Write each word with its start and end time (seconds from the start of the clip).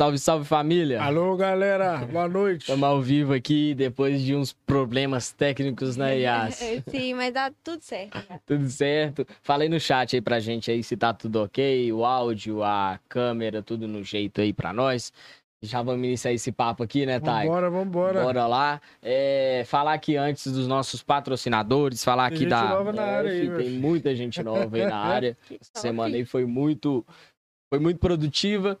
Salve, 0.00 0.18
salve 0.18 0.46
família! 0.46 1.02
Alô, 1.02 1.36
galera, 1.36 1.98
boa 2.10 2.26
noite. 2.26 2.62
Estamos 2.62 2.88
ao 2.88 3.02
vivo 3.02 3.34
aqui 3.34 3.74
depois 3.74 4.22
de 4.22 4.34
uns 4.34 4.50
problemas 4.50 5.30
técnicos, 5.30 5.94
né, 5.94 6.20
Yas? 6.20 6.54
Sim, 6.88 7.12
mas 7.12 7.34
dá 7.34 7.52
tudo 7.62 7.82
certo. 7.82 8.18
tudo 8.46 8.66
certo. 8.70 9.26
Fala 9.42 9.64
aí 9.64 9.68
no 9.68 9.78
chat 9.78 10.16
aí 10.16 10.22
pra 10.22 10.40
gente 10.40 10.70
aí 10.70 10.82
se 10.82 10.96
tá 10.96 11.12
tudo 11.12 11.42
ok, 11.42 11.92
o 11.92 12.02
áudio, 12.02 12.62
a 12.64 12.98
câmera, 13.10 13.62
tudo 13.62 13.86
no 13.86 14.02
jeito 14.02 14.40
aí 14.40 14.54
pra 14.54 14.72
nós. 14.72 15.12
Já 15.62 15.82
vamos 15.82 16.02
iniciar 16.06 16.32
esse 16.32 16.50
papo 16.50 16.82
aqui, 16.82 17.04
né, 17.04 17.20
Thay? 17.20 17.46
Vambora, 17.46 17.68
vambora. 17.68 18.22
Bora 18.22 18.46
lá. 18.46 18.80
É, 19.02 19.64
falar 19.66 19.92
aqui 19.92 20.16
antes 20.16 20.50
dos 20.50 20.66
nossos 20.66 21.02
patrocinadores, 21.02 22.02
falar 22.02 22.30
Tem 22.30 22.36
aqui 22.36 22.44
gente 22.44 22.48
da. 22.48 22.70
nova 22.70 22.90
na 22.90 23.02
É, 23.06 23.16
área 23.18 23.30
aí, 23.32 23.50
tem 23.50 23.70
muita 23.72 24.16
gente 24.16 24.42
nova 24.42 24.74
aí 24.78 24.86
na 24.86 24.96
área. 25.04 25.36
Essa 25.60 25.82
semana 25.82 26.16
aí 26.16 26.24
foi 26.24 26.46
muito, 26.46 27.04
foi 27.70 27.78
muito 27.78 27.98
produtiva. 27.98 28.80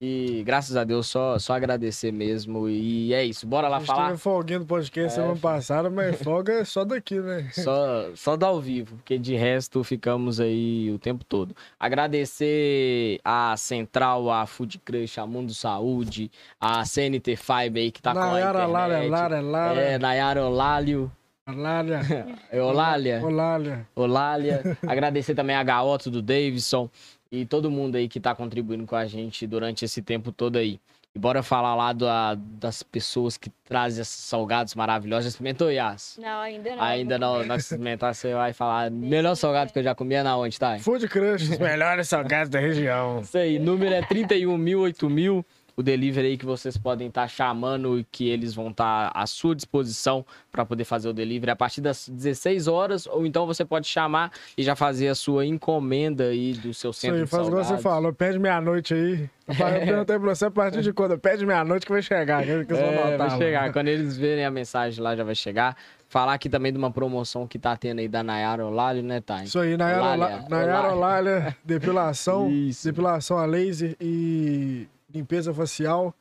E 0.00 0.44
graças 0.46 0.76
a 0.76 0.84
Deus, 0.84 1.08
só, 1.08 1.40
só 1.40 1.54
agradecer 1.54 2.12
mesmo. 2.12 2.68
E 2.68 3.12
é 3.12 3.24
isso. 3.24 3.44
Bora 3.48 3.66
lá 3.68 3.80
falar. 3.80 4.06
teve 4.08 4.18
folguinha 4.18 4.60
do 4.60 4.64
podcast 4.66 5.06
É, 5.18 5.22
semana 5.22 5.40
passada, 5.40 5.90
mas 5.90 6.16
folga 6.22 6.52
é 6.52 6.64
só 6.64 6.84
daqui, 6.84 7.18
né? 7.18 7.50
Só, 7.52 8.10
só 8.14 8.36
do 8.36 8.46
ao 8.46 8.60
vivo, 8.60 8.94
porque 8.96 9.18
de 9.18 9.34
resto 9.34 9.82
ficamos 9.82 10.38
aí 10.38 10.88
o 10.92 11.00
tempo 11.00 11.24
todo. 11.24 11.52
Agradecer 11.80 13.18
a 13.24 13.56
Central, 13.56 14.30
a 14.30 14.46
Food 14.46 14.78
Crush, 14.84 15.18
a 15.18 15.26
Mundo 15.26 15.52
Saúde, 15.52 16.30
a 16.60 16.84
CNT 16.84 17.34
Fiber 17.34 17.82
aí 17.82 17.90
que 17.90 18.00
tá 18.00 18.12
com 18.12 18.20
a 18.20 18.26
Nayara, 18.32 18.58
internet. 18.64 18.72
Lara, 18.72 19.08
Lara, 19.08 19.40
Lara, 19.40 19.80
É, 19.80 19.98
Nayara 19.98 20.44
Olálio. 20.46 21.10
Lara, 21.48 22.00
É 22.52 22.62
Olália? 22.62 23.20
Olália. 23.24 23.86
Olália. 23.96 24.78
Agradecer 24.86 25.34
também 25.34 25.56
a 25.56 25.62
Gaoto 25.62 26.10
do 26.10 26.20
Davidson 26.20 26.90
e 27.30 27.44
todo 27.46 27.70
mundo 27.70 27.96
aí 27.96 28.08
que 28.08 28.18
tá 28.20 28.34
contribuindo 28.34 28.86
com 28.86 28.96
a 28.96 29.06
gente 29.06 29.46
durante 29.46 29.84
esse 29.84 30.00
tempo 30.02 30.32
todo 30.32 30.56
aí. 30.56 30.78
E 31.14 31.18
bora 31.18 31.42
falar 31.42 31.74
lá 31.74 31.92
da- 31.94 32.34
das 32.36 32.82
pessoas 32.82 33.38
que 33.38 33.50
trazem 33.64 34.02
esses 34.02 34.14
salgados 34.24 34.74
maravilhosos. 34.74 35.24
Já 35.24 35.28
experimentou, 35.30 35.70
Yas? 35.70 36.18
Não, 36.20 36.40
ainda 36.40 36.76
não. 36.76 36.82
Ainda 36.82 37.18
não, 37.18 37.44
não 37.44 37.56
experimentar, 37.56 38.14
você 38.14 38.34
vai 38.34 38.52
falar. 38.52 38.90
Melhor 38.92 39.34
salgado 39.34 39.72
que 39.72 39.78
eu 39.78 39.82
já 39.82 39.94
comia 39.94 40.22
na 40.22 40.36
onde, 40.36 40.58
tá? 40.58 40.78
Food 40.78 41.08
Crush, 41.08 41.50
os 41.50 41.58
melhores 41.58 42.08
salgados 42.08 42.50
da 42.50 42.60
região. 42.60 43.20
Isso 43.22 43.38
aí, 43.38 43.58
número 43.58 43.94
é 43.94 44.02
31 44.02 44.56
mil, 44.58 44.80
8 44.80 45.08
mil. 45.08 45.44
O 45.78 45.82
delivery 45.82 46.26
aí 46.26 46.36
que 46.36 46.44
vocês 46.44 46.76
podem 46.76 47.06
estar 47.06 47.28
chamando 47.28 48.00
e 48.00 48.04
que 48.10 48.28
eles 48.28 48.52
vão 48.52 48.70
estar 48.70 49.12
à 49.14 49.24
sua 49.28 49.54
disposição 49.54 50.26
para 50.50 50.64
poder 50.66 50.82
fazer 50.82 51.08
o 51.08 51.12
delivery 51.12 51.52
a 51.52 51.56
partir 51.56 51.80
das 51.80 52.08
16 52.08 52.66
horas. 52.66 53.06
Ou 53.06 53.24
então 53.24 53.46
você 53.46 53.64
pode 53.64 53.86
chamar 53.86 54.32
e 54.56 54.64
já 54.64 54.74
fazer 54.74 55.06
a 55.06 55.14
sua 55.14 55.46
encomenda 55.46 56.24
aí 56.24 56.54
do 56.54 56.74
seu 56.74 56.90
Isso 56.90 57.00
centro 57.00 57.18
aí, 57.18 57.22
de 57.24 57.30
faz 57.30 57.46
igual 57.46 57.62
você 57.64 57.78
falou, 57.78 58.12
pede 58.12 58.40
meia-noite 58.40 58.92
aí. 58.92 59.30
Eu 59.48 59.54
perguntei 59.86 60.18
pra 60.18 60.34
você 60.34 60.46
a 60.46 60.50
partir 60.50 60.82
de 60.82 60.92
quando? 60.92 61.16
Pede 61.16 61.46
meia-noite 61.46 61.86
que 61.86 61.92
vai 61.92 62.02
chegar. 62.02 62.42
Que 62.42 62.50
eles 62.50 62.66
vão 62.66 62.78
É, 62.80 63.12
notar, 63.12 63.28
vai 63.28 63.38
chegar. 63.38 63.72
Quando 63.72 63.86
eles 63.86 64.16
verem 64.16 64.44
a 64.44 64.50
mensagem 64.50 65.00
lá, 65.00 65.14
já 65.14 65.22
vai 65.22 65.36
chegar. 65.36 65.76
Falar 66.08 66.34
aqui 66.34 66.48
também 66.48 66.72
de 66.72 66.78
uma 66.78 66.90
promoção 66.90 67.46
que 67.46 67.56
tá 67.56 67.76
tendo 67.76 68.00
aí 68.00 68.08
da 68.08 68.24
Nayara 68.24 68.66
Olário, 68.66 69.00
né, 69.02 69.20
Thay? 69.20 69.44
Isso 69.44 69.60
aí, 69.60 69.76
Nayara. 69.76 70.92
Olália, 70.92 71.56
depilação, 71.64 72.50
Isso. 72.50 72.84
depilação 72.88 73.38
a 73.38 73.46
laser 73.46 73.94
e 74.00 74.88
limpeza 75.12 75.52
facial. 75.52 76.14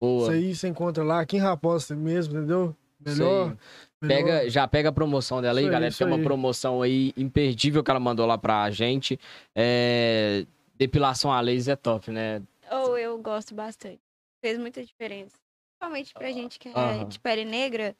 Boa. 0.00 0.22
Isso 0.22 0.30
aí 0.30 0.54
você 0.54 0.68
encontra 0.68 1.02
lá, 1.02 1.20
aqui 1.20 1.36
em 1.36 1.40
Raposa 1.40 1.94
mesmo, 1.96 2.36
entendeu? 2.36 2.76
Melhor. 3.00 3.56
Pega, 4.00 4.48
já 4.48 4.66
pega 4.68 4.88
a 4.90 4.92
promoção 4.92 5.40
dela 5.42 5.58
aí, 5.58 5.64
Isso 5.64 5.68
aí, 5.68 5.72
galera. 5.72 5.88
isso 5.90 5.98
Tem 5.98 6.06
uma 6.06 6.16
aí. 6.16 6.22
promoção 6.22 6.82
aí 6.82 7.12
imperdível 7.16 7.82
que 7.82 7.90
ela 7.90 7.98
mandou 8.00 8.26
lá 8.26 8.38
pra 8.38 8.70
gente. 8.70 9.18
É, 9.56 10.46
Depilação 10.74 11.32
a 11.32 11.40
laser 11.40 11.72
é 11.72 11.76
top, 11.76 12.10
né? 12.12 12.40
Ou 12.70 12.96
eu 12.96 13.20
gosto 13.20 13.54
bastante. 13.54 14.00
Fez 14.44 14.56
muita 14.58 14.84
diferença. 14.84 15.36
Principalmente 15.80 16.14
pra 16.14 16.30
gente 16.32 16.58
que 16.58 16.68
é 16.68 17.04
de 17.04 17.18
pele 17.18 17.44
negra, 17.44 17.96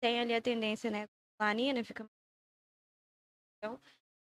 tem 0.00 0.20
ali 0.20 0.34
a 0.34 0.40
tendência, 0.40 0.90
né? 0.90 1.06
Melanina, 1.40 1.82
fica. 1.82 2.04
Então, 3.58 3.80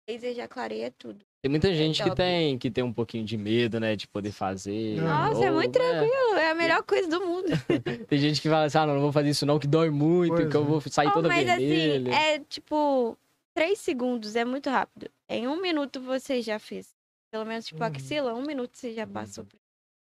laser 0.08 0.34
já 0.34 0.48
clareia 0.48 0.90
tudo. 0.90 1.24
Tem 1.46 1.50
muita 1.50 1.72
gente 1.72 2.02
que 2.02 2.08
top. 2.08 2.16
tem, 2.16 2.58
que 2.58 2.68
tem 2.72 2.82
um 2.82 2.92
pouquinho 2.92 3.24
de 3.24 3.36
medo, 3.36 3.78
né? 3.78 3.94
De 3.94 4.08
poder 4.08 4.32
fazer. 4.32 5.00
Nossa, 5.00 5.44
é 5.44 5.48
Ou, 5.50 5.54
muito 5.56 5.78
né, 5.78 5.84
tranquilo. 5.90 6.34
É 6.38 6.50
a 6.50 6.54
melhor 6.56 6.82
coisa 6.82 7.08
do 7.08 7.20
mundo. 7.24 7.46
Tem 8.08 8.18
gente 8.18 8.40
que 8.42 8.48
fala 8.48 8.64
assim, 8.64 8.78
ah, 8.78 8.86
não, 8.86 8.94
não 8.94 9.00
vou 9.00 9.12
fazer 9.12 9.30
isso 9.30 9.46
não, 9.46 9.56
que 9.56 9.66
dói 9.68 9.88
muito, 9.88 10.34
Pois 10.34 10.48
que 10.48 10.56
eu 10.56 10.62
é. 10.62 10.64
vou 10.64 10.80
sair 10.80 11.06
Oh, 11.06 11.12
toda 11.12 11.28
mas 11.28 11.44
vermelha. 11.46 12.16
assim, 12.18 12.20
é 12.34 12.40
tipo, 12.48 13.16
três 13.54 13.78
segundos, 13.78 14.34
é 14.34 14.44
muito 14.44 14.68
rápido. 14.68 15.08
Em 15.28 15.46
um 15.46 15.62
minuto 15.62 16.00
você 16.00 16.42
já 16.42 16.58
fez. 16.58 16.88
Pelo 17.30 17.44
menos, 17.44 17.64
tipo, 17.66 17.80
Uhum. 17.80 17.86
axila, 17.94 18.34
um 18.34 18.42
minuto 18.44 18.76
você 18.76 18.92
já 18.92 19.06
passou. 19.06 19.44
por- 19.44 19.56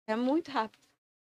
É 0.06 0.14
muito 0.14 0.48
rápido. 0.52 0.80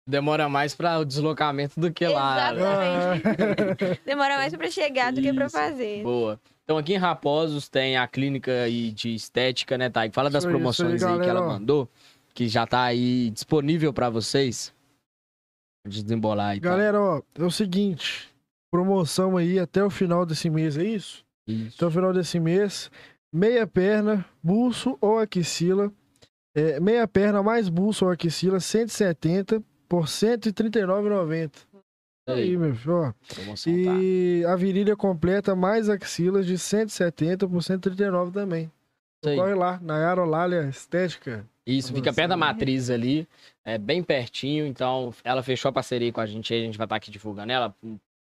Demora 0.06 0.50
mais 0.50 0.74
pra 0.74 0.98
o 0.98 1.04
deslocamento 1.06 1.80
do 1.80 1.90
que 1.90 2.06
lá. 2.06 2.52
né? 2.52 2.60
Exatamente. 2.60 4.00
Demora 4.04 4.36
mais 4.36 4.54
pra 4.54 4.70
chegar 4.70 5.12
do 5.14 5.22
que 5.22 5.32
pra 5.32 5.46
Isso. 5.46 5.56
fazer. 5.56 6.02
Boa. 6.02 6.38
Então 6.64 6.78
aqui 6.78 6.94
em 6.94 6.98
Raposos 6.98 7.68
tem 7.68 7.96
a 7.96 8.08
clínica 8.08 8.62
aí 8.62 8.90
de 8.90 9.14
estética, 9.14 9.76
né, 9.76 9.90
Thay? 9.90 10.10
Fala 10.10 10.30
das 10.30 10.44
Isso 10.44 10.50
promoções 10.50 10.94
isso 10.94 11.06
aí, 11.06 11.14
aí, 11.14 11.20
que 11.20 11.28
ela 11.28 11.46
mandou, 11.46 11.88
que 12.32 12.48
já 12.48 12.66
tá 12.66 12.84
aí 12.84 13.30
disponível 13.30 13.92
pra 13.92 14.08
vocês. 14.08 14.72
Pode 15.84 16.02
desembolar 16.02 16.52
aí, 16.52 16.60
tá? 16.60 16.70
Galera, 16.70 17.00
ó, 17.00 17.22
é 17.34 17.44
o 17.44 17.50
seguinte, 17.50 18.30
promoção 18.70 19.36
aí 19.36 19.58
até 19.58 19.84
o 19.84 19.90
final 19.90 20.24
desse 20.24 20.48
mês, 20.48 20.78
é 20.78 20.84
isso? 20.84 21.22
Isso. 21.46 21.76
Até 21.76 21.86
o 21.86 21.90
final 21.90 22.14
desse 22.14 22.40
mês, 22.40 22.90
meia 23.30 23.66
perna, 23.66 24.24
buço 24.42 24.96
ou 25.02 25.18
axila, 25.18 25.92
é, 26.54 26.80
meia 26.80 27.06
perna 27.06 27.42
mais 27.42 27.68
buço 27.68 28.06
ou 28.06 28.10
axila, 28.10 28.58
170 28.58 29.62
por 29.86 30.04
R$ 30.04 30.06
139,90. 30.06 31.73
Aí, 32.26 32.56
meu 32.56 32.74
filho, 32.74 32.94
ó. 32.94 33.12
promoção 33.34 33.72
tá. 33.72 33.78
E 34.00 34.44
a 34.46 34.56
virilha 34.56 34.96
completa 34.96 35.54
mais 35.54 35.88
axilas 35.88 36.46
de 36.46 36.56
170 36.56 37.46
por 37.46 37.62
139 37.62 38.32
também. 38.32 38.70
Aí. 39.24 39.36
Corre 39.36 39.54
lá, 39.54 39.78
Nayara 39.82 40.22
Olália 40.22 40.68
Estética. 40.68 41.46
Isso, 41.66 41.94
fica 41.94 42.12
perto 42.12 42.28
da 42.28 42.36
matriz 42.36 42.90
ali, 42.90 43.26
é 43.64 43.78
bem 43.78 44.02
pertinho, 44.02 44.66
então 44.66 45.14
ela 45.24 45.42
fechou 45.42 45.70
a 45.70 45.72
parceria 45.72 46.12
com 46.12 46.20
a 46.20 46.26
gente 46.26 46.52
aí, 46.52 46.60
a 46.60 46.66
gente 46.66 46.76
vai 46.76 46.84
estar 46.84 46.96
aqui 46.96 47.10
divulgando 47.10 47.52
ela, 47.52 47.74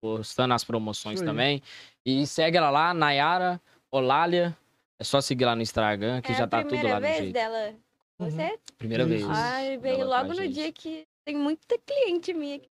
postando 0.03 0.53
as 0.53 0.63
promoções 0.63 1.23
também. 1.23 1.63
E 2.05 2.27
segue 2.27 2.59
ela 2.59 2.69
lá, 2.69 2.93
Nayara 2.93 3.59
Olália, 3.91 4.55
é 4.99 5.05
só 5.05 5.23
seguir 5.23 5.47
lá 5.47 5.57
no 5.57 5.63
Instagram, 5.63 6.21
que 6.21 6.33
é 6.33 6.35
já 6.35 6.47
tá 6.47 6.63
tudo 6.63 6.87
lá 6.87 6.97
no 6.97 7.01
vez 7.01 7.17
jeito. 7.17 7.33
dela 7.33 7.75
Uhum. 8.21 8.31
você? 8.31 8.59
Primeira 8.77 9.05
Isso. 9.05 9.27
vez. 9.27 9.29
Ai, 9.29 9.79
veio 9.79 10.05
logo 10.05 10.29
no 10.29 10.35
gente. 10.43 10.53
dia 10.53 10.73
que 10.73 11.07
tem 11.25 11.37
muita 11.37 11.79
cliente 11.79 12.35
minha 12.35 12.57
aqui. 12.57 12.69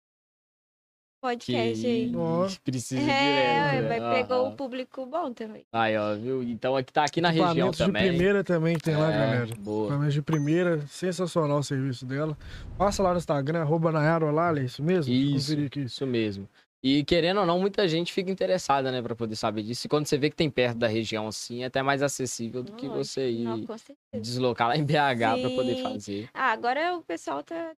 Podcast 1.28 1.86
aí. 1.86 2.10
Que 2.10 2.16
Ó. 2.16 2.46
precisa 2.62 3.10
É, 3.10 3.70
direto. 3.70 3.88
vai 3.88 4.00
né? 4.00 4.14
pegou 4.14 4.36
Aham. 4.44 4.48
o 4.50 4.56
público 4.56 5.06
bom 5.06 5.32
também. 5.32 5.64
Aí, 5.72 5.96
ó, 5.96 6.14
viu? 6.14 6.42
Então 6.42 6.76
aqui 6.76 6.92
tá 6.92 7.04
aqui 7.04 7.20
na 7.22 7.30
região 7.30 7.48
Equipamentos 7.68 7.78
de 7.78 7.84
também. 7.86 8.08
primeira 8.08 8.44
também 8.44 8.76
tem 8.78 8.94
lá, 8.94 9.10
É, 9.10 9.18
galera. 9.18 9.54
Boa. 9.58 9.84
Equipamentos 9.86 10.14
de 10.14 10.22
primeira, 10.22 10.86
sensacional 10.86 11.58
o 11.60 11.62
serviço 11.64 12.04
dela. 12.04 12.36
Passa 12.76 13.02
lá 13.02 13.12
no 13.12 13.16
Instagram, 13.18 13.60
arroba 13.62 13.90
Nayara 13.90 14.26
Olália, 14.26 14.60
é 14.60 14.64
isso 14.64 14.82
mesmo? 14.82 15.12
Deixa 15.12 15.54
eu 15.54 15.64
Isso. 15.64 15.78
Isso 15.78 16.06
mesmo. 16.06 16.46
E 16.82 17.02
querendo 17.02 17.40
ou 17.40 17.46
não, 17.46 17.58
muita 17.58 17.88
gente 17.88 18.12
fica 18.12 18.30
interessada, 18.30 18.92
né, 18.92 19.00
pra 19.00 19.14
poder 19.16 19.36
saber 19.36 19.62
disso. 19.62 19.86
E 19.86 19.88
quando 19.88 20.04
você 20.06 20.18
vê 20.18 20.28
que 20.28 20.36
tem 20.36 20.50
perto 20.50 20.76
da 20.76 20.86
região 20.86 21.26
assim, 21.26 21.62
é 21.62 21.66
até 21.66 21.82
mais 21.82 22.02
acessível 22.02 22.62
do 22.62 22.72
que 22.72 22.86
você 22.86 23.30
ir 23.30 23.44
Não, 23.44 23.64
com 23.64 23.78
certeza. 23.78 23.96
deslocar 24.22 24.68
lá 24.68 24.76
em 24.76 24.84
BH 24.84 25.40
pra 25.40 25.50
poder 25.56 25.82
fazer. 25.82 26.28
Ah, 26.34 26.52
agora 26.52 26.94
o 26.94 27.02
pessoal 27.02 27.42
tá. 27.42 27.72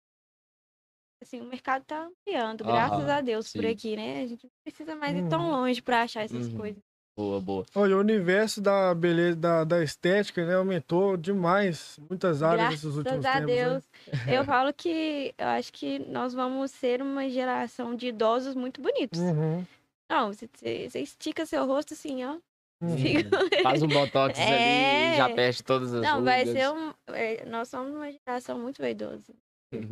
Assim, 1.22 1.42
o 1.42 1.46
mercado 1.46 1.84
tá 1.86 2.04
ampliando, 2.06 2.62
Aham, 2.62 2.72
graças 2.74 3.10
a 3.10 3.22
Deus, 3.22 3.52
por 3.52 3.62
sim. 3.64 3.68
aqui, 3.70 3.96
né? 3.96 4.22
A 4.24 4.28
gente 4.28 4.44
não 4.44 4.52
precisa 4.64 4.96
mais 4.96 5.16
ir 5.18 5.22
Uhum. 5.24 5.30
tão 5.30 5.50
longe 5.52 5.82
pra 5.82 6.04
achar 6.04 6.24
essas 6.24 6.48
Uhum. 6.48 6.58
coisas. 6.58 6.84
Boa, 7.18 7.40
boa. 7.40 7.66
Olha, 7.74 7.96
o 7.96 8.00
universo 8.02 8.62
da 8.62 8.94
beleza, 8.94 9.38
da, 9.38 9.64
da 9.64 9.82
estética, 9.82 10.46
né, 10.46 10.56
aumentou 10.56 11.16
demais. 11.16 11.98
Muitas 12.10 12.44
áreas 12.44 12.70
nesses 12.72 12.84
Graças 12.84 12.98
últimos 12.98 13.26
a 13.26 13.34
tempos. 13.40 13.48
né? 13.56 13.64
Deus. 13.64 13.84
Eu 14.28 14.44
falo 14.44 14.74
que 14.74 15.34
eu 15.38 15.48
acho 15.48 15.72
que 15.72 15.98
nós 16.00 16.34
vamos 16.34 16.72
ser 16.72 17.02
uma 17.02 17.30
geração 17.30 17.96
de 17.96 18.08
idosos 18.10 18.54
muito 18.54 18.82
bonitos. 18.82 19.18
Uhum, 19.22 19.66
Não, 20.12 20.34
você, 20.34 20.50
você 20.54 20.90
você 20.90 21.00
estica 21.00 21.46
seu 21.46 21.66
rosto 21.66 21.94
assim, 21.94 22.26
ó. 22.26 22.38
uhum. 22.84 22.98
Fica- 22.98 23.64
Faz 23.64 23.82
um 23.82 23.88
botox 23.88 24.38
ali 24.38 24.52
É. 24.52 25.14
e 25.14 25.18
já 25.18 25.30
perde 25.30 25.64
todas 25.64 25.94
as 25.94 26.02
Não, 26.02 26.22
vai 26.22 26.44
rugas. 26.44 26.54
ser 26.62 26.70
um. 26.70 26.94
é, 27.08 27.46
Nós 27.46 27.70
somos 27.70 27.96
uma 27.96 28.12
geração 28.12 28.60
muito 28.60 28.82
vaidosa. 28.82 29.34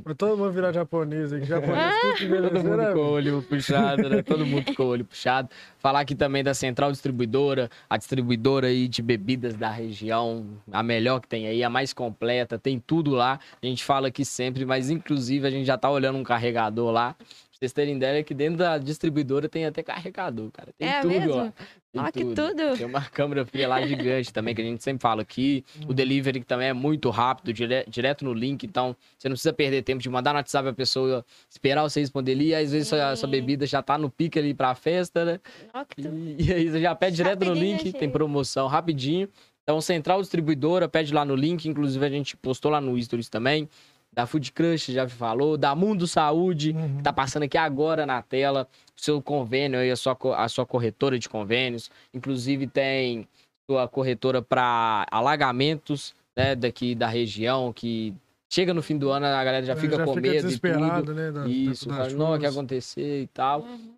Vai 0.03 0.15
todo 0.15 0.37
mundo 0.37 0.51
virar 0.51 0.71
japonês 0.71 1.31
aqui. 1.33 1.45
Japonês, 1.45 1.77
Ah! 1.77 2.13
que 2.17 2.27
Todo 2.27 2.53
mundo 2.63 2.77
né? 2.77 2.91
com 2.93 2.99
o 2.99 3.11
olho 3.11 3.41
puxado, 3.43 4.09
né? 4.09 4.21
Todo 4.21 4.45
mundo 4.45 4.75
com 4.75 4.83
o 4.83 4.87
olho 4.87 5.05
puxado. 5.05 5.49
Falar 5.79 5.99
aqui 6.01 6.15
também 6.15 6.43
da 6.43 6.53
Central 6.53 6.91
Distribuidora, 6.91 7.69
a 7.89 7.97
distribuidora 7.97 8.67
aí 8.67 8.87
de 8.87 9.01
bebidas 9.01 9.55
da 9.55 9.69
região, 9.69 10.45
a 10.71 10.81
melhor 10.83 11.19
que 11.19 11.27
tem 11.27 11.47
aí, 11.47 11.63
a 11.63 11.69
mais 11.69 11.93
completa, 11.93 12.57
tem 12.57 12.79
tudo 12.79 13.11
lá. 13.11 13.39
A 13.61 13.65
gente 13.65 13.83
fala 13.83 14.07
aqui 14.07 14.23
sempre, 14.25 14.65
mas 14.65 14.89
inclusive 14.89 15.45
a 15.47 15.49
gente 15.51 15.65
já 15.65 15.77
tá 15.77 15.89
olhando 15.89 16.17
um 16.17 16.23
carregador 16.23 16.91
lá. 16.91 17.13
Pra 17.13 17.25
vocês 17.59 17.71
terem 17.73 17.95
ideia 17.95 18.23
que 18.23 18.33
dentro 18.33 18.57
da 18.57 18.77
distribuidora 18.77 19.47
tem 19.47 19.65
até 19.65 19.81
carregador, 19.81 20.51
cara. 20.51 20.69
Tem 20.77 20.87
É 20.89 21.01
tudo 21.01 21.11
mesmo? 21.11 21.35
lá. 21.35 21.53
Ó, 21.95 22.11
que 22.11 22.23
tudo. 22.25 22.75
Tem 22.77 22.85
uma 22.85 23.01
câmera 23.01 23.45
fria 23.45 23.67
lá 23.67 23.85
gigante 23.85 24.33
também, 24.33 24.55
que 24.55 24.61
a 24.61 24.65
gente 24.65 24.83
sempre 24.83 25.01
fala 25.01 25.21
aqui. 25.21 25.63
O 25.87 25.93
delivery 25.93 26.39
que 26.39 26.45
também 26.45 26.69
é 26.69 26.73
muito 26.73 27.09
rápido, 27.09 27.53
dire- 27.53 27.85
direto 27.87 28.25
no 28.25 28.33
link. 28.33 28.63
Então, 28.65 28.95
você 29.17 29.29
não 29.29 29.33
precisa 29.33 29.53
perder 29.53 29.83
tempo 29.83 30.01
de 30.01 30.09
mandar 30.09 30.31
no 30.33 30.37
WhatsApp 30.37 30.69
a 30.69 30.73
pessoa, 30.73 31.25
esperar 31.49 31.83
você 31.83 31.99
responder 31.99 32.31
ali. 32.31 32.47
E 32.49 32.55
às 32.55 32.71
vezes 32.71 32.87
sua, 32.87 33.15
sua 33.15 33.29
bebida 33.29 33.65
já 33.65 33.81
tá 33.81 33.97
no 33.97 34.09
pique 34.09 34.39
ali 34.39 34.53
pra 34.53 34.73
festa, 34.75 35.23
né? 35.23 35.39
Ó, 35.73 35.85
que 35.85 36.01
tudo. 36.01 36.15
E, 36.17 36.35
e 36.49 36.53
aí 36.53 36.69
você 36.69 36.81
já 36.81 36.95
pede 36.95 37.15
direto 37.17 37.45
no 37.45 37.53
link, 37.53 37.91
tem 37.93 38.09
promoção 38.09 38.67
rapidinho. 38.67 39.29
Então, 39.63 39.79
Central 39.79 40.19
Distribuidora, 40.21 40.89
pede 40.89 41.13
lá 41.13 41.23
no 41.23 41.35
link. 41.35 41.65
Inclusive, 41.69 42.05
a 42.05 42.09
gente 42.09 42.35
postou 42.35 42.71
lá 42.71 42.81
no 42.81 42.99
Stories 43.01 43.29
também. 43.29 43.69
Da 44.11 44.27
Food 44.27 44.51
Crush, 44.51 44.91
já 44.91 45.07
falou. 45.09 45.57
Da 45.57 45.73
Mundo 45.73 46.05
Saúde, 46.05 46.71
Uhum. 46.71 46.97
que 46.97 47.03
tá 47.03 47.11
passando 47.13 47.43
aqui 47.43 47.57
agora 47.57 48.05
na 48.05 48.21
tela. 48.21 48.67
O 48.97 49.01
seu 49.01 49.21
convênio 49.21 49.79
aí, 49.79 49.89
a 49.91 49.95
sua, 49.95 50.17
a 50.37 50.47
sua 50.47 50.65
corretora 50.65 51.17
de 51.17 51.27
convênios. 51.27 51.89
Inclusive, 52.13 52.67
tem 52.67 53.27
sua 53.69 53.87
corretora 53.87 54.41
para 54.41 55.05
alagamentos, 55.09 56.13
né, 56.37 56.55
daqui 56.55 56.93
da 56.95 57.07
região, 57.07 57.71
que 57.73 58.13
chega 58.51 58.73
no 58.73 58.83
fim 58.83 58.97
do 58.97 59.09
ano, 59.09 59.25
a 59.25 59.43
galera 59.43 59.65
já 59.65 59.75
fica 59.75 60.03
com 60.05 60.15
medo 60.15 60.27
e 60.27 60.31
tudo. 60.37 60.43
desesperado, 60.45 61.13
né? 61.13 61.31
da- 61.31 61.47
Isso, 61.47 61.89
fala, 61.89 62.09
não, 62.09 62.33
o 62.35 62.39
que 62.39 62.45
acontecer 62.45 63.21
e 63.23 63.27
tal. 63.27 63.61
Uhum. 63.61 63.95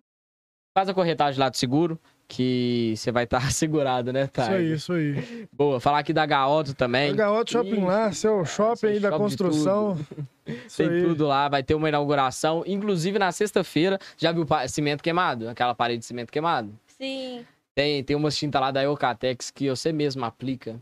Faz 0.76 0.88
a 0.88 0.94
corretagem 0.94 1.38
lá 1.40 1.48
do 1.48 1.56
seguro, 1.56 1.98
que 2.28 2.94
você 2.96 3.12
vai 3.12 3.24
estar 3.24 3.40
segurado, 3.52 4.12
né, 4.12 4.22
Isso 4.22 4.30
Thay? 4.32 4.54
aí, 4.56 4.72
isso 4.72 4.92
aí. 4.92 5.48
Boa, 5.52 5.80
falar 5.80 6.00
aqui 6.00 6.12
da 6.12 6.26
Gaoto 6.26 6.74
também. 6.74 7.14
Gaoto 7.14 7.52
Shopping 7.52 7.84
lá, 7.84 8.10
seu 8.12 8.44
shopping 8.44 8.76
seu 8.76 8.88
aí 8.90 9.00
da 9.00 9.10
construção. 9.12 9.98
Isso 10.46 10.76
Tem 10.76 10.88
aí. 10.88 11.02
tudo 11.02 11.26
lá, 11.26 11.48
vai 11.48 11.62
ter 11.62 11.74
uma 11.74 11.88
inauguração. 11.88 12.62
Inclusive, 12.66 13.18
na 13.18 13.30
sexta-feira, 13.32 13.98
já 14.16 14.32
viu 14.32 14.46
cimento 14.68 15.02
queimado? 15.02 15.48
Aquela 15.48 15.74
parede 15.74 16.00
de 16.00 16.06
cimento 16.06 16.32
queimado? 16.32 16.72
Sim, 16.86 17.44
Tem, 17.74 18.02
tem 18.02 18.16
umas 18.16 18.36
tintas 18.36 18.60
lá 18.60 18.70
da 18.70 18.82
Eucatex 18.82 19.50
que 19.50 19.68
você 19.68 19.92
mesmo 19.92 20.24
aplica. 20.24 20.80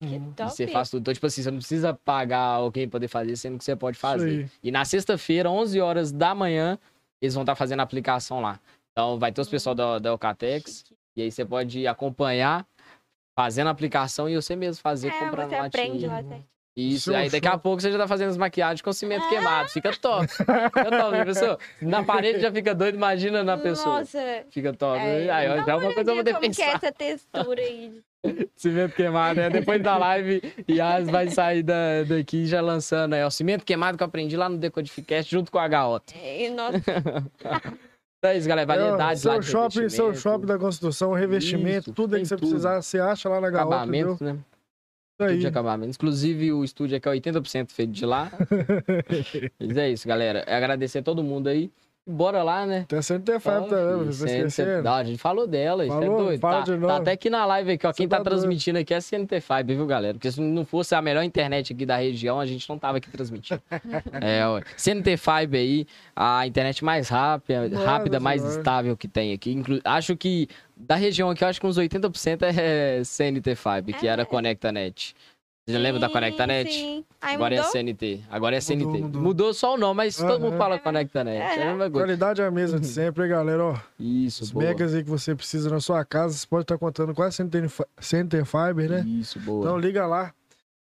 que 0.00 0.06
Uhum. 0.06 0.30
E 0.30 0.34
top. 0.34 0.50
você 0.50 0.66
faz 0.66 0.90
tudo. 0.90 1.00
Então, 1.00 1.14
tipo 1.14 1.26
assim, 1.26 1.42
você 1.42 1.50
não 1.50 1.58
precisa 1.58 1.94
pagar 2.04 2.40
alguém 2.40 2.86
pra 2.86 2.98
poder 2.98 3.08
fazer, 3.08 3.34
sendo 3.36 3.56
que 3.58 3.64
você 3.64 3.74
pode 3.74 3.96
fazer. 3.98 4.50
E 4.62 4.70
na 4.70 4.84
sexta-feira, 4.84 5.50
11 5.50 5.80
horas 5.80 6.12
da 6.12 6.34
manhã, 6.34 6.78
eles 7.22 7.32
vão 7.34 7.42
estar 7.42 7.54
fazendo 7.54 7.80
a 7.80 7.82
aplicação 7.84 8.40
lá. 8.40 8.60
Então, 8.96 9.18
vai 9.18 9.32
ter 9.32 9.40
os 9.40 9.48
pessoal 9.48 9.74
da, 9.74 9.98
da 9.98 10.10
Eucatex. 10.10 10.84
E 11.16 11.22
aí 11.22 11.30
você 11.30 11.44
pode 11.44 11.86
acompanhar, 11.86 12.64
fazendo 13.38 13.66
a 13.66 13.70
aplicação 13.70 14.28
e 14.28 14.36
você 14.36 14.54
mesmo 14.54 14.80
fazer, 14.80 15.08
É, 15.08 15.18
comprando 15.18 15.48
você 15.50 15.56
aprende 15.56 16.06
latinha. 16.06 16.12
lá 16.12 16.22
certo. 16.22 16.54
Isso, 16.76 17.04
Seu 17.04 17.14
aí 17.16 17.30
daqui 17.30 17.46
a 17.46 17.52
show. 17.52 17.60
pouco 17.60 17.80
você 17.80 17.92
já 17.92 17.98
tá 17.98 18.08
fazendo 18.08 18.30
as 18.30 18.36
maquiagens 18.36 18.82
com 18.82 18.92
cimento 18.92 19.24
Ah. 19.26 19.28
queimado. 19.28 19.68
Fica 19.68 19.92
top. 19.96 20.26
Fica 20.26 20.90
top, 20.90 21.24
pessoa? 21.24 21.58
Na 21.80 22.02
parede 22.02 22.40
já 22.40 22.50
fica 22.50 22.74
doido, 22.74 22.96
imagina 22.96 23.44
na 23.44 23.56
pessoa. 23.56 24.00
Nossa. 24.00 24.44
Fica 24.50 24.72
top. 24.72 24.98
É, 24.98 25.30
aí, 25.30 25.48
ó, 25.50 25.64
já 25.64 25.72
é 25.72 25.76
uma 25.76 25.94
coisa 25.94 26.10
eu 26.10 26.14
vou 26.16 26.24
como 26.24 26.40
que 26.40 26.46
é 26.46 26.48
pensar. 26.48 26.74
essa 26.74 26.90
textura 26.92 27.60
aí. 27.62 28.00
Cimento 28.56 28.94
queimado, 28.96 29.38
né? 29.40 29.50
Depois 29.50 29.80
da 29.84 29.96
live, 29.98 30.42
Yas 30.68 31.08
vai 31.08 31.28
sair 31.30 31.62
da, 31.62 32.02
daqui 32.08 32.44
já 32.44 32.60
lançando 32.60 33.12
aí, 33.14 33.22
ó. 33.22 33.30
Cimento 33.30 33.64
queimado 33.64 33.96
que 33.96 34.02
eu 34.02 34.06
aprendi 34.08 34.36
lá 34.36 34.48
no 34.48 34.58
Decodificast 34.58 35.30
junto 35.30 35.52
com 35.52 35.58
a 35.60 35.68
Gaota. 35.68 36.12
E, 36.16 36.48
nossa, 36.50 36.80
é 38.32 38.38
isso, 38.38 38.48
galera. 38.48 38.66
Variedades 38.66 39.24
É, 39.24 39.28
lá 39.28 39.38
de 39.38 39.46
shopping, 39.46 39.88
seu 39.88 40.14
shopping 40.14 40.46
da 40.46 40.58
construção, 40.58 41.12
revestimento, 41.12 41.90
Isso, 41.90 41.92
tudo 41.92 42.14
aí 42.14 42.22
que 42.22 42.28
você 42.28 42.36
tudo. 42.36 42.48
precisar, 42.48 42.80
você 42.82 42.98
acha 42.98 43.28
lá 43.28 43.40
na 43.40 43.50
Gaoto, 43.50 43.66
entendeu? 43.74 44.12
Acabamentos, 44.12 44.20
né? 44.20 44.38
Isso 45.14 45.30
aí. 45.30 45.38
de 45.38 45.46
acabamentos. 45.46 45.96
Inclusive, 45.96 46.52
o 46.52 46.64
estúdio 46.64 46.96
aqui 46.96 47.08
é 47.08 47.12
80% 47.12 47.70
feito 47.70 47.92
de 47.92 48.04
lá. 48.04 48.32
Mas 49.60 49.76
é 49.76 49.90
isso, 49.90 50.08
galera. 50.08 50.44
É 50.46 50.56
agradecer 50.56 50.98
a 50.98 51.02
todo 51.02 51.22
mundo 51.22 51.48
aí. 51.48 51.70
Bora 52.06 52.42
lá, 52.42 52.66
né? 52.66 52.80
Até 52.80 53.00
105 53.00 53.48
Então, 53.48 53.68
também, 53.68 54.12
filho, 54.12 54.82
não 54.82 54.92
a 54.92 55.04
gente 55.04 55.16
falou 55.16 55.46
dela, 55.46 55.86
isso 55.86 55.96
é 55.96 56.00
Falou? 56.02 56.24
doido. 56.24 56.40
Fala 56.40 56.58
Tá, 56.58 56.64
de 56.64 56.70
tá 56.72 56.76
novo. 56.76 56.92
até 56.92 57.12
aqui 57.12 57.30
na 57.30 57.46
live 57.46 57.72
aqui, 57.72 57.86
ó. 57.86 57.92
Quem 57.94 58.04
Cê 58.04 58.08
tá, 58.10 58.18
tá 58.18 58.24
transmitindo 58.24 58.78
aqui 58.78 58.92
é 58.92 58.98
CNT5, 58.98 59.64
viu, 59.68 59.86
galera? 59.86 60.12
Porque 60.12 60.30
se 60.30 60.38
não 60.38 60.66
fosse 60.66 60.94
a 60.94 61.00
melhor 61.00 61.22
internet 61.24 61.72
aqui 61.72 61.86
da 61.86 61.96
região, 61.96 62.38
a 62.38 62.44
gente 62.44 62.68
não 62.68 62.78
tava 62.78 62.98
aqui 62.98 63.10
transmitindo. 63.10 63.62
é, 64.20 64.46
ó. 64.46 64.60
CNT5 64.76 65.54
aí, 65.54 65.86
a 66.14 66.46
internet 66.46 66.84
mais 66.84 67.08
rápida, 67.08 67.70
Nossa 67.70 67.86
rápida 67.86 68.20
mais 68.20 68.42
Senhora. 68.42 68.58
estável 68.60 68.96
que 68.98 69.08
tem 69.08 69.32
aqui. 69.32 69.52
Inclu- 69.52 69.80
acho 69.82 70.14
que 70.14 70.46
da 70.76 70.96
região 70.96 71.30
aqui, 71.30 71.42
eu 71.42 71.48
acho 71.48 71.58
que 71.58 71.66
uns 71.66 71.78
80% 71.78 72.42
é 72.42 73.00
CNT5, 73.06 73.94
que 73.98 74.06
É. 74.06 74.10
era 74.10 74.26
ConectaNet. 74.26 75.14
Você 75.66 75.72
já 75.72 75.78
lembra 75.78 75.98
da 75.98 76.10
ConectaNet? 76.10 76.70
Sim. 76.70 77.04
Aí 77.22 77.36
Agora 77.36 77.54
mudou? 77.56 77.68
é 77.68 77.72
CNT. 77.72 78.20
Agora 78.30 78.56
é 78.56 78.60
CNT. 78.60 78.84
Mudou, 78.84 79.00
Mudou, 79.02 79.22
mudou. 79.22 79.54
só 79.54 79.74
o 79.74 79.78
nome, 79.78 79.96
mas 79.96 80.14
todo 80.16 80.38
mundo 80.38 80.58
fala 80.58 80.78
ConectaNet. 80.78 81.38
É, 81.40 81.62
a 81.62 81.66
mesma 81.68 81.78
coisa. 81.90 81.90
Qualidade 82.06 82.42
é 82.42 82.46
a 82.46 82.50
mesma 82.50 82.78
de 82.78 82.86
sempre, 82.86 83.22
hein, 83.24 83.30
galera, 83.30 83.64
ó. 83.64 83.76
Isso, 83.98 84.42
Os 84.44 84.50
boa. 84.50 84.66
megas 84.66 84.94
aí 84.94 85.02
que 85.02 85.08
você 85.08 85.34
precisa 85.34 85.70
na 85.70 85.80
sua 85.80 86.04
casa, 86.04 86.34
você 86.36 86.46
pode 86.46 86.64
estar 86.64 86.76
contando 86.76 87.14
com 87.14 87.22
a 87.22 87.30
Center, 87.30 87.66
Center 87.98 88.44
Fiber, 88.44 88.90
né? 88.90 89.04
Isso, 89.06 89.40
boa. 89.40 89.64
Então 89.64 89.78
liga 89.78 90.06
lá. 90.06 90.34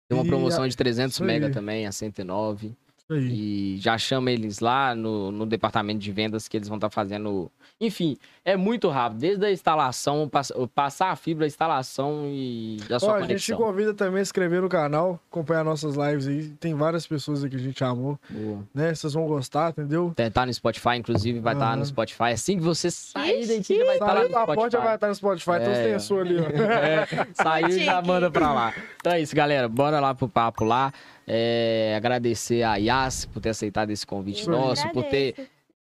Tem 0.09 0.17
uma 0.17 0.25
E 0.25 0.27
promoção 0.27 0.63
a- 0.63 0.67
de 0.67 0.75
300 0.75 1.13
isso 1.15 1.23
aí. 1.23 1.27
mega 1.27 1.49
também, 1.49 1.87
a 1.87 1.91
109. 1.93 2.75
Isso 3.09 3.13
aí. 3.13 3.75
E 3.75 3.77
já 3.79 3.97
chama 3.97 4.31
eles 4.31 4.59
lá 4.59 4.93
no, 4.93 5.31
no 5.31 5.45
departamento 5.45 5.99
de 5.99 6.11
vendas 6.11 6.47
que 6.47 6.57
eles 6.57 6.67
vão 6.67 6.77
estar 6.77 6.89
fazendo. 6.89 7.49
Enfim, 7.79 8.17
é 8.43 8.57
muito 8.57 8.89
rápido. 8.89 9.19
Desde 9.19 9.45
a 9.45 9.51
instalação, 9.51 10.27
pass- 10.27 10.51
passar 10.75 11.11
a 11.11 11.15
fibra, 11.15 11.45
a 11.45 11.47
instalação 11.47 12.23
e 12.25 12.79
a 12.91 12.99
sua 12.99 13.13
Ó, 13.13 13.15
a 13.15 13.19
gente 13.21 13.39
te 13.41 13.51
conexão. 13.53 13.57
convida 13.57 13.93
também 13.93 14.21
a 14.21 14.25
se 14.25 14.29
inscrever 14.29 14.61
no 14.61 14.67
canal, 14.69 15.19
acompanhar 15.31 15.63
nossas 15.63 15.95
lives 15.95 16.27
aí. 16.27 16.49
Tem 16.59 16.73
várias 16.73 17.05
pessoas 17.07 17.43
aí 17.43 17.49
que 17.49 17.55
a 17.55 17.59
gente 17.59 17.81
amou, 17.83 18.19
Boa. 18.29 18.59
né? 18.73 18.93
Vocês 18.93 19.13
vão 19.13 19.25
gostar, 19.27 19.69
entendeu? 19.69 20.11
Tá- 20.15 20.29
Tá 20.29 20.45
no 20.45 20.53
Spotify, 20.53 20.95
inclusive, 20.97 21.39
vai 21.39 21.53
estar 21.53 21.67
Aham. 21.67 21.75
no 21.77 21.85
Spotify. 21.85 22.23
Assim 22.33 22.57
que 22.57 22.63
você 22.63 22.91
sair 22.91 23.47
daqui, 23.47 23.77
já 23.77 23.85
vai 23.85 23.93
estar 23.95 24.05
lá 24.05 24.13
Saiu 24.15 24.27
no 24.27 24.33
porta 24.33 24.51
Spotify. 24.53 24.71
já 24.71 24.79
vai 24.83 24.95
estar 24.95 25.07
no 25.07 25.15
Spotify, 25.15 25.51
então 25.51 25.71
É, 25.71 25.75
você 25.75 25.83
tem 25.83 25.93
a 25.93 25.99
sua 25.99 26.21
ali, 26.21 26.35
ó. 26.39 26.43
É, 26.77 27.27
saiu 27.33 27.67
e 27.69 27.85
já 27.85 28.01
manda 28.01 28.29
pra 28.31 28.51
lá. 28.53 28.73
Então 28.99 29.13
é 29.13 29.21
isso, 29.21 29.35
galera. 29.35 29.67
Bora 29.69 29.99
lá 29.99 30.13
pro 30.15 30.27
papo 30.27 30.63
lá. 30.63 30.91
É, 31.27 31.93
agradecer 31.97 32.63
a 32.63 32.75
Yas 32.77 33.25
por 33.25 33.41
ter 33.41 33.49
aceitado 33.49 33.89
esse 33.91 34.07
convite 34.07 34.43
aí. 34.43 34.47
nosso, 34.47 34.87
por 34.93 35.03
ter 35.03 35.31
Agradeço. 35.33 35.49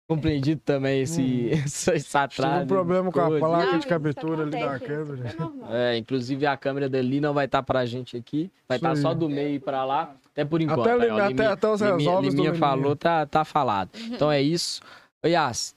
compreendido 0.10 0.62
também 0.66 1.02
esse, 1.04 1.22
esse, 1.54 1.92
esse 1.92 2.06
Tive 2.08 2.18
atraso. 2.18 2.64
um 2.64 2.68
problema 2.68 3.12
com 3.12 3.20
a 3.20 3.28
coisa. 3.28 3.46
placa 3.46 3.72
Não, 3.74 3.80
de 3.80 3.86
captura 3.88 4.42
ali 4.42 4.52
da 4.52 4.80
câmera. 4.80 5.36
é. 5.70 5.94
É, 5.94 5.98
inclusive 5.98 6.46
a 6.48 6.58
câmera 6.58 6.90
dali 6.90 7.22
não 7.22 7.34
vai 7.34 7.46
estar 7.46 7.62
pra 7.62 7.86
gente 7.86 8.18
aqui, 8.18 8.50
vai 8.68 8.78
estar 8.80 8.96
só 8.98 9.10
aí. 9.10 9.16
do 9.16 9.30
meio 9.30 9.62
pra 9.62 9.86
lá, 9.86 10.16
até 10.31 10.44
por 10.44 10.62
enquanto. 10.62 10.81
Até, 10.81 10.94
aí, 10.94 11.10
ó, 11.12 11.16
até, 11.18 11.28
Limi- 11.28 11.46
até 11.46 11.68
os 11.70 11.81
Liminha, 11.81 12.16
Liminha 12.16 12.30
Liminha. 12.30 12.56
falou, 12.56 12.96
tá, 12.96 13.26
tá 13.28 13.46
falado. 13.46 13.90
Então 14.12 14.31
é 14.31 14.42
isso. 14.42 14.81
Ô 15.24 15.28
Yas, 15.28 15.76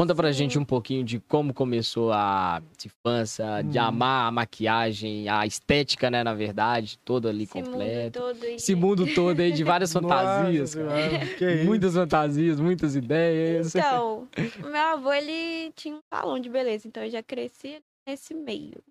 conta 0.00 0.14
pra 0.14 0.32
gente 0.32 0.58
um 0.58 0.64
pouquinho 0.64 1.04
de 1.04 1.20
como 1.20 1.52
começou 1.52 2.10
a 2.10 2.62
infância, 2.86 3.60
de 3.62 3.78
Hum. 3.78 3.82
amar 3.82 4.28
a 4.28 4.30
maquiagem, 4.30 5.28
a 5.28 5.44
estética, 5.44 6.10
né, 6.10 6.24
na 6.24 6.32
verdade, 6.32 6.98
toda 7.04 7.28
ali 7.28 7.42
Esse 7.42 7.58
mundo 7.58 7.66
completa. 7.70 8.18
todo. 8.18 8.44
Esse 8.46 8.74
mundo 8.74 9.14
todo 9.14 9.40
aí 9.40 9.52
de 9.52 9.62
várias 9.62 9.92
fantasias. 9.92 10.74
Nossa. 10.74 11.64
Muitas 11.66 11.92
fantasias, 11.92 12.58
muitas 12.58 12.96
ideias. 12.96 13.74
Então, 13.74 14.26
meu 14.62 14.80
avô, 14.80 15.12
ele 15.12 15.70
tinha 15.72 15.96
um 15.96 16.00
salão 16.10 16.40
de 16.40 16.48
beleza, 16.48 16.88
então 16.88 17.02
eu 17.04 17.10
já 17.10 17.22
cresci 17.22 17.82
nesse 18.08 18.32
meio. 18.32 18.82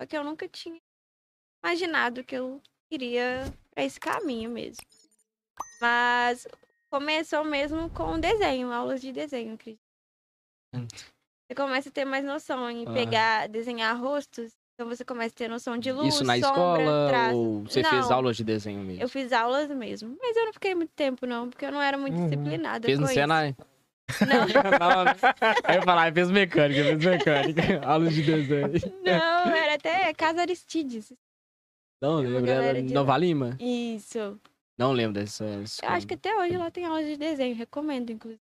Só 0.00 0.08
que 0.08 0.18
eu 0.18 0.24
nunca 0.24 0.48
tinha 0.48 0.76
imaginado 1.64 2.24
que 2.24 2.34
eu 2.34 2.60
iria 2.90 3.44
pra 3.72 3.84
esse 3.84 4.00
caminho 4.00 4.50
mesmo. 4.50 4.82
Mas 5.80 6.48
começou 6.90 7.44
mesmo 7.44 7.88
com 7.90 8.18
desenho, 8.18 8.72
aulas 8.72 9.00
de 9.00 9.12
desenho, 9.12 9.54
acredito. 9.54 9.87
Você 10.74 11.54
começa 11.56 11.88
a 11.88 11.92
ter 11.92 12.04
mais 12.04 12.24
noção 12.24 12.70
em 12.70 12.86
Ah. 12.86 12.92
pegar, 12.92 13.48
desenhar 13.48 13.98
rostos. 14.00 14.52
Então 14.74 14.88
você 14.88 15.04
começa 15.04 15.34
a 15.34 15.38
ter 15.38 15.48
noção 15.48 15.76
de 15.76 15.90
luz, 15.90 16.14
Isso 16.14 16.24
na 16.24 16.34
sombra, 16.34 16.46
escola 16.82 17.08
traço. 17.08 17.36
ou 17.36 17.62
você 17.64 17.82
fez 17.82 18.08
Não. 18.08 18.12
aulas 18.16 18.36
de 18.36 18.44
desenho 18.44 18.80
mesmo? 18.80 19.02
Eu 19.02 19.08
fiz 19.08 19.32
aulas 19.32 19.68
mesmo. 19.70 20.16
Mas 20.20 20.36
eu 20.36 20.44
não 20.44 20.52
fiquei 20.52 20.74
muito 20.74 20.92
tempo, 20.94 21.26
não, 21.26 21.48
porque 21.50 21.64
eu 21.64 21.72
não 21.72 21.82
era 21.82 21.98
muito 21.98 22.14
Uhum. 22.16 22.28
disciplinada 22.28 22.86
Fez 22.86 22.98
com 22.98 23.04
no. 23.06 23.10
Senai? 23.10 23.56
Não, 24.22 25.04
aí 25.64 25.76
eu 25.76 25.82
falar, 25.82 26.10
fez 26.14 26.30
mecânica, 26.30 26.82
fez 26.82 27.04
mecânica. 27.04 27.60
Aulas 27.86 28.14
de 28.14 28.22
desenho. 28.22 28.72
não, 29.04 29.54
era 29.54 29.74
até 29.74 30.14
Casa 30.14 30.40
Aristides. 30.40 31.12
Não, 32.00 32.16
lembro 32.20 32.40
dela. 32.42 32.80
de 32.82 32.94
Nova 32.94 33.12
lá. 33.12 33.18
Lima? 33.18 33.56
Isso. 33.60 34.40
Não 34.78 34.92
lembro 34.92 35.12
dessa 35.20 35.44
Eu 35.44 35.62
escola. 35.62 35.92
acho 35.92 36.06
que 36.06 36.14
até 36.14 36.34
hoje 36.38 36.54
ela 36.54 36.70
tem 36.70 36.86
aulas 36.86 37.04
de 37.04 37.18
desenho, 37.18 37.54
recomendo, 37.54 38.10
inclusive. 38.10 38.40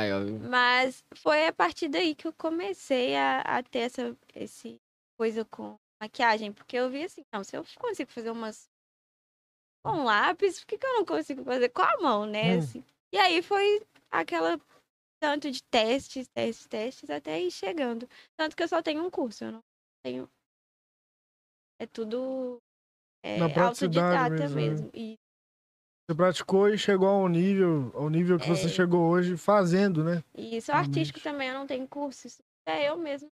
Aí, 0.00 0.10
ó, 0.12 0.20
Mas 0.48 1.04
foi 1.14 1.46
a 1.46 1.52
partir 1.52 1.88
daí 1.88 2.14
que 2.14 2.26
eu 2.26 2.32
comecei 2.32 3.14
a, 3.16 3.40
a 3.42 3.62
ter 3.62 3.80
essa 3.80 4.16
esse 4.34 4.80
coisa 5.18 5.44
com 5.44 5.76
maquiagem. 6.00 6.52
Porque 6.52 6.76
eu 6.76 6.88
vi 6.88 7.04
assim, 7.04 7.22
não, 7.32 7.44
se 7.44 7.54
eu 7.56 7.64
consigo 7.78 8.10
fazer 8.10 8.30
umas 8.30 8.66
com 9.84 10.04
lápis, 10.04 10.60
por 10.60 10.66
que, 10.66 10.78
que 10.78 10.86
eu 10.86 10.94
não 10.94 11.04
consigo 11.04 11.44
fazer 11.44 11.68
com 11.68 11.82
a 11.82 12.00
mão, 12.00 12.24
né? 12.24 12.54
Hum. 12.54 12.58
assim? 12.58 12.84
E 13.12 13.18
aí 13.18 13.42
foi 13.42 13.86
aquela 14.10 14.58
tanto 15.22 15.50
de 15.50 15.62
testes, 15.64 16.26
testes, 16.28 16.66
testes, 16.66 17.10
até 17.10 17.38
ir 17.40 17.50
chegando. 17.50 18.08
Tanto 18.38 18.56
que 18.56 18.62
eu 18.62 18.68
só 18.68 18.82
tenho 18.82 19.04
um 19.04 19.10
curso, 19.10 19.44
eu 19.44 19.52
não 19.52 19.60
tenho. 20.02 20.30
É 21.78 21.86
tudo 21.86 22.58
é, 23.22 23.40
autodidata 23.60 24.30
mesmo, 24.30 24.56
né? 24.56 24.66
mesmo. 24.66 24.90
E 24.94 25.18
Você 26.10 26.14
praticou 26.16 26.68
e 26.68 26.76
chegou 26.76 27.06
ao 27.06 27.28
nível, 27.28 27.92
ao 27.94 28.10
nível 28.10 28.36
que 28.36 28.48
você 28.48 28.66
É. 28.66 28.68
chegou 28.68 29.08
hoje 29.08 29.36
fazendo, 29.36 30.02
né? 30.02 30.24
Isso 30.36 30.72
Realmente. 30.72 30.88
artístico 30.98 31.20
também, 31.20 31.46
eu 31.48 31.54
não 31.54 31.68
tenho 31.68 31.86
curso. 31.86 32.26
Isso 32.26 32.42
é 32.66 32.88
eu 32.88 32.98
mesmo 32.98 33.28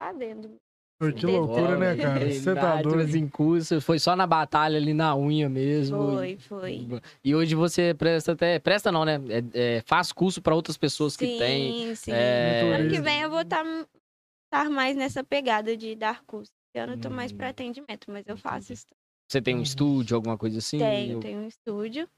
fazendo. 0.00 0.54
Pô, 1.00 1.12
que 1.12 1.26
loucura, 1.26 1.76
né, 1.76 1.96
cara? 1.96 2.20
Você 2.30 2.54
tá 2.54 2.80
doido. 2.82 3.16
em 3.16 3.28
curso, 3.28 3.80
foi 3.80 3.98
só 3.98 4.14
na 4.14 4.28
batalha 4.28 4.76
ali 4.78 4.94
na 4.94 5.16
unha 5.16 5.48
mesmo. 5.48 5.96
Foi, 6.14 6.36
foi. 6.38 6.88
E 7.24 7.34
hoje 7.34 7.56
você 7.56 7.92
presta 7.94 8.30
até. 8.30 8.60
Presta 8.60 8.92
não, 8.92 9.04
né? 9.04 9.18
É- 9.28 9.76
é, 9.78 9.82
faz 9.84 10.12
curso 10.12 10.40
para 10.40 10.54
outras 10.54 10.76
pessoas 10.76 11.16
que 11.16 11.26
sim, 11.26 11.38
têm. 11.38 11.96
sim. 11.96 12.12
é, 12.12 12.60
Ano 12.76 12.90
que 12.90 13.00
vem 13.00 13.22
eu 13.22 13.30
vou 13.30 13.40
estar 13.40 13.64
mais 14.70 14.96
nessa 14.96 15.24
pegada 15.24 15.76
de 15.76 15.96
dar 15.96 16.22
curso. 16.24 16.52
Esse 16.72 16.80
ano 16.80 16.92
eu 16.92 17.00
tô 17.00 17.10
mais 17.10 17.32
Hum. 17.32 17.36
para 17.36 17.48
atendimento, 17.48 18.08
mas 18.08 18.24
eu 18.28 18.36
faço 18.36 18.72
isso. 18.72 18.86
Você 19.28 19.42
tem 19.42 19.54
um 19.54 19.60
estúdio, 19.62 20.16
alguma 20.16 20.38
coisa 20.38 20.58
assim? 20.58 20.78
Tenho, 20.78 21.12
Eu- 21.12 21.20
tenho 21.20 21.40
um 21.40 21.46
estúdio. 21.46 22.08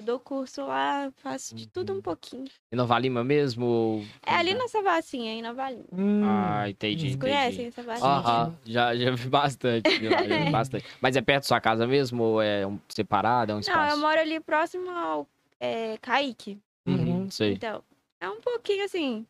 Eu 0.00 0.04
dou 0.04 0.18
curso 0.20 0.64
lá, 0.66 1.10
faço 1.16 1.54
de 1.54 1.66
tudo 1.68 1.92
Uhum. 1.92 1.98
um 1.98 2.02
pouquinho. 2.02 2.44
Em 2.72 2.76
Nova 2.76 2.98
Lima 2.98 3.22
mesmo? 3.24 3.64
ou- 3.64 4.04
É 4.26 4.34
ali 4.34 4.54
na 4.54 4.66
Savassinha, 4.68 5.32
aí 5.32 5.40
na 5.42 5.52
Valinha. 5.52 5.84
Hum, 5.92 6.22
Ah, 6.24 6.68
entendi. 6.68 7.00
Vocês 7.02 7.14
entendi. 7.14 7.20
conhecem 7.32 7.66
essa 7.66 7.82
Savassinha? 7.82 8.10
Aham, 8.12 8.58
já, 8.64 8.96
já 8.96 9.10
vi 9.12 9.28
bastante, 9.28 9.90
já, 10.02 10.10
já 10.10 10.36
vi 10.44 10.50
bastante. 10.56 10.84
Mas 11.00 11.16
é 11.16 11.22
perto 11.22 11.42
da 11.44 11.48
sua 11.48 11.60
casa 11.60 11.86
mesmo 11.86 12.22
ou 12.22 12.42
é 12.42 12.66
um 12.66 12.78
separado, 12.88 13.52
é 13.52 13.54
um 13.54 13.58
Não, 13.58 13.62
espaço? 13.62 13.96
eu 13.96 14.00
moro 14.00 14.20
ali 14.20 14.40
próximo 14.40 14.90
ao 14.90 15.28
é, 15.60 15.96
Kaique. 15.98 16.58
Uhum, 16.86 17.30
sei. 17.30 17.52
Então, 17.54 17.82
é 18.20 18.28
um 18.28 18.40
pouquinho 18.40 18.84
assim, 18.84 19.26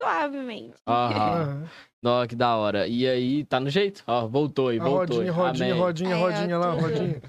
suavemente. 0.00 0.74
Aham. 0.86 1.68
Nó, 2.04 2.26
que 2.26 2.36
da 2.36 2.54
hora. 2.54 2.86
E 2.86 3.08
aí, 3.08 3.44
tá 3.44 3.58
no 3.58 3.70
jeito? 3.70 4.04
Ó, 4.06 4.26
voltou 4.28 4.70
e 4.74 4.78
A 4.78 4.84
voltou. 4.84 5.16
rodinha, 5.16 5.32
rodinha, 5.32 5.68
Amém. 5.72 5.80
rodinha, 5.82 6.14
Aí, 6.16 6.22
ó, 6.22 6.26
rodinha 6.26 6.58
lá, 6.58 6.70
rodinha. 6.74 7.22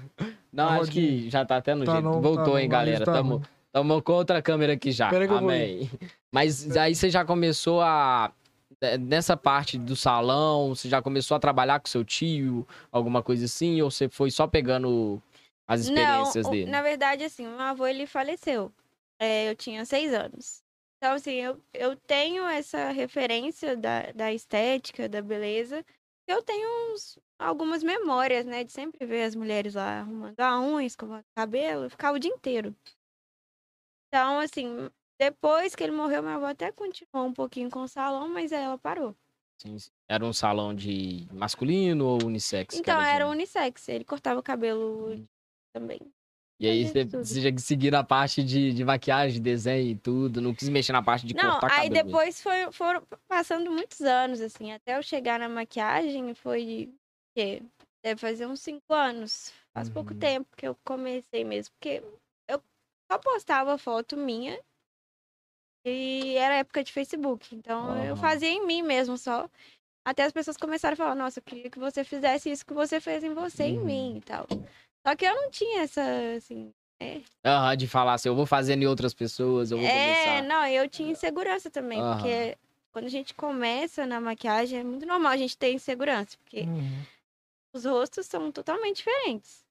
Não, 0.52 0.64
a 0.64 0.68
acho 0.72 0.78
rodinha. 0.80 1.22
que 1.22 1.30
já 1.30 1.44
tá 1.46 1.56
até 1.56 1.74
no 1.74 1.84
Tá 1.86 1.92
jeito. 1.92 2.04
não, 2.04 2.20
voltou, 2.20 2.52
tá 2.54 2.60
hein, 2.60 2.68
não, 2.68 2.72
galera? 2.72 3.04
tá 3.06 3.12
Tamo, 3.14 3.42
tamo 3.72 4.02
com 4.02 4.12
outra 4.12 4.42
câmera 4.42 4.74
aqui 4.74 4.92
já. 4.92 5.08
Pera 5.08 5.32
Amém. 5.34 5.90
Mas 6.30 6.76
aí 6.76 6.94
você 6.94 7.08
já 7.08 7.24
começou 7.24 7.80
a... 7.80 8.30
eh, 8.82 8.98
Nessa 8.98 9.34
parte 9.34 9.78
do 9.78 9.96
salão, 9.96 10.74
você 10.74 10.90
já 10.90 11.00
começou 11.00 11.34
a 11.36 11.40
trabalhar 11.40 11.80
com 11.80 11.86
seu 11.88 12.04
tio, 12.04 12.66
alguma 12.92 13.22
coisa 13.22 13.46
assim? 13.46 13.80
Ou 13.80 13.90
você 13.90 14.10
foi 14.10 14.30
só 14.30 14.46
pegando 14.46 15.22
as 15.66 15.80
experiências 15.80 16.44
Não, 16.44 16.52
dele? 16.52 16.70
na 16.70 16.82
verdade, 16.82 17.24
assim, 17.24 17.46
meu 17.46 17.58
avô, 17.60 17.86
ele 17.86 18.06
faleceu. 18.06 18.70
É, 19.18 19.48
eu 19.50 19.56
tinha 19.56 19.86
seis 19.86 20.12
anos. 20.12 20.62
Então, 21.06 21.14
assim, 21.14 21.34
eu, 21.34 21.62
eu 21.72 21.94
tenho 21.94 22.42
essa 22.48 22.90
referência 22.90 23.76
da, 23.76 24.10
da 24.10 24.32
estética, 24.32 25.08
da 25.08 25.22
beleza. 25.22 25.86
Eu 26.26 26.42
tenho 26.42 26.68
uns- 26.92 27.16
algumas 27.38 27.84
memórias, 27.84 28.44
né? 28.44 28.64
De 28.64 28.72
sempre 28.72 29.06
ver 29.06 29.22
as 29.22 29.36
mulheres 29.36 29.74
lá 29.74 30.00
arrumando 30.00 30.40
a 30.40 30.60
unha, 30.60 30.84
escovando 30.84 31.20
o 31.20 31.36
cabelo. 31.36 31.84
Eu 31.84 31.90
ficava 31.90 32.16
o 32.16 32.18
dia 32.18 32.32
inteiro. 32.32 32.74
Então, 34.08 34.40
assim, 34.40 34.90
depois 35.16 35.76
que 35.76 35.84
ele 35.84 35.92
morreu, 35.92 36.24
minha 36.24 36.34
avó 36.34 36.46
até 36.46 36.72
continuou 36.72 37.28
um 37.28 37.32
pouquinho 37.32 37.70
com 37.70 37.82
o 37.82 37.88
salão, 37.88 38.28
mas 38.28 38.52
aí 38.52 38.64
ela 38.64 38.76
parou. 38.76 39.16
Sim, 39.62 39.78
sim. 39.78 39.90
Era 40.08 40.24
um 40.24 40.32
salão 40.32 40.74
de 40.74 41.28
masculino 41.32 42.04
ou 42.04 42.24
unissex? 42.24 42.76
Então, 42.80 42.98
de- 43.00 43.08
era 43.08 43.28
unissex. 43.28 43.88
Ele 43.88 44.04
cortava 44.04 44.40
o 44.40 44.42
cabelo 44.42 45.24
também. 45.72 46.00
E 46.58 46.66
aí 46.66 46.86
você 46.86 47.04
você 47.04 47.52
que 47.52 47.60
seguir 47.60 47.90
na 47.90 48.02
parte 48.04 48.42
de, 48.42 48.72
de 48.72 48.84
maquiagem, 48.84 49.34
de 49.34 49.40
desenho 49.40 49.90
e 49.90 49.96
tudo. 49.96 50.40
Não 50.40 50.54
quis 50.54 50.68
mexer 50.68 50.92
na 50.92 51.02
parte 51.02 51.26
de 51.26 51.34
Não, 51.34 51.42
cortar 51.60 51.66
aí 51.66 51.88
cabelo. 51.88 52.02
mesmo. 52.04 52.08
depois 52.10 52.40
foi, 52.42 52.72
foram 52.72 53.06
passando 53.28 53.70
muitos 53.70 54.00
anos, 54.00 54.40
assim, 54.40 54.72
até 54.72 54.96
eu 54.96 55.02
chegar 55.02 55.38
na 55.38 55.48
maquiagem 55.48 56.34
foi, 56.34 56.94
quê? 57.36 57.62
Deve 58.02 58.20
fazer 58.20 58.46
uns 58.46 58.60
cinco 58.60 58.92
anos. 58.94 59.52
Faz 59.74 59.88
pouco 59.90 60.12
Uhum. 60.12 60.18
tempo 60.20 60.48
que 60.56 60.66
eu 60.66 60.74
comecei 60.84 61.44
mesmo, 61.44 61.74
porque 61.74 62.02
eu 62.48 62.62
só 63.10 63.18
postava 63.18 63.76
foto 63.76 64.16
minha 64.16 64.58
e 65.84 66.36
era 66.36 66.56
época 66.56 66.82
de 66.82 66.92
Facebook, 66.92 67.54
então 67.54 67.96
eu 68.02 68.16
fazia 68.16 68.48
em 68.48 68.66
mim 68.66 68.82
mesmo 68.82 69.16
só. 69.16 69.48
Até 70.06 70.24
as 70.24 70.32
pessoas 70.32 70.56
começaram 70.56 70.94
a 70.94 70.96
falar, 70.96 71.14
nossa, 71.16 71.40
eu 71.40 71.44
queria 71.44 71.70
que 71.70 71.78
você 71.78 72.04
fizesse 72.04 72.50
isso 72.50 72.66
que 72.66 72.74
você 72.74 73.00
fez 73.00 73.24
em 73.24 73.34
você, 73.34 73.64
em 73.64 73.84
Uhum. 73.84 73.86
mim 73.86 74.18
e 74.18 74.20
tal. 74.22 74.46
Só 75.06 75.14
que 75.14 75.24
eu 75.24 75.34
não 75.34 75.50
tinha 75.50 75.82
essa, 75.82 76.02
assim, 76.36 76.72
Aham, 77.44 77.76
de 77.76 77.86
falar 77.86 78.14
assim, 78.14 78.28
eu 78.28 78.34
vou 78.34 78.44
fazendo 78.46 78.82
em 78.82 78.86
outras 78.86 79.14
pessoas, 79.14 79.70
eu 79.70 79.78
vou 79.78 79.88
É, 79.88 80.00
começar. 80.02 80.42
não, 80.42 80.66
eu 80.66 80.88
tinha 80.88 81.10
insegurança 81.12 81.70
também, 81.70 82.00
Aham. 82.00 82.16
porque 82.16 82.58
quando 82.92 83.04
a 83.04 83.10
gente 83.10 83.34
começa 83.34 84.04
na 84.06 84.20
maquiagem 84.20 84.80
é 84.80 84.84
muito 84.84 85.06
normal 85.06 85.32
a 85.32 85.36
gente 85.36 85.56
ter 85.56 85.72
insegurança, 85.72 86.36
porque 86.38 86.62
Uhum. 86.62 87.06
os 87.72 87.84
rostos 87.84 88.26
são 88.26 88.50
totalmente 88.50 88.96
diferentes. 88.96 89.64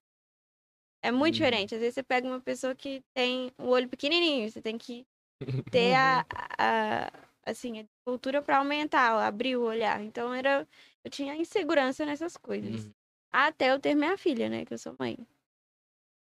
É 1.02 1.10
muito 1.12 1.34
Uhum. 1.34 1.40
diferente. 1.40 1.74
Às 1.74 1.80
vezes 1.80 1.94
você 1.94 2.02
pega 2.02 2.26
uma 2.26 2.40
pessoa 2.40 2.74
que 2.74 3.02
tem 3.14 3.52
o 3.58 3.68
olho 3.68 3.88
pequenininho, 3.88 4.50
você 4.50 4.62
tem 4.62 4.78
que 4.78 5.06
ter 5.70 5.94
a, 5.94 6.24
a 6.58 7.12
assim, 7.44 7.80
a 7.80 7.84
cultura 8.04 8.42
para 8.42 8.58
aumentar, 8.58 9.12
abrir 9.26 9.56
o 9.56 9.62
olhar. 9.62 10.00
Então 10.02 10.32
era 10.34 10.66
eu 11.04 11.10
tinha 11.10 11.36
insegurança 11.36 12.04
nessas 12.06 12.36
coisas. 12.36 12.86
Uhum. 12.86 12.92
Até 13.32 13.70
eu 13.72 13.80
ter 13.80 13.94
minha 13.94 14.16
filha, 14.16 14.48
né, 14.48 14.64
que 14.64 14.72
eu 14.74 14.78
sou 14.78 14.96
mãe. 14.98 15.16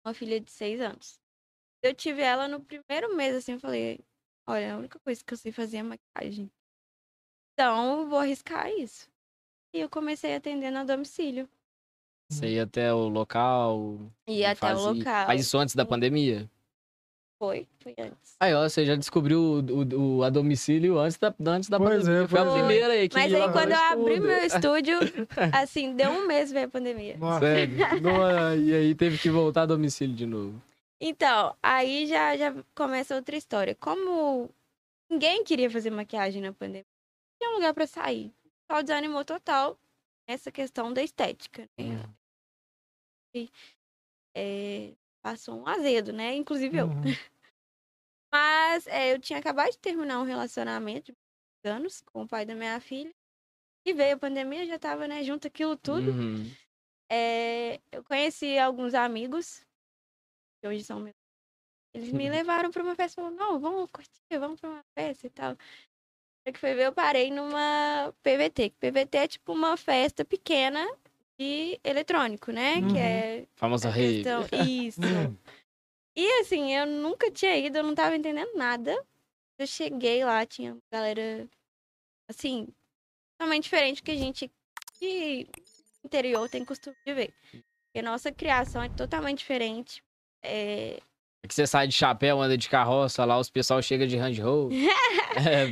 Uma 0.06 0.14
filha 0.14 0.40
de 0.40 0.52
seis 0.52 0.80
anos. 0.82 1.20
Eu 1.82 1.94
tive 1.94 2.22
ela 2.22 2.48
no 2.48 2.60
primeiro 2.64 3.16
mês, 3.16 3.36
assim, 3.36 3.54
eu 3.54 3.60
falei, 3.60 4.00
olha, 4.48 4.74
a 4.74 4.78
única 4.78 5.00
coisa 5.00 5.24
que 5.24 5.34
eu 5.34 5.38
sei 5.38 5.52
fazer 5.52 5.78
é 5.78 5.84
maquiagem. 5.84 6.52
Então, 7.54 8.02
eu 8.02 8.08
vou 8.10 8.20
arriscar 8.20 8.70
isso. 8.70 9.10
E 9.74 9.80
eu 9.80 9.90
comecei 9.90 10.36
atendendo 10.36 10.78
a 10.78 10.84
domicílio. 10.84 11.50
Você 12.32 12.54
ia 12.56 12.64
até 12.64 12.94
o 12.94 13.08
local. 13.08 14.12
E 14.28 14.44
até 14.44 14.56
fazia- 14.60 14.92
o 14.92 14.94
local. 14.96 15.28
Mas 15.28 15.42
isso 15.42 15.58
antes 15.58 15.76
da 15.76 15.86
pandemia? 15.86 16.50
Foi, 17.38 17.68
foi 17.82 17.94
antes. 18.00 18.36
Aí, 18.40 18.54
ó, 18.54 18.68
você 18.68 18.86
já 18.86 18.96
descobriu 18.96 19.40
o, 19.40 19.60
o- 19.60 20.18
o- 20.20 20.24
a 20.24 20.30
domicílio 20.30 20.98
antes 20.98 21.18
da, 21.18 21.34
antes 21.48 21.68
da 21.70 21.78
Pois 21.78 22.00
pandemia. 22.04 22.24
é, 22.24 22.28
Foi 22.28 22.40
a 22.40 22.44
pois 22.44 22.56
é. 22.56 22.60
primeira 22.60 22.94
aí 22.94 23.10
que 23.10 23.16
Mas 23.16 23.34
aí 23.34 23.52
quando 23.52 23.72
eu 23.72 23.78
no 23.78 23.84
abri 24.02 24.20
meu 24.22 24.38
estúdio, 24.46 24.98
assim, 25.54 25.96
deu 25.96 26.12
um 26.12 26.26
mês 26.28 26.52
veio 26.52 26.68
a 26.68 26.70
pandemia. 26.70 27.18
Nossa. 27.18 27.42
Sério? 27.42 27.78
Não, 28.02 28.56
e 28.58 28.74
aí 28.74 28.96
teve 28.96 29.18
que 29.18 29.30
voltar 29.30 29.64
a 29.64 29.66
domicílio 29.66 30.16
de 30.16 30.26
novo. 30.26 30.62
Então, 31.02 31.54
aí 31.62 32.08
já, 32.08 32.38
já 32.38 32.56
começa 32.74 33.16
outra 33.16 33.36
história. 33.36 33.76
Como 33.76 34.50
ninguém 35.12 35.44
queria 35.44 35.70
fazer 35.70 35.90
maquiagem 35.90 36.42
na 36.42 36.54
pandemia, 36.54 36.86
não 36.86 37.38
tinha 37.38 37.52
um 37.52 37.56
lugar 37.56 37.74
pra 37.74 37.86
sair. 37.86 38.32
Só 38.72 38.82
desanimou 38.82 39.26
total 39.26 39.78
essa 40.26 40.50
questão 40.52 40.94
da 40.94 41.04
estética, 41.04 41.68
né? 41.78 42.02
E, 43.36 43.50
é, 44.34 44.92
passou 45.26 45.60
um 45.60 45.68
azedo, 45.68 46.14
né? 46.14 46.36
Inclusive 46.36 46.78
eu. 46.78 46.86
Uhum. 46.86 47.02
Mas 48.32 48.86
é, 48.86 49.12
eu 49.12 49.20
tinha 49.20 49.40
acabado 49.40 49.72
de 49.72 49.80
terminar 49.80 50.20
um 50.20 50.24
relacionamento 50.24 51.12
de 51.12 51.72
anos 51.72 52.00
com 52.02 52.22
o 52.22 52.28
pai 52.28 52.46
da 52.46 52.54
minha 52.54 52.80
filha. 52.80 53.12
E 53.88 53.92
veio 53.92 54.16
a 54.16 54.20
pandemia, 54.20 54.68
já 54.68 54.78
tava, 54.78 55.08
né, 55.08 55.24
junto 55.24 55.48
aquilo 55.48 55.76
tudo. 55.76 56.12
Uhum. 56.12 56.52
É, 57.12 57.80
eu 57.92 58.04
conheci 58.04 58.58
alguns 58.60 58.94
amigos, 58.94 59.66
que 60.62 60.68
hoje 60.68 60.84
são 60.84 61.00
meus. 61.00 61.16
Eles 61.92 62.12
me 62.12 62.30
levaram 62.30 62.70
pra 62.70 62.84
uma 62.84 62.96
festa, 62.96 63.22
falaram, 63.22 63.36
não, 63.36 63.60
vamos 63.60 63.90
curtir, 63.90 64.40
vamos 64.40 64.60
pra 64.60 64.70
uma 64.70 64.84
festa 64.96 65.26
e 65.26 65.30
tal. 65.30 65.58
Que 66.46 66.60
foi 66.60 66.76
ver, 66.76 66.88
eu 66.88 66.94
parei 66.94 67.32
numa 67.32 68.14
PVT. 68.22 68.76
PVT 68.80 69.18
é 69.18 69.28
tipo 69.28 69.54
uma 69.54 69.76
festa 69.76 70.24
pequena 70.24 70.86
eletrônico, 71.84 72.52
né? 72.52 72.76
Uhum. 72.76 72.94
Que 72.94 72.98
é 72.98 73.48
Famosa 73.56 73.90
a 73.90 73.92
rave. 73.92 74.24
questão... 74.24 74.66
Isso. 74.66 75.02
E 76.18 76.40
assim, 76.40 76.74
eu 76.74 76.86
nunca 76.86 77.30
tinha 77.30 77.58
ido, 77.58 77.78
eu 77.78 77.84
não 77.84 77.94
tava 77.94 78.16
entendendo 78.16 78.56
nada. 78.56 79.06
Eu 79.60 79.68
cheguei 79.68 80.24
lá, 80.24 80.46
tinha 80.46 80.72
uma 80.72 80.82
galera, 80.90 81.46
assim, 82.30 82.68
totalmente 83.38 83.64
diferente 83.64 84.02
que 84.02 84.12
a 84.12 84.16
gente 84.16 84.50
que 84.98 85.46
interior 86.06 86.50
tem 86.50 86.64
costume 86.64 86.96
de 87.06 87.14
ver. 87.14 87.34
Porque 87.52 88.00
a 88.00 88.02
nossa 88.02 88.32
criação 88.32 88.82
é 88.82 88.90
totalmente 88.90 89.40
diferente. 89.40 90.02
É... 90.42 91.02
É 91.46 91.48
que 91.48 91.54
você 91.54 91.68
sai 91.68 91.88
de 91.88 91.94
chapéu, 91.94 92.42
anda 92.42 92.58
de 92.58 92.68
carroça, 92.68 93.24
lá 93.24 93.38
os 93.38 93.52
pessoal 93.52 93.80
chega 93.80 94.08
de 94.08 94.18
Range 94.18 94.42
Rover. 94.42 94.76
é, 95.38 95.72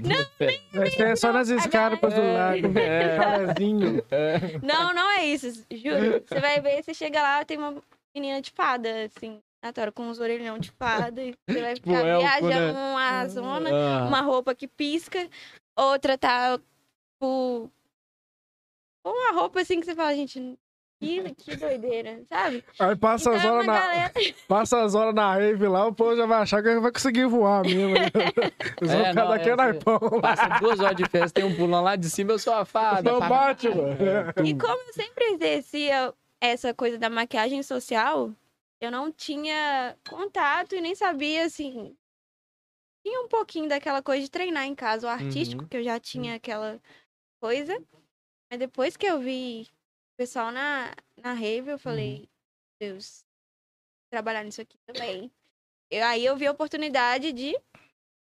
Mas 0.72 1.00
é 1.00 1.16
só 1.16 1.34
nas 1.34 1.50
escarpas 1.50 2.14
do 2.14 2.22
lago. 2.22 2.78
É. 2.78 3.18
Carazinho. 3.18 4.06
Não, 4.62 4.94
não 4.94 5.10
é 5.10 5.26
isso, 5.26 5.66
juro. 5.72 6.24
Você 6.24 6.40
vai 6.40 6.62
ver, 6.62 6.84
você 6.84 6.94
chega 6.94 7.20
lá, 7.22 7.44
tem 7.44 7.58
uma 7.58 7.82
menina 8.16 8.40
de 8.40 8.52
fada, 8.52 9.06
assim, 9.06 9.40
na 9.64 9.74
tora, 9.74 9.92
com 9.92 10.04
uns 10.04 10.20
orelhão 10.20 10.60
de 10.60 10.70
fada. 10.72 11.24
E 11.24 11.34
você 11.50 11.62
vai 11.62 11.74
Tipo 11.74 11.90
ficar 11.90 12.06
elfo, 12.06 12.22
viajando 12.22 12.74
né? 12.74 12.92
uma 12.92 13.28
zona. 13.28 13.70
Ah, 13.72 14.06
uma 14.06 14.22
roupa 14.22 14.54
que 14.54 14.68
pisca, 14.68 15.28
outra 15.76 16.20
tá 16.20 16.60
tipo, 16.60 17.72
uma 19.04 19.32
roupa 19.32 19.62
assim 19.62 19.80
que 19.80 19.88
você 19.88 19.96
fala, 19.96 20.16
gente, 20.16 20.56
que, 21.04 21.36
que 21.36 21.56
doideira, 21.56 22.22
sabe? 22.30 22.64
Aí 22.80 22.96
passa 22.96 23.30
Então 23.30 23.40
as 23.40 23.46
é 23.46 23.52
horas 23.52 23.66
na, 23.68 23.80
galera. 23.80 24.14
passa 24.48 24.82
as 24.84 24.96
horas 24.96 25.14
na 25.14 25.34
rave 25.36 25.68
lá, 25.68 25.86
o 25.88 25.94
povo 25.94 26.16
já 26.16 26.26
vai 26.26 26.42
achar 26.42 26.62
que 26.64 26.80
vai 26.80 26.92
conseguir 26.92 27.26
voar 27.28 27.64
mesmo. 27.64 27.94
né? 27.94 28.00
Eles 28.82 28.92
vão 28.94 29.02
É, 29.02 29.10
ficar 29.10 29.24
não, 29.24 29.30
daqui 29.32 29.50
é, 29.50 29.56
naipão. 29.56 30.00
Passa 30.22 30.48
duas 30.60 30.80
horas 30.80 30.96
de 30.96 31.06
festa, 31.10 31.42
tem 31.42 31.44
um 31.50 31.56
pulão 31.56 31.84
lá 31.84 31.96
de 31.96 32.10
cima, 32.10 32.32
eu 32.32 32.40
sou 32.40 32.54
a 32.54 32.66
fada. 32.66 33.12
Não 33.12 33.20
pá, 33.20 33.30
bate, 33.30 33.70
mano. 33.70 33.96
pá. 34.36 34.44
E 34.44 34.54
como 34.56 34.82
eu 34.88 34.94
sempre 34.94 35.26
exercia 35.34 36.14
essa 36.42 36.74
coisa 36.74 36.98
da 36.98 37.10
maquiagem 37.10 37.62
social, 37.64 38.32
eu 38.82 38.92
não 38.92 39.12
tinha 39.12 39.96
contato 40.10 40.76
e 40.76 40.82
nem 40.82 40.94
sabia, 40.96 41.46
assim. 41.46 41.96
Tinha 43.06 43.20
um 43.22 43.28
pouquinho 43.28 43.68
daquela 43.68 44.02
coisa 44.02 44.24
de 44.24 44.32
treinar 44.32 44.66
em 44.66 44.74
casa, 44.76 45.08
o 45.08 45.10
artístico, 45.10 45.64
Uhum. 45.64 45.68
que 45.68 45.78
eu 45.78 45.84
já 45.84 46.00
tinha 46.00 46.36
aquela 46.36 46.80
coisa. 47.42 47.78
Mas 48.50 48.60
depois 48.60 48.96
que 48.96 49.06
eu 49.06 49.20
vi 49.20 49.68
pessoal 50.18 50.52
na, 50.52 50.94
na 51.18 51.34
rave, 51.34 51.70
eu 51.70 51.74
Uhum. 51.74 51.78
falei, 51.80 52.30
Deus, 52.80 53.24
trabalhar 54.12 54.44
nisso 54.44 54.62
aqui 54.62 54.78
também. 54.86 55.32
Eu, 55.92 56.04
aí 56.06 56.26
eu 56.26 56.36
vi 56.36 56.48
a 56.48 56.52
oportunidade 56.52 57.32
de 57.34 57.56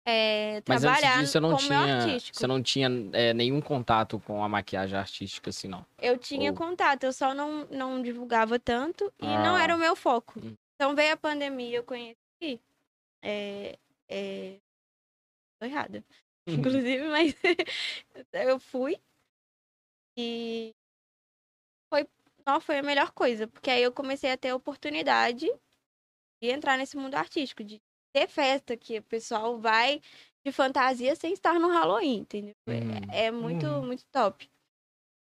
é, 0.10 0.62
Mas 0.67 0.81
trabalhar 0.81 1.22
disso, 1.22 1.39
não 1.41 1.50
como 1.50 1.67
tinha, 1.67 1.96
artístico. 2.03 2.38
você 2.38 2.48
não 2.48 2.63
tinha 2.63 2.88
é, 3.13 3.34
nenhum 3.34 3.60
contato 3.60 4.19
com 4.22 4.41
a 4.43 4.48
maquiagem 4.48 4.98
artística, 4.98 5.50
assim, 5.50 5.67
não. 5.67 5.86
Eu 5.98 6.17
tinha 6.17 6.51
Ou- 6.51 6.57
contato, 6.57 7.03
eu 7.03 7.12
só 7.12 7.34
não, 7.34 7.65
não 7.65 8.01
divulgava 8.01 8.57
tanto 8.57 9.12
e 9.19 9.25
não 9.25 9.55
Ah. 9.57 9.63
era 9.63 9.75
o 9.75 9.79
meu 9.79 9.96
foco. 9.98 10.39
Hum. 10.39 10.55
Então 10.75 10.96
veio 10.96 11.13
a 11.13 11.17
pandemia, 11.17 11.77
eu 11.77 11.84
conheci. 11.84 12.62
É, 13.22 13.77
é... 14.07 14.60
Tô 15.60 15.65
errada. 15.65 16.03
Inclusive, 16.88 17.03
mas 17.10 17.36
eu 18.31 18.60
fui 18.60 18.98
e 20.17 20.74
não, 22.48 22.62
foi 22.62 22.80
a 22.80 22.84
melhor 22.84 23.12
coisa, 23.12 23.48
porque 23.48 23.70
aí 23.72 23.84
eu 23.84 23.92
comecei 23.94 24.32
a 24.32 24.38
ter 24.38 24.50
a 24.50 24.56
oportunidade 24.56 25.48
de 26.42 26.50
entrar 26.51 26.77
nesse 26.77 26.98
mundo 26.98 27.16
artístico, 27.16 27.63
de 27.63 27.82
ter 28.13 28.27
festa, 28.27 28.77
que 28.77 29.00
o 29.00 29.04
pessoal 29.04 29.60
vai 29.60 30.01
de 30.46 30.51
fantasia 30.51 31.16
sem 31.16 31.34
estar 31.34 31.60
no 31.60 31.70
Halloween, 31.70 32.20
entendeu? 32.20 32.56
Hum. 32.68 32.74
É, 33.12 33.27
é 33.27 33.32
muito, 33.32 33.66
Uhum. 33.68 33.86
muito 33.86 34.04
top. 34.12 34.50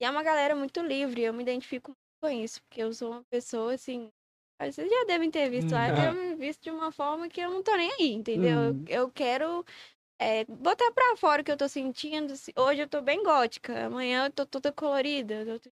E 0.01 0.06
é 0.06 0.10
uma 0.10 0.24
galera 0.24 0.56
muito 0.56 0.82
livre, 0.82 1.22
eu 1.24 1.34
me 1.34 1.44
identifico 1.44 1.92
muito 1.92 2.00
com 2.22 2.30
isso, 2.44 2.62
porque 2.63 2.82
eu 2.84 2.94
sou 2.94 3.12
uma 3.12 3.24
pessoa 3.32 3.74
assim. 3.75 4.10
Vocês 4.62 4.89
já 4.89 5.06
devem 5.06 5.32
ter 5.32 5.50
visto 5.50 5.74
lá, 5.74 5.89
Hum. 5.92 5.96
que 5.96 6.01
eu 6.01 6.13
me 6.13 6.36
visto 6.36 6.63
de 6.63 6.72
uma 6.72 6.92
forma 6.92 7.30
que 7.30 7.42
eu 7.42 7.50
não 7.51 7.63
tô 7.63 7.75
nem 7.75 7.92
aí, 7.94 8.13
entendeu? 8.13 8.60
Eu- 8.62 8.72
Uhum. 8.72 8.86
Eu 8.88 9.12
quero 9.12 9.65
é, 10.20 10.46
botar 10.46 10.92
pra 10.94 11.18
fora 11.18 11.42
o 11.42 11.46
que 11.46 11.51
eu 11.51 11.58
tô 11.58 11.70
sentindo. 11.70 12.36
Se- 12.38 12.53
Hoje 12.58 12.82
eu 12.84 12.89
tô 12.89 13.01
bem 13.01 13.24
gótica, 13.24 13.88
amanhã 13.88 14.25
eu 14.27 14.32
tô 14.34 14.46
toda 14.46 14.72
colorida. 14.74 15.36
eu 15.44 15.60
tô- 15.60 15.72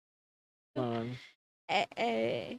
Mano. 0.76 1.20
É, 1.70 1.88
é, 1.96 2.56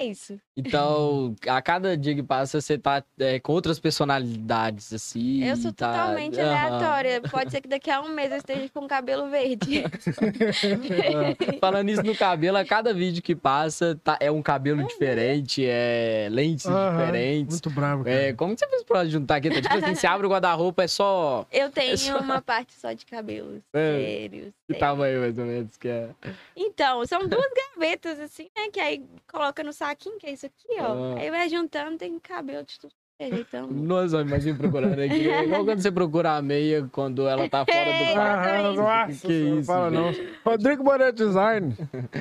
é 0.00 0.04
isso. 0.06 0.40
Então, 0.56 1.34
a 1.46 1.62
cada 1.62 1.96
dia 1.96 2.14
que 2.16 2.22
passa, 2.22 2.60
você 2.60 2.76
tá 2.76 3.02
é, 3.18 3.38
com 3.38 3.52
outras 3.52 3.78
personalidades, 3.78 4.92
assim. 4.92 5.44
Eu 5.44 5.56
sou 5.56 5.72
tá- 5.72 5.92
totalmente 5.92 6.40
Aham. 6.40 6.50
aleatória. 6.50 7.20
Pode 7.22 7.50
ser 7.52 7.60
que 7.60 7.68
daqui 7.68 7.90
a 7.90 8.00
um 8.00 8.08
mês 8.08 8.30
eu 8.32 8.38
esteja 8.38 8.68
com 8.74 8.86
cabelo 8.88 9.28
verde. 9.30 9.84
Falando 11.60 11.88
isso 11.90 12.02
no 12.02 12.14
cabelo, 12.16 12.56
a 12.56 12.64
cada 12.64 12.92
vídeo 12.92 13.22
que 13.22 13.34
passa 13.34 13.98
tá- 14.02 14.16
é 14.20 14.30
um 14.30 14.42
cabelo 14.42 14.84
diferente, 14.84 15.64
é 15.66 16.28
lentes 16.30 16.66
diferentes. 16.66 17.60
Muito 17.62 17.70
bravo, 17.70 18.04
cara. 18.04 18.16
É, 18.16 18.32
como 18.32 18.54
que 18.54 18.60
você 18.60 18.68
fez 18.68 18.82
pra 18.84 19.04
juntar 19.04 19.36
aqui? 19.36 19.50
Tipo 19.50 19.74
assim, 19.74 19.94
você 19.94 20.06
abre 20.06 20.26
o 20.26 20.30
guarda-roupa, 20.30 20.82
é 20.84 20.88
só. 20.88 21.46
Eu 21.52 21.70
tenho 21.70 21.96
só- 21.96 22.18
uma 22.18 22.40
parte 22.42 22.72
só 22.74 22.92
de 22.92 23.04
cabelo. 23.06 23.62
É. 23.72 23.98
Sério. 24.28 24.52
Que 24.72 24.78
tamanho 24.78 25.20
mais 25.20 25.38
ou 25.38 25.44
menos 25.44 25.76
que 25.76 25.88
é? 25.88 26.08
Então, 26.56 27.04
são 27.06 27.26
duas 27.28 27.50
gavetas, 27.74 28.18
assim, 28.18 28.48
né? 28.56 28.70
Que 28.72 28.80
aí 28.80 29.04
coloca 29.30 29.62
no 29.62 29.72
saquinho, 29.74 30.18
que 30.18 30.26
é 30.26 30.32
isso 30.32 30.46
aqui, 30.46 30.68
ó. 30.80 31.14
Ah. 31.16 31.20
Aí 31.20 31.30
vai 31.30 31.48
juntando, 31.50 31.98
tem 31.98 32.18
cabelo 32.18 32.64
de 32.64 32.80
tudo. 32.80 32.92
é 33.18 33.28
Então, 33.28 33.66
Nossa, 33.70 34.22
imagina 34.22 34.56
procurando 34.58 34.98
aqui. 35.00 35.28
É 35.30 35.44
igual 35.44 35.64
quando 35.66 35.82
você 35.82 35.92
procura 35.92 36.36
a 36.36 36.40
meia 36.42 36.88
quando 36.90 37.28
ela 37.28 37.46
tá 37.48 37.64
fora 37.66 37.84
do 37.84 37.90
É. 38.04 38.14
carro. 38.14 38.40
Ah, 38.40 38.70
exatamente. 38.72 38.76
nossa, 38.78 39.26
Que 39.26 39.32
senhora, 39.34 39.60
isso, 39.60 39.66
fala 39.66 39.90
não. 39.90 40.12
Rodrigo 40.44 40.82
Moreira 40.84 41.12
Design. 41.12 41.76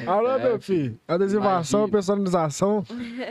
Alô, 0.05 0.29
É, 0.31 0.43
meu 0.43 0.59
filho. 0.59 0.99
Adesivação, 1.07 1.79
imagina. 1.81 1.91
personalização. 1.97 2.83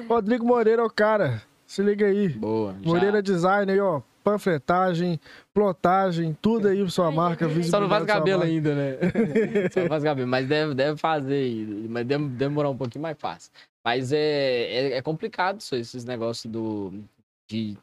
Rodrigo 0.09 0.45
Moreira 0.47 0.81
é 0.81 0.85
o 0.87 0.90
cara. 0.90 1.42
Se 1.66 1.83
liga 1.83 2.07
aí. 2.07 2.31
Boa. 2.31 2.73
já. 2.81 2.88
Moreira 2.88 3.23
Design 3.23 3.71
aí, 3.73 3.78
ó. 3.81 4.00
Panfletagem, 4.23 5.19
plotagem, 5.52 6.37
tudo 6.41 6.69
aí 6.69 6.79
pra 6.81 6.88
sua 6.91 7.11
marca. 7.11 7.49
gente. 7.49 7.69
Só 7.69 7.81
não 7.81 7.88
faz 7.88 8.05
cabelo 8.07 8.43
ainda, 8.43 8.75
né? 8.75 8.99
Só 9.73 9.81
não 9.81 9.88
faz 9.88 10.02
cabelo, 10.05 10.29
mas 10.29 10.47
deve, 10.49 10.75
deve 10.75 10.97
fazer. 10.97 11.67
Mas 11.88 12.07
deve 12.07 12.29
demorar 12.29 12.71
um 12.71 12.76
pouquinho 12.76 13.02
mais 13.02 13.17
fácil. 13.19 13.50
Mas 13.85 14.12
é, 14.12 14.19
é, 14.19 14.93
é 14.99 15.02
complicado 15.02 15.61
isso, 15.61 15.75
esses 15.75 16.05
negócios 16.05 16.50
do. 16.50 16.93
De. 17.50 17.76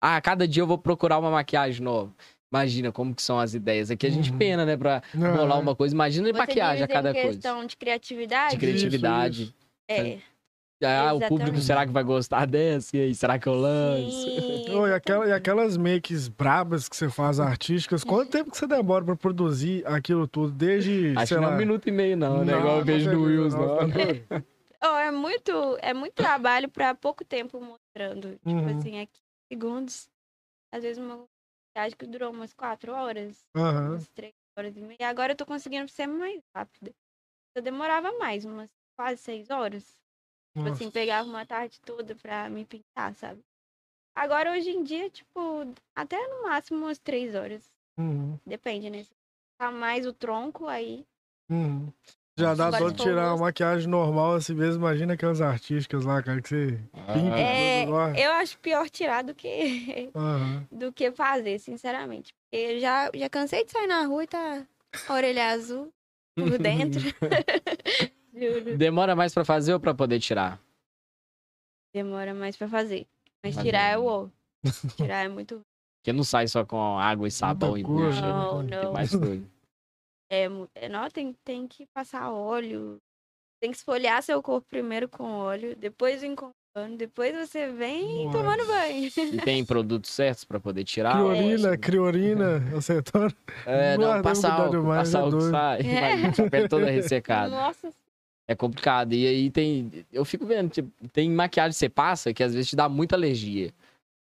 Ah, 0.00 0.20
cada 0.20 0.46
dia 0.48 0.62
eu 0.62 0.66
vou 0.66 0.78
procurar 0.78 1.18
uma 1.18 1.30
maquiagem 1.30 1.82
nova. 1.82 2.10
Imagina 2.52 2.92
como 2.92 3.14
que 3.14 3.22
são 3.22 3.38
as 3.38 3.54
ideias. 3.54 3.90
Aqui 3.90 4.06
a 4.06 4.10
gente 4.10 4.30
Uhum. 4.30 4.36
pena, 4.38 4.66
né, 4.66 4.76
pra 4.76 5.02
rolar 5.14 5.58
uma 5.58 5.74
coisa. 5.74 5.94
Imagina 5.94 6.26
de 6.26 6.32
Você 6.32 6.38
maquiagem 6.38 6.82
a 6.84 6.88
cada 6.88 7.12
coisa. 7.14 7.28
questão 7.28 7.64
de 7.64 7.76
criatividade? 7.76 8.50
De 8.56 8.58
criatividade. 8.58 9.42
Isso, 9.44 9.54
É. 9.88 10.18
Ah, 10.84 11.14
o 11.14 11.20
público, 11.28 11.58
será 11.58 11.86
que 11.86 11.92
vai 11.92 12.02
gostar 12.02 12.46
dessa? 12.46 12.96
E 12.96 13.00
aí, 13.00 13.14
será 13.14 13.38
que 13.38 13.46
eu 13.48 13.54
lanço? 13.54 14.30
Sim, 14.30 14.70
Ô, 14.74 14.86
e, 14.86 14.92
aquela- 14.92 15.28
e 15.28 15.32
aquelas 15.32 15.76
makes 15.76 16.28
brabas 16.28 16.88
que 16.88 16.96
você 16.96 17.08
faz 17.08 17.38
artísticas, 17.38 18.02
quanto 18.04 18.30
tempo 18.30 18.50
que 18.50 18.56
você 18.56 18.66
demora 18.66 19.04
pra 19.04 19.16
produzir 19.16 19.86
aquilo 19.86 20.26
tudo? 20.26 20.52
Desde, 20.52 21.14
Acho 21.16 21.26
sei 21.28 21.36
que 21.36 21.40
não 21.40 21.48
é 21.48 21.50
lá... 21.50 21.54
um 21.54 21.58
minuto 21.58 21.88
e 21.88 21.92
meio, 21.92 22.16
não, 22.16 22.44
né? 22.44 22.52
Não, 22.52 22.58
Igual 22.60 22.78
eu 22.78 22.84
vejo 22.84 23.10
no 23.12 23.22
Wills, 23.24 23.54
não. 23.54 23.66
doido. 23.88 24.26
Oh, 24.82 24.96
é 24.98 25.10
muito, 25.10 25.78
é 25.80 25.94
muito 25.94 26.14
trabalho 26.14 26.68
pra 26.68 26.94
pouco 26.94 27.24
tempo 27.24 27.60
mostrando. 27.60 28.32
Tipo 28.38 28.50
Uhum. 28.50 28.78
assim, 28.78 29.00
aqui 29.00 29.20
segundos. 29.52 30.08
Às 30.74 30.82
vezes 30.82 30.98
uma 31.02 31.24
viagem 31.76 31.96
que 31.96 32.06
durou 32.06 32.30
umas 32.32 32.52
quatro 32.52 32.92
horas, 32.92 33.44
Aham. 33.56 33.90
umas 33.90 34.08
três 34.08 34.32
horas 34.58 34.76
e 34.76 34.80
meia. 34.80 35.08
Agora 35.08 35.32
eu 35.32 35.36
tô 35.36 35.46
conseguindo 35.46 35.88
ser 35.90 36.06
mais 36.06 36.40
rápida. 36.56 36.90
Eu 37.54 37.62
demorava 37.62 38.10
mais, 38.18 38.44
umas 38.44 38.70
quase 38.98 39.20
seis 39.20 39.50
horas. 39.50 40.01
Tipo 40.54 40.68
Nossa. 40.68 40.82
assim, 40.84 40.90
pegava 40.90 41.28
uma 41.28 41.46
tarde 41.46 41.80
toda 41.80 42.14
pra 42.14 42.48
me 42.50 42.64
pintar, 42.64 43.14
sabe? 43.14 43.40
Agora, 44.14 44.52
hoje 44.52 44.68
em 44.70 44.84
dia, 44.84 45.08
tipo, 45.08 45.40
até 45.94 46.16
no 46.28 46.42
máximo 46.42 46.80
umas 46.84 46.98
três 46.98 47.34
horas. 47.34 47.66
Uhum, 47.98 48.38
Depende, 48.46 48.90
né? 48.90 49.02
Se 49.04 49.10
tá 49.58 49.70
mais 49.70 50.06
o 50.06 50.12
tronco, 50.12 50.66
aí. 50.66 51.06
uhum. 51.50 51.90
Já 52.38 52.54
dá 52.54 52.70
de 52.70 52.82
o 52.84 52.92
tirar 52.92 53.30
rosto- 53.30 53.42
maquiagem 53.44 53.88
normal 53.88 54.34
assim 54.34 54.54
mesmo. 54.54 54.80
Imagina 54.82 55.14
aquelas 55.14 55.40
artísticas 55.40 56.04
lá, 56.04 56.22
cara, 56.22 56.40
que 56.42 56.48
você 56.48 56.78
pinta 56.92 57.36
É, 57.36 57.80
tudo 57.82 57.92
lá. 57.92 58.18
Eu 58.18 58.32
acho 58.32 58.58
pior 58.58 58.88
tirar 58.90 59.22
do 59.22 59.34
que, 59.34 60.10
Aham. 60.16 60.66
do 60.70 60.92
que 60.92 61.10
fazer, 61.12 61.58
sinceramente. 61.58 62.34
Porque 62.34 62.56
eu 62.56 62.80
já, 62.80 63.10
já 63.14 63.28
cansei 63.28 63.64
de 63.64 63.70
sair 63.72 63.86
na 63.86 64.04
rua 64.06 64.24
e 64.24 64.26
tá 64.26 64.66
a 65.08 65.14
orelha 65.14 65.48
azul 65.50 65.92
por 66.36 66.58
dentro. 66.58 67.00
Juro. 68.32 68.76
Demora 68.76 69.14
mais 69.14 69.34
pra 69.34 69.44
fazer 69.44 69.74
ou 69.74 69.80
pra 69.80 69.94
poder 69.94 70.18
tirar? 70.20 70.60
Demora 71.94 72.32
mais 72.32 72.56
pra 72.56 72.68
fazer. 72.68 73.06
Mas 73.44 73.56
tirar 73.56 73.90
é 73.90 73.92
é- 73.94 73.98
o. 73.98 74.30
Tirar 74.96 75.24
é 75.24 75.28
muito. 75.28 75.60
Porque 76.00 76.12
não 76.12 76.24
sai 76.24 76.48
só 76.48 76.64
com 76.64 76.98
água 76.98 77.28
e 77.28 77.30
sabão 77.30 77.76
e 77.76 77.82
bucha. 77.82 78.20
Não, 78.20 78.62
né? 78.62 78.70
Tem 78.70 78.84
não. 78.84 78.92
mais 78.92 79.10
coisa. 79.14 79.44
É, 80.30 80.48
é, 80.74 80.88
não, 80.88 81.10
tem, 81.10 81.34
tem 81.44 81.68
que 81.68 81.86
passar 81.94 82.30
óleo. 82.30 82.96
Tem 83.60 83.70
que 83.70 83.76
esfoliar 83.76 84.22
seu 84.22 84.42
corpo 84.42 84.66
primeiro 84.68 85.08
com 85.08 85.24
óleo, 85.24 85.76
depois 85.76 86.20
vem 86.20 86.34
com 86.34 86.50
pano, 86.74 86.96
depois 86.96 87.36
você 87.36 87.68
vem 87.68 88.24
Nossa. 88.24 88.38
tomando 88.38 88.66
banho. 88.66 89.10
E 89.32 89.36
tem 89.42 89.62
produtos 89.64 90.10
certos 90.10 90.44
pra 90.44 90.58
poder 90.58 90.82
tirar? 90.84 91.12
Criorina, 91.12 91.76
criorina, 91.78 92.76
acetona. 92.76 93.32
É, 93.66 93.96
não, 93.96 94.06
Guarda, 94.06 94.22
passa 94.22 94.48
álcool, 94.52 94.70
demais, 94.70 94.98
passa 95.12 95.18
é 95.18 95.20
álcool 95.20 95.40
sai. 95.42 95.80
É. 95.82 96.16
Mas 96.16 96.40
a 96.40 96.50
pele 96.50 96.68
toda 96.68 96.86
ressecada. 96.90 97.50
Nossa, 97.50 97.92
É 98.52 98.56
complicado. 98.56 99.14
E 99.14 99.26
aí 99.26 99.50
tem. 99.50 100.04
Eu 100.12 100.24
fico 100.24 100.44
vendo, 100.46 100.70
tipo, 100.70 100.90
tem 101.08 101.30
maquiagem 101.30 101.70
que 101.72 101.78
você 101.78 101.88
passa 101.88 102.32
que 102.34 102.42
às 102.42 102.52
vezes 102.54 102.68
te 102.70 102.76
dá 102.76 102.88
muita 102.88 103.16
alergia. 103.16 103.72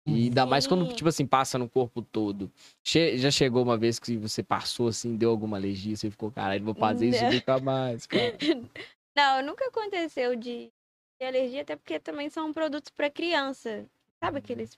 E 0.06 0.24
ainda 0.26 0.46
mais 0.46 0.66
quando, 0.66 0.88
tipo 0.94 1.10
assim, 1.10 1.26
passa 1.26 1.58
no 1.58 1.68
corpo 1.68 2.02
todo. 2.02 2.50
Che- 2.82 3.18
já 3.18 3.30
chegou 3.30 3.62
uma 3.64 3.78
vez 3.78 4.00
que 4.00 4.16
você 4.18 4.42
passou 4.42 4.88
assim, 4.88 5.18
deu 5.18 5.30
alguma 5.30 5.58
alergia, 5.58 5.98
você 5.98 6.10
ficou, 6.10 6.32
caralho, 6.32 6.64
vou 6.64 6.74
fazer 6.74 7.10
isso 7.10 7.26
Não. 7.26 7.32
nunca 7.34 7.60
mais, 7.60 8.06
cara. 8.08 8.38
Não, 9.18 9.44
nunca 9.44 9.66
aconteceu 9.68 10.36
de, 10.36 10.70
de 11.20 11.28
alergia, 11.28 11.62
até 11.62 11.76
porque 11.76 12.00
também 12.00 12.30
são 12.30 12.54
produtos 12.54 12.90
pra 12.90 13.10
criança. 13.10 13.86
Sabe 14.24 14.38
aqueles 14.38 14.78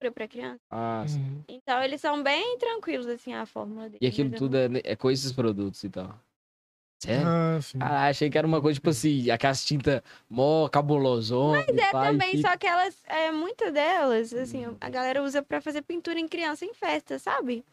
para 0.00 0.26
criança? 0.26 0.60
Ah, 0.70 1.04
sim. 1.06 1.20
Uhum. 1.20 1.44
Então 1.48 1.82
eles 1.82 2.00
são 2.00 2.22
bem 2.22 2.56
tranquilos, 2.58 3.06
assim, 3.06 3.34
a 3.34 3.44
fórmula 3.44 3.90
deles. 3.90 3.98
E 4.00 4.06
aquilo 4.06 4.30
tudo 4.30 4.56
é, 4.56 4.68
é 4.84 4.96
com 4.96 5.10
esses 5.10 5.32
produtos, 5.32 5.84
então. 5.84 6.18
Sério? 7.02 7.26
Ah, 7.26 7.58
sim. 7.62 7.78
Ah, 7.80 8.08
achei 8.08 8.28
que 8.28 8.36
era 8.36 8.46
uma 8.46 8.60
coisa, 8.60 8.74
tipo 8.78 8.90
assim, 8.90 9.30
aquelas 9.30 9.64
tintas 9.64 10.02
mó 10.28 10.68
cabulosona. 10.68 11.64
Mas 11.66 11.78
é 11.78 11.90
também, 11.90 12.36
só 12.42 12.56
que 12.58 12.66
elas, 12.66 12.94
é, 13.06 13.32
muitas 13.32 13.72
delas, 13.72 14.34
assim, 14.34 14.76
a 14.78 14.90
galera 14.90 15.22
usa 15.22 15.42
pra 15.42 15.62
fazer 15.62 15.80
pintura 15.82 16.20
em 16.20 16.28
criança 16.28 16.64
em 16.66 16.74
festa, 16.74 17.18
sabe? 17.18 17.64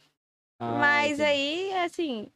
Ah, 0.60 0.78
Mas 0.80 1.20
aí, 1.20 1.74
assim, 1.84 2.32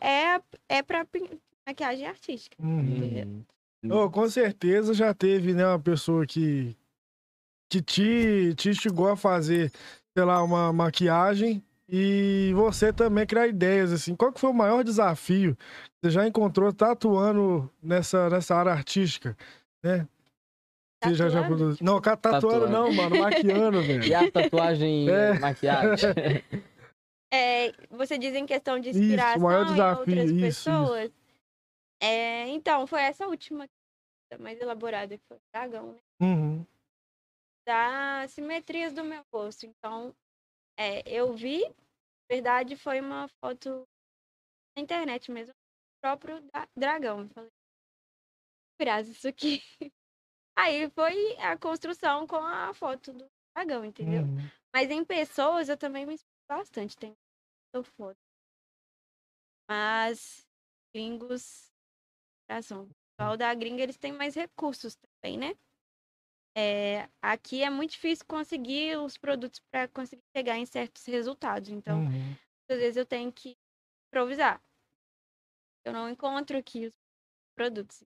é, 0.00 0.40
é 0.68 0.82
pra 0.82 1.04
pin- 1.04 1.40
maquiagem 1.66 2.06
artística. 2.06 2.56
Uhum. 2.62 3.42
Hum. 3.82 3.90
Oh, 3.90 4.08
com 4.08 4.28
certeza 4.30 4.94
já 4.94 5.12
teve, 5.12 5.52
né, 5.52 5.66
uma 5.66 5.80
pessoa 5.80 6.24
que, 6.24 6.76
que 7.68 7.82
te, 7.82 8.54
te 8.54 8.70
instigou 8.70 9.08
a 9.08 9.16
fazer, 9.16 9.70
sei 10.16 10.24
lá, 10.24 10.42
uma 10.44 10.72
maquiagem 10.72 11.62
e 11.88 12.52
você 12.54 12.92
também 12.92 13.26
criar 13.26 13.46
ideias, 13.46 13.92
assim. 13.92 14.14
Qual 14.16 14.32
que 14.32 14.40
foi 14.40 14.50
o 14.50 14.54
maior 14.54 14.82
desafio 14.82 15.54
que 15.56 15.62
você 16.04 16.10
já 16.10 16.26
encontrou 16.26 16.72
tatuando 16.72 17.70
nessa, 17.82 18.28
nessa 18.30 18.54
área 18.56 18.72
artística, 18.72 19.36
né? 19.82 20.06
Você 21.02 21.14
já, 21.14 21.28
já 21.28 21.44
produziu. 21.44 21.84
Não, 21.84 22.00
tatuando 22.00 22.40
Tatuando. 22.40 22.68
não, 22.68 22.90
mano, 22.92 23.18
maquiando, 23.20 23.80
E 23.84 23.98
velho. 23.98 24.18
a 24.18 24.30
tatuagem 24.30 25.08
É. 25.08 25.38
maquiagem? 25.38 26.10
É, 27.32 27.72
você 27.90 28.16
diz 28.16 28.32
em 28.32 28.46
questão 28.46 28.78
de 28.78 28.90
Isso, 28.90 29.00
o 29.00 29.02
inspiração 29.02 29.42
maior 29.42 29.64
em 29.66 29.70
desafio, 29.70 29.98
outras 29.98 30.30
isso, 30.30 30.40
pessoas. 30.40 31.10
É, 32.00 32.46
então, 32.50 32.86
foi 32.86 33.00
essa 33.02 33.26
última 33.26 33.66
mais 34.38 34.60
elaborada 34.60 35.18
que 35.18 35.24
foi 35.26 35.36
o 35.36 35.40
dragão, 35.52 35.92
né? 35.94 35.98
Uhum. 36.22 36.64
Das 37.66 38.30
simetrias 38.30 38.92
do 38.92 39.02
meu 39.02 39.20
rosto. 39.34 39.66
Então, 39.66 40.14
é, 40.76 41.02
eu 41.08 41.34
vi, 41.34 41.62
na 41.68 41.74
verdade, 42.30 42.76
foi 42.76 43.00
uma 43.00 43.28
foto 43.28 43.84
na 44.76 44.82
internet 44.82 45.30
mesmo, 45.30 45.52
do 45.52 46.00
próprio 46.02 46.40
da- 46.52 46.68
dragão. 46.76 47.22
Eu 47.22 47.28
falei, 47.28 47.50
graças 48.80 49.16
isso 49.16 49.28
aqui. 49.28 49.60
Aí 50.56 50.90
foi 50.90 51.36
a 51.38 51.58
construção 51.58 52.26
com 52.26 52.36
a 52.36 52.72
foto 52.74 53.12
do 53.12 53.26
dragão, 53.56 53.84
entendeu? 53.84 54.22
Uhum. 54.22 54.48
Mas 54.74 54.90
em 54.90 55.04
pessoas 55.04 55.68
eu 55.68 55.76
também 55.76 56.06
me 56.06 56.14
inspiro 56.14 56.30
bastante. 56.48 56.96
Tem 56.96 57.14
muita 57.74 57.90
foto. 57.96 58.18
Mas 59.68 60.46
gringos, 60.94 61.72
inspiração. 62.42 62.84
O 62.84 62.90
pessoal 63.16 63.36
da 63.36 63.54
gringa, 63.54 63.82
eles 63.82 63.96
têm 63.96 64.12
mais 64.12 64.34
recursos 64.34 64.96
também, 64.96 65.38
né? 65.38 65.54
É, 66.56 67.08
aqui 67.22 67.62
é 67.64 67.70
muito 67.70 67.92
difícil 67.92 68.24
conseguir 68.26 68.96
os 68.98 69.18
produtos 69.18 69.60
para 69.72 69.88
conseguir 69.88 70.22
chegar 70.36 70.56
em 70.58 70.66
certos 70.66 71.04
resultados. 71.06 71.70
Então, 71.70 72.00
Uhum. 72.00 72.36
às 72.70 72.78
vezes 72.78 72.96
eu 72.96 73.06
tenho 73.06 73.32
que 73.32 73.56
improvisar. 74.08 74.62
Eu 75.84 75.92
não 75.94 76.08
encontro 76.10 76.58
aqui 76.58 76.86
os 76.86 76.92
produtos. 77.56 78.04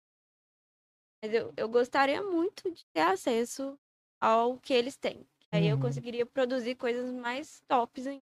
Mas 1.22 1.32
eu, 1.32 1.52
eu 1.56 1.68
gostaria 1.68 2.22
muito 2.22 2.70
de 2.72 2.84
ter 2.92 3.00
acesso 3.02 3.78
ao 4.20 4.58
que 4.58 4.72
eles 4.72 4.96
têm. 4.96 5.26
Aí 5.52 5.66
eu 5.66 5.76
Uhum. 5.76 5.80
conseguiria 5.80 6.26
produzir 6.26 6.76
coisas 6.76 7.10
mais 7.12 7.60
tops 7.68 8.06
ainda. 8.06 8.22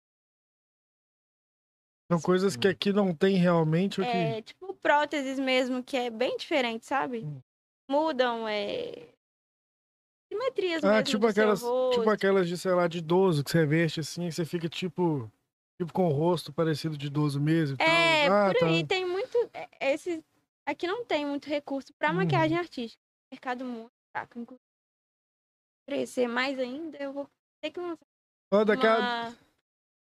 São 2.12 2.20
coisas 2.22 2.56
que 2.56 2.68
aqui 2.68 2.92
não 2.92 3.16
tem 3.16 3.36
realmente 3.36 4.02
o 4.02 4.06
que. 4.06 4.18
É, 4.18 4.42
tipo 4.42 4.74
próteses 4.76 5.38
mesmo, 5.40 5.84
que 5.84 5.98
é 5.98 6.10
bem 6.10 6.38
diferente, 6.38 6.86
sabe? 6.86 7.28
Hum. 7.28 7.42
Mudam, 7.90 8.48
é. 8.48 9.14
Simetrias 10.32 10.84
Ah, 10.84 10.90
mesmo 10.92 11.04
tipo 11.06 11.26
aquelas, 11.28 11.60
tipo 11.94 12.10
aquelas 12.10 12.48
de, 12.48 12.58
sei 12.58 12.72
lá, 12.74 12.88
de 12.88 13.00
idoso 13.00 13.44
que 13.44 13.50
você 13.52 13.66
veste 13.66 14.00
assim, 14.00 14.30
você 14.30 14.46
fica 14.46 14.70
tipo. 14.70 15.32
Tipo 15.82 15.94
com 15.94 16.08
o 16.08 16.12
rosto 16.12 16.52
parecido 16.52 16.98
de 16.98 17.08
idoso 17.08 17.40
mesmo. 17.40 17.78
É. 17.80 18.28
Ah, 18.28 18.54
por 18.54 18.68
aí 18.68 18.82
tá. 18.82 18.88
tem 18.90 19.06
muito. 19.08 19.38
é, 19.54 19.94
Esse, 19.94 20.22
aqui 20.68 20.86
não 20.86 21.06
tem 21.06 21.26
muito 21.26 21.48
recurso 21.48 21.94
pra 21.98 22.10
Uhum. 22.10 22.18
maquiagem 22.18 22.58
artística. 22.58 23.02
Mercado 23.32 23.64
muito 23.64 23.90
fraco. 24.12 24.38
Inclusive, 24.40 24.60
crescer 25.88 26.28
mais 26.28 26.60
ainda, 26.60 26.98
eu 26.98 27.14
vou 27.14 27.28
ter 27.62 27.72
que 27.72 27.80
lançar 27.80 27.98
Ó, 28.52 28.64
daqui 28.66 28.86
a- 28.86 28.98
uma 29.30 29.38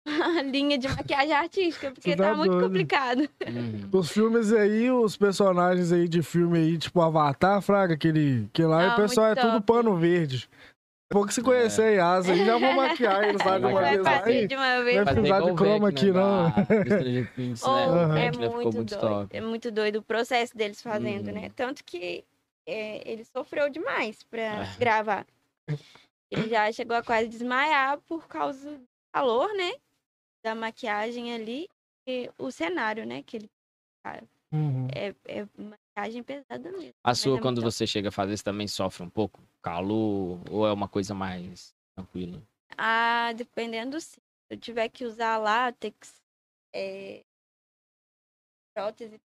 linha 0.51 0.77
de 0.77 0.87
maquiagem 0.87 1.33
artística, 1.33 1.91
porque 1.91 2.15
tá 2.15 2.31
tá 2.31 2.35
muito 2.35 2.59
complicado. 2.59 3.21
Uhum. 3.47 3.89
Os 3.99 4.11
filmes 4.11 4.51
aí, 4.51 4.91
os 4.91 5.15
personagens 5.15 5.91
aí 5.91 6.07
de 6.07 6.21
filme 6.21 6.57
aí, 6.59 6.77
tipo 6.77 7.01
Avatar, 7.01 7.61
Fraga, 7.61 7.93
aquele, 7.93 8.49
que 8.51 8.63
lá 8.63 8.91
Ah, 8.91 8.93
o 8.93 8.95
pessoal 8.97 9.27
é 9.27 9.29
muito 9.29 9.41
tudo 9.41 9.53
top. 9.61 9.65
pano 9.65 9.95
verde. 9.95 10.49
Pouco 11.09 11.31
se 11.31 11.41
conhecer 11.43 11.83
aí, 11.83 11.99
asa 11.99 12.31
aí, 12.33 12.43
já 12.43 12.57
vou 12.57 12.73
maquiar 12.73 13.23
eles 13.23 13.43
lá 13.45 13.59
de 13.59 13.65
uma 13.65 13.81
vez 13.81 14.01
Vai 14.01 14.47
de 14.47 14.55
uma 14.55 14.83
vez. 14.83 14.95
Vai 15.03 15.13
precisar 15.13 15.41
de 15.41 15.53
croma 15.53 15.89
aqui, 15.89 16.05
né, 16.11 16.13
não. 16.13 16.47
Oh, 16.47 16.49
né? 16.53 18.03
Aham. 18.03 18.17
é 18.19 18.31
muito 18.49 18.71
doido. 18.83 18.99
top. 18.99 19.37
É 19.37 19.41
muito 19.41 19.71
doido 19.71 19.97
o 19.97 20.01
processo 20.03 20.57
deles 20.57 20.81
fazendo, 20.81 21.27
Uhum. 21.27 21.33
né? 21.33 21.51
Tanto 21.55 21.83
que 21.83 22.23
é, 22.67 23.09
ele 23.09 23.23
sofreu 23.25 23.69
demais 23.69 24.23
pra 24.23 24.63
Ah. 24.63 24.75
gravar. 24.79 25.25
Ele 26.31 26.49
já 26.49 26.71
chegou 26.71 26.97
a 26.97 27.03
quase 27.03 27.27
desmaiar 27.27 27.99
por 28.07 28.27
causa 28.27 28.71
do 28.71 28.81
calor, 29.13 29.53
né? 29.55 29.71
Da 30.43 30.53
maquiagem 30.53 31.33
ali 31.33 31.69
e 32.07 32.29
o 32.37 32.51
cenário, 32.51 33.05
né? 33.05 33.23
Que 33.23 33.37
ele 33.37 33.49
Uhum. 34.51 34.87
é, 34.93 35.15
é 35.25 35.47
maquiagem 35.57 36.21
pesada 36.21 36.71
mesmo. 36.71 36.93
A 37.03 37.15
sua, 37.15 37.37
é 37.37 37.41
quando 37.41 37.61
você 37.61 37.87
chega 37.87 38.09
a 38.09 38.11
fazer, 38.11 38.37
você 38.37 38.43
também 38.43 38.67
sofre 38.67 39.03
um 39.03 39.09
pouco? 39.09 39.41
Calor? 39.63 40.39
Ou 40.51 40.67
é 40.67 40.71
uma 40.71 40.87
coisa 40.87 41.15
mais 41.15 41.73
tranquila? 41.95 42.41
Ah, 42.77 43.31
dependendo 43.33 43.97
do 43.97 44.01
cílio. 44.01 44.21
Se 44.47 44.55
eu 44.55 44.59
tiver 44.59 44.89
que 44.89 45.05
usar 45.05 45.37
látex, 45.37 46.21
é... 46.75 47.23
prótese, 48.75 49.19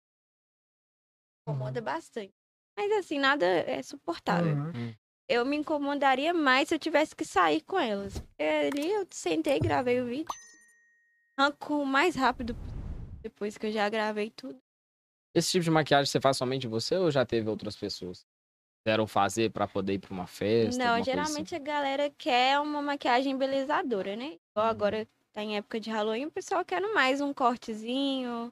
incomoda 1.42 1.80
bastante. 1.80 2.32
Mas 2.78 2.92
assim, 2.92 3.18
nada 3.18 3.46
é 3.46 3.82
suportável. 3.82 4.54
Uhum. 4.54 4.94
Eu 5.28 5.44
me 5.44 5.56
incomodaria 5.56 6.32
mais 6.32 6.68
se 6.68 6.74
eu 6.74 6.78
tivesse 6.78 7.16
que 7.16 7.24
sair 7.24 7.62
com 7.62 7.78
elas. 7.78 8.18
Porque 8.18 8.42
ali 8.42 8.92
eu 8.92 9.06
sentei, 9.10 9.58
gravei 9.58 10.00
o 10.00 10.06
vídeo. 10.06 10.32
Arranco 11.38 11.74
o 11.74 11.84
mais 11.86 12.16
rápido 12.16 12.56
depois 13.22 13.58
que 13.58 13.66
eu 13.66 13.72
já 13.72 13.88
gravei 13.90 14.30
tudo. 14.30 14.58
Esse 15.34 15.50
tipo 15.52 15.64
de 15.64 15.70
maquiagem 15.70 16.06
você 16.10 16.18
faz 16.20 16.36
somente 16.38 16.66
você 16.66 16.96
ou 16.96 17.10
já 17.10 17.26
teve 17.26 17.48
outras 17.50 17.76
pessoas? 17.76 18.24
Quiseram 18.82 19.06
fazer 19.06 19.50
pra 19.50 19.68
poder 19.68 19.94
ir 19.94 19.98
pra 19.98 20.14
uma 20.14 20.26
festa? 20.26 20.82
Não, 20.82 21.02
geralmente 21.02 21.54
assim? 21.54 21.62
a 21.62 21.66
galera 21.66 22.10
quer 22.16 22.58
uma 22.60 22.80
maquiagem 22.80 23.32
embelezadora, 23.32 24.16
né? 24.16 24.24
Uhum. 24.24 24.38
Igual 24.52 24.66
agora 24.66 25.08
tá 25.34 25.42
em 25.42 25.58
época 25.58 25.78
de 25.78 25.90
Halloween, 25.90 26.24
o 26.26 26.30
pessoal 26.30 26.64
quer 26.64 26.80
mais 26.94 27.20
um 27.20 27.34
cortezinho. 27.34 28.50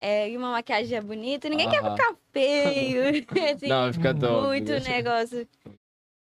É, 0.00 0.28
e 0.28 0.36
uma 0.36 0.50
maquiagem 0.50 1.00
bonita. 1.00 1.48
Ninguém 1.48 1.68
quer 1.68 1.82
ficar 1.84 2.16
feio. 2.32 3.02
assim, 3.54 3.68
Não, 3.68 3.92
fica 3.92 4.12
Uhum. 4.12 4.18
top. 4.18 4.42
muito 4.48 4.72
negócio 4.82 5.48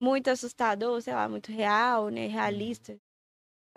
muito 0.01 0.29
assustador, 0.29 1.01
sei 1.01 1.13
lá, 1.13 1.27
muito 1.27 1.51
real, 1.51 2.07
né? 2.09 2.27
Realista. 2.27 2.97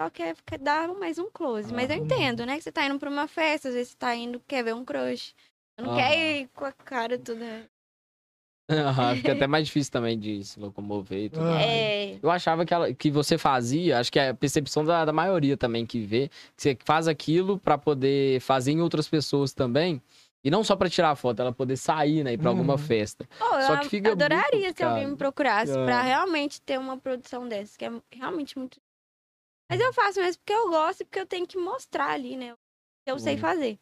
Só 0.02 0.10
quer 0.10 0.34
dar 0.60 0.88
mais 0.94 1.18
um 1.18 1.30
close. 1.30 1.72
Mas 1.72 1.88
eu 1.90 1.96
Aham. 1.96 2.04
entendo, 2.04 2.44
né? 2.46 2.56
Que 2.56 2.62
você 2.64 2.72
tá 2.72 2.84
indo 2.84 2.98
pra 2.98 3.08
uma 3.10 3.28
festa, 3.28 3.68
às 3.68 3.74
vezes 3.74 3.90
você 3.90 3.96
tá 3.96 4.14
indo, 4.14 4.40
quer 4.48 4.64
ver 4.64 4.74
um 4.74 4.84
crush. 4.84 5.34
Você 5.78 5.86
não 5.86 5.90
Aham. 5.92 5.96
quer 5.96 6.16
ir 6.40 6.48
com 6.54 6.64
a 6.64 6.72
cara 6.72 7.18
toda. 7.18 7.66
Aham, 8.70 9.16
fica 9.16 9.32
até 9.32 9.46
mais 9.46 9.66
difícil 9.66 9.92
também 9.92 10.18
de 10.18 10.42
se 10.44 10.58
locomover 10.58 11.24
e 11.24 11.28
tudo. 11.30 11.42
Ah. 11.46 11.50
mais. 11.52 11.66
É. 11.70 12.18
Eu 12.22 12.30
achava 12.30 12.64
que, 12.64 12.72
ela- 12.74 12.92
que 12.92 13.10
você 13.10 13.36
fazia, 13.38 13.98
acho 13.98 14.10
que 14.10 14.18
é 14.18 14.30
a 14.30 14.34
percepção 14.34 14.84
da, 14.84 15.04
da 15.04 15.12
maioria 15.12 15.56
também 15.56 15.84
que 15.86 16.00
vê, 16.00 16.28
que 16.56 16.62
você 16.62 16.76
faz 16.84 17.06
aquilo 17.06 17.58
pra 17.58 17.76
poder 17.78 18.40
fazer 18.40 18.72
em 18.72 18.80
outras 18.80 19.08
pessoas 19.08 19.52
também. 19.52 20.00
E 20.44 20.50
não 20.50 20.64
só 20.64 20.74
pra 20.74 20.90
tirar 20.90 21.14
foto, 21.14 21.40
ela 21.40 21.52
poder 21.52 21.76
sair, 21.76 22.24
né, 22.24 22.32
ir 22.32 22.38
pra 22.38 22.50
alguma 22.50 22.72
Uhum. 22.72 22.78
festa. 22.78 23.28
Eu 23.40 23.62
Só 23.62 23.76
que 23.76 23.88
fica 23.88 24.08
muito 24.10 24.22
adoraria 24.24 24.72
se 24.76 24.82
alguém 24.82 25.06
me 25.06 25.16
procurasse 25.16 25.70
É. 25.70 25.84
pra 25.84 26.02
realmente 26.02 26.60
ter 26.62 26.80
uma 26.80 26.96
produção 26.98 27.46
dessa, 27.46 27.78
que 27.78 27.84
é 27.84 27.92
realmente 28.10 28.58
muito. 28.58 28.80
Mas 29.72 29.80
eu 29.80 29.92
faço 29.94 30.20
mesmo 30.20 30.38
porque 30.40 30.52
eu 30.52 30.68
gosto 30.68 31.00
e 31.00 31.04
porque 31.04 31.20
eu 31.20 31.26
tenho 31.26 31.46
que 31.46 31.56
mostrar 31.56 32.10
ali, 32.10 32.36
né? 32.36 32.54
eu 33.06 33.18
sei 33.18 33.34
Uhum. 33.34 33.40
fazer. 33.40 33.78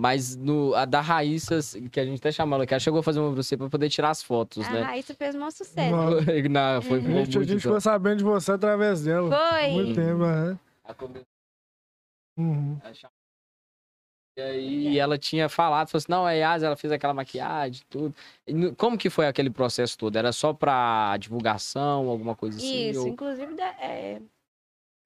Mas 0.00 0.36
no, 0.36 0.74
a 0.74 0.84
da 0.84 1.00
Raíssa, 1.00 1.58
que 1.90 1.98
a 2.00 2.04
gente 2.04 2.18
até 2.20 2.30
chamou 2.32 2.54
ela, 2.56 2.66
que 2.66 2.72
ela 2.72 2.80
chegou 2.80 3.00
a 3.00 3.02
fazer 3.02 3.18
uma 3.18 3.32
pra 3.32 3.42
você 3.42 3.56
pra 3.56 3.68
poder 3.68 3.88
tirar 3.90 4.10
as 4.10 4.22
fotos, 4.22 4.66
A 4.68 4.70
né? 4.70 4.82
Raíssa 4.82 5.12
fez 5.14 5.34
um 5.34 5.50
sucesso. 5.50 5.90
Nossa. 5.90 6.24
Na, 6.48 6.80
foi, 6.80 6.98
Uhum. 6.98 7.02
ficou 7.04 7.12
A 7.12 7.24
gente, 7.24 7.36
a 7.36 7.40
muito 7.40 7.60
ficou 7.60 7.80
sabendo 7.80 8.18
de 8.18 8.24
você 8.24 8.52
através 8.52 9.02
dela. 9.02 9.28
Foi. 9.30 9.68
Muito 9.72 9.94
tempo, 9.94 10.22
aham. 10.22 10.58
Ela 10.84 10.94
começou 10.94 11.26
Uhum. 12.38 12.80
a. 12.82 13.10
E 14.36 14.40
aí 14.40 14.98
ela 14.98 15.18
tinha 15.18 15.48
falado, 15.48 15.88
falou 15.88 15.98
assim, 15.98 16.12
não, 16.12 16.24
a 16.24 16.30
Yas, 16.32 16.62
ela 16.62 16.76
fez 16.76 16.92
aquela 16.92 17.12
maquiagem, 17.12 17.82
tudo. 17.90 18.14
E 18.46 18.70
Como 18.76 18.96
que 18.96 19.10
foi 19.10 19.26
aquele 19.26 19.50
processo 19.50 19.98
todo? 19.98 20.14
Era 20.14 20.30
só 20.30 20.52
pra 20.52 21.16
divulgação, 21.16 22.08
alguma 22.08 22.36
coisa 22.36 22.56
assim? 22.58 22.90
Isso, 22.90 23.00
ou- 23.00 23.08
inclusive, 23.08 23.60
é, 23.80 24.22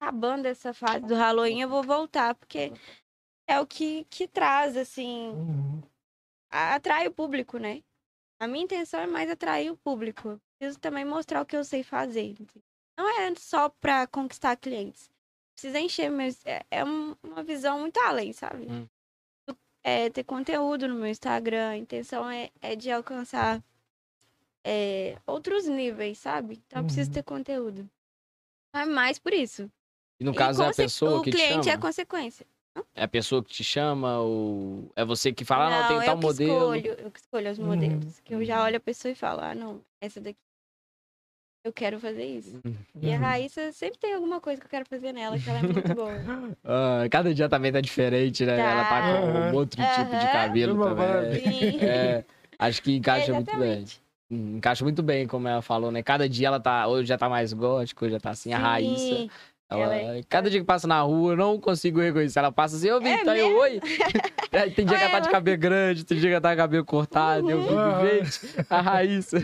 acabando 0.07 0.47
essa 0.47 0.75
fase 0.75 1.07
do 1.07 1.15
Halloween, 1.15 1.61
eu 1.61 1.69
vou 1.69 1.83
voltar, 1.85 2.35
porque 2.35 2.73
é 3.47 3.61
o 3.61 3.67
que, 3.67 4.05
que 4.11 4.27
traz, 4.27 4.77
assim, 4.77 5.31
Uhum. 5.31 5.83
atrai 6.51 7.07
o 7.07 7.12
público, 7.15 7.57
né? 7.57 7.85
A 8.41 8.49
minha 8.49 8.65
intenção 8.65 8.99
é 8.99 9.07
mais 9.07 9.31
atrair 9.31 9.71
o 9.71 9.77
público. 9.77 10.41
Preciso 10.59 10.81
também 10.81 11.05
mostrar 11.05 11.41
o 11.41 11.47
que 11.47 11.57
eu 11.57 11.62
sei 11.62 11.85
fazer. 11.85 12.35
Não 12.99 13.09
é 13.21 13.33
só 13.37 13.69
pra 13.69 14.09
conquistar 14.09 14.57
clientes. 14.57 15.09
Precisa 15.55 15.79
encher, 15.79 16.11
mas 16.11 16.45
é, 16.45 16.65
é 16.69 16.85
um- 16.85 17.15
uma 17.23 17.45
visão 17.45 17.79
muito 17.79 17.99
além, 18.01 18.33
sabe? 18.33 18.67
Hum. 18.69 18.88
É 19.85 20.11
ter 20.11 20.25
conteúdo 20.25 20.88
no 20.88 20.97
meu 20.97 21.07
Instagram. 21.07 21.71
A 21.71 21.77
intenção 21.77 22.29
é, 22.29 22.51
é 22.61 22.75
de 22.75 22.91
alcançar 22.91 23.62
é, 24.65 25.19
outros 25.27 25.67
níveis, 25.67 26.19
sabe? 26.19 26.55
Então 26.67 26.81
eu 26.81 26.85
preciso 26.85 27.11
Uhum. 27.11 27.15
ter 27.15 27.23
conteúdo. 27.25 27.91
É 28.75 28.85
mais 28.85 29.19
por 29.19 29.33
isso. 29.33 29.71
E 30.23 30.25
no 30.25 30.31
E 30.31 30.37
caso 30.37 30.63
é 30.63 30.69
a 30.69 30.73
pessoa 30.73 31.19
o 31.19 31.23
que 31.23 31.33
te 31.33 31.37
cliente 31.37 31.69
é 31.69 31.73
a 31.73 31.75
chama? 31.75 31.79
consequência. 31.81 32.47
É 32.95 33.03
a 33.03 33.09
pessoa 33.09 33.43
que 33.43 33.51
te 33.53 33.65
chama 33.65 34.19
ou 34.21 34.89
é 34.95 35.05
você 35.05 35.33
que 35.33 35.45
fala, 35.45 35.67
ah, 35.67 35.81
não, 35.83 35.89
tem 35.89 35.97
eu 35.97 36.05
tal 36.05 36.17
que 36.19 36.27
modelo? 36.27 36.55
Escolho, 36.77 36.93
eu 37.01 37.11
que 37.11 37.19
escolho 37.19 37.51
os 37.51 37.59
Uhum. 37.59 37.67
modelos. 37.67 38.21
Que 38.21 38.35
eu 38.35 38.45
já 38.45 38.63
olho 38.63 38.77
a 38.77 38.81
pessoa 38.81 39.11
e 39.11 39.15
falo, 39.17 39.41
ah, 39.41 39.53
não, 39.55 39.81
essa 40.01 40.21
daqui. 40.21 40.39
Eu 41.65 41.73
quero 41.73 41.99
fazer 41.99 42.25
isso. 42.25 42.61
E 43.01 43.11
a 43.13 43.17
Uhum. 43.17 43.21
Raíssa 43.23 43.73
sempre 43.73 43.99
tem 43.99 44.15
alguma 44.15 44.41
coisa 44.41 44.61
que 44.61 44.67
eu 44.67 44.71
quero 44.71 44.87
fazer 44.87 45.13
nela, 45.13 45.39
que 45.41 45.49
ela 45.51 45.59
é 45.59 45.63
muito 45.63 45.95
boa. 45.95 46.13
Ah, 46.65 47.09
cada 47.11 47.35
dia 47.35 47.49
também 47.49 47.73
tá 47.73 47.81
diferente, 47.81 48.45
né? 48.47 48.61
Ela 48.61 48.85
tá 48.85 49.01
com 49.01 49.09
Tá. 49.09 49.51
um 49.51 49.55
outro 49.57 49.83
tipo 49.97 50.17
de 50.17 50.29
cabelo 50.33 50.79
também. 50.85 51.41
Sim. 51.41 51.79
É, 51.83 52.25
acho 52.61 52.81
que 52.83 52.95
encaixa 52.97 53.33
muito 53.35 53.57
bem. 53.59 53.85
Hum, 54.31 54.57
Encaixa 54.57 54.85
muito 54.85 55.03
bem, 55.03 55.27
como 55.27 55.47
ela 55.49 55.61
falou, 55.61 55.91
né? 55.91 56.03
Cada 56.03 56.29
dia 56.29 56.47
ela 56.47 56.61
tá. 56.61 56.87
Hoje 56.87 57.07
já 57.09 57.19
tá 57.19 57.29
mais 57.29 57.53
gótica, 57.53 58.05
hoje 58.05 58.13
já 58.15 58.21
tá 58.21 58.31
assim, 58.31 58.53
a 58.53 58.59
Raíssa. 58.59 59.27
Ela, 59.79 59.95
Ela 59.97 60.17
é- 60.19 60.23
Cada 60.29 60.49
dia 60.51 60.61
que 60.61 60.67
passa 60.67 60.87
na 60.87 61.01
rua, 61.01 61.33
eu 61.33 61.37
não 61.37 61.59
consigo 61.59 62.01
reconhecer. 62.01 62.39
Ela 62.39 62.53
passa 62.53 62.77
assim, 62.77 62.91
ô 62.91 62.99
É 62.99 63.01
Vitor, 63.19 63.35
eu, 63.37 63.57
oi. 63.59 63.81
Tem 64.77 64.85
dia 64.85 64.99
que 64.99 65.03
ela 65.05 65.13
tá 65.13 65.21
de 65.21 65.31
cabelo 65.31 65.57
grande, 65.59 66.05
tem 66.05 66.19
dia 66.19 66.29
que 66.29 66.35
ela 66.35 66.41
tá 66.41 66.51
de 66.51 66.57
cabelo 66.59 66.85
cortado. 66.85 67.51
Eu 67.51 67.63
fico, 67.63 67.73
Uhum. 67.75 68.01
gente, 68.25 68.41
a 68.69 68.81
Raíssa. 68.83 69.39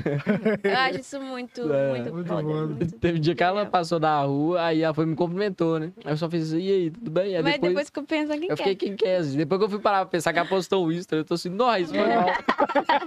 Eu 0.62 0.76
acho 0.76 1.00
isso 1.00 1.20
muito, 1.20 1.72
É, 1.72 1.88
muito, 1.90 2.12
muito 2.14 2.28
foda. 2.28 2.42
bom. 2.42 2.66
muito 2.66 2.98
Teve 2.98 3.18
um 3.18 3.20
dia 3.20 3.34
que 3.34 3.42
ela 3.42 3.64
passou 3.64 3.98
na 3.98 4.20
rua, 4.22 4.62
aí 4.62 4.82
ela 4.82 4.92
foi 4.92 5.06
me 5.06 5.16
cumprimentou, 5.16 5.78
né? 5.80 5.92
Aí 6.04 6.12
eu 6.12 6.16
só 6.18 6.28
fiz 6.28 6.52
assim, 6.52 6.60
e 6.62 6.70
aí, 6.70 6.90
tudo 6.90 7.10
bem? 7.10 7.34
Aí 7.36 7.42
Mas 7.42 7.54
depois, 7.54 7.70
depois 7.70 7.90
que 7.90 7.98
eu 7.98 8.02
penso 8.04 8.32
quem 8.32 8.42
eu 8.42 8.48
que 8.48 8.56
fiquei, 8.56 8.72
é. 8.72 8.74
quem 8.76 8.96
que 8.96 9.04
é? 9.06 9.18
esse? 9.18 9.36
Depois 9.36 9.58
que 9.58 9.64
eu 9.64 9.70
fui 9.70 9.78
parar 9.80 9.98
pra 10.00 10.06
pensar 10.06 10.32
que 10.32 10.38
ela 10.38 10.48
postou 10.48 10.86
um 10.86 10.92
Insta, 10.92 11.16
eu 11.16 11.24
tô 11.24 11.34
assim, 11.34 11.48
nós, 11.48 11.90
foi 11.90 12.06
mal. 12.06 12.26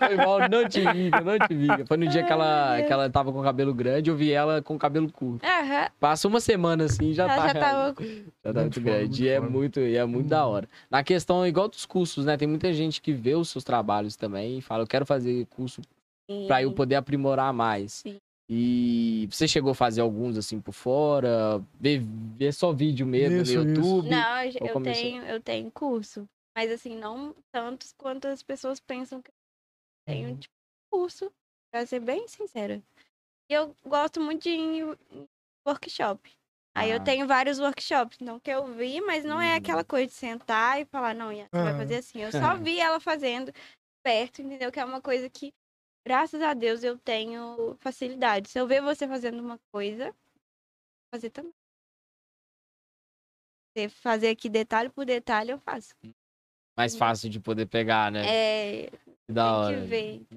foi 0.08 0.16
mal, 0.18 0.40
não 0.50 0.68
te 0.68 0.80
vi, 0.82 1.12
não 1.12 1.40
te 1.48 1.54
vi. 1.54 1.68
Foi 1.88 1.98
no 1.98 2.08
dia 2.08 2.24
que 2.24 2.32
ela, 2.32 2.82
que 2.82 2.92
ela 2.92 3.10
tava 3.12 3.32
com 3.32 3.40
o 3.40 3.44
cabelo 3.44 3.74
grande, 3.76 4.10
eu 4.10 4.16
vi 4.16 4.32
ela 4.32 4.62
com 4.62 4.74
o 4.76 4.80
cabelo 4.80 5.08
curto. 5.12 5.46
Aham, 5.46 5.88
Passa 6.00 6.28
uma 6.28 6.40
semana 6.40 6.86
assim, 6.86 7.11
já 7.14 7.28
tá. 7.28 7.48
já 7.48 7.54
tava... 7.54 7.96
Já 8.44 8.54
tá 8.54 8.62
muito 8.62 8.82
grande. 8.82 9.26
E 9.26 9.30
é 9.30 9.40
muito, 9.40 9.80
e 9.80 9.96
é 9.96 10.06
muito 10.06 10.28
da 10.28 10.46
hora. 10.46 10.68
Na 10.90 11.04
questão, 11.04 11.46
igual 11.46 11.68
dos 11.68 11.86
cursos, 11.86 12.26
né? 12.26 12.38
Tem 12.38 12.48
muita 12.48 12.74
gente 12.74 13.02
que 13.02 13.14
vê 13.14 13.36
os 13.36 13.50
seus 13.50 13.64
trabalhos 13.64 14.16
também 14.16 14.58
e 14.58 14.62
fala, 14.62 14.84
eu 14.84 14.88
quero 14.88 15.06
fazer 15.06 15.46
curso 15.48 15.82
pra 16.48 16.62
eu 16.62 16.72
poder 16.74 16.96
aprimorar 16.96 17.54
mais. 17.54 17.94
Sim. 18.06 18.18
E 18.50 19.30
você 19.32 19.48
chegou 19.48 19.72
a 19.72 19.76
fazer 19.76 20.02
alguns 20.02 20.38
assim 20.38 20.60
por 20.60 20.74
fora? 20.74 21.64
Ver, 21.80 22.02
ver 22.38 22.54
só 22.54 22.74
vídeo 22.74 23.08
mesmo 23.08 23.42
Isso, 23.42 23.56
no 23.56 23.72
isso. 23.72 23.80
YouTube? 23.80 24.10
Não, 24.10 24.44
eu, 24.44 24.82
tenho, 24.84 25.24
eu 25.24 25.40
tenho 25.42 25.72
curso. 25.72 26.28
Mas 26.58 26.70
assim, 26.70 26.98
não 26.98 27.34
tantos 27.54 27.94
quanto 27.98 28.28
as 28.28 28.44
pessoas 28.44 28.80
pensam 28.80 29.22
que 29.22 29.30
eu 29.30 29.34
tenho, 30.06 30.30
Uhum. 30.32 30.38
tipo, 30.38 30.54
curso, 30.92 31.32
pra 31.72 31.86
ser 31.86 32.02
bem 32.02 32.28
sincera. 32.28 32.82
E 33.50 33.54
eu 33.54 33.74
gosto 33.86 34.20
muito 34.20 34.44
de 34.44 34.50
ir 34.50 34.60
em 34.60 35.26
workshop. 35.66 36.30
Aí 36.74 36.92
Ah. 36.92 36.96
eu 36.96 37.04
tenho 37.04 37.28
vários 37.28 37.60
workshops, 37.60 38.18
então 38.22 38.40
que 38.40 38.50
eu 38.50 38.66
vi, 38.74 39.02
mas 39.02 39.26
não 39.26 39.42
é 39.42 39.54
Hum. 39.54 39.58
aquela 39.58 39.84
coisa 39.84 40.08
de 40.08 40.14
sentar 40.14 40.80
e 40.80 40.86
falar, 40.86 41.14
não, 41.14 41.32
Ian, 41.32 41.46
você 41.52 41.62
vai 41.64 41.74
Ah. 41.74 41.78
fazer 41.78 41.96
assim. 41.96 42.22
Eu 42.22 42.32
só 42.32 42.38
vi 42.68 42.80
ela 42.80 43.00
fazendo 43.00 43.52
perto, 44.04 44.42
entendeu? 44.42 44.72
Que 44.72 44.80
é 44.80 44.86
uma 44.86 45.02
coisa 45.02 45.30
que, 45.30 45.54
graças 46.06 46.42
a 46.42 46.54
Deus, 46.54 46.84
eu 46.84 46.98
tenho 46.98 47.76
facilidade. 47.80 48.50
Se 48.50 48.60
eu 48.60 48.66
ver 48.68 48.82
você 48.82 49.08
fazendo 49.08 49.40
uma 49.42 49.60
coisa, 49.72 50.16
fazer 51.14 51.30
também. 51.30 51.54
Você 53.76 53.90
fazer 53.90 54.30
aqui 54.30 54.50
detalhe 54.50 54.90
por 54.90 55.06
detalhe, 55.06 55.52
eu 55.52 55.60
faço. 55.60 55.94
Mais 56.78 56.96
fácil 56.96 57.30
de 57.30 57.40
poder 57.40 57.66
pegar, 57.68 58.12
né? 58.12 58.24
É, 58.26 58.90
da 59.30 59.58
hora. 59.58 59.86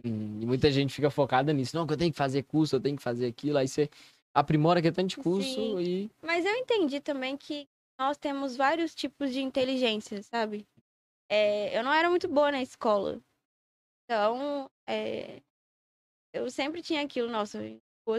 Hum, 0.04 0.40
E 0.40 0.46
muita 0.46 0.70
gente 0.70 0.94
fica 0.94 1.10
focada 1.10 1.52
nisso. 1.52 1.76
Não, 1.76 1.86
que 1.86 1.92
eu 1.92 1.96
tenho 1.96 2.12
que 2.12 2.18
fazer 2.18 2.42
curso, 2.42 2.76
eu 2.76 2.80
tenho 2.80 2.96
que 2.96 3.02
fazer 3.02 3.26
aquilo. 3.26 3.58
Aí 3.58 3.66
você 3.66 3.88
aprimora 4.34 4.82
que 4.82 4.88
é 4.88 4.92
tanto 4.92 5.10
de 5.10 5.16
curso 5.18 5.48
Sim. 5.48 5.78
e. 5.78 6.10
Mas 6.20 6.44
eu 6.44 6.54
entendi 6.56 7.00
também 7.00 7.36
que 7.36 7.68
nós 7.98 8.16
temos 8.16 8.56
vários 8.56 8.94
tipos 8.94 9.32
de 9.32 9.40
inteligência, 9.40 10.22
sabe? 10.22 10.66
É, 11.30 11.78
eu 11.78 11.84
não 11.84 11.92
era 11.92 12.10
muito 12.10 12.28
boa 12.28 12.50
na 12.50 12.60
escola. 12.60 13.20
Então, 14.04 14.68
é, 14.86 15.40
eu 16.32 16.50
sempre 16.50 16.82
tinha 16.82 17.02
aquilo, 17.02 17.30
nossa, 17.30 17.58
eu 17.58 17.70
não 17.70 17.80
vou 18.06 18.18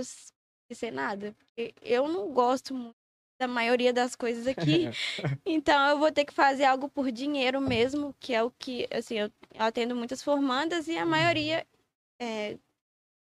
ser 0.73 0.91
nada. 0.91 1.35
Porque 1.37 1.73
eu 1.81 2.07
não 2.07 2.31
gosto 2.31 2.73
muito 2.73 2.95
da 3.39 3.47
maioria 3.47 3.91
das 3.91 4.15
coisas 4.15 4.47
aqui. 4.47 4.85
então, 5.45 5.89
eu 5.89 5.99
vou 5.99 6.11
ter 6.11 6.25
que 6.25 6.33
fazer 6.33 6.63
algo 6.63 6.89
por 6.89 7.11
dinheiro 7.11 7.59
mesmo, 7.59 8.15
que 8.19 8.33
é 8.33 8.41
o 8.41 8.49
que, 8.51 8.87
assim, 8.91 9.15
eu, 9.15 9.31
eu 9.53 9.63
atendo 9.63 9.95
muitas 9.95 10.23
formandas 10.23 10.87
e 10.87 10.97
a 10.97 11.05
maioria 11.05 11.67
é, 12.19 12.57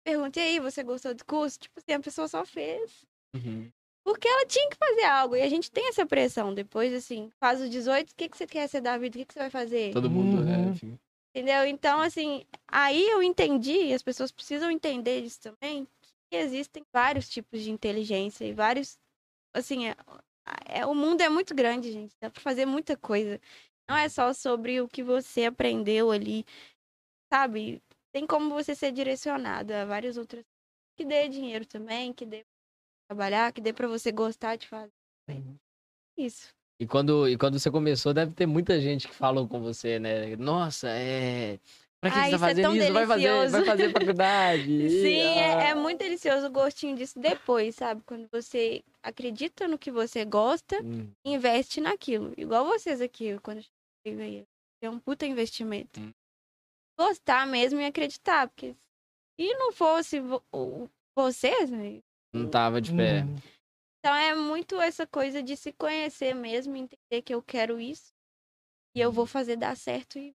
pergunta, 0.08 0.39
e 0.39 0.43
aí, 0.43 0.60
você 0.60 0.84
gostou 0.84 1.13
do 1.13 1.26
curso? 1.26 1.60
Tipo 1.60 1.80
assim, 1.80 1.93
a 1.93 2.00
pessoa 2.00 2.28
só 2.30 2.46
fez. 2.46 3.06
Uhum. 3.36 3.70
Porque 4.06 4.26
ela 4.26 4.46
tinha 4.46 4.70
que 4.70 4.78
fazer 4.78 5.04
algo. 5.04 5.36
E 5.36 5.41
a 5.41 5.50
gente 5.50 5.70
tem 5.70 5.89
essa 5.89 6.06
pressão. 6.06 6.54
Depois, 6.54 6.93
assim, 6.93 7.30
faz 7.41 7.60
os 7.60 7.70
18, 7.70 8.12
o 8.12 8.15
que, 8.15 8.30
que 8.30 8.38
você 8.38 8.48
quer 8.48 8.70
ser 8.70 8.80
da 8.80 8.98
vida? 8.98 9.17
O 9.17 9.20
que, 9.20 9.26
que 9.26 9.34
você 9.34 9.39
vai 9.39 9.50
fazer? 9.50 9.91
Todo 9.91 10.10
mundo, 10.10 10.46
né? 10.46 10.58
Uhum. 10.58 10.72
Enfim. 10.72 11.00
Entendeu? 11.36 11.65
Então, 11.65 12.00
assim, 12.00 12.46
aí 12.67 13.08
eu 13.10 13.22
entendi, 13.22 13.88
e 13.88 13.93
as 13.93 14.02
pessoas 14.02 14.32
precisam 14.32 14.72
entender 14.72 15.20
isso 15.20 15.41
também, 15.41 15.86
que 16.32 16.38
existem 16.38 16.84
vários 16.93 17.28
tipos 17.30 17.62
de 17.62 17.70
inteligência 17.70 18.46
e 18.46 18.54
vários. 18.54 18.98
Assim, 19.54 19.88
é, 19.89 19.96
é- 20.65 20.86
o 20.86 20.96
mundo 20.96 21.22
é 21.22 21.28
muito 21.30 21.54
grande, 21.54 21.91
gente. 21.91 22.15
Dá 22.22 22.30
pra 22.30 22.41
fazer 22.41 22.65
muita 22.65 22.96
coisa. 22.96 23.41
Não 23.89 23.98
é 23.98 24.08
só 24.08 24.34
sobre 24.34 24.80
o 24.82 24.88
que 24.88 25.04
você 25.04 25.46
aprendeu 25.46 26.12
ali, 26.12 26.46
sabe? 27.32 27.82
Tem 28.17 28.25
como 28.25 28.49
você 28.49 28.73
ser 28.73 28.91
direcionado 28.91 29.71
a 29.71 29.86
várias 29.86 30.17
outras. 30.17 30.43
Que 30.97 31.06
dê 31.06 31.30
dinheiro 31.30 31.67
também, 31.67 32.12
que 32.12 32.25
dê 32.25 32.38
pra 32.38 33.15
trabalhar, 33.15 33.53
que 33.53 33.62
dê 33.62 33.71
pra 33.71 33.88
você 33.88 34.12
gostar 34.12 34.56
de 34.56 34.67
fazer. 34.67 34.91
Isso. 36.17 36.47
E 36.82 36.88
quando, 36.88 37.30
e 37.30 37.38
quando 37.38 37.60
você 37.60 37.69
começou, 37.69 38.15
deve 38.15 38.34
ter 38.34 38.47
muita 38.47 38.82
gente 38.82 39.08
que 39.08 39.13
falou 39.13 39.47
com 39.47 39.62
você, 39.62 39.99
né? 39.99 40.36
Nossa, 40.36 40.89
é. 40.89 41.60
Pra 42.01 42.10
que 42.10 42.17
Ah, 42.17 42.23
você 42.23 42.30
tá 42.32 42.36
é 42.38 42.39
fazendo 42.39 42.62
tão 42.63 42.75
isso? 42.75 42.91
Vai 42.93 43.06
fazer, 43.06 43.49
vai 43.49 43.65
fazer 43.65 43.91
faculdade. 43.91 44.65
Sim, 44.89 45.19
é, 45.19 45.53
Ah. 45.53 45.63
é 45.69 45.75
muito 45.75 45.99
delicioso 45.99 46.47
o 46.47 46.51
gostinho 46.51 46.95
disso 46.95 47.19
depois, 47.19 47.75
sabe? 47.75 48.01
Quando 48.03 48.27
você 48.32 48.84
acredita 49.03 49.67
no 49.67 49.77
que 49.77 49.91
você 49.91 50.25
gosta 50.25 50.75
Hum, 50.84 51.12
e 51.23 51.34
investe 51.36 51.80
naquilo. 51.80 52.34
Igual 52.36 52.65
vocês 52.65 52.99
aqui, 52.99 53.38
quando 53.43 53.58
eu 53.60 53.65
cheguei 54.08 54.25
aí. 54.25 54.43
É 54.82 54.89
um 54.89 54.99
puta 54.99 55.27
investimento. 55.27 55.99
Hum. 55.99 56.12
Gostar 56.99 57.45
mesmo 57.45 57.79
e 57.79 57.86
acreditar, 57.86 58.47
porque 58.47 58.75
se 59.39 59.53
não 59.55 59.71
fosse 59.71 60.19
vo- 60.19 60.43
o- 60.51 60.89
vocês, 61.15 61.69
né? 61.69 61.99
Não 62.33 62.49
tava 62.49 62.81
de 62.81 62.91
pé. 62.91 63.21
Uhum. 63.23 63.36
Então 63.99 64.15
é 64.15 64.33
muito 64.36 64.79
essa 64.81 65.05
coisa 65.05 65.43
de 65.43 65.55
se 65.55 65.71
conhecer 65.73 66.33
mesmo, 66.33 66.75
entender 66.75 67.21
que 67.23 67.33
eu 67.33 67.41
quero 67.41 67.79
isso 67.79 68.12
e 68.95 68.99
eu 69.01 69.12
vou 69.12 69.25
fazer 69.25 69.55
dar 69.57 69.75
certo 69.75 70.17
e 70.17 70.33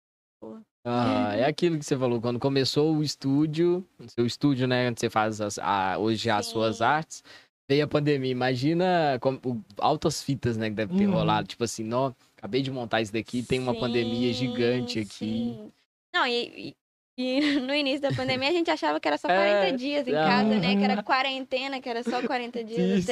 Ah, 0.83 1.35
é 1.35 1.45
aquilo 1.45 1.77
que 1.77 1.85
você 1.85 1.95
falou, 1.95 2.19
quando 2.19 2.39
começou 2.39 2.95
o 2.95 3.03
estúdio, 3.03 3.87
o 3.99 4.09
seu 4.09 4.25
estúdio, 4.25 4.67
né, 4.67 4.89
onde 4.89 4.99
você 4.99 5.11
faz 5.11 5.39
as- 5.39 5.59
a- 5.59 5.97
hoje 5.99 6.27
as 6.29 6.47
Sim. 6.47 6.53
suas 6.53 6.81
artes, 6.81 7.23
veio 7.69 7.85
a 7.85 7.87
pandemia. 7.87 8.31
Imagina 8.31 9.19
como, 9.21 9.39
o- 9.45 9.61
altas 9.77 10.23
fitas, 10.23 10.57
né, 10.57 10.69
que 10.69 10.75
deve 10.75 10.97
ter 10.97 11.05
Uhum. 11.05 11.13
rolado. 11.13 11.47
Tipo 11.47 11.63
assim, 11.63 11.83
não, 11.83 12.15
acabei 12.35 12.63
de 12.63 12.71
montar 12.71 12.99
isso 13.01 13.13
daqui, 13.13 13.43
tem 13.43 13.59
uma 13.59 13.75
pandemia 13.75 14.33
Sim, 14.33 14.39
gigante 14.39 14.99
aqui. 14.99 15.09
sim. 15.09 15.71
Não, 16.13 16.27
e, 16.27 16.75
e- 17.17 17.41
no 17.61 17.73
início 17.73 18.01
da 18.01 18.11
pandemia 18.11 18.49
a 18.49 18.53
gente 18.53 18.69
achava 18.71 18.99
que 18.99 19.07
era 19.07 19.17
só 19.17 19.27
É, 19.27 19.35
40 19.35 19.77
dias 19.77 20.07
em 20.07 20.13
casa, 20.13 20.59
né? 20.59 20.75
Que 20.75 20.83
era 20.83 21.03
quarentena, 21.03 21.81
que 21.81 21.89
era 21.89 22.03
só 22.03 22.21
40 22.27 22.63
dias. 22.63 23.07
Isso. 23.07 23.11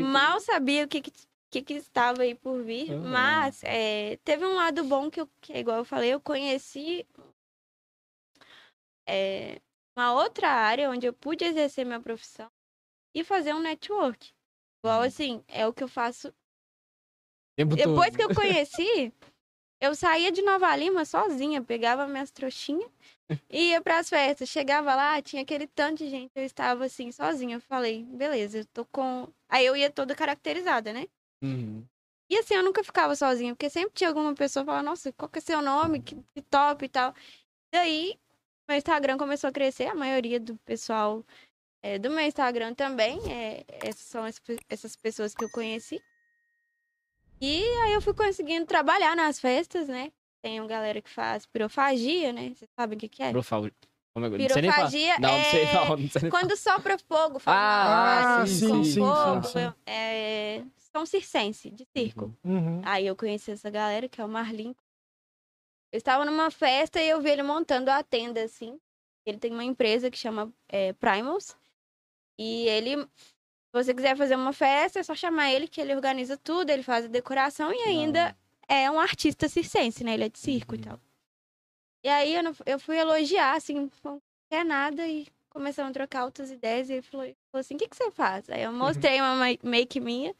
Mal 0.00 0.40
sabia 0.40 0.84
o 0.84 0.88
que, 0.88 1.00
que, 1.00 1.12
que 1.50 1.62
que 1.62 1.74
estava 1.74 2.22
aí 2.22 2.34
por 2.34 2.62
vir, 2.62 2.92
Aham. 2.92 3.10
mas 3.10 3.62
é, 3.64 4.16
teve 4.24 4.46
um 4.46 4.54
lado 4.54 4.84
bom 4.84 5.10
que, 5.10 5.20
eu, 5.20 5.28
que, 5.40 5.52
igual 5.54 5.78
eu 5.78 5.84
falei, 5.84 6.12
eu 6.14 6.20
conheci 6.20 7.06
é, 9.06 9.60
uma 9.96 10.14
outra 10.14 10.48
área 10.48 10.90
onde 10.90 11.06
eu 11.06 11.12
pude 11.12 11.44
exercer 11.44 11.84
minha 11.84 12.00
profissão 12.00 12.50
e 13.14 13.24
fazer 13.24 13.54
um 13.54 13.60
network. 13.60 14.32
Igual 14.82 15.02
assim, 15.02 15.42
é 15.48 15.66
o 15.66 15.72
que 15.72 15.82
eu 15.82 15.88
faço 15.88 16.32
tempo 17.56 17.76
depois 17.76 18.10
todo. 18.10 18.16
que 18.16 18.22
eu 18.22 18.34
conheci, 18.34 19.12
eu 19.80 19.94
saía 19.94 20.30
de 20.30 20.42
Nova 20.42 20.74
Lima 20.76 21.04
sozinha, 21.04 21.62
pegava 21.62 22.06
minhas 22.06 22.30
trouxinhas 22.30 22.90
e 23.48 23.70
ia 23.70 23.80
pras 23.80 24.08
festas. 24.08 24.48
Chegava 24.48 24.94
lá, 24.94 25.20
tinha 25.22 25.42
aquele 25.42 25.66
tanto 25.66 26.04
de 26.04 26.10
gente, 26.10 26.30
eu 26.34 26.44
estava 26.44 26.84
assim, 26.84 27.10
sozinha. 27.10 27.56
Eu 27.56 27.60
falei, 27.60 28.04
beleza, 28.04 28.58
eu 28.58 28.64
tô 28.66 28.84
com. 28.84 29.28
Aí 29.48 29.64
eu 29.64 29.76
ia 29.76 29.90
toda 29.90 30.14
caracterizada, 30.14 30.92
né? 30.92 31.06
Uhum. 31.42 31.84
E 32.30 32.36
assim, 32.36 32.54
eu 32.54 32.62
nunca 32.62 32.84
ficava 32.84 33.16
sozinha, 33.16 33.54
porque 33.54 33.68
sempre 33.70 33.92
tinha 33.94 34.08
alguma 34.08 34.34
pessoa 34.34 34.64
falando, 34.64 34.86
nossa, 34.86 35.12
qual 35.12 35.28
que 35.28 35.38
é 35.38 35.42
seu 35.42 35.60
nome? 35.60 36.00
Que, 36.00 36.14
que 36.34 36.42
top 36.42 36.84
e 36.84 36.88
tal. 36.88 37.12
Daí, 37.72 38.16
meu 38.68 38.76
Instagram 38.76 39.16
começou 39.18 39.48
a 39.48 39.52
crescer, 39.52 39.86
a 39.86 39.94
maioria 39.94 40.38
do 40.38 40.56
pessoal 40.58 41.24
é, 41.82 41.98
do 41.98 42.10
meu 42.10 42.20
Instagram 42.20 42.74
também, 42.74 43.18
é, 43.32 43.64
essas 43.82 44.06
são 44.06 44.24
as 44.24 44.40
essas 44.68 44.94
pessoas 44.96 45.34
que 45.34 45.44
eu 45.44 45.50
conheci. 45.50 46.00
E 47.40 47.64
aí 47.82 47.94
eu 47.94 48.02
fui 48.02 48.12
conseguindo 48.14 48.66
trabalhar 48.66 49.16
nas 49.16 49.40
festas, 49.40 49.88
né? 49.88 50.12
Tem 50.42 50.60
uma 50.60 50.68
galera 50.68 51.00
que 51.00 51.10
faz 51.10 51.46
pirofagia, 51.46 52.32
né? 52.32 52.52
Vocês 52.54 52.70
sabem 52.78 52.96
o 52.96 53.00
que, 53.00 53.08
que 53.08 53.22
é? 53.22 53.26
É 53.28 53.32
que- 53.32 53.36
não 54.38 54.48
sei 54.48 54.62
nem 54.62 54.72
falar. 54.72 54.90
Pirofagia 54.90 55.18
Não, 55.18 55.38
não 55.38 55.44
sei 55.44 55.62
é 55.62 55.74
não, 55.74 55.96
não 55.96 56.10
sei 56.10 56.22
nem 56.22 56.30
quando 56.30 56.56
sopra 56.56 56.98
fogo, 56.98 57.38
faz 57.38 57.56
Ah, 57.56 58.44
uma 58.44 58.46
sim, 58.46 58.68
com 58.68 58.82
sim, 58.82 58.84
sim, 58.84 58.98
fogo, 59.00 59.42
sim, 59.44 59.48
sim. 59.68 59.74
É, 59.86 60.64
são 60.92 61.06
circense, 61.06 61.70
de 61.70 61.86
circo. 61.96 62.34
Uhum. 62.44 62.80
Aí 62.84 63.06
eu 63.06 63.16
conheci 63.16 63.50
essa 63.52 63.70
galera, 63.70 64.08
que 64.08 64.20
é 64.20 64.24
o 64.24 64.28
Marlin. 64.28 64.74
Eu 65.92 65.98
estava 65.98 66.24
numa 66.24 66.50
festa 66.50 67.00
e 67.00 67.08
eu 67.08 67.20
vi 67.20 67.30
ele 67.30 67.42
montando 67.42 67.90
a 67.90 68.02
tenda, 68.02 68.42
assim. 68.42 68.78
Ele 69.26 69.38
tem 69.38 69.52
uma 69.52 69.64
empresa 69.64 70.10
que 70.10 70.16
chama 70.18 70.52
é, 70.68 70.92
Primals. 70.94 71.56
E 72.38 72.66
ele, 72.68 73.06
se 73.72 73.84
você 73.84 73.94
quiser 73.94 74.16
fazer 74.16 74.34
uma 74.36 74.52
festa, 74.52 74.98
é 74.98 75.02
só 75.02 75.14
chamar 75.14 75.52
ele, 75.52 75.68
que 75.68 75.80
ele 75.80 75.94
organiza 75.94 76.36
tudo, 76.36 76.70
ele 76.70 76.82
faz 76.82 77.04
a 77.04 77.08
decoração 77.08 77.72
e 77.72 77.80
ainda 77.82 78.36
é 78.68 78.90
um 78.90 78.98
artista 79.00 79.48
circense, 79.48 80.02
né? 80.02 80.14
Ele 80.14 80.24
é 80.24 80.28
de 80.28 80.38
circo 80.38 80.74
Uhum. 80.74 80.80
e 80.80 80.84
tal. 80.84 81.00
E 82.04 82.08
aí 82.08 82.34
eu, 82.34 82.42
não- 82.42 82.54
eu 82.66 82.78
fui 82.80 82.96
elogiar, 82.98 83.54
assim, 83.56 83.90
não 84.02 84.20
quer 84.50 84.64
nada, 84.64 85.06
e 85.06 85.26
começamos 85.50 85.90
a 85.90 85.94
trocar 85.94 86.24
outras 86.24 86.50
ideias. 86.50 86.88
E 86.90 86.94
ele 86.94 87.02
falou, 87.02 87.26
falou 87.52 87.60
assim: 87.60 87.74
o 87.74 87.78
que, 87.78 87.88
que 87.88 87.96
você 87.96 88.10
faz? 88.10 88.48
Aí 88.50 88.62
eu 88.62 88.72
mostrei 88.72 89.20
uma 89.20 89.34
ma- 89.36 89.58
make 89.62 90.00
minha. 90.00 90.30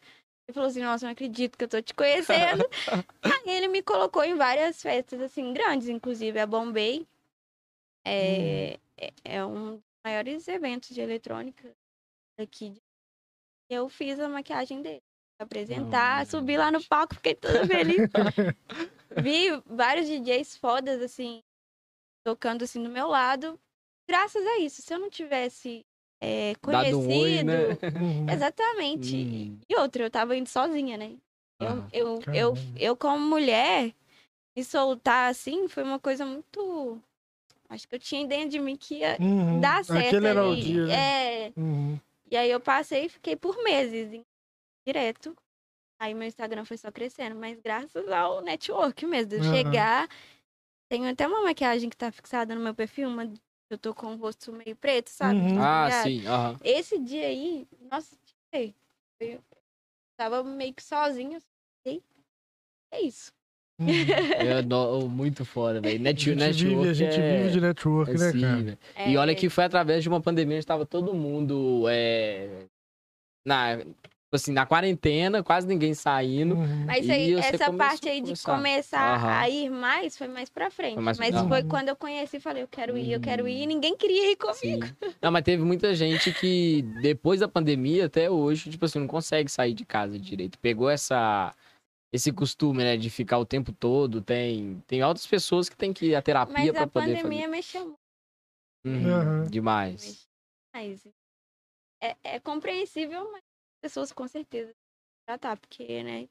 Ele 0.49 0.55
falou 0.55 0.69
assim, 0.69 0.81
nossa, 0.83 1.05
não 1.07 1.13
acredito 1.13 1.57
que 1.57 1.63
eu 1.65 1.69
tô 1.69 1.81
te 1.81 1.95
conhecendo. 1.95 2.65
Aí 3.23 3.55
ele 3.55 3.69
me 3.69 3.83
colocou 3.83 4.25
em 4.25 4.35
várias 4.35 4.83
festas, 4.83 5.21
assim, 5.21 5.53
grandes, 5.53 5.89
inclusive 5.89 6.41
a 6.41 6.47
Bombay. 6.47 7.07
É, 8.05 8.79
é, 8.97 9.13
é 9.25 9.45
um 9.45 9.77
dos 9.77 9.83
maiores 10.05 10.49
eventos 10.49 10.89
de 10.91 11.01
eletrônica 11.01 11.71
aqui. 12.39 12.81
Eu 13.71 13.89
fiz 13.89 14.19
a 14.19 14.29
maquiagem 14.29 14.83
dele. 14.83 15.01
Apresentar, 15.41 16.23
Hum. 16.23 16.27
subi 16.27 16.57
lá 16.57 16.71
no 16.71 16.85
palco, 16.85 17.15
fiquei 17.15 17.35
toda 17.37 17.65
feliz. 17.67 17.97
Vi 19.17 19.49
vários 19.65 20.07
DJs 20.09 20.57
fodas, 20.57 21.01
assim, 21.01 21.41
tocando 22.25 22.65
assim 22.65 22.83
do 22.83 22.91
meu 22.91 23.07
lado. 23.07 23.59
Graças 24.09 24.45
a 24.45 24.59
isso. 24.59 24.83
Se 24.83 24.93
eu 24.93 24.99
não 24.99 25.09
tivesse 25.09 25.87
é, 26.21 26.53
Dado 26.57 26.61
conhecido. 26.63 26.99
um 26.99 27.21
oi, 27.21 27.43
né? 27.45 27.55
Exatamente. 28.35 29.17
Hum. 29.17 29.59
E 29.69 29.77
outra, 29.79 30.03
eu 30.05 30.11
tava 30.11 30.37
indo 30.37 30.49
sozinha, 30.49 30.99
né? 30.99 31.17
Eu, 31.61 31.69
Aham. 31.69 31.89
eu, 31.93 32.07
eu, 32.17 32.21
Caramba. 32.21 32.61
eu, 32.77 32.97
como 32.97 33.25
mulher, 33.25 33.95
me 34.57 34.65
soltar 34.65 35.31
assim 35.31 35.69
foi 35.69 35.83
uma 35.85 35.99
coisa 35.99 36.27
muito. 36.27 37.01
Acho 37.69 37.87
que 37.87 37.95
eu 37.95 38.01
tinha 38.01 38.27
dentro 38.27 38.49
de 38.51 38.59
mim 38.59 38.77
que 38.77 38.97
ia 38.97 39.17
Uhum. 39.21 39.61
dar 39.61 39.85
certo. 39.85 40.07
Aquele 40.09 40.27
era 40.27 40.45
o 40.45 40.53
ali. 40.53 40.63
dia, 40.63 40.87
né? 40.87 41.47
É. 41.47 41.53
Uhum. 41.57 42.01
E 42.31 42.37
aí 42.37 42.51
eu 42.51 42.61
passei 42.61 43.07
e 43.07 43.09
fiquei 43.09 43.37
por 43.37 43.63
meses 43.63 44.13
em- 44.13 44.27
direto. 44.87 45.37
Aí 46.01 46.15
meu 46.15 46.29
Instagram 46.29 46.65
foi 46.65 46.77
só 46.79 46.91
crescendo, 46.93 47.37
mas 47.37 47.61
graças 47.61 48.09
ao 48.09 48.41
network 48.43 49.07
mesmo. 49.07 49.35
Aham. 49.41 49.57
chegar. 49.57 50.09
Tenho 50.91 51.11
até 51.11 51.27
uma 51.27 51.43
maquiagem 51.43 51.89
que 51.91 51.97
tá 51.97 52.11
fixada 52.13 52.55
no 52.55 52.61
meu 52.61 52.75
perfil, 52.75 53.09
uma 53.09 53.25
eu 53.71 53.79
tô 53.79 53.95
com 53.95 54.15
o 54.15 54.17
rosto 54.17 54.53
meio 54.53 54.77
preto, 54.77 55.09
sabe? 55.11 55.41
Uhum. 55.41 55.61
Ah, 55.61 55.85
Ligado? 55.85 56.05
sim. 56.05 56.27
aham. 56.27 56.59
Esse 56.65 56.99
dia 56.99 57.27
aí, 57.27 57.69
nossa, 57.91 58.17
tirei. 58.53 58.75
Eu 59.21 59.45
tava 60.19 60.43
meio 60.45 60.75
que 60.75 60.83
sozinha. 60.83 61.41
sei. 61.87 62.03
É 62.93 63.01
isso. 63.03 63.33
Uhum. 63.81 63.89
É 64.39 64.63
no- 64.63 65.09
muito 65.09 65.45
foda, 65.45 65.81
velho. 65.81 65.97
A 65.99 66.03
Net, 66.03 66.23
gente, 66.25 66.37
network 66.39 66.77
vive, 66.77 66.89
a 66.89 66.93
gente 66.93 67.21
é... 67.21 67.37
vive 67.39 67.51
de 67.53 67.61
network, 67.61 68.11
é 68.11 68.19
né, 68.19 68.33
sim, 68.33 68.41
cara? 68.43 68.57
velho. 68.57 68.79
E 69.07 69.17
olha 69.17 69.33
É, 69.33 69.35
que 69.35 69.49
foi 69.49 69.65
através 69.65 70.03
de 70.03 70.09
uma 70.09 70.21
pandemia, 70.21 70.59
estava 70.59 70.85
todo 70.85 71.15
mundo 71.15 71.85
é, 71.89 72.49
na, 73.45 73.79
tipo 73.79 73.95
assim, 74.35 74.53
na 74.53 74.67
quarentena, 74.67 75.43
quase 75.43 75.67
ninguém 75.67 75.95
saindo. 75.95 76.55
Uhum. 76.55 76.85
Mas 76.87 77.09
aí, 77.09 77.35
essa 77.35 77.73
parte 77.73 78.09
a 78.09 78.13
aí 78.13 78.21
de 78.21 78.27
começar. 78.27 78.55
começar 78.57 79.15
Aham. 79.17 79.29
a 79.41 79.49
ir 79.49 79.71
mais 79.71 80.17
foi 80.17 80.29
mais 80.29 80.49
pra 80.51 80.71
frente. 80.71 80.95
Foi 80.95 81.03
mais- 81.03 81.19
Mas 81.19 81.35
foi 81.49 81.63
quando 81.65 81.89
eu 81.89 81.97
conheci 81.97 82.37
e 82.37 82.41
falei, 82.41 82.63
eu 82.63 82.69
quero 82.69 82.97
ir, 82.99 83.13
eu 83.13 83.21
quero 83.21 83.49
ir. 83.49 83.63
E 83.63 83.67
ninguém 83.67 83.97
queria 83.97 84.31
ir 84.33 84.37
comigo. 84.37 84.87
Sim. 84.87 84.93
Não, 85.23 85.33
mas 85.33 85.43
teve 85.43 85.63
muita 85.65 85.95
gente 85.95 86.33
que, 86.33 86.83
depois 87.03 87.41
da 87.41 87.49
pandemia 87.49 88.07
até 88.07 88.31
hoje, 88.31 88.71
tipo 88.71 88.85
assim, 88.85 88.99
não 89.01 89.07
consegue 89.09 89.51
sair 89.51 89.73
de 89.73 89.85
casa 89.85 90.19
direito. 90.19 90.59
Pegou 90.59 90.89
essa, 90.89 91.53
esse 92.13 92.33
costume, 92.33 92.79
né, 92.83 92.97
de 92.97 93.09
ficar 93.11 93.39
o 93.39 93.47
tempo 93.47 93.73
todo. 93.73 94.21
Tem, 94.21 94.81
tem 94.87 95.03
outras 95.05 95.27
pessoas 95.27 95.69
que 95.69 95.77
têm 95.77 95.93
que 95.93 96.07
ir 96.07 96.15
à 96.15 96.23
terapia 96.23 96.55
Mas 96.55 96.73
pra 96.73 96.83
a 96.83 96.87
poder 96.87 97.23
pandemia 97.23 97.49
mexeu 97.49 97.81
muito. 97.87 97.99
fazer. 98.83 99.07
Uhum, 99.07 99.21
Aham. 99.21 99.51
Demais. 99.51 100.29
Mas 100.75 101.07
é, 102.03 102.17
é 102.25 102.41
compreensível, 102.41 103.25
mas 103.33 103.43
as 103.43 103.81
pessoas 103.83 104.13
com 104.13 104.27
certeza 104.27 104.73
tratar, 105.27 105.57
porque, 105.59 106.03
né? 106.03 106.29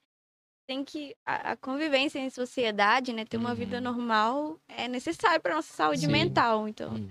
Tem 0.68 0.84
que. 0.86 1.16
A, 1.26 1.52
a 1.54 1.58
convivência 1.58 2.20
em 2.20 2.30
sociedade, 2.30 3.14
né? 3.14 3.26
Ter 3.26 3.38
uma 3.38 3.56
vida 3.56 3.78
Uhum. 3.78 3.84
normal 3.84 4.60
é 4.68 4.88
necessário 4.88 5.42
pra 5.42 5.56
nossa 5.56 5.74
saúde 5.74 6.06
Sim. 6.06 6.12
mental. 6.12 6.68
Então, 6.68 6.94
Uhum. 6.94 7.10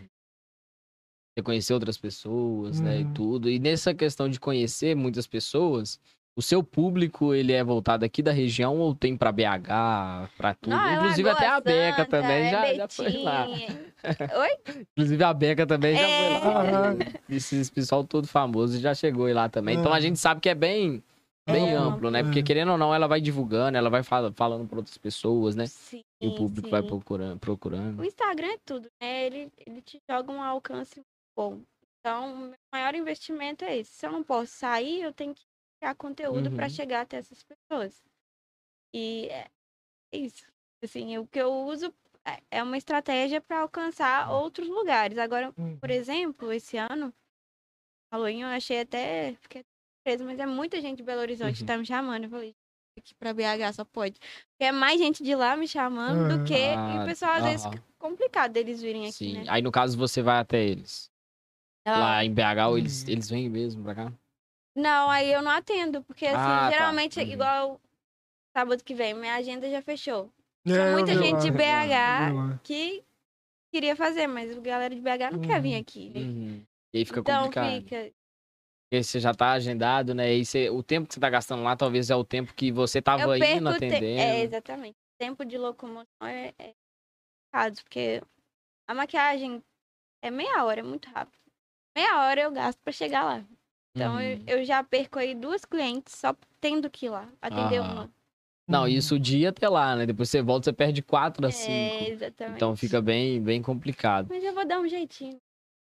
Você 1.37 1.43
conhecer 1.43 1.73
outras 1.73 1.97
pessoas, 1.97 2.81
né, 2.81 3.01
e 3.01 3.05
Uhum. 3.05 3.15
tudo. 3.15 3.49
E 3.51 3.59
nessa 3.61 3.95
questão 3.95 4.29
de 4.29 4.41
conhecer 4.41 4.97
muitas 4.97 5.27
pessoas, 5.27 6.01
o 6.39 6.43
seu 6.43 6.63
público, 6.63 7.35
ele 7.35 7.53
é 7.53 7.65
voltado 7.65 8.05
aqui 8.05 8.23
da 8.23 8.31
região 8.31 8.79
ou 8.79 8.95
tem 8.95 9.17
pra 9.17 9.33
BH, 9.33 10.31
pra 10.39 10.55
tudo? 10.55 10.77
Não, 10.77 10.87
é 10.89 10.95
Inclusive 10.95 11.29
até 11.29 11.49
a 11.49 11.61
Beca 11.61 11.97
Santa, 11.97 12.07
também 12.07 12.47
é 12.47 12.51
já, 12.51 12.75
já 12.75 12.89
foi 12.89 13.11
lá. 13.19 13.45
Oi? 14.39 14.85
Inclusive 14.93 15.25
a 15.25 15.35
Beca 15.35 15.67
também 15.67 15.97
já 15.97 16.07
É. 16.07 16.39
foi 16.39 16.39
lá. 16.49 16.61
Aham. 16.61 16.99
Esse, 17.29 17.57
esse 17.57 17.73
pessoal 17.73 18.05
todo 18.05 18.29
famoso 18.29 18.79
já 18.79 18.95
chegou 18.95 19.27
aí 19.27 19.35
lá 19.35 19.49
também. 19.49 19.77
Então 19.77 19.91
a 19.91 19.97
Aham. 19.97 20.01
gente 20.03 20.19
sabe 20.21 20.41
que 20.41 20.49
é 20.49 20.55
bem, 20.55 21.03
bem 21.45 21.73
É 21.73 21.75
amplo, 21.75 22.09
né? 22.09 22.23
Porque 22.23 22.39
é. 22.39 22.43
querendo 22.43 22.71
ou 22.71 22.79
não, 22.79 22.95
ela 22.95 23.09
vai 23.09 23.21
divulgando, 23.21 23.77
ela 23.77 23.91
vai 23.91 24.05
fala- 24.05 24.33
falando 24.33 24.65
pra 24.69 24.79
outras 24.79 24.97
pessoas, 24.97 25.57
né? 25.57 25.67
Sim, 25.67 26.03
E 26.21 26.29
o 26.29 26.35
público 26.37 26.71
vai 26.71 26.83
sim. 26.83 26.87
procurando. 26.87 27.39
procurando. 27.41 27.99
O 28.01 28.05
Instagram 28.05 28.47
é 28.53 28.59
tudo, 28.65 28.89
né? 29.03 29.27
Ele, 29.27 29.49
ele 29.67 29.83
te 29.83 29.99
joga 30.09 30.31
um 30.31 30.41
alcance 30.41 31.01
bom. 31.37 31.59
Então, 32.01 32.33
o 32.33 32.39
meu 32.39 32.55
maior 32.73 32.95
investimento 32.95 33.65
é 33.65 33.77
esse. 33.79 33.91
Se 33.91 34.07
eu 34.07 34.13
não 34.13 34.23
posso 34.23 34.53
sair, 34.53 35.03
eu 35.03 35.13
tenho 35.13 35.35
que 35.35 35.43
criar 35.79 35.95
conteúdo 35.95 36.51
para 36.51 36.65
Uhum. 36.65 36.71
chegar 36.71 37.01
até 37.03 37.19
essas 37.19 37.43
pessoas. 37.43 38.03
E 38.95 39.27
é 39.31 39.49
é 40.13 40.17
isso. 40.19 40.47
Assim, 40.83 41.19
o 41.19 41.27
que 41.27 41.39
eu 41.39 41.53
uso 41.67 41.93
é- 42.25 42.43
é 42.51 42.63
uma 42.63 42.79
estratégia 42.79 43.41
para 43.43 43.61
alcançar 43.61 44.31
outros 44.31 44.67
lugares. 44.69 45.19
Agora, 45.19 45.53
Uhum. 45.59 45.77
por 45.79 45.91
exemplo, 45.91 46.51
esse 46.53 46.79
ano, 46.79 47.13
Halloween, 48.13 48.41
eu 48.43 48.49
achei 48.49 48.81
até. 48.81 49.35
Fiquei 49.35 49.63
surpresa, 50.07 50.25
mas 50.25 50.39
é 50.39 50.47
muita 50.47 50.81
gente 50.81 50.99
de 50.99 51.03
Belo 51.03 51.21
Horizonte 51.21 51.57
que 51.57 51.61
Uhum. 51.63 51.67
tá 51.67 51.77
me 51.77 51.85
chamando. 51.85 52.25
Eu 52.25 52.31
falei, 52.31 52.55
aqui 52.99 53.15
pra 53.17 53.35
BH 53.35 53.73
só 53.75 53.85
pode. 53.85 54.19
Porque 54.19 54.65
é 54.65 54.73
mais 54.73 54.99
gente 54.99 55.23
de 55.23 55.35
lá 55.35 55.57
me 55.57 55.69
chamando 55.69 56.21
Aham. 56.33 56.39
do 56.39 56.45
que. 56.45 56.55
e 56.55 56.75
Ah, 56.75 57.03
o 57.03 57.05
pessoal, 57.05 57.33
às 57.33 57.45
vezes, 57.45 57.67
complicado 57.99 58.53
deles 58.53 58.81
virem 58.81 59.03
aqui, 59.05 59.13
Sim. 59.13 59.35
né? 59.35 59.45
Aí 59.49 59.61
no 59.61 59.71
caso 59.71 59.99
você 59.99 60.23
vai 60.23 60.39
até 60.39 60.65
eles. 60.65 61.11
Ah, 61.87 61.99
Lá 61.99 62.25
em 62.25 62.33
BH, 62.33 62.69
ou 62.71 62.79
eles, 62.79 63.03
Uhum. 63.05 63.11
eles 63.11 63.29
vêm 63.29 63.49
mesmo 63.51 63.83
pra 63.85 63.95
cá? 63.95 64.13
Não, 64.75 65.11
aí 65.11 65.33
eu 65.33 65.43
não 65.43 65.51
atendo, 65.51 66.03
porque 66.05 66.27
assim, 66.27 66.37
Ah, 66.39 66.69
tá. 66.69 66.71
geralmente, 66.71 67.21
Uhum. 67.21 67.27
igual 67.27 67.81
sábado 68.57 68.83
que 68.85 68.95
vem, 68.95 69.15
minha 69.15 69.35
agenda 69.35 69.69
já 69.71 69.83
fechou. 69.83 70.31
É, 70.67 70.71
Tinha 70.73 70.87
eu 70.87 70.93
muita 70.93 71.13
vi 71.15 71.19
gente 71.25 71.41
de 71.43 71.49
eu 71.49 71.53
vi 71.53 71.59
BH 71.59 72.33
lá. 72.35 72.61
que 72.63 73.05
queria 73.73 73.97
fazer, 73.97 74.27
mas 74.27 74.57
a 74.57 74.61
galera 74.61 74.95
de 74.95 75.01
BH 75.01 75.31
não 75.33 75.41
quer 75.41 75.61
vir 75.61 75.75
Uhum. 75.75 75.81
aqui, 75.81 76.11
né? 76.11 76.21
Uhum. 76.21 76.67
E 76.93 76.99
aí 76.99 77.05
fica 77.05 77.21
então 77.21 77.43
complicado. 77.43 77.83
fica. 77.83 78.13
Porque 78.91 79.03
você 79.03 79.21
já 79.21 79.35
tá 79.35 79.53
agendado, 79.53 80.15
né? 80.15 80.33
E 80.35 80.45
você- 80.47 80.71
o 80.71 80.83
tempo 80.83 81.07
que 81.09 81.15
você 81.15 81.21
tá 81.21 81.29
gastando 81.29 81.63
lá, 81.63 81.77
talvez 81.77 82.09
é 82.09 82.17
o 82.17 82.25
tempo 82.25 82.55
que 82.55 82.73
você 82.73 83.03
tava 83.03 83.23
Eu 83.23 83.35
indo 83.37 83.41
perco 83.47 83.65
te... 83.65 83.75
atendendo. 83.75 84.05
É, 84.21 84.41
exatamente. 84.43 84.95
O 84.97 85.19
tempo 85.19 85.45
de 85.45 85.59
locomoção 85.59 86.07
é, 86.23 86.55
é 86.59 86.75
complicado, 87.53 87.83
porque 87.83 88.23
a 88.87 88.95
maquiagem 88.95 89.63
é 90.23 90.31
meia 90.31 90.65
hora, 90.65 90.81
é 90.81 90.83
muito 90.83 91.09
rápido. 91.11 91.39
Meia 91.97 92.19
hora 92.29 92.41
eu 92.41 92.51
gasto 92.51 92.79
pra 92.83 92.93
chegar 92.93 93.25
lá. 93.25 93.45
Então 93.99 94.21
eu, 94.21 94.37
Uhum. 94.37 94.43
eu 94.47 94.65
já 94.65 94.83
perco 94.85 95.19
aí 95.19 95.35
duas 95.35 95.65
clientes 95.65 96.15
só 96.17 96.35
tendo 96.61 96.89
que 96.89 97.07
ir 97.07 97.09
lá, 97.11 97.29
atender 97.43 97.81
Aham. 97.81 97.93
uma. 97.93 98.11
Não, 98.69 98.83
Uhum. 98.83 98.89
isso 98.89 99.15
o 99.17 99.19
dia 99.19 99.49
até 99.49 99.69
lá, 99.69 99.97
né? 99.97 100.07
Depois 100.07 100.29
você 100.31 100.41
volta, 100.43 100.65
você 100.67 100.73
perde 100.73 101.03
quatro 101.03 101.45
a 101.47 101.51
cinco. 101.51 102.05
É, 102.05 102.09
exatamente. 102.11 102.57
Então 102.57 102.77
fica 102.77 103.01
bem, 103.01 103.43
bem 103.43 103.61
complicado. 103.63 104.27
Mas 104.29 104.45
eu 104.45 104.55
vou 104.55 104.67
dar 104.67 104.79
um 104.81 104.87
jeitinho. 104.87 105.39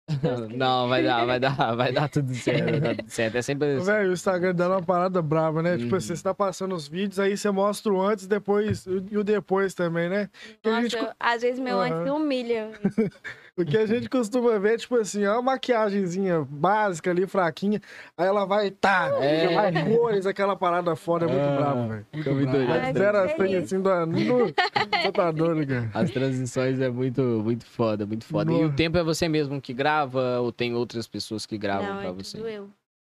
Não, 0.54 0.88
vai 0.88 1.02
dar, 1.02 1.24
vai 1.24 1.40
dar, 1.40 1.74
vai 1.74 1.92
dar 1.92 2.08
tudo 2.08 2.32
certo, 2.36 2.70
vai 2.70 2.80
dar 2.80 2.94
tudo 2.94 3.10
certo. 3.10 3.34
É 3.38 3.42
sempre. 3.42 3.80
Velho, 3.80 4.10
o 4.10 4.12
Instagram 4.12 4.54
dando 4.54 4.72
uma 4.74 4.82
parada 4.82 5.20
braba, 5.20 5.62
né? 5.62 5.76
Tipo 5.78 5.92
Uhum. 5.94 5.98
assim, 5.98 6.14
você 6.14 6.22
tá 6.22 6.32
passando 6.34 6.74
os 6.76 6.86
vídeos, 6.86 7.18
aí 7.18 7.36
você 7.36 7.50
mostra 7.50 7.92
o 7.92 8.00
antes, 8.00 8.26
depois 8.28 8.86
e 8.86 9.16
o 9.18 9.24
depois 9.24 9.74
também, 9.74 10.08
né? 10.08 10.30
Nossa, 10.64 10.82
gente 10.82 10.96
eu- 10.96 11.12
às 11.18 11.42
vezes 11.42 11.58
meu 11.58 11.80
Aham. 11.80 12.02
antes 12.02 12.12
humilha. 12.12 12.70
O 13.58 13.64
que 13.64 13.76
a 13.78 13.86
gente 13.86 14.06
costuma 14.08 14.58
ver, 14.58 14.78
tipo 14.78 14.96
assim, 14.96 15.24
é 15.24 15.30
uma 15.32 15.40
maquiagenzinha 15.40 16.46
básica 16.48 17.10
ali, 17.10 17.26
fraquinha, 17.26 17.80
aí 18.16 18.26
ela 18.26 18.44
vai, 18.44 18.70
tá, 18.70 19.08
É. 19.18 19.54
vai 19.54 19.72
cores, 19.96 20.26
aquela 20.26 20.54
parada 20.54 20.94
foda, 20.94 21.24
é 21.24 21.28
muito 21.28 21.42
Ah, 21.42 21.56
brabo, 21.56 21.88
velho. 21.88 22.06
fica 22.12 22.30
muito 22.32 22.50
doido. 22.52 22.68
Mas 22.68 22.84
Ai, 22.84 22.92
zero 22.92 23.18
a 23.18 23.28
que 23.28 23.36
cem, 23.36 23.52
isso. 23.54 23.64
assim, 23.64 23.82
da... 23.82 24.04
no... 24.04 24.14
você 25.02 25.12
tá 25.12 25.30
doido, 25.30 25.66
cara. 25.66 25.90
As 25.94 26.10
transições 26.10 26.80
é 26.80 26.90
muito, 26.90 27.22
muito 27.22 27.64
foda, 27.64 28.04
muito 28.04 28.26
foda. 28.26 28.52
E 28.52 28.64
o 28.64 28.72
tempo 28.72 28.98
é 28.98 29.02
você 29.02 29.26
mesmo 29.28 29.58
que 29.60 29.72
grava 29.72 30.38
ou 30.40 30.52
tem 30.52 30.74
outras 30.74 31.06
pessoas 31.08 31.46
que 31.46 31.56
gravam 31.56 31.88
não, 31.94 32.00
pra 32.00 32.08
é 32.10 32.12
você? 32.12 32.36
tudo 32.36 32.48
eu. 32.50 32.68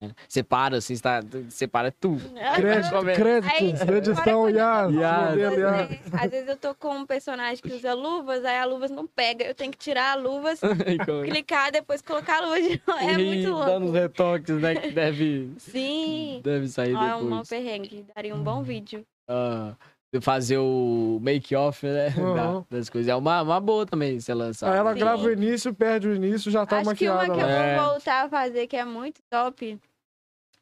Né? 0.01 0.11
Você 0.27 0.41
para 0.43 0.77
assim, 0.77 0.95
você 0.95 1.01
tá, 1.01 1.21
você 1.49 1.67
para 1.67 1.91
tudo. 1.91 2.21
Crédito, 2.55 3.09
é? 3.09 3.15
crédito, 3.15 3.51
Aí, 3.51 3.97
edição, 3.97 4.49
Yas, 4.49 4.93
Yas. 4.93 6.13
Às 6.13 6.31
vezes, 6.31 6.47
eu 6.47 6.57
tô 6.57 6.73
com 6.75 6.95
um 6.99 7.05
personagem 7.05 7.61
que 7.61 7.73
usa 7.73 7.93
luvas, 7.93 8.45
aí 8.45 8.57
a 8.57 8.65
luvas 8.65 8.91
não 8.91 9.05
pega. 9.05 9.43
Eu 9.45 9.53
tenho 9.53 9.71
que 9.71 9.77
tirar 9.77 10.13
a 10.13 10.15
luvas, 10.15 10.59
clicar, 11.25 11.71
depois 11.71 12.01
colocar 12.01 12.37
a 12.37 12.45
luva 12.45 12.61
de 12.61 12.81
novo. 12.87 12.99
É 12.99 13.13
E 13.13 13.25
muito 13.25 13.43
Dando 13.59 13.85
os 13.85 13.91
louco. 13.91 13.91
retoques, 13.91 14.55
né? 14.61 14.75
Que 14.75 14.91
deve, 14.91 15.51
Sim. 15.57 16.41
deve 16.43 16.67
sair 16.67 16.95
Ó, 16.95 17.03
é 17.03 17.15
um 17.15 17.21
mau 17.21 17.41
depois. 17.43 17.49
perrengue. 17.49 18.05
Daria 18.15 18.33
um 18.35 18.43
bom 18.43 18.63
vídeo. 18.63 19.03
Ah, 19.29 19.73
fazer 20.21 20.57
o 20.57 21.19
make-off, 21.21 21.85
né? 21.85 22.09
da- 22.35 22.49
Uhum. 22.51 22.65
das 22.69 22.89
coisas. 22.89 23.09
É 23.09 23.15
uma, 23.15 23.41
uma 23.41 23.59
boa 23.59 23.85
também 23.85 24.19
você 24.19 24.33
lançar. 24.33 24.71
Aí 24.71 24.77
ela 24.79 24.93
Sim. 24.93 24.99
grava 24.99 25.23
o 25.23 25.31
início, 25.31 25.73
perde 25.73 26.07
o 26.07 26.15
início, 26.15 26.49
já 26.49 26.65
tá 26.65 26.77
Acho 26.79 26.95
que 26.95 27.07
uma 27.07 27.15
maquiada 27.17 27.33
que 27.35 27.41
eu 27.41 27.45
lá. 27.47 27.51
É. 27.53 27.77
vou 27.77 27.89
voltar 27.91 28.25
a 28.25 28.29
fazer, 28.29 28.65
que 28.67 28.75
é 28.75 28.85
muito 28.85 29.19
top, 29.29 29.77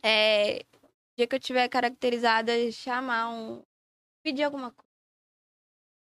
é... 0.04 0.62
O 0.84 1.18
dia 1.18 1.28
que 1.28 1.36
eu 1.36 1.40
tiver 1.40 1.68
caracterizada, 1.68 2.52
chamar 2.72 3.30
um... 3.30 3.64
Pedir 4.24 4.44
alguma 4.44 4.72
coisa. 4.72 4.88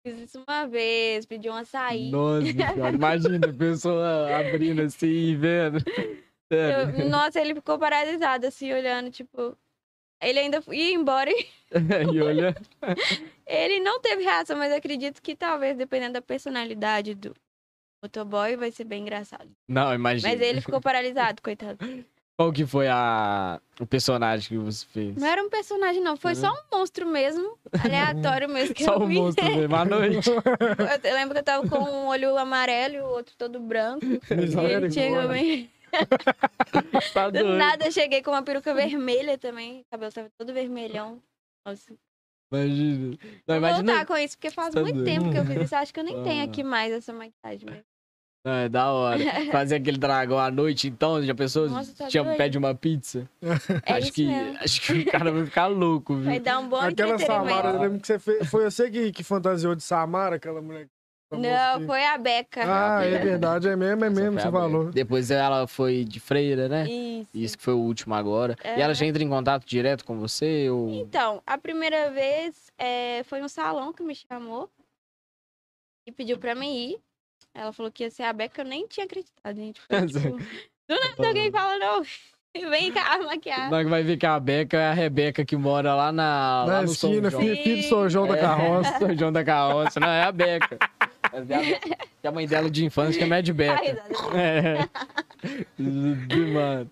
Fiz 0.05 0.19
isso 0.19 0.43
uma 0.47 0.65
vez, 0.65 1.25
pedi 1.25 1.49
um 1.49 1.53
açaí. 1.53 2.09
Nossa 2.09 2.45
senhora, 2.45 2.95
imagina 2.95 3.49
a 3.49 3.53
pessoa 3.53 4.39
abrindo 4.39 4.81
assim 4.81 5.07
e 5.07 5.35
vendo. 5.35 5.79
Eu- 6.51 7.07
nossa, 7.07 7.39
ele 7.39 7.53
ficou 7.53 7.77
paralisado, 7.77 8.47
assim, 8.47 8.73
olhando, 8.73 9.11
tipo. 9.11 9.55
Ele 10.21 10.39
ainda 10.39 10.61
ia 10.71 10.93
embora 10.93 11.29
e 11.31 11.47
e 12.13 12.21
olha. 12.21 12.55
ele 13.45 13.79
não 13.79 14.01
teve 14.01 14.23
reação, 14.23 14.57
mas 14.57 14.73
acredito 14.73 15.21
que 15.21 15.35
talvez, 15.35 15.77
dependendo 15.77 16.13
da 16.13 16.21
personalidade 16.21 17.13
do 17.13 17.33
motoboy, 18.03 18.57
vai 18.57 18.71
ser 18.71 18.83
bem 18.83 19.03
engraçado. 19.03 19.49
Não, 19.67 19.93
imagina. 19.93 20.33
Mas 20.33 20.41
ele 20.41 20.59
ficou 20.59 20.81
paralisado, 20.81 21.41
coitado. 21.41 21.77
Qual 22.39 22.53
que 22.53 22.65
foi 22.65 22.87
a... 22.87 23.59
o 23.81 23.85
personagem 23.85 24.47
que 24.47 24.57
você 24.57 24.85
fez? 24.85 25.13
Não 25.17 25.27
era 25.27 25.43
um 25.43 25.49
personagem, 25.49 26.01
não. 26.01 26.15
Foi 26.15 26.35
só 26.35 26.49
um 26.49 26.77
monstro 26.77 27.05
mesmo. 27.05 27.57
Aleatório 27.83 28.47
mesmo 28.47 28.73
que 28.73 28.85
Só 28.85 28.93
eu 28.93 29.05
vi. 29.07 29.15
monstro 29.15 29.43
mesmo, 29.43 29.75
à 29.75 29.83
noite. 29.83 30.29
Eu 31.03 31.13
lembro 31.15 31.33
que 31.33 31.39
eu 31.39 31.43
tava 31.43 31.67
com 31.67 31.77
um 31.79 32.07
olho 32.07 32.37
amarelo 32.37 32.95
e 32.95 32.99
o 33.01 33.07
outro 33.07 33.35
todo 33.37 33.59
branco. 33.59 34.05
E 34.31 34.71
ele 34.71 34.89
chegou 34.89 35.27
bem. 35.27 35.69
tá 37.13 37.29
Do 37.29 37.43
nada 37.57 37.87
eu 37.87 37.91
cheguei 37.91 38.21
com 38.23 38.31
uma 38.31 38.41
peruca 38.41 38.73
vermelha 38.73 39.37
também. 39.37 39.81
O 39.81 39.85
cabelo 39.91 40.13
tava 40.13 40.29
todo 40.37 40.53
vermelhão. 40.53 41.21
Nossa. 41.67 41.93
Imagina. 42.53 43.09
Não, 43.09 43.17
Vou 43.47 43.57
imagina. 43.57 43.83
voltar 43.91 44.05
com 44.05 44.15
isso, 44.17 44.37
porque 44.37 44.49
faz 44.49 44.73
Tá 44.73 44.79
muito 44.79 44.95
doido. 44.95 45.05
tempo 45.05 45.29
que 45.29 45.37
eu 45.39 45.45
fiz 45.45 45.61
isso. 45.63 45.75
Acho 45.75 45.93
que 45.93 45.99
eu 45.99 46.05
nem 46.05 46.23
tenho 46.23 46.41
Ah. 46.41 46.45
aqui 46.45 46.63
mais 46.63 46.93
essa 46.93 47.11
maquiagem. 47.11 47.67
Mas... 47.69 47.83
Não, 48.45 48.53
é 48.53 48.69
da 48.69 48.91
hora. 48.91 49.19
Fazer 49.51 49.75
aquele 49.75 49.97
dragão 49.97 50.39
à 50.39 50.49
noite, 50.49 50.87
então, 50.87 51.21
já 51.21 51.35
pensou? 51.35 51.69
Nossa, 51.69 51.93
tá 51.93 52.07
Tinha, 52.07 52.23
doido. 52.23 52.37
pede 52.37 52.57
uma 52.57 52.73
pizza. 52.73 53.29
É 53.85 53.93
acho, 53.93 54.13
que, 54.13 54.25
mesmo. 54.25 54.57
acho 54.61 54.81
que 54.81 54.93
o 54.93 55.05
cara 55.05 55.31
vai 55.31 55.45
ficar 55.45 55.67
louco, 55.67 56.15
viu? 56.15 56.25
Vai 56.25 56.39
dar 56.39 56.59
um 56.59 56.69
bom 56.69 56.77
Aquela. 56.77 57.19
Samara, 57.19 57.69
eu 57.71 57.79
lembro 57.81 57.99
que 57.99 58.07
você 58.07 58.17
fez. 58.17 58.49
Foi 58.49 58.63
você 58.63 58.89
que, 58.89 59.11
que 59.11 59.23
fantasiou 59.23 59.75
de 59.75 59.83
Samara, 59.83 60.37
aquela 60.37 60.61
mulher. 60.61 60.87
Não, 61.31 61.79
que- 61.79 61.85
foi 61.85 62.03
a 62.07 62.17
Beca. 62.17 62.61
Ah, 62.65 63.03
é 63.05 63.19
verdade, 63.19 63.67
é 63.67 63.75
mesmo, 63.75 64.03
é 64.03 64.07
Essa 64.07 64.19
mesmo, 64.19 64.39
você 64.39 64.49
falou. 64.51 64.91
Depois 64.91 65.29
ela 65.29 65.67
foi 65.67 66.03
de 66.03 66.19
freira, 66.19 66.67
né? 66.67 66.89
Isso. 66.89 67.29
Isso 67.35 67.57
que 67.57 67.63
foi 67.63 67.75
o 67.75 67.79
último 67.79 68.15
agora. 68.15 68.55
E 68.63 68.67
É. 68.67 68.79
ela 68.81 68.95
já 68.95 69.05
entra 69.05 69.21
em 69.21 69.29
contato 69.29 69.63
direto 69.63 70.03
com 70.03 70.17
você? 70.17 70.67
Ou... 70.71 70.89
Então, 70.91 71.39
a 71.45 71.55
primeira 71.55 72.09
vez 72.09 72.71
é, 72.79 73.21
foi 73.25 73.43
um 73.43 73.47
salão 73.47 73.93
que 73.93 74.01
me 74.01 74.15
chamou 74.15 74.71
e 76.07 76.11
pediu 76.11 76.39
pra 76.39 76.55
mim 76.55 76.73
ir. 76.93 76.99
Ela 77.53 77.71
falou 77.73 77.91
que 77.91 78.03
ia 78.03 78.11
ser 78.11 78.23
a 78.23 78.33
Beca, 78.33 78.61
eu 78.61 78.65
nem 78.65 78.87
tinha 78.87 79.05
acreditado, 79.05 79.55
gente. 79.55 79.81
Foi, 79.81 80.05
tipo, 80.07 80.37
do 80.37 80.99
nada 80.99 81.27
alguém 81.27 81.51
fala, 81.51 81.77
não, 81.77 82.01
vem 82.69 82.91
cá 82.91 83.17
maquiar. 83.19 83.69
Nós 83.69 83.87
vai 83.87 84.03
ver 84.03 84.17
que 84.17 84.25
a 84.25 84.39
Beca 84.39 84.77
é 84.77 84.87
a 84.89 84.93
Rebeca 84.93 85.43
que 85.45 85.55
mora 85.55 85.93
lá 85.95 86.11
na. 86.11 86.65
Na 86.65 86.73
lá 86.73 86.81
no 86.81 86.87
São 86.89 87.09
esquina, 87.11 87.29
João. 87.29 87.43
filho, 87.43 87.55
filho 87.63 87.77
do 87.77 87.83
São 87.83 88.09
João 88.09 88.27
da 88.27 88.37
É, 88.37 88.41
carroça. 88.41 88.97
São 88.99 89.17
João 89.17 89.31
da 89.31 89.43
Carroça. 89.43 89.99
Não, 89.99 90.07
é 90.09 90.23
a 90.23 90.31
Beca. 90.31 90.77
Mas 91.31 91.49
é 91.49 91.55
a 91.55 91.59
Beca. 91.59 91.97
Que 92.21 92.27
a 92.27 92.31
mãe 92.31 92.47
dela 92.47 92.69
de 92.69 92.85
infância 92.85 93.17
que 93.17 93.23
é 93.23 93.27
Mad 93.27 93.47
Beca. 93.53 93.81
É. 94.37 94.89
Mano. 95.77 96.89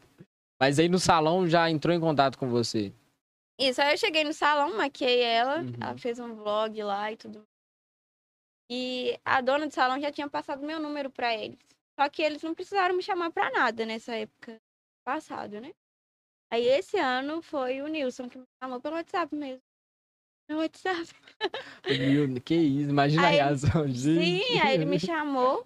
Mas 0.59 0.79
aí 0.79 0.89
no 0.89 0.99
salão 0.99 1.47
já 1.47 1.69
entrou 1.69 1.93
em 1.95 1.99
contato 1.99 2.37
com 2.37 2.49
você. 2.49 2.91
Isso, 3.59 3.81
aí 3.81 3.93
eu 3.93 3.97
cheguei 3.97 4.23
no 4.23 4.33
salão, 4.33 4.77
maquiei 4.77 5.21
ela, 5.21 5.61
Uhum. 5.61 5.73
ela 5.81 5.97
fez 5.97 6.19
um 6.19 6.35
vlog 6.35 6.81
lá 6.83 7.11
e 7.11 7.17
tudo. 7.17 7.43
E 8.69 9.17
a 9.23 9.39
dona 9.41 9.67
do 9.67 9.73
salão 9.73 9.99
já 9.99 10.11
tinha 10.11 10.29
passado 10.29 10.65
meu 10.65 10.79
número 10.79 11.09
pra 11.09 11.33
eles. 11.35 11.57
Só 11.99 12.09
que 12.09 12.21
eles 12.21 12.41
não 12.43 12.53
precisaram 12.53 12.95
me 12.95 13.01
chamar 13.01 13.31
pra 13.31 13.49
nada 13.51 13.85
nessa 13.85 14.15
época 14.15 14.57
passado, 15.05 15.59
né? 15.61 15.71
Aí 16.51 16.65
esse 16.67 16.97
ano 16.97 17.41
foi 17.41 17.81
o 17.81 17.87
Nilson 17.87 18.29
que 18.29 18.37
me 18.37 18.45
chamou 18.61 18.79
pelo 18.79 18.95
WhatsApp 18.95 19.33
mesmo. 19.35 19.61
Meu 20.49 20.59
WhatsApp. 20.59 21.07
Meu, 21.87 22.41
que 22.41 22.55
isso, 22.55 22.89
imagina 22.89 23.27
Aí- 23.27 23.39
a 23.39 23.45
reação, 23.47 23.87
gente. 23.87 23.99
Sim, 24.47 24.59
aí 24.59 24.73
ele 24.75 24.85
me 24.85 24.99
chamou. 24.99 25.65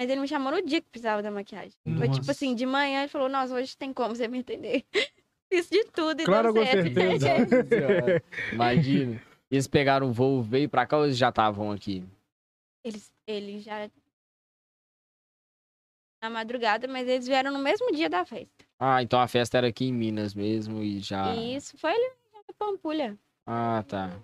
Mas 0.00 0.08
ele 0.08 0.20
me 0.20 0.28
chamou 0.28 0.52
no 0.52 0.62
dia 0.64 0.80
que 0.80 0.88
precisava 0.88 1.22
da 1.22 1.30
maquiagem. 1.30 1.72
Foi 1.84 2.06
tipo 2.06 2.18
Nossa. 2.18 2.30
assim, 2.30 2.54
de 2.54 2.64
manhã 2.64 3.00
ele 3.00 3.08
falou, 3.08 3.28
nossa, 3.28 3.52
hoje 3.54 3.76
tem 3.76 3.92
como 3.92 4.14
você 4.14 4.28
me 4.28 4.38
entender. 4.38 4.84
Fiz 5.52 5.68
de 5.68 5.84
tudo 5.86 6.20
e 6.20 6.24
Claro, 6.24 6.52
deu 6.52 6.62
com 6.62 6.70
certo. 6.70 6.94
certeza. 6.94 7.38
Nossa 7.38 7.64
Senhora. 7.68 8.24
Imagina. 8.52 9.20
Eles 9.50 9.66
pegaram 9.66 10.08
o 10.08 10.12
voo, 10.12 10.40
veio 10.42 10.68
pra 10.68 10.86
cá 10.86 10.98
ou 10.98 11.04
eles 11.06 11.16
já 11.18 11.30
estavam 11.30 11.72
aqui? 11.72 12.04
Eles, 12.88 13.12
eles 13.26 13.62
já. 13.64 13.90
Na 16.22 16.30
madrugada, 16.30 16.88
mas 16.88 17.06
eles 17.06 17.26
vieram 17.26 17.52
no 17.52 17.58
mesmo 17.58 17.92
dia 17.92 18.08
da 18.08 18.24
festa. 18.24 18.64
Ah, 18.78 19.02
então 19.02 19.20
a 19.20 19.28
festa 19.28 19.58
era 19.58 19.68
aqui 19.68 19.84
em 19.86 19.92
Minas 19.92 20.34
mesmo 20.34 20.82
e 20.82 20.98
já. 21.00 21.34
E 21.34 21.54
isso 21.54 21.76
foi 21.76 21.90
ali 21.92 22.12
na 22.34 22.54
Pampulha. 22.58 23.18
Ah, 23.46 23.84
tá. 23.86 24.18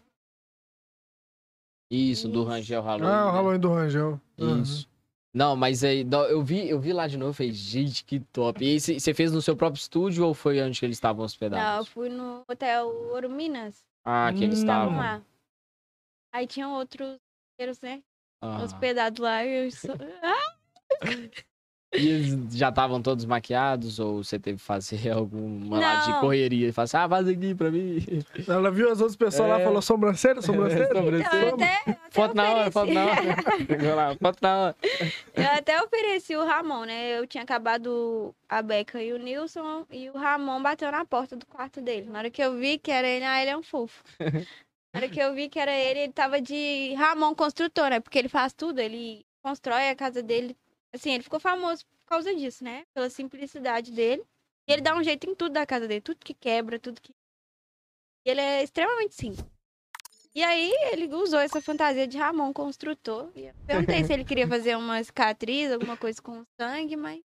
Isso, 1.91 2.29
do 2.29 2.41
Isso. 2.41 2.49
Rangel 2.49 2.83
Halloween. 2.83 3.13
Ah, 3.13 3.23
o 3.23 3.27
né? 3.27 3.33
Halloween 3.33 3.61
do 3.61 3.69
Rangel. 3.69 4.21
Isso. 4.39 4.89
Não, 5.33 5.55
mas 5.57 5.85
aí, 5.85 6.07
eu 6.31 6.43
vi, 6.43 6.69
eu 6.69 6.81
vi 6.81 6.93
lá 6.93 7.07
de 7.07 7.19
novo 7.19 7.33
e 7.33 7.35
falei, 7.35 7.53
gente, 7.53 8.05
que 8.05 8.21
top. 8.21 8.65
E 8.65 8.81
você 8.81 9.13
fez 9.13 9.33
no 9.33 9.43
seu 9.43 9.57
próprio 9.57 9.81
estúdio 9.81 10.25
ou 10.27 10.33
foi 10.33 10.61
onde 10.63 10.79
que 10.79 10.87
eles 10.87 10.97
estavam 10.97 11.19
Não, 11.19 11.23
eu 11.23 11.27
hospedados? 11.27 11.89
fui 11.89 12.09
no 12.09 12.45
Hotel 12.49 12.87
Ouro 12.89 13.29
Minas. 13.29 13.85
Ah, 14.05 14.33
que 14.33 14.43
eles 14.45 14.59
Hum. 14.61 14.63
Estavam 14.63 14.97
lá. 14.97 15.23
Aí 16.33 16.47
tinham 16.47 16.73
outros 16.73 17.19
né? 17.83 18.03
Ah. 18.45 18.63
Hospedados 18.65 19.19
lá. 19.21 19.45
E 19.45 19.67
eu 19.67 19.71
só... 19.71 19.93
Ah, 20.23 20.55
E 21.97 22.09
eles 22.09 22.57
já 22.57 22.71
estavam 22.71 23.01
todos 23.01 23.25
maquiados 23.25 24.01
ou 24.01 24.25
você 24.25 24.37
teve 24.37 24.59
que 24.59 24.65
fazer 24.65 25.11
alguma 25.15 25.79
lá 25.79 25.97
de 26.07 26.19
correria? 26.21 26.69
E 26.69 26.73
falar 26.73 26.85
assim, 26.85 26.97
ah, 26.97 27.09
faz 27.09 27.29
aqui 27.29 27.55
pra 27.55 27.71
mim. 27.71 28.05
Ela 28.49 28.69
viu 28.73 28.91
as 28.91 29.01
outras 29.01 29.15
pessoas 29.17 29.49
lá 29.49 29.59
É. 29.59 29.63
e 29.63 29.65
falou: 29.65 29.81
sobrancelha, 29.81 30.43
sobrancelha. 30.43 30.89
Sobrancelha. 30.89 31.47
eu 31.47 31.55
até, 31.55 31.83
eu 31.87 31.93
até 31.93 31.99
Foto 32.11 32.35
na 32.35 32.51
hora, 32.53 32.71
foto 32.73 32.93
na 32.93 33.05
ofereci- 33.05 33.83
hora. 33.83 33.95
Lá, 33.95 34.17
foto 34.21 34.39
na 34.43 34.57
hora. 34.59 34.77
Eu 35.37 35.51
até 35.57 35.83
ofereci 35.85 36.35
o 36.37 36.45
Ramon, 36.45 36.85
né? 36.85 37.17
Eu 37.19 37.27
tinha 37.29 37.45
acabado 37.45 38.35
a 38.49 38.61
Beca 38.61 39.01
e 39.01 39.13
o 39.13 39.19
Nilson, 39.19 39.87
e 39.93 40.11
o 40.11 40.15
Ramon 40.19 40.61
bateu 40.63 40.91
na 40.91 41.05
porta 41.05 41.37
do 41.37 41.47
quarto 41.47 41.81
dele. 41.81 42.09
Na 42.11 42.19
hora 42.21 42.31
que 42.31 42.43
eu 42.43 42.57
vi 42.57 42.77
que 42.77 42.91
era 42.91 43.07
ele, 43.07 43.25
ah, 43.25 43.41
ele 43.41 43.51
é 43.51 43.57
um 43.57 43.63
fofo. 43.63 44.03
Na 44.95 45.01
hora 45.01 45.09
que 45.09 45.19
eu 45.19 45.35
vi 45.35 45.49
que 45.49 45.59
era 45.59 45.77
ele, 45.77 45.99
ele 46.01 46.13
tava 46.13 46.41
de 46.41 46.95
Ramon 46.95 47.35
construtor, 47.35 47.91
né? 47.91 47.99
Porque 47.99 48.17
ele 48.17 48.29
faz 48.29 48.53
tudo, 48.53 48.79
ele 48.79 49.27
constrói 49.43 49.89
a 49.89 49.97
casa 49.97 50.23
dele. 50.23 50.57
Assim, 50.93 51.13
ele 51.13 51.25
ficou 51.25 51.41
famoso 51.41 51.85
por 51.85 52.07
causa 52.07 52.33
disso, 52.33 52.63
né? 52.63 52.85
Pela 52.95 53.11
simplicidade 53.11 53.91
dele. 53.91 54.25
E 54.69 54.73
ele 54.73 54.83
dá 54.83 54.95
um 54.95 55.03
jeito 55.03 55.29
em 55.29 55.35
tudo 55.35 55.55
da 55.55 55.67
casa 55.67 55.89
dele, 55.89 56.01
tudo 56.01 56.25
que 56.25 56.33
quebra, 56.33 56.79
tudo 56.79 57.01
que. 57.01 57.13
E 58.25 58.31
ele 58.31 58.41
é 58.41 58.63
extremamente 58.63 59.17
simples. 59.17 59.45
E 60.33 60.45
aí 60.45 60.73
ele 60.93 61.13
usou 61.13 61.41
essa 61.41 61.61
fantasia 61.61 62.07
de 62.07 62.17
Ramon 62.17 62.53
construtor. 62.53 63.33
E 63.35 63.47
eu 63.47 63.55
perguntei 63.67 64.05
se 64.05 64.13
ele 64.13 64.25
queria 64.25 64.47
fazer 64.47 64.77
uma 64.77 65.03
cicatriz, 65.03 65.73
alguma 65.73 65.97
coisa 65.97 66.23
com 66.23 66.45
sangue, 66.57 66.95
mas 66.95 67.21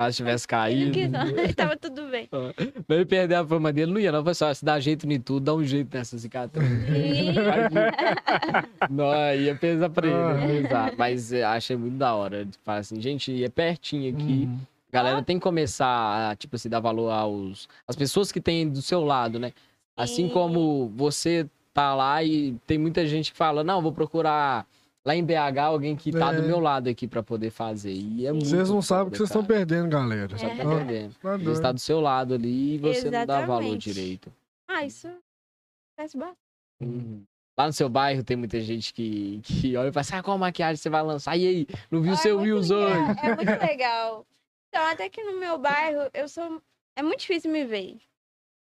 Caso 0.00 0.16
tivesse 0.16 0.44
ele 0.44 0.48
caído. 0.48 0.92
quis, 0.92 1.10
não. 1.10 1.26
Ele 1.28 1.52
tava 1.52 1.76
tudo 1.76 2.06
bem. 2.06 2.26
Pra 2.88 2.96
ele 2.96 3.04
perder 3.04 3.34
a 3.34 3.46
fama 3.46 3.70
dele, 3.70 3.92
não 3.92 4.00
ia, 4.00 4.10
não. 4.10 4.24
Foi 4.24 4.32
só, 4.32 4.52
se 4.54 4.64
dá 4.64 4.80
jeito 4.80 5.06
em 5.06 5.20
tudo, 5.20 5.44
dá 5.44 5.54
um 5.54 5.62
jeito 5.62 5.94
nessa 5.94 6.18
cicatriz. 6.18 6.64
Não, 8.88 9.34
ia 9.34 9.54
pesar 9.56 9.90
pra 9.90 10.06
ele, 10.06 10.16
Ah. 10.16 10.46
ia 10.46 10.62
pesar. 10.62 10.92
Mas 10.96 11.32
achei 11.34 11.76
muito 11.76 11.98
da 11.98 12.14
hora. 12.14 12.46
de 12.46 12.56
Falar 12.64 12.78
assim, 12.78 12.98
gente, 12.98 13.44
é 13.44 13.48
pertinho 13.50 14.14
aqui. 14.14 14.48
Uhum. 14.48 14.58
A 14.90 14.96
galera 14.96 15.22
tem 15.22 15.36
que 15.38 15.42
começar 15.42 16.30
a, 16.30 16.34
tipo 16.34 16.56
assim, 16.56 16.70
dar 16.70 16.80
valor 16.80 17.10
aos... 17.10 17.68
As 17.86 17.94
pessoas 17.94 18.32
que 18.32 18.40
tem 18.40 18.66
do 18.68 18.80
seu 18.80 19.04
lado, 19.04 19.38
né? 19.38 19.52
Assim 19.96 20.28
Sim. 20.28 20.32
como 20.32 20.90
você 20.96 21.46
tá 21.74 21.94
lá 21.94 22.24
e 22.24 22.56
tem 22.66 22.78
muita 22.78 23.06
gente 23.06 23.32
que 23.32 23.36
fala, 23.36 23.62
não, 23.62 23.82
vou 23.82 23.92
procurar 23.92 24.66
lá 25.04 25.14
em 25.16 25.24
BH 25.24 25.58
alguém 25.66 25.96
que 25.96 26.12
tá 26.12 26.32
É. 26.32 26.36
do 26.36 26.42
meu 26.42 26.60
lado 26.60 26.88
aqui 26.88 27.06
pra 27.08 27.22
poder 27.22 27.50
fazer. 27.50 27.92
E 27.92 28.26
é 28.26 28.32
muito 28.32 28.46
Vocês 28.46 28.68
não 28.70 28.82
sabem 28.82 29.08
o 29.08 29.10
que 29.10 29.16
vocês 29.18 29.28
estão 29.30 29.44
perdendo, 29.44 29.88
galera. 29.88 30.36
Só 30.36 30.46
tá 30.48 30.54
É. 30.54 30.66
Ó, 30.66 30.76
perdendo. 30.76 31.14
tá 31.20 31.34
Ele 31.34 31.50
está 31.50 31.72
do 31.72 31.80
seu 31.80 32.00
lado 32.00 32.34
ali 32.34 32.74
e 32.74 32.78
você 32.78 33.10
não 33.10 33.26
dá 33.26 33.40
valor 33.40 33.62
Exatamente. 33.62 33.92
direito. 33.92 34.32
Ah, 34.68 34.84
isso 34.84 35.08
acontece 35.08 36.16
bastante. 36.16 36.38
Uhum. 36.82 37.24
Lá 37.58 37.66
no 37.66 37.72
seu 37.74 37.88
bairro 37.90 38.22
tem 38.24 38.36
muita 38.36 38.58
gente 38.60 38.94
que, 38.94 39.40
que 39.44 39.76
olha 39.76 39.88
e 39.88 39.92
fala 39.92 40.00
assim, 40.00 40.14
ah, 40.16 40.22
qual 40.22 40.38
maquiagem 40.38 40.76
você 40.76 40.88
vai 40.88 41.02
lançar? 41.02 41.36
E 41.36 41.46
aí, 41.46 41.66
não 41.90 42.00
viu 42.00 42.12
o 42.12 42.14
Ah, 42.14 42.18
é 42.18 42.22
seu 42.22 42.36
muito 42.38 42.46
Reels 42.46 42.70
legal, 42.70 42.88
hoje? 43.10 43.20
É 43.22 43.36
muito 43.36 43.60
legal. 43.70 44.26
Então, 44.68 44.86
até 44.86 45.08
que 45.10 45.22
no 45.24 45.38
meu 45.38 45.58
bairro, 45.58 46.08
eu 46.14 46.28
sou. 46.28 46.62
É 46.96 47.02
muito 47.02 47.20
difícil 47.20 47.50
me 47.50 47.64
ver. 47.64 47.98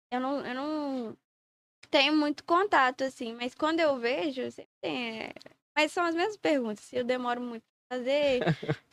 Eu 0.09 0.19
não, 0.21 0.39
eu 0.45 0.55
não 0.55 1.17
tenho 1.91 2.15
muito 2.15 2.43
contato, 2.45 3.03
assim, 3.03 3.33
mas 3.33 3.53
quando 3.53 3.81
eu 3.81 3.97
vejo, 3.99 4.49
sempre 4.49 4.71
tem. 4.81 5.29
Mas 5.77 5.91
são 5.91 6.03
as 6.03 6.15
mesmas 6.15 6.37
perguntas. 6.37 6.83
Se 6.83 6.95
eu 6.95 7.03
demoro 7.03 7.39
muito 7.39 7.61
pra 7.87 7.99
fazer, 7.99 8.43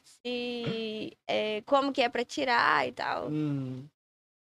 se. 0.04 1.16
é, 1.26 1.62
como 1.66 1.92
que 1.92 2.02
é 2.02 2.08
pra 2.10 2.24
tirar 2.24 2.86
e 2.86 2.92
tal. 2.92 3.28
Hum, 3.30 3.84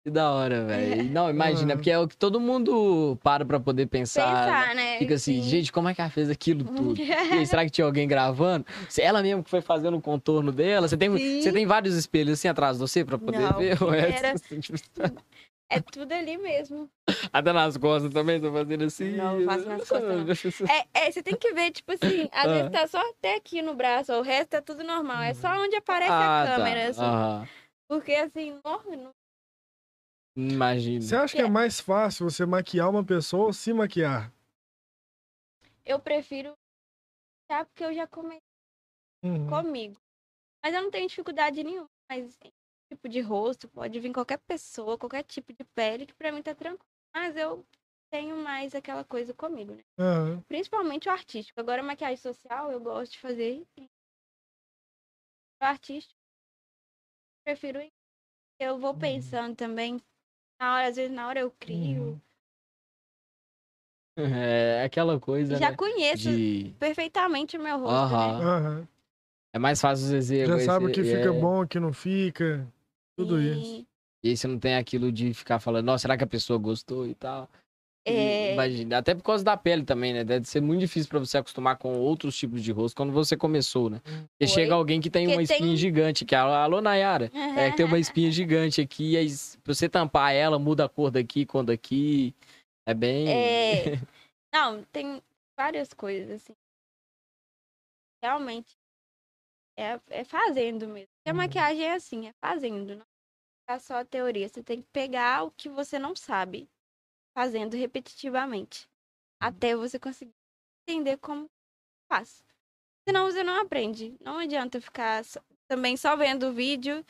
que 0.05 0.11
da 0.11 0.31
hora, 0.31 0.63
velho. 0.65 1.03
Não, 1.11 1.31
imagina, 1.31 1.71
Uhum. 1.73 1.77
porque 1.77 1.89
é 1.89 1.97
o 1.97 2.07
que 2.07 2.15
todo 2.15 2.39
mundo 2.39 3.17
para 3.23 3.43
pra 3.43 3.59
poder 3.59 3.87
pensar. 3.87 4.45
né? 4.45 4.51
Pensar, 4.51 4.75
né? 4.75 4.99
Fica 4.99 5.15
assim, 5.15 5.41
Sim. 5.41 5.49
gente, 5.49 5.71
como 5.71 5.89
é 5.89 5.95
que 5.95 6.01
ela 6.01 6.11
fez 6.11 6.29
aquilo 6.29 6.63
tudo? 6.75 7.01
E 7.01 7.11
aí, 7.11 7.45
será 7.47 7.65
que 7.65 7.71
tinha 7.71 7.85
alguém 7.85 8.07
gravando? 8.07 8.65
Se 8.87 9.01
ela 9.01 9.23
mesmo 9.23 9.43
que 9.43 9.49
foi 9.49 9.61
fazendo 9.61 9.97
o 9.97 10.01
contorno 10.01 10.51
dela, 10.51 10.87
você 10.87 10.95
tem, 10.95 11.09
Sim. 11.17 11.41
você 11.41 11.51
tem 11.51 11.65
vários 11.65 11.95
espelhos 11.95 12.33
assim 12.37 12.47
atrás 12.47 12.77
de 12.77 12.81
você 12.81 13.03
pra 13.03 13.17
poder 13.17 13.39
Não, 13.51 13.57
ver? 13.57 13.81
Ou 13.83 13.91
é 13.93 14.11
era- 14.11 14.33
assim, 14.33 14.59
tipo, 14.59 14.77
É 15.69 15.79
tudo 15.81 16.11
ali 16.13 16.37
mesmo. 16.37 16.89
Até 17.31 17.53
nas 17.53 17.77
costas 17.77 18.11
também, 18.13 18.39
tô 18.39 18.51
fazendo 18.51 18.83
assim. 18.85 19.11
Não, 19.11 19.41
faço 19.43 19.65
nas 19.65 19.89
costas, 19.89 20.43
É, 20.93 21.07
é, 21.07 21.11
você 21.11 21.21
tem 21.23 21.37
que 21.37 21.53
ver, 21.53 21.71
tipo 21.71 21.91
assim, 21.91 22.29
às 22.31 22.45
Ah. 22.45 22.47
vezes 22.47 22.71
tá 22.71 22.87
só 22.87 23.09
até 23.11 23.35
aqui 23.35 23.61
no 23.61 23.75
braço, 23.75 24.13
o 24.13 24.21
resto 24.21 24.55
é 24.55 24.61
tudo 24.61 24.83
normal. 24.83 25.21
É 25.21 25.33
só 25.33 25.49
onde 25.61 25.75
aparece 25.75 26.11
Ah, 26.11 26.43
a 26.43 26.47
câmera, 26.47 26.93
tá. 26.93 27.41
assim. 27.41 27.47
Porque 27.87 28.13
assim, 28.13 28.59
não, 28.63 28.83
não 28.83 29.11
Imagina. 30.35 31.01
Você 31.01 31.15
acha 31.15 31.35
que 31.35 31.41
é 31.41 31.49
mais 31.49 31.79
fácil 31.79 32.29
você 32.29 32.45
maquiar 32.45 32.89
uma 32.89 33.03
pessoa 33.03 33.45
ou 33.45 33.53
se 33.53 33.73
maquiar? 33.73 34.31
Eu 35.85 35.99
prefiro 35.99 36.53
porque 37.47 37.83
eu 37.83 37.93
já 37.93 38.05
comecei 38.05 38.41
Uhum. 39.23 39.47
comigo. 39.47 39.95
Mas 40.63 40.73
eu 40.73 40.83
não 40.83 40.91
tenho 40.91 41.07
dificuldade 41.07 41.63
nenhuma. 41.63 41.87
Mas 42.09 42.37
tipo 42.89 43.09
de 43.09 43.21
rosto, 43.21 43.67
pode 43.67 43.99
vir 43.99 44.13
qualquer 44.13 44.39
pessoa, 44.39 44.97
qualquer 44.97 45.23
tipo 45.23 45.53
de 45.53 45.63
pele, 45.63 46.05
que 46.05 46.13
pra 46.13 46.31
mim 46.31 46.41
tá 46.41 46.55
tranquilo. 46.55 46.85
Mas 47.13 47.35
eu 47.35 47.65
tenho 48.11 48.37
mais 48.37 48.73
aquela 48.73 49.03
coisa 49.03 49.33
comigo, 49.33 49.73
né? 49.75 49.83
Aham. 49.99 50.43
Principalmente 50.47 51.09
o 51.09 51.11
artístico. 51.11 51.59
Agora, 51.59 51.83
maquiagem 51.83 52.17
social, 52.17 52.71
eu 52.71 52.79
gosto 52.79 53.13
de 53.13 53.19
fazer. 53.19 53.65
O 55.61 55.65
artístico, 55.65 56.17
prefiro. 57.43 57.79
Eu 58.59 58.79
vou 58.79 58.93
Uhum. 58.93 58.99
pensando 58.99 59.55
também. 59.55 60.01
Na 60.59 60.75
hora, 60.75 60.87
às 60.87 60.95
vezes, 60.95 61.11
na 61.11 61.27
hora 61.27 61.39
eu 61.39 61.51
crio. 61.51 62.03
Uhum. 62.03 62.21
É 64.19 64.83
aquela 64.83 65.19
coisa, 65.19 65.59
já 65.59 65.69
né? 65.69 65.77
conheço 65.77 66.23
De... 66.31 66.73
perfeitamente 66.79 67.55
o 67.55 67.61
meu 67.61 67.77
rosto, 67.77 68.15
Aham. 68.15 68.39
né? 68.39 68.45
Aham. 68.45 68.87
É 69.53 69.59
mais 69.59 69.79
fácil 69.79 70.09
dizer. 70.09 70.47
Já 70.47 70.59
sabe 70.59 70.87
o 70.87 70.91
que 70.91 71.03
fica 71.03 71.29
é, 71.29 71.31
bom, 71.31 71.61
o 71.63 71.67
que 71.67 71.79
não 71.79 71.93
fica. 71.93 72.67
Tudo 73.17 73.41
E- 73.41 73.59
isso. 73.59 73.87
E 74.23 74.29
aí 74.29 74.37
você 74.37 74.47
não 74.47 74.59
tem 74.59 74.75
aquilo 74.75 75.11
de 75.11 75.33
ficar 75.33 75.59
falando, 75.59 75.85
nossa, 75.85 76.03
será 76.03 76.17
que 76.17 76.23
a 76.23 76.27
pessoa 76.27 76.57
gostou 76.59 77.07
e 77.07 77.13
tal? 77.15 77.49
É, 78.09 78.53
Imagina, 78.53 78.99
até 78.99 79.13
por 79.13 79.21
causa 79.21 79.43
da 79.43 79.57
pele 79.57 79.83
também, 79.83 80.13
né? 80.13 80.23
Deve 80.23 80.47
ser 80.47 80.61
muito 80.61 80.79
difícil 80.79 81.09
pra 81.09 81.19
você 81.19 81.37
acostumar 81.39 81.77
com 81.77 81.93
outros 81.99 82.37
tipos 82.37 82.63
de 82.63 82.71
rosto 82.71 82.95
quando 82.95 83.11
você 83.11 83.35
começou, 83.35 83.89
né? 83.89 83.99
Porque 83.99 84.25
Foi. 84.39 84.47
chega 84.47 84.73
alguém 84.75 85.01
que 85.01 85.09
tem 85.09 85.25
Porque 85.25 85.35
uma 85.35 85.43
espinha 85.43 85.59
tem- 85.59 85.75
gigante, 85.77 86.23
que 86.23 86.33
é 86.33 86.37
a 86.37 86.63
Alô 86.63 86.79
Nayara. 86.79 87.29
É, 87.57 87.69
que 87.69 87.75
tem 87.77 87.85
uma 87.85 87.99
espinha 87.99 88.31
gigante 88.31 88.79
aqui, 88.79 89.11
e 89.11 89.17
aí, 89.17 89.27
pra 89.61 89.73
você 89.73 89.89
tampar 89.89 90.33
ela, 90.33 90.57
muda 90.57 90.85
a 90.85 90.89
cor 90.89 91.11
daqui, 91.11 91.45
cor 91.45 91.63
daqui. 91.65 92.33
É 92.87 92.93
bem. 92.93 93.27
É, 93.27 93.83
Não, 94.53 94.83
tem 94.85 95.21
várias 95.59 95.93
coisas, 95.93 96.31
assim. 96.31 96.53
Realmente. 98.23 98.76
É, 99.77 99.99
é 100.09 100.23
fazendo 100.23 100.87
mesmo. 100.87 101.07
Porque 101.17 101.29
a 101.29 101.31
Uhum. 101.31 101.37
maquiagem 101.37 101.85
é 101.85 101.93
assim, 101.93 102.27
é 102.27 102.33
fazendo. 102.43 102.95
Não 102.95 103.05
é 103.69 103.79
só 103.79 103.97
a 103.99 104.05
teoria. 104.05 104.47
Você 104.49 104.63
tem 104.63 104.81
que 104.81 104.87
pegar 104.91 105.43
o 105.43 105.51
que 105.51 105.69
você 105.69 105.99
não 105.99 106.15
sabe, 106.15 106.67
fazendo 107.37 107.75
repetitivamente. 107.75 108.87
Até 109.41 109.75
você 109.75 109.99
conseguir 109.99 110.33
entender 110.89 111.17
como 111.17 111.47
faz. 112.11 112.43
Senão 113.07 113.25
você 113.29 113.43
não 113.43 113.61
aprende. 113.61 114.15
Não 114.19 114.39
adianta 114.39 114.81
ficar 114.81 115.23
só- 115.23 115.41
também 115.69 115.95
só 115.95 116.15
vendo 116.15 116.47
o 116.47 116.53
vídeo 116.53 117.05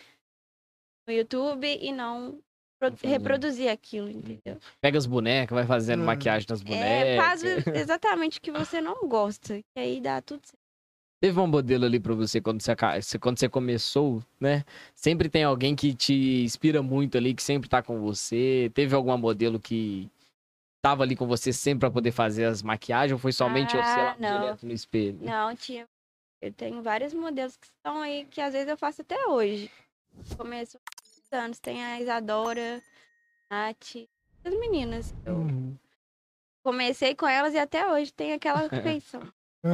no 1.07 1.13
YouTube 1.13 1.65
e 1.68 1.91
não 1.91 2.41
reproduzir 3.03 3.70
aquilo, 3.72 4.09
entendeu? 4.09 4.59
Pega 4.82 4.97
as 4.97 5.05
bonecas, 5.07 5.55
vai 5.55 5.65
fazendo 5.65 6.03
É. 6.03 6.05
maquiagem 6.05 6.45
nas 6.49 6.61
bonecas. 6.61 7.07
É, 7.07 7.18
faz 7.18 7.43
exatamente 7.74 8.38
o 8.38 8.41
que 8.41 8.51
você 8.51 8.82
não 8.82 9.07
gosta. 9.07 9.59
Que 9.74 9.80
aí 9.80 10.01
dá 10.01 10.22
tudo 10.22 10.45
certo. 10.45 10.59
Teve 11.20 11.39
um 11.39 11.47
modelo 11.47 11.86
ali 11.86 11.99
pra 11.99 12.13
você 12.13 12.39
quando 12.39 12.61
você, 12.61 12.76
quando 13.20 13.39
você 13.39 13.49
começou, 13.49 14.24
né? 14.39 14.63
Sempre 14.93 15.30
tem 15.30 15.43
alguém 15.43 15.76
que 15.76 15.95
te 15.95 16.43
inspira 16.43 16.84
muito 16.84 17.18
ali, 17.18 17.34
que 17.34 17.41
sempre 17.41 17.68
tá 17.68 17.82
com 17.82 17.99
você. 17.99 18.72
Teve 18.76 18.93
alguma 18.93 19.18
modelo 19.18 19.59
que 19.59 20.07
tava 20.80 21.01
ali 21.03 21.15
com 21.15 21.26
você 21.26 21.51
sempre 21.51 21.80
pra 21.82 21.91
poder 21.91 22.11
fazer 22.11 22.45
as 22.45 22.61
maquiagens? 22.61 23.13
Ou 23.13 23.18
foi 23.18 23.32
somente 23.32 23.76
você 23.76 23.99
Ah, 23.99 24.03
lá 24.03 24.15
não. 24.20 24.39
direto 24.39 24.65
no 24.68 24.74
espelho? 24.74 25.18
Não, 25.22 25.55
tinha. 25.55 25.88
Eu 26.39 26.53
tenho 26.53 26.84
vários 26.84 27.15
modelos 27.15 27.57
que 27.57 27.65
estão 27.65 27.99
aí 28.01 28.26
que 28.26 28.39
às 28.39 28.53
vezes 28.53 28.68
eu 28.70 28.78
faço 28.78 29.01
até 29.01 29.26
hoje. 29.26 29.72
Começo 30.38 30.78
há 31.32 31.38
anos. 31.38 31.57
Tem 31.59 31.84
a 31.84 31.99
Isadora, 31.99 32.80
Nath, 33.49 34.07
as 34.45 34.53
meninas. 34.53 35.15
Eu 35.26 35.38
Uhum. 35.38 35.76
comecei 36.63 37.15
com 37.15 37.28
elas 37.28 37.55
e 37.55 37.57
até 37.57 37.91
hoje 37.91 38.13
tem 38.13 38.34
aquela 38.34 38.70
feição. 39.01 39.22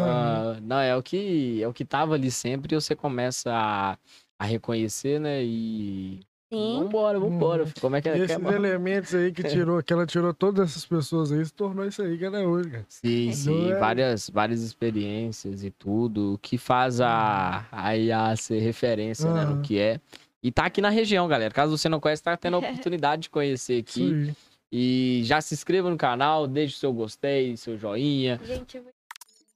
Aham. 0.01 0.55
Ah, 0.57 0.59
não, 0.61 0.79
é 0.79 0.95
o 0.95 1.03
que 1.03 1.61
é 1.61 1.67
o 1.67 1.73
que 1.73 1.85
tava 1.85 2.13
ali 2.15 2.31
sempre 2.31 2.75
e 2.75 2.79
você 2.79 2.95
começa 2.95 3.51
a, 3.53 3.97
a 4.39 4.45
reconhecer, 4.45 5.19
né? 5.19 5.43
E. 5.43 6.19
Sim. 6.51 6.79
Vambora, 6.79 7.19
vambora. 7.19 7.63
Uhum. 7.63 7.71
Como 7.81 7.95
é 7.95 8.01
que 8.01 8.09
é? 8.09 8.17
Esses 8.17 8.37
que 8.37 8.47
é 8.47 8.53
elementos 8.53 9.15
aí 9.15 9.31
que 9.31 9.41
tirou, 9.43 9.81
que 9.81 9.91
ela 9.91 10.05
tirou 10.05 10.31
todas 10.35 10.69
essas 10.69 10.85
pessoas 10.85 11.31
aí, 11.31 11.43
se 11.43 11.51
tornou 11.51 11.83
isso 11.85 11.99
aí 12.03 12.15
que 12.15 12.23
ela 12.23 12.39
é 12.39 12.45
hoje, 12.45 12.69
cara. 12.69 12.85
Sim, 12.87 13.31
sim, 13.33 13.71
é- 13.71 13.79
várias, 13.79 14.29
várias 14.29 14.61
experiências 14.61 15.63
e 15.63 15.71
tudo, 15.71 16.33
o 16.33 16.37
que 16.37 16.59
faz 16.59 17.01
a, 17.01 17.65
a 17.71 17.97
IA 17.97 18.35
ser 18.35 18.59
referência, 18.59 19.33
né, 19.33 19.45
no 19.45 19.63
que 19.63 19.79
é. 19.79 19.99
E 20.43 20.51
tá 20.51 20.65
aqui 20.65 20.79
na 20.79 20.89
região, 20.89 21.27
galera. 21.27 21.51
Caso 21.51 21.75
você 21.75 21.89
não 21.89 21.99
conhece, 21.99 22.21
tá 22.21 22.37
tendo 22.37 22.57
a 22.57 22.59
oportunidade 22.69 23.23
de 23.23 23.29
conhecer 23.31 23.79
aqui. 23.81 24.13
aí. 24.27 24.33
E 24.71 25.21
já 25.23 25.39
se 25.41 25.53
inscreva 25.55 25.89
no 25.89 25.97
canal, 25.97 26.45
deixe 26.47 26.75
o 26.75 26.79
seu 26.79 26.93
gostei, 26.93 27.55
seu 27.57 27.77
joinha. 27.77 28.39
Gente. 28.43 28.79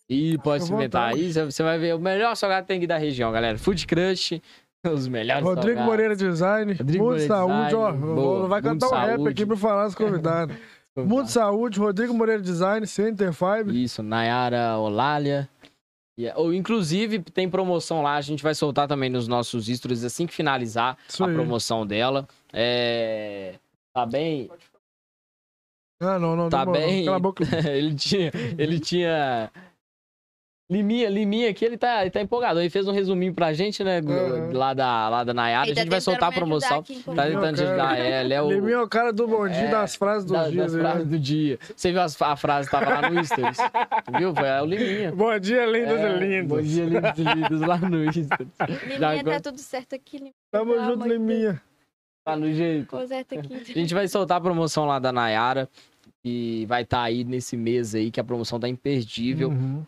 E 0.09 0.37
pode 0.39 0.63
experimentar 0.63 1.13
aí. 1.13 1.31
Você- 1.33 1.63
vai 1.63 1.77
ver 1.77 1.95
o 1.95 1.99
melhor 1.99 2.35
salgado 2.35 2.65
tem 2.65 2.85
da 2.87 2.97
região, 2.97 3.31
galera. 3.31 3.57
Food 3.57 3.85
Crush, 3.85 4.41
os 4.89 5.07
melhores 5.07 5.43
Rodrigo 5.43 5.67
salgados. 5.67 5.85
Moreira 5.85 6.15
Design, 6.15 6.73
Rodrigo 6.73 7.03
Mundo 7.03 7.11
Moreira 7.13 7.35
Saúde, 7.35 7.75
ó. 7.75 7.91
Design, 7.91 8.15
boa. 8.15 8.47
Vai 8.47 8.61
cantar 8.61 8.85
Mundo 8.85 8.95
um 8.95 9.23
rap 9.23 9.27
aqui 9.31 9.45
pra 9.45 9.57
falar 9.57 9.87
os 9.87 9.95
convidados. 9.95 10.55
Mundo 10.97 11.27
Saúde, 11.29 11.79
Rodrigo 11.79 12.13
Moreira 12.13 12.41
Design, 12.41 12.87
Center 12.87 13.31
Five. 13.33 13.83
Isso, 13.83 14.01
Nayara 14.01 14.77
Olália. 14.77 15.47
E- 16.17 16.31
Ou, 16.35 16.51
inclusive, 16.53 17.19
tem 17.19 17.47
promoção 17.47 18.01
lá, 18.01 18.15
a 18.15 18.21
gente 18.21 18.41
vai 18.41 18.55
soltar 18.55 18.87
também 18.87 19.07
nos 19.09 19.27
nossos 19.27 19.67
stories 19.67 20.03
assim 20.03 20.25
que 20.25 20.33
finalizar 20.33 20.97
Isso 21.07 21.23
a 21.23 21.27
aí. 21.27 21.33
promoção 21.35 21.85
dela. 21.85 22.27
É... 22.51 23.55
Tá 23.93 24.05
bem? 24.05 24.49
Ah, 26.01 26.17
não, 26.19 26.35
não, 26.35 26.49
Tá 26.49 26.59
demorou. 26.65 26.81
bem. 26.81 27.05
Ele 27.75 27.93
tinha. 27.95 28.31
Ele 28.57 28.79
tinha. 28.79 29.51
Liminha, 30.69 31.09
Liminha 31.09 31.49
aqui, 31.49 31.63
ele 31.63 31.77
tá, 31.77 32.01
ele 32.01 32.11
tá 32.11 32.19
empolgado. 32.21 32.59
Ele 32.59 32.69
fez 32.69 32.85
um 32.89 32.91
resuminho 32.91 33.33
pra 33.33 33.53
gente, 33.53 33.85
né? 33.85 33.99
Aham. 33.99 34.51
Lá 34.51 34.73
da, 34.73 35.07
lá 35.07 35.23
da 35.23 35.33
Nayara. 35.33 35.65
Ele 35.65 35.71
A 35.71 35.75
tá 35.75 35.81
gente 35.81 35.89
vai 35.89 36.01
soltar 36.01 36.27
a 36.27 36.31
promoção. 36.33 36.79
aqui 36.79 37.01
Tá 37.03 37.25
tentando 37.25 37.55
te 37.55 37.63
ajudar. 37.63 37.97
É, 37.97 38.21
ele 38.21 38.33
é 38.33 38.41
o. 38.41 38.49
Liminho 38.51 38.73
é 38.79 38.81
o 38.81 38.87
cara 38.87 39.13
do 39.13 39.25
bom 39.25 39.47
dia 39.47 39.55
É, 39.61 39.71
das 39.71 39.95
frases 39.95 40.25
dos 40.25 40.33
das, 40.37 40.51
dias. 40.51 40.65
das 40.65 40.75
aí, 40.75 40.81
frases 40.81 41.05
né? 41.05 41.11
do 41.11 41.19
dia. 41.19 41.57
Você 41.73 41.91
viu 41.93 42.01
as, 42.01 42.21
a 42.21 42.35
frase 42.35 42.67
que 42.69 42.77
tava 42.77 42.99
lá 43.01 43.09
no 43.09 43.23
Stories? 43.23 43.57
Viu? 44.19 44.35
Foi 44.35 44.47
é 44.47 44.61
o 44.61 44.65
Liminha. 44.65 45.11
Bom 45.15 45.39
dia, 45.39 45.65
lindas 45.65 45.99
É, 46.01 46.15
e 46.15 46.19
lindos. 46.19 46.47
Bom 46.49 46.61
dia, 46.61 46.83
lindos 46.85 47.17
e 47.17 47.23
lindos, 47.23 47.61
lá 47.61 47.77
no 47.77 48.11
Stories. 48.11 48.29
Liminha, 48.99 49.23
tá 49.23 49.39
tudo 49.39 49.59
certo 49.59 49.95
aqui. 49.95 50.17
Liminha. 50.17 50.33
Tamo 50.51 50.83
junto. 50.83 51.07
Liminha. 51.07 51.61
Lá 52.27 52.35
no 52.35 52.51
jeito. 52.51 53.07
Certo 53.07 53.35
A 53.35 53.39
aqui. 53.39 53.73
gente 53.73 53.93
vai 53.93 54.05
soltar 54.09 54.37
a 54.37 54.41
promoção 54.41 54.83
lá 54.85 54.99
da 54.99 55.13
Nayara. 55.13 55.69
E 56.25 56.65
vai 56.67 56.81
estar 56.81 57.03
aí 57.03 57.23
nesse 57.23 57.55
mês 57.55 57.95
aí, 57.95 58.11
que 58.11 58.19
a 58.19 58.23
promoção 58.23 58.59
tá 58.59 58.67
imperdível. 58.67 59.47
Uhum. 59.47 59.81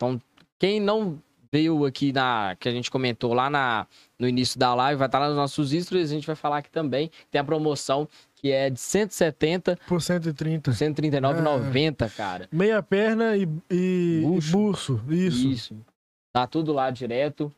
Quem 0.60 0.78
não 0.78 1.18
veio 1.50 1.84
aqui 1.84 2.12
na. 2.12 2.54
Que 2.60 2.68
a 2.68 2.72
gente 2.72 2.88
comentou 2.90 3.32
lá 3.34 3.50
na, 3.50 3.86
no 4.18 4.28
início 4.28 4.56
da 4.60 4.72
live, 4.74 4.98
vai 4.98 5.08
estar 5.08 5.18
lá 5.18 5.26
nos 5.28 5.36
nossos 5.36 5.70
stories. 5.70 6.10
A 6.10 6.14
gente 6.14 6.26
vai 6.26 6.36
falar 6.36 6.58
aqui 6.58 6.70
também. 6.70 7.10
Tem 7.30 7.40
a 7.40 7.44
promoção 7.44 8.06
que 8.36 8.52
é 8.52 8.70
de 8.70 8.78
170 8.78 9.78
Por 9.88 10.00
130. 10.00 10.70
por 10.70 10.72
139,90, 10.72 12.10
cara. 12.14 12.48
Meia 12.52 12.82
perna 12.82 13.36
e, 13.36 13.48
e 13.70 14.22
buço. 14.50 15.02
Isso. 15.08 15.48
Isso. 15.48 15.76
Tá 16.32 16.46
tudo 16.46 16.72
lá 16.72 16.90
direto. 16.90 17.52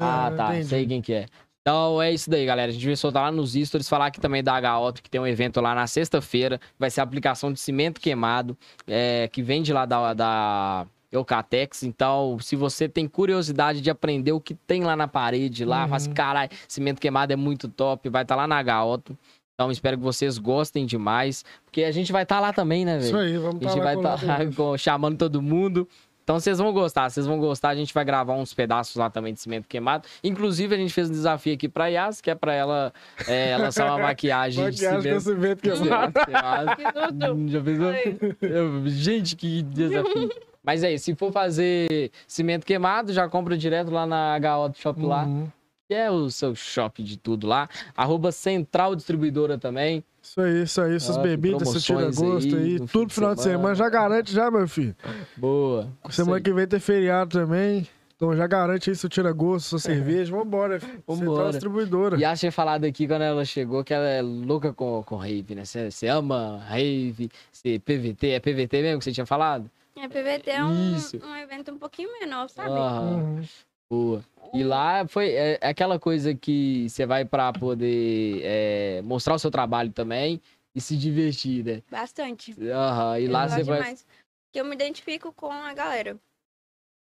Ah, 0.00 0.26
Ah, 0.28 0.30
tá. 0.32 0.48
entendi. 0.54 0.68
Sei 0.68 0.86
quem 0.86 1.02
que 1.02 1.12
é. 1.12 1.26
Então 1.60 2.00
é 2.00 2.10
isso 2.12 2.30
daí, 2.30 2.46
galera. 2.46 2.70
A 2.70 2.72
gente 2.74 2.86
vai 2.86 2.96
soltar 2.96 3.24
lá 3.24 3.30
nos 3.30 3.52
stories, 3.52 3.88
falar 3.88 4.06
aqui 4.06 4.20
também 4.20 4.42
da 4.42 4.54
H-Auto, 4.54 5.02
que 5.02 5.10
tem 5.10 5.20
um 5.20 5.26
evento 5.26 5.60
lá 5.60 5.74
na 5.74 5.86
sexta-feira. 5.86 6.58
Vai 6.78 6.90
ser 6.90 7.00
a 7.00 7.04
aplicação 7.04 7.52
de 7.52 7.60
cimento 7.60 8.00
queimado, 8.00 8.56
é, 8.86 9.28
que 9.28 9.42
vem 9.42 9.62
de 9.62 9.72
lá 9.72 9.84
da, 9.84 10.14
da 10.14 10.86
Eucatex. 11.12 11.82
Então, 11.82 12.38
se 12.40 12.54
você 12.56 12.88
tem 12.88 13.06
curiosidade 13.06 13.80
de 13.80 13.90
aprender 13.90 14.32
o 14.32 14.40
que 14.40 14.54
tem 14.54 14.82
lá 14.84 14.94
na 14.96 15.08
parede, 15.08 15.64
lá, 15.64 15.82
Uhum. 15.82 15.84
fala 15.88 15.96
assim, 15.96 16.12
caralho, 16.12 16.50
cimento 16.66 17.00
queimado 17.00 17.32
é 17.32 17.36
muito 17.36 17.68
top, 17.68 18.08
vai 18.08 18.22
estar 18.22 18.36
lá 18.36 18.46
na 18.46 18.58
H-Auto. 18.58 19.16
Então, 19.54 19.70
espero 19.72 19.96
que 19.98 20.04
vocês 20.04 20.38
gostem 20.38 20.86
demais, 20.86 21.44
porque 21.64 21.82
a 21.82 21.90
gente 21.90 22.12
vai 22.12 22.22
estar 22.22 22.38
lá 22.38 22.52
também, 22.52 22.84
né, 22.84 22.98
velho? 22.98 23.06
Isso 23.06 23.16
aí, 23.16 23.36
vamos 23.38 23.56
A 23.56 23.68
gente 23.70 23.78
tá 23.78 23.82
vai 23.84 23.96
lá 23.96 24.14
estar 24.14 24.52
colado. 24.54 24.78
chamando 24.78 25.16
todo 25.18 25.42
mundo. 25.42 25.88
Então 26.22 26.38
vocês 26.38 26.58
vão 26.58 26.70
gostar, 26.74 27.08
vocês 27.08 27.24
vão 27.26 27.38
gostar. 27.40 27.70
A 27.70 27.74
gente 27.74 27.92
vai 27.94 28.04
gravar 28.04 28.34
uns 28.34 28.52
pedaços 28.52 28.94
lá 28.96 29.08
também 29.08 29.32
de 29.32 29.40
cimento 29.40 29.66
queimado. 29.66 30.06
Inclusive, 30.22 30.74
a 30.74 30.78
gente 30.78 30.92
fez 30.92 31.08
um 31.08 31.12
desafio 31.12 31.54
aqui 31.54 31.70
pra 31.70 31.86
Yas, 31.86 32.20
que 32.20 32.30
é 32.30 32.34
pra 32.34 32.52
ela 32.52 32.92
é, 33.26 33.56
lançar 33.56 33.86
uma 33.86 33.96
maquiagem 34.12 34.62
de 34.70 34.84
Maquiagem 34.84 35.14
com 35.14 35.20
cimento. 35.20 35.40
cimento 35.40 35.60
queimado. 35.62 36.12
queimado. 36.26 36.76
Que 36.76 36.92
tudo. 36.92 37.48
Já 37.48 37.60
pensou? 37.62 38.46
Eu- 38.46 38.86
gente, 38.88 39.36
que 39.36 39.62
desafio. 39.62 40.28
Mas 40.68 40.84
é 40.84 40.92
isso, 40.92 41.06
se 41.06 41.14
for 41.14 41.32
fazer 41.32 42.10
cimento 42.26 42.66
queimado, 42.66 43.10
já 43.10 43.26
compra 43.26 43.56
direto 43.56 43.90
lá 43.90 44.04
na 44.06 44.36
HO 44.36 44.70
Shop 44.74 45.00
lá, 45.02 45.24
Uhum. 45.24 45.48
que 45.88 45.94
é 45.94 46.10
o 46.10 46.28
seu 46.28 46.54
shop 46.54 47.02
de 47.02 47.16
tudo 47.16 47.46
lá. 47.46 47.70
Arroba 47.96 48.30
Central 48.30 48.94
Distribuidora 48.94 49.56
também. 49.56 50.04
Isso 50.22 50.38
aí, 50.42 50.62
isso 50.64 50.82
aí, 50.82 50.94
essas 50.96 51.16
bebidas, 51.16 51.74
esse 51.74 51.86
tira-gosto 51.86 52.54
aí, 52.54 52.62
aí, 52.74 52.86
tudo 52.86 53.10
final 53.10 53.34
de 53.34 53.40
semana. 53.40 53.58
semana. 53.60 53.74
Já 53.76 53.88
garante 53.88 54.30
já, 54.30 54.50
meu 54.50 54.68
filho. 54.68 54.94
Boa. 55.38 55.88
Semana 56.10 56.38
que 56.38 56.52
vem 56.52 56.66
tem 56.66 56.78
feriado 56.78 57.30
também. 57.40 57.88
Então 58.14 58.36
já 58.36 58.46
garante 58.46 58.90
aí 58.90 58.96
seu 58.96 59.08
tira-gosto, 59.08 59.68
sua 59.70 59.78
cerveja. 59.78 60.36
Vambora. 60.36 60.80
filho. 60.80 60.92
Central 60.96 61.16
Vambora. 61.16 61.50
Distribuidora. 61.50 62.18
E 62.18 62.26
a 62.26 62.36
tinha 62.36 62.52
falado 62.52 62.84
aqui 62.84 63.06
quando 63.08 63.22
ela 63.22 63.42
chegou 63.46 63.82
que 63.82 63.94
ela 63.94 64.06
é 64.06 64.20
louca 64.20 64.70
com, 64.70 65.02
com 65.02 65.16
rave, 65.16 65.54
né? 65.54 65.64
Você 65.64 65.90
você 65.90 66.08
ama 66.08 66.58
rave, 66.66 67.30
você 67.50 67.78
PVT, 67.78 68.28
é 68.32 68.38
PVT 68.38 68.82
mesmo 68.82 68.98
que 68.98 69.04
você 69.04 69.12
tinha 69.12 69.24
falado? 69.24 69.70
É, 70.00 70.08
PVT 70.08 70.50
é 70.50 70.64
um, 70.64 70.96
Isso. 70.96 71.16
um 71.16 71.36
evento 71.36 71.72
um 71.72 71.78
pouquinho 71.78 72.12
menor, 72.20 72.48
sabe? 72.48 72.78
Uhum. 72.78 73.42
boa. 73.90 74.24
E 74.54 74.62
lá 74.62 75.06
foi 75.06 75.30
é, 75.30 75.58
é 75.60 75.68
aquela 75.68 75.98
coisa 75.98 76.34
que 76.34 76.88
você 76.88 77.04
vai 77.04 77.24
pra 77.24 77.52
poder 77.52 78.40
é, 78.44 79.02
mostrar 79.02 79.34
o 79.34 79.38
seu 79.38 79.50
trabalho 79.50 79.92
também 79.92 80.40
e 80.74 80.80
se 80.80 80.96
divertir, 80.96 81.64
né? 81.64 81.82
Bastante. 81.90 82.52
Aham, 82.70 83.18
e 83.18 83.24
Eu 83.24 83.32
lá 83.32 83.48
você 83.48 83.62
vai. 83.64 83.78
demais. 83.78 84.06
Que 84.52 84.60
eu 84.60 84.64
me 84.64 84.74
identifico 84.74 85.32
com 85.32 85.50
a 85.50 85.74
galera. 85.74 86.18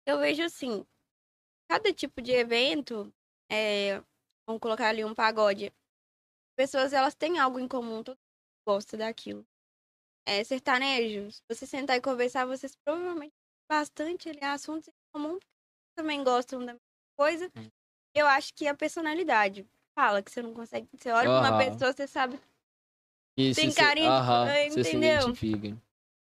Eu 0.05 0.19
vejo 0.19 0.43
assim, 0.43 0.85
cada 1.69 1.91
tipo 1.91 2.21
de 2.21 2.31
evento, 2.31 3.11
é, 3.51 4.01
vamos 4.47 4.61
colocar 4.61 4.89
ali 4.89 5.03
um 5.03 5.15
pagode. 5.15 5.73
Pessoas, 6.55 6.93
elas 6.93 7.15
têm 7.15 7.39
algo 7.39 7.59
em 7.59 7.67
comum, 7.67 8.03
todo 8.03 8.15
mundo 8.15 8.19
gosta 8.67 8.95
daquilo. 8.95 9.45
É, 10.25 10.43
sertanejo, 10.43 11.31
se 11.31 11.41
você 11.49 11.65
sentar 11.67 11.97
e 11.97 12.01
conversar, 12.01 12.45
vocês 12.45 12.75
provavelmente 12.85 13.33
bastante 13.69 14.29
ali, 14.29 14.43
assuntos 14.43 14.87
em 14.87 14.91
comum, 15.13 15.37
também 15.97 16.23
gostam 16.23 16.59
da 16.59 16.73
mesma 16.73 16.79
coisa. 17.17 17.51
Eu 18.15 18.27
acho 18.27 18.53
que 18.53 18.67
a 18.67 18.75
personalidade 18.75 19.67
fala 19.97 20.21
que 20.23 20.31
você 20.31 20.41
não 20.41 20.53
consegue. 20.53 20.87
Você 20.93 21.11
olha 21.11 21.29
pra 21.29 21.39
uma 21.39 21.57
pessoa, 21.57 21.93
você 21.93 22.07
sabe 22.07 22.39
E 23.37 23.53
Tem 23.53 23.73
carinho 23.73 24.09
se 24.71 24.79
entendeu? 24.79 25.33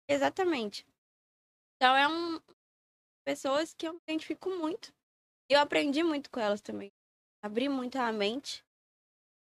Exatamente. 0.09 0.85
Então 1.75 1.95
é 1.95 2.07
um 2.07 2.39
pessoas 3.25 3.73
que 3.73 3.87
eu 3.87 3.93
me 3.93 3.99
identifico 4.07 4.49
muito. 4.49 4.93
Eu 5.49 5.59
aprendi 5.59 6.03
muito 6.03 6.29
com 6.29 6.39
elas 6.39 6.61
também. 6.61 6.91
Abri 7.43 7.67
muito 7.69 7.97
a 7.97 8.11
mente. 8.11 8.63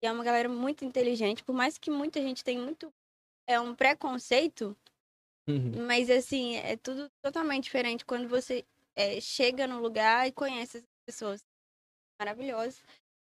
E 0.01 0.07
é 0.07 0.11
uma 0.11 0.23
galera 0.23 0.47
muito 0.47 0.85
inteligente, 0.85 1.43
por 1.43 1.53
mais 1.53 1.77
que 1.77 1.89
muita 1.89 2.21
gente 2.21 2.43
tem 2.43 2.57
muito 2.57 2.93
é 3.47 3.59
um 3.59 3.73
preconceito, 3.73 4.77
Uhum. 5.47 5.85
mas 5.87 6.09
assim, 6.09 6.57
é 6.57 6.75
tudo 6.75 7.09
totalmente 7.23 7.63
diferente 7.63 8.03
quando 8.03 8.27
você 8.27 8.65
é, 8.97 9.21
chega 9.21 9.65
no 9.65 9.79
lugar 9.79 10.27
e 10.27 10.31
conhece 10.31 10.79
as 10.79 10.83
pessoas 11.05 11.41
maravilhosas. 12.19 12.83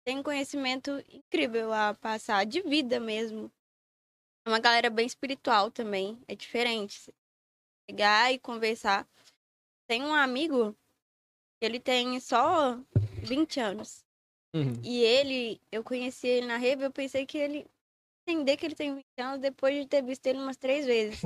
Tem 0.05 0.19
um 0.19 0.23
conhecimento 0.23 0.91
incrível 1.09 1.73
a 1.73 1.95
passar, 1.95 2.45
de 2.45 2.61
vida 2.61 2.99
mesmo. 2.99 3.51
É 4.45 4.49
uma 4.49 4.59
galera 4.59 4.89
bem 4.89 5.07
espiritual 5.07 5.71
também, 5.71 6.21
é 6.27 6.35
diferente. 6.35 7.11
Chegar 7.89 8.31
e 8.31 8.37
conversar. 8.37 9.07
Tem 9.87 10.03
um 10.03 10.13
amigo, 10.13 10.75
ele 11.61 11.79
tem 11.79 12.19
só 12.19 12.77
20 13.23 13.59
anos. 13.59 14.05
Uhum. 14.53 14.73
E 14.83 15.01
ele, 15.01 15.59
eu 15.71 15.83
conheci 15.83 16.27
ele 16.27 16.45
na 16.45 16.57
rave, 16.57 16.83
eu 16.83 16.91
pensei 16.91 17.25
que 17.25 17.37
ele 17.37 17.65
entender 18.27 18.57
que 18.57 18.65
ele 18.65 18.75
tem 18.75 18.95
20 18.95 19.05
anos 19.19 19.39
depois 19.39 19.75
de 19.75 19.87
ter 19.87 20.01
visto 20.03 20.25
ele 20.27 20.39
umas 20.39 20.57
três 20.57 20.85
vezes. 20.85 21.21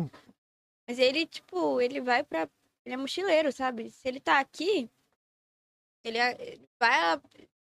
Mas 0.88 1.00
ele, 1.00 1.26
tipo, 1.26 1.80
ele 1.82 2.02
vai 2.02 2.24
pra. 2.24 2.50
Ele 2.86 2.94
é 2.94 2.98
mochileiro, 2.98 3.52
sabe? 3.52 3.90
Se 3.92 4.08
ele 4.08 4.20
tá 4.20 4.40
aqui, 4.40 4.90
ele 6.06 6.18
é- 6.18 6.58
vai. 6.82 7.00
lá- 7.16 7.22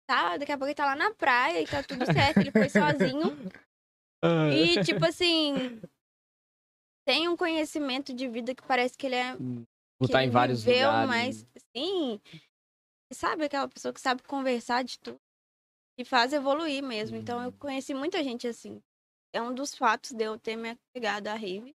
Tá, 0.09 0.37
daqui 0.37 0.51
a 0.51 0.59
pouco 0.59 0.67
ele 0.67 0.75
tá 0.75 0.87
lá 0.87 0.97
na 0.97 1.15
praia 1.15 1.63
e 1.63 1.67
tá 1.69 1.85
tudo 1.85 2.05
certo. 2.05 2.39
Ele 2.39 2.51
foi 2.51 2.69
sozinho. 2.69 3.23
E, 4.53 4.85
tipo 4.85 5.05
assim. 5.07 5.81
Tem 7.07 7.29
um 7.29 7.37
conhecimento 7.37 8.13
de 8.13 8.29
vida 8.29 8.55
que 8.55 8.63
parece 8.63 8.99
que 8.99 9.07
ele 9.07 9.15
é. 9.15 9.37
Estar 10.03 10.19
ele 10.21 10.29
em 10.29 10.31
vários 10.31 10.63
viveu, 10.65 10.89
lugares. 10.89 11.09
Mas, 11.09 11.47
sim. 11.75 12.21
Sabe 13.13 13.45
aquela 13.45 13.69
pessoa 13.69 13.95
que 13.95 14.01
sabe 14.01 14.23
conversar 14.25 14.83
de 14.85 14.99
tudo. 14.99 15.19
E 15.99 16.05
faz 16.05 16.33
evoluir 16.33 16.83
mesmo. 16.83 17.17
Então, 17.17 17.43
eu 17.43 17.53
conheci 17.53 17.95
muita 17.95 18.23
gente 18.23 18.47
assim. 18.47 18.83
É 19.33 19.41
um 19.41 19.55
dos 19.55 19.75
fatos 19.75 20.13
de 20.13 20.25
eu 20.25 20.39
ter 20.39 20.57
me 20.57 20.71
apegado 20.71 21.29
à 21.29 21.35
rave. 21.35 21.75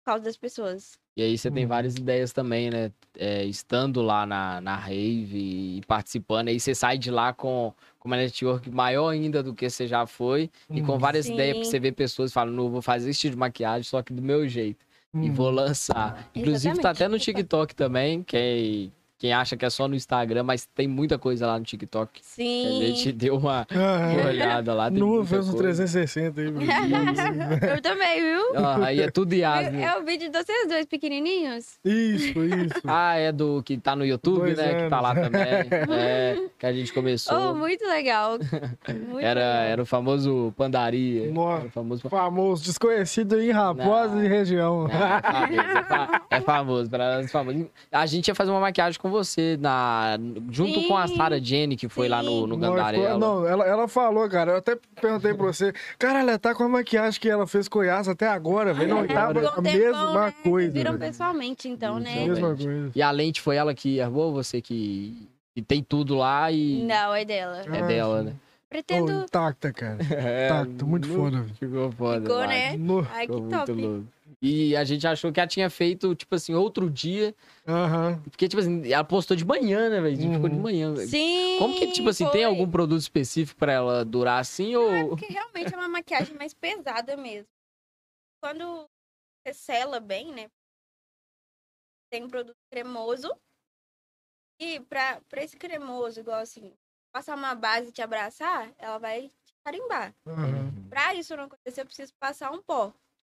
Por 0.00 0.12
causa 0.12 0.24
das 0.24 0.36
pessoas. 0.36 0.98
E 1.16 1.22
aí 1.22 1.38
você 1.38 1.50
tem 1.50 1.64
Uhum. 1.64 1.68
várias 1.68 1.94
ideias 1.96 2.32
também, 2.32 2.70
né? 2.70 2.92
É, 3.18 3.44
estando 3.44 4.02
lá 4.02 4.26
na, 4.26 4.60
na 4.60 4.76
rave 4.76 5.78
e 5.78 5.80
participando, 5.86 6.48
aí 6.48 6.60
você 6.60 6.74
sai 6.74 6.98
de 6.98 7.10
lá 7.10 7.32
com, 7.32 7.72
com 7.98 8.08
uma 8.08 8.16
network 8.18 8.70
maior 8.70 9.08
ainda 9.08 9.42
do 9.42 9.54
que 9.54 9.68
você 9.70 9.86
já 9.86 10.06
foi 10.06 10.50
e 10.70 10.82
com 10.82 10.92
Uhum. 10.92 10.98
várias 10.98 11.24
Sim. 11.26 11.32
ideias, 11.32 11.54
porque 11.56 11.68
você 11.70 11.80
vê 11.80 11.90
pessoas 11.90 12.32
falando, 12.32 12.54
não, 12.54 12.68
vou 12.68 12.82
fazer 12.82 13.08
esse 13.08 13.20
tipo 13.20 13.32
de 13.32 13.38
maquiagem, 13.38 13.84
só 13.84 14.02
que 14.02 14.12
do 14.12 14.20
meu 14.20 14.46
jeito. 14.46 14.84
E 15.14 15.28
Uhum. 15.28 15.34
vou 15.34 15.50
lançar. 15.50 16.30
Inclusive 16.34 16.74
tá 16.78 16.90
Exatamente. 16.90 17.02
até 17.02 17.08
no 17.08 17.18
TikTok 17.18 17.74
também, 17.74 18.22
quem, 18.22 18.92
quem 19.18 19.32
acha 19.32 19.56
que 19.56 19.64
é 19.64 19.70
só 19.70 19.88
no 19.88 19.94
Instagram, 19.94 20.42
mas 20.42 20.66
tem 20.74 20.86
muita 20.86 21.18
coisa 21.18 21.46
lá 21.46 21.58
no 21.58 21.64
TikTok. 21.64 22.20
Sim. 22.22 22.82
A 22.82 22.86
gente 22.86 23.12
deu 23.12 23.36
uma, 23.36 23.66
uma 23.70 24.28
olhada 24.28 24.74
lá. 24.74 24.90
Tem 24.90 24.98
Nu 24.98 25.06
muita 25.08 25.26
fez 25.28 25.48
um 25.48 25.52
coisa. 25.52 25.84
360 25.84 26.40
aí, 26.40 26.46
eu 27.76 27.82
também, 27.82 28.20
viu? 28.20 28.42
Ah, 28.56 28.84
aí 28.86 29.00
é 29.00 29.10
tudo 29.10 29.32
Yasmin. 29.34 29.82
É 29.82 29.96
o 29.98 30.04
vídeo 30.04 30.30
de 30.30 30.36
vocês 30.38 30.68
dois 30.68 30.86
pequenininhos? 30.86 31.78
Isso, 31.84 32.38
isso. 32.44 32.76
Ah, 32.86 33.16
é 33.16 33.32
do 33.32 33.62
que 33.62 33.76
tá 33.78 33.94
no 33.96 34.04
YouTube, 34.04 34.38
Dois 34.54 34.56
né? 34.58 34.84
Que 34.84 34.88
tá 34.90 35.00
lá 35.00 35.10
anos. 35.12 35.24
também. 35.24 35.46
É, 35.96 36.36
que 36.58 36.66
a 36.66 36.72
gente 36.72 36.92
começou. 36.92 37.52
Oh, 37.52 37.54
muito 37.54 37.84
legal. 37.86 38.38
Muito 38.38 39.18
era, 39.20 39.40
legal. 39.40 39.62
era 39.64 39.82
o 39.82 39.86
famoso 39.86 40.52
Pandaria. 40.56 41.30
Nossa. 41.30 41.58
Era 41.60 41.68
o 41.68 41.70
famoso... 41.70 42.08
Famoso, 42.08 42.64
desconhecido 42.64 43.40
em 43.40 43.50
Raposa 43.50 44.14
Não. 44.14 44.24
e 44.24 44.28
região. 44.28 44.86
É 44.86 44.90
famoso, 44.90 45.60
é 45.78 45.82
fa- 45.84 46.22
é 46.30 46.40
famoso, 46.40 46.90
pra 46.90 47.16
nós 47.16 47.26
é 47.26 47.28
famoso. 47.28 47.70
A 47.90 48.06
gente 48.06 48.28
ia 48.28 48.34
fazer 48.34 48.50
uma 48.50 48.60
maquiagem 48.60 49.00
com 49.00 49.05
você, 49.08 49.56
na, 49.60 50.18
junto 50.50 50.86
com 50.88 50.96
a 50.96 51.06
Sim. 51.06 51.16
Sarah 51.16 51.38
Jenny, 51.38 51.76
que 51.76 51.88
foi 51.88 52.08
lá 52.08 52.22
no, 52.22 52.46
no 52.46 52.56
Gandarela. 52.56 53.18
Não, 53.18 53.46
ela, 53.46 53.64
ela 53.66 53.88
falou, 53.88 54.28
cara. 54.28 54.52
Eu 54.52 54.56
até 54.58 54.76
perguntei 55.00 55.34
pra 55.34 55.46
você. 55.46 55.72
Cara, 55.98 56.20
ela 56.20 56.38
tá 56.38 56.54
com 56.54 56.64
a 56.64 56.68
maquiagem 56.68 57.20
que 57.20 57.28
ela 57.28 57.46
fez 57.46 57.68
com 57.68 57.82
Yas 57.82 58.08
até 58.08 58.26
agora, 58.28 58.72
velho. 58.74 58.94
Não, 58.94 59.06
tava 59.06 59.34
Ficou 59.34 59.48
a 59.48 59.62
tempão, 59.62 59.72
mesma 59.72 60.26
né? 60.26 60.34
coisa. 60.42 60.72
Viram 60.72 60.92
velho. 60.92 61.04
pessoalmente, 61.10 61.68
então, 61.68 61.98
né? 61.98 62.24
é 62.24 62.26
Mesma 62.26 62.54
coisa. 62.56 62.90
E 62.94 63.02
a 63.02 63.10
lente 63.10 63.40
foi 63.40 63.56
ela 63.56 63.74
que 63.74 63.98
errou, 63.98 64.32
você 64.32 64.60
que, 64.60 65.28
que 65.54 65.62
tem 65.62 65.82
tudo 65.82 66.14
lá 66.16 66.50
e 66.52 66.82
Não, 66.84 67.14
é 67.14 67.24
dela. 67.24 67.62
é 67.66 67.78
Ah, 67.80 67.86
dela, 67.86 68.18
sim. 68.20 68.24
né? 68.26 68.32
Pretendo. 68.68 69.12
intacta, 69.22 69.72
cara. 69.72 69.96
É, 70.10 70.46
Intacta, 70.46 70.84
muito 70.84 71.06
nu- 71.08 71.14
foda. 71.14 71.40
velho. 71.40 71.54
Ficou 71.54 71.92
foda. 71.92 72.20
Ficou, 72.20 72.46
né? 72.46 72.76
No- 72.76 73.06
Ai, 73.12 73.26
que 73.26 73.32
Ficou 73.32 73.40
muito 73.42 73.56
top. 73.58 73.72
louco. 73.72 74.04
E 74.42 74.76
a 74.76 74.84
gente 74.84 75.06
achou 75.06 75.32
que 75.32 75.40
ela 75.40 75.46
tinha 75.46 75.68
feito, 75.70 76.14
tipo 76.14 76.34
assim, 76.34 76.54
outro 76.54 76.90
dia. 76.90 77.34
Aham. 77.66 78.20
Porque, 78.30 78.48
tipo 78.48 78.60
assim, 78.60 78.92
ela 78.92 79.02
postou 79.04 79.36
de 79.36 79.44
manhã, 79.44 79.88
né, 79.88 80.00
velho? 80.00 80.16
A 80.16 80.20
gente 80.20 80.34
ficou 80.34 80.50
de 80.50 80.56
Uhum. 80.56 80.62
manhã. 80.62 80.94
velho. 80.94 81.08
Sim. 81.08 81.58
Como 81.58 81.74
que, 81.74 81.86
tipo 81.88 82.08
assim, 82.10 82.24
tem 82.24 82.42
foi. 82.42 82.50
algum 82.50 82.70
produto 82.70 83.00
específico 83.00 83.58
pra 83.58 83.72
ela 83.72 84.04
durar 84.04 84.40
assim 84.40 84.74
É 84.74 84.78
ou. 84.78 85.08
porque 85.08 85.26
realmente 85.26 85.72
é 85.74 85.76
uma 85.76 85.88
maquiagem 85.88 86.34
mais 86.34 86.52
pesada 86.54 87.16
mesmo. 87.16 87.48
Quando 88.42 88.86
você 89.46 89.54
sela 89.54 90.00
bem, 90.00 90.32
né? 90.32 90.48
Tem 92.10 92.24
um 92.24 92.28
produto 92.28 92.56
cremoso. 92.70 93.30
E 94.58 94.80
pra, 94.80 95.20
pra 95.28 95.42
esse 95.42 95.56
cremoso, 95.56 96.20
igual 96.20 96.40
assim, 96.40 96.72
passar 97.12 97.36
uma 97.36 97.54
base 97.54 97.88
e 97.88 97.92
te 97.92 98.00
abraçar, 98.02 98.72
ela 98.78 98.98
vai 98.98 99.28
te 99.44 99.54
carimbar. 99.64 100.14
aham. 100.26 100.72
Pra 100.88 101.14
isso 101.14 101.36
não 101.36 101.44
acontecer, 101.44 101.82
eu 101.82 101.86
preciso 101.86 102.14
passar 102.14 102.50
um 102.52 102.62
pó. 102.62 102.92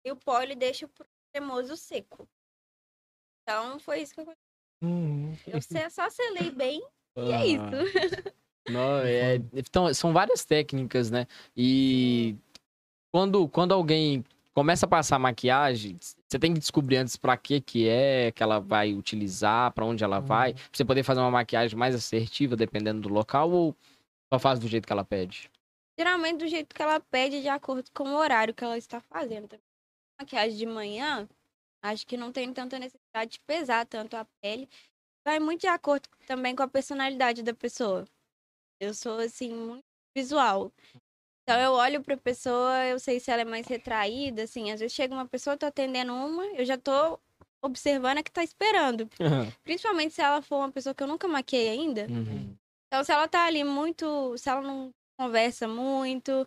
E 0.07 0.13
o 0.13 0.15
pó, 0.15 0.41
ele 0.41 0.55
deixa 0.55 0.87
o 0.87 0.91
cremoso 1.35 1.77
seco. 1.77 2.29
Então, 3.43 3.81
foi 3.81 4.03
isso 4.03 4.15
que 4.15 4.21
eu 4.21 4.33
Uhum. 4.85 5.35
Eu 5.49 5.91
só 5.91 6.09
selei 6.11 6.51
bem 6.51 6.81
e 7.17 7.33
é 7.33 7.35
Ah. 7.35 7.45
isso. 7.47 7.71
Não, 8.69 8.99
é, 9.01 9.37
então, 9.53 9.93
são 9.95 10.13
várias 10.13 10.45
técnicas, 10.45 11.11
né? 11.11 11.27
E 11.57 12.37
quando, 13.13 13.49
quando 13.49 13.73
alguém 13.73 14.25
começa 14.53 14.87
a 14.87 14.89
passar 14.89 15.19
maquiagem, 15.19 15.97
você 16.01 16.39
tem 16.39 16.53
que 16.53 16.61
descobrir 16.61 16.97
antes 16.99 17.17
pra 17.17 17.37
que 17.37 17.61
que 17.61 17.89
é 17.89 18.33
que 18.33 18.43
ela 18.43 18.59
vai 18.61 18.93
utilizar, 18.93 19.73
pra 19.73 19.85
onde 19.85 20.03
ela 20.05 20.19
vai, 20.21 20.53
pra 20.55 20.63
você 20.73 20.85
poder 20.85 21.03
fazer 21.05 21.21
uma 21.21 21.31
maquiagem 21.31 21.77
mais 21.79 21.95
assertiva 21.95 22.57
dependendo 22.57 23.01
do 23.01 23.09
local 23.09 23.51
ou 23.51 23.77
só 24.33 24.39
faz 24.39 24.59
do 24.59 24.67
jeito 24.69 24.87
que 24.87 24.93
ela 24.93 25.05
pede. 25.05 25.51
Geralmente 25.99 26.39
do 26.39 26.49
jeito 26.49 26.75
que 26.75 26.83
ela 26.83 27.01
pede, 27.01 27.41
de 27.41 27.49
acordo 27.49 27.89
com 27.93 28.05
o 28.11 28.17
horário 28.17 28.53
que 28.55 28.65
ela 28.65 28.77
está 28.77 29.01
fazendo. 29.01 29.59
Maquiagem 30.21 30.57
de 30.57 30.67
manhã, 30.67 31.29
acho 31.83 32.07
que 32.07 32.17
não 32.17 32.33
tem 32.33 32.53
tanta 32.53 32.79
necessidade 32.79 33.33
de 33.33 33.41
pesar 33.41 33.87
tanto 33.87 34.17
a 34.17 34.27
pele. 34.43 34.69
Vai 35.27 35.39
muito 35.39 35.63
de 35.63 35.67
acordo 35.67 36.09
também 36.27 36.55
com 36.55 36.63
a 36.63 36.69
personalidade 36.69 37.43
da 37.43 37.53
pessoa. 37.53 38.05
Eu 38.81 38.95
sou, 38.95 39.19
assim, 39.19 39.53
muito 39.53 39.85
visual. 40.17 40.73
Então 41.43 41.61
eu 41.61 41.73
olho 41.73 42.03
pra 42.03 42.17
pessoa, 42.17 42.85
eu 42.87 42.99
sei 42.99 43.21
se 43.21 43.31
ela 43.31 43.43
é 43.43 43.45
mais 43.45 43.67
retraída, 43.67 44.43
assim. 44.43 44.73
Às 44.73 44.81
vezes 44.81 44.95
chega 44.95 45.15
uma 45.15 45.29
pessoa, 45.29 45.55
eu 45.55 45.59
tô 45.59 45.67
atendendo 45.67 46.13
uma, 46.13 46.45
eu 46.47 46.65
já 46.65 46.77
tô 46.77 47.21
observando 47.63 48.19
a 48.19 48.23
que 48.23 48.33
tá 48.33 48.43
esperando. 48.43 49.09
Principalmente 49.63 50.15
se 50.15 50.23
ela 50.23 50.43
for 50.43 50.57
uma 50.57 50.73
pessoa 50.73 50.95
que 50.95 51.03
eu 51.03 51.07
nunca 51.07 51.29
maquiei 51.29 51.69
ainda. 51.69 52.07
Uhum. 52.09 52.57
Então, 52.87 53.05
se 53.05 53.13
ela 53.13 53.29
tá 53.29 53.47
ali 53.47 53.63
muito. 53.63 54.37
Se 54.39 54.49
ela 54.49 54.61
não 54.61 54.91
conversa 55.19 55.67
muito, 55.67 56.47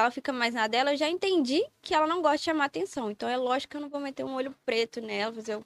ela 0.00 0.10
fica 0.10 0.32
mais 0.32 0.54
na 0.54 0.66
dela, 0.66 0.92
eu 0.92 0.96
já 0.96 1.08
entendi 1.08 1.62
que 1.82 1.94
ela 1.94 2.06
não 2.06 2.22
gosta 2.22 2.38
de 2.38 2.44
chamar 2.44 2.66
atenção. 2.66 3.10
Então, 3.10 3.28
é 3.28 3.36
lógico 3.36 3.72
que 3.72 3.76
eu 3.76 3.80
não 3.80 3.88
vou 3.90 4.00
meter 4.00 4.24
um 4.24 4.34
olho 4.34 4.54
preto 4.64 5.00
nela, 5.00 5.32
fazer 5.34 5.62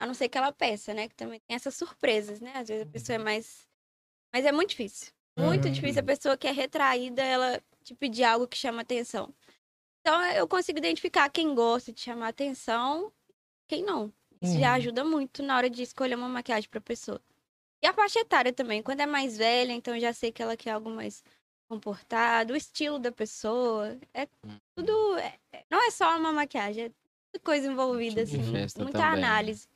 A 0.00 0.06
não 0.06 0.14
ser 0.14 0.28
que 0.28 0.38
ela 0.38 0.52
peça, 0.52 0.94
né? 0.94 1.08
Que 1.08 1.14
também 1.16 1.40
tem 1.40 1.56
essas 1.56 1.74
surpresas, 1.76 2.40
né? 2.40 2.52
Às 2.56 2.68
vezes 2.68 2.84
a 2.84 2.90
pessoa 2.90 3.16
é 3.16 3.18
mais. 3.18 3.68
Mas 4.34 4.44
é 4.46 4.52
muito 4.52 4.70
difícil. 4.70 5.12
Muito 5.38 5.68
Uhum. 5.68 5.72
difícil 5.72 6.00
a 6.02 6.04
pessoa 6.04 6.36
que 6.38 6.48
é 6.48 6.52
retraída, 6.52 7.22
ela 7.22 7.62
te 7.84 7.94
pedir 7.94 8.24
algo 8.24 8.48
que 8.48 8.56
chama 8.56 8.82
atenção. 8.82 9.34
Então 10.00 10.22
eu 10.32 10.48
consigo 10.48 10.78
identificar 10.78 11.28
quem 11.30 11.54
gosta 11.54 11.92
de 11.92 12.00
chamar 12.00 12.28
atenção, 12.28 13.12
quem 13.68 13.84
não. 13.84 14.12
Isso 14.42 14.58
já 14.58 14.72
Uhum. 14.72 14.74
ajuda 14.74 15.04
muito 15.04 15.42
na 15.42 15.56
hora 15.56 15.70
de 15.70 15.82
escolher 15.82 16.16
uma 16.16 16.28
maquiagem 16.28 16.68
pra 16.70 16.80
pessoa. 16.80 17.20
E 17.82 17.86
a 17.86 17.94
faixa 17.94 18.20
etária 18.20 18.52
também. 18.52 18.82
Quando 18.82 19.00
é 19.00 19.06
mais 19.06 19.36
velha, 19.38 19.72
então 19.72 19.94
eu 19.94 20.00
já 20.00 20.12
sei 20.12 20.32
que 20.32 20.42
ela 20.42 20.56
quer 20.56 20.72
algo 20.72 20.90
mais 20.90 21.24
comportado, 21.68 22.52
o 22.52 22.56
estilo 22.56 22.98
da 22.98 23.12
pessoa. 23.12 23.96
É 24.14 24.26
tudo. 24.76 25.16
é- 25.18 25.34
é- 25.52 25.64
não 25.70 25.86
é 25.86 25.90
só 25.90 26.16
uma 26.18 26.32
maquiagem, 26.32 26.84
é 26.84 26.88
muita 26.88 27.44
coisa 27.44 27.66
envolvida, 27.70 28.22
assim. 28.22 28.38
muita 28.38 28.84
também. 28.92 29.02
análise. 29.24 29.68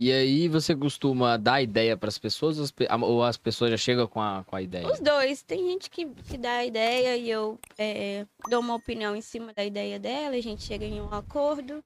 E 0.00 0.12
aí 0.12 0.46
você 0.46 0.76
costuma 0.76 1.36
dar 1.36 1.60
ideia 1.60 1.96
pras 1.96 2.18
pessoas 2.18 2.56
ou 2.58 2.62
as 2.64 2.70
pe- 2.70 2.86
ou 3.02 3.22
as 3.24 3.36
pessoas 3.36 3.72
já 3.72 3.76
chegam 3.76 4.06
com 4.06 4.20
a, 4.20 4.44
com 4.44 4.54
a 4.54 4.62
ideia? 4.62 4.86
Os 4.86 5.00
dois. 5.00 5.42
Tem 5.42 5.58
gente 5.70 5.90
que, 5.90 6.06
que 6.06 6.38
dá 6.38 6.58
a 6.58 6.64
ideia 6.64 7.16
e 7.16 7.28
eu 7.28 7.58
é, 7.76 8.24
dou 8.48 8.60
uma 8.60 8.76
opinião 8.76 9.16
em 9.16 9.20
cima 9.20 9.52
da 9.52 9.64
ideia 9.64 9.98
dela, 9.98 10.36
a 10.36 10.40
gente 10.40 10.62
chega 10.62 10.84
em 10.84 11.00
um 11.00 11.12
acordo. 11.12 11.82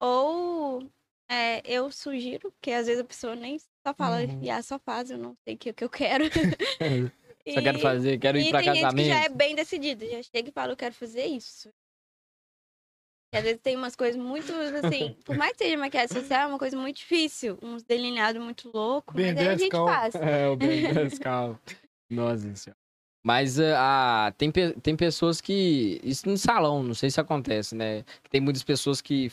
Ou 0.00 0.88
é, 1.30 1.60
eu 1.70 1.90
sugiro, 1.90 2.50
porque 2.52 2.70
às 2.70 2.86
vezes 2.86 3.02
a 3.02 3.04
pessoa 3.04 3.34
nem 3.36 3.58
só 3.58 3.92
fala, 3.94 4.22
Uhum. 4.22 4.50
ah, 4.50 4.62
só 4.62 4.78
faz, 4.78 5.10
eu 5.10 5.18
não 5.18 5.36
sei 5.44 5.54
o 5.56 5.58
que, 5.58 5.70
o 5.70 5.74
que 5.74 5.84
eu 5.84 5.90
quero. 5.90 6.24
Só 7.48 7.62
quero 7.62 7.78
fazer, 7.78 8.18
quero 8.18 8.38
ir 8.38 8.46
e 8.46 8.50
pra 8.50 8.62
tem 8.62 8.74
gente 8.74 8.94
que 8.94 9.04
já 9.04 9.14
é 9.14 9.20
casamento. 9.20 9.36
bem 9.36 9.54
decidida, 9.54 10.06
já 10.06 10.22
chega 10.22 10.48
e 10.48 10.52
fala, 10.52 10.72
eu 10.72 10.76
quero 10.76 10.94
fazer 10.94 11.26
isso. 11.26 11.68
E 13.32 13.38
às 13.38 13.44
vezes 13.44 13.60
tem 13.60 13.76
umas 13.76 13.94
coisas 13.96 14.16
muito, 14.20 14.52
assim, 14.52 15.14
por 15.24 15.36
mais 15.36 15.52
que 15.52 15.64
seja 15.64 15.76
maquiagem 15.76 16.08
social, 16.08 16.42
é 16.42 16.46
uma 16.46 16.58
coisa 16.58 16.76
muito 16.76 16.96
difícil. 16.96 17.58
Uns 17.62 17.82
delineados 17.82 18.42
muito 18.42 18.70
loucos, 18.72 19.14
mas 19.14 19.34
Bem 19.34 19.38
aí 19.38 19.48
a 19.48 19.56
gente 19.56 19.70
cal. 19.70 19.86
faz. 19.86 20.14
É, 20.14 20.48
o 20.48 20.56
bem 20.56 20.82
calma. 21.20 21.60
Nossa 22.10 22.54
senhora. 22.56 22.76
Mas 23.24 23.58
ah, 23.58 24.32
tem, 24.38 24.52
tem 24.52 24.96
pessoas 24.96 25.40
que. 25.40 26.00
Isso 26.04 26.28
no 26.28 26.38
salão, 26.38 26.80
não 26.82 26.94
sei 26.94 27.10
se 27.10 27.20
acontece, 27.20 27.74
né? 27.74 28.04
Que 28.22 28.30
tem 28.30 28.40
muitas 28.40 28.62
pessoas 28.62 29.00
que 29.00 29.32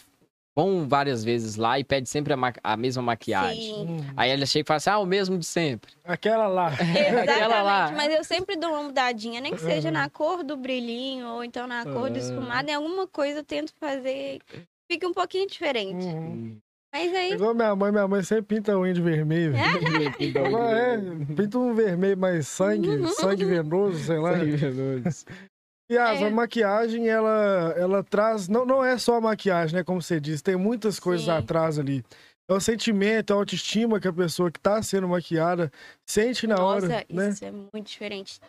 vão 0.55 0.87
várias 0.87 1.23
vezes 1.23 1.55
lá 1.55 1.79
e 1.79 1.83
pedem 1.83 2.05
sempre 2.05 2.33
a, 2.33 2.37
ma- 2.37 2.53
a 2.63 2.77
mesma 2.77 3.01
maquiagem. 3.01 3.61
Sim. 3.75 3.85
Uhum. 3.87 4.05
Aí 4.15 4.29
ela 4.31 4.45
chega 4.45 4.63
e 4.63 4.67
fala 4.67 4.77
assim: 4.77 4.89
ah, 4.89 4.99
o 4.99 5.05
mesmo 5.05 5.37
de 5.37 5.45
sempre. 5.45 5.91
Aquela 6.03 6.47
lá. 6.47 6.67
Aquela 7.23 7.61
lá. 7.61 7.79
Exatamente, 7.85 7.95
mas 7.97 8.13
eu 8.17 8.23
sempre 8.23 8.55
dou 8.55 8.71
uma 8.71 8.83
mudadinha, 8.83 9.41
nem 9.41 9.53
que 9.53 9.61
seja 9.61 9.87
Uhum. 9.89 9.93
na 9.93 10.09
cor 10.09 10.43
do 10.43 10.55
brilhinho 10.57 11.27
ou 11.27 11.43
então 11.43 11.65
na 11.67 11.83
cor 11.83 12.09
do 12.09 12.15
Ah. 12.15 12.19
esfumado, 12.19 12.69
em 12.69 12.73
alguma 12.73 13.07
coisa 13.07 13.39
eu 13.39 13.43
tento 13.43 13.73
fazer 13.79 14.39
que 14.47 14.59
fique 14.91 15.05
um 15.05 15.13
pouquinho 15.13 15.47
diferente. 15.47 16.05
Uhum. 16.05 16.57
Mas 16.95 17.11
aí, 17.15 17.33
Igual 17.33 17.55
minha 17.55 17.75
mãe, 17.75 17.91
minha 17.91 18.07
mãe 18.07 18.21
sempre 18.21 18.55
pinta 18.55 18.73
a 18.73 18.79
unha 18.79 18.93
de 18.93 19.01
vermelho. 19.01 19.55
Ela 19.57 20.77
é, 20.77 20.97
pinta 21.35 21.57
um 21.57 21.73
vermelho 21.73 22.15
mais 22.15 22.47
sangue, 22.47 22.87
Uhum. 22.87 23.07
sangue 23.07 23.43
venoso, 23.45 23.97
sei 24.03 24.19
lá. 24.19 24.33
E 24.37 24.53
a 25.89 26.13
É. 26.13 26.29
maquiagem, 26.29 27.07
ela, 27.07 27.73
ela 27.77 28.03
traz. 28.03 28.47
Não, 28.47 28.65
não 28.65 28.83
é 28.83 28.97
só 28.97 29.15
a 29.15 29.21
maquiagem, 29.21 29.75
né? 29.75 29.83
Como 29.83 30.01
você 30.01 30.19
disse, 30.19 30.43
tem 30.43 30.55
muitas 30.55 30.99
coisas 30.99 31.25
Sim. 31.25 31.31
atrás 31.31 31.77
ali. 31.77 32.03
É 32.47 32.53
o 32.53 32.59
sentimento, 32.59 33.31
a 33.31 33.37
autoestima 33.37 33.99
que 33.99 34.07
a 34.07 34.13
pessoa 34.13 34.51
que 34.51 34.59
tá 34.59 34.81
sendo 34.83 35.07
maquiada 35.07 35.71
sente 36.05 36.45
na 36.45 36.55
nossa, 36.55 36.87
hora, 36.87 37.05
né? 37.09 37.29
isso 37.29 37.45
é 37.45 37.51
muito 37.51 37.87
diferente. 37.87 38.39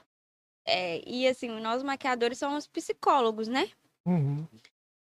É, 0.66 1.00
e 1.08 1.28
assim, 1.28 1.48
nós 1.60 1.82
maquiadores 1.82 2.38
somos 2.38 2.66
psicólogos, 2.66 3.46
né? 3.46 3.70
Uhum. 4.06 4.46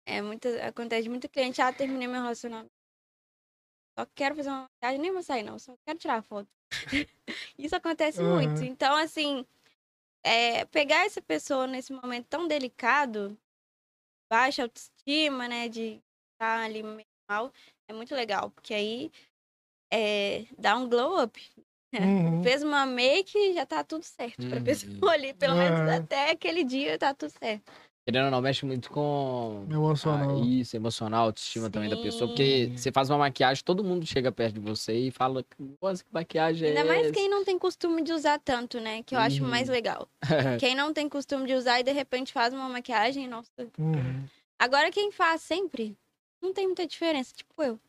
É, 0.07 0.21
muita, 0.21 0.49
acontece 0.65 1.03
de 1.03 1.09
muita 1.09 1.27
cliente, 1.27 1.61
ah, 1.61 1.71
terminei 1.71 2.07
meu 2.07 2.21
relacionamento. 2.21 2.71
Só 3.97 4.07
quero 4.15 4.35
fazer 4.35 4.49
uma 4.49 4.65
maquiagem, 4.81 5.01
nem 5.01 5.11
vou 5.11 5.21
sair, 5.21 5.43
não, 5.43 5.59
só 5.59 5.75
quero 5.85 5.99
tirar 5.99 6.15
a 6.15 6.21
foto. 6.21 6.49
Isso 7.59 7.75
acontece 7.75 8.19
Aham. 8.21 8.41
muito. 8.41 8.63
Então, 8.63 8.95
assim, 8.95 9.45
é, 10.23 10.65
pegar 10.65 11.05
essa 11.05 11.21
pessoa 11.21 11.67
nesse 11.67 11.93
momento 11.93 12.27
tão 12.27 12.47
delicado, 12.47 13.37
baixa 14.31 14.63
autoestima, 14.63 15.47
né, 15.47 15.69
de 15.69 16.01
estar 16.33 16.61
ali 16.65 16.83
meio 16.83 17.07
mal, 17.29 17.51
é 17.89 17.93
muito 17.93 18.15
legal, 18.15 18.51
porque 18.51 18.73
aí 18.73 19.11
é, 19.93 20.45
dá 20.57 20.77
um 20.77 20.89
glow 20.89 21.21
up. 21.23 21.39
Uhum. 21.97 22.43
Fez 22.43 22.63
uma 22.63 22.85
make, 22.85 23.53
já 23.53 23.65
tá 23.65 23.83
tudo 23.83 24.03
certo 24.03 24.47
pra 24.47 24.61
Uhum. 24.63 24.63
pessoa 24.63 25.13
ali, 25.13 25.33
pelo 25.35 25.55
menos 25.57 25.81
Aham. 25.81 25.87
até 25.87 26.31
aquele 26.31 26.63
dia 26.63 26.97
tá 26.99 27.13
tudo 27.13 27.31
certo. 27.31 27.71
Querendo 28.05 28.25
ou 28.25 28.31
não, 28.31 28.41
mexe 28.41 28.65
muito 28.65 28.89
com. 28.89 29.65
Emocional. 29.69 30.29
Ah, 30.29 30.45
isso, 30.47 30.75
emocional, 30.75 31.25
autoestima 31.27 31.69
também 31.69 31.89
da 31.89 31.97
pessoa. 31.97 32.27
Porque 32.27 32.65
Sim. 32.67 32.77
você 32.77 32.91
faz 32.91 33.09
uma 33.09 33.19
maquiagem, 33.19 33.63
todo 33.63 33.83
mundo 33.83 34.05
chega 34.05 34.31
perto 34.31 34.55
de 34.55 34.59
você 34.59 34.93
e 34.93 35.11
fala, 35.11 35.45
nossa, 35.81 36.03
que 36.03 36.09
maquiagem 36.11 36.67
é 36.69 36.71
Ainda 36.71 36.85
mais 36.85 37.03
essa?" 37.05 37.13
quem 37.13 37.29
não 37.29 37.43
tem 37.43 37.59
costume 37.59 38.01
de 38.01 38.11
usar 38.11 38.39
tanto, 38.39 38.79
né? 38.79 39.03
Que 39.03 39.15
eu 39.15 39.19
acho 39.19 39.43
Uhum. 39.43 39.49
mais 39.49 39.69
legal. 39.69 40.07
Quem 40.59 40.75
não 40.75 40.91
tem 40.93 41.07
costume 41.07 41.45
de 41.45 41.53
usar 41.53 41.79
e 41.79 41.83
de 41.83 41.91
repente 41.91 42.33
faz 42.33 42.53
uma 42.53 42.67
maquiagem, 42.67 43.27
nossa. 43.27 43.49
Uhum. 43.77 44.23
Agora 44.57 44.89
quem 44.91 45.11
faz 45.11 45.41
sempre, 45.41 45.95
não 46.41 46.53
tem 46.53 46.65
muita 46.65 46.85
diferença, 46.87 47.33
tipo 47.35 47.61
eu. 47.61 47.79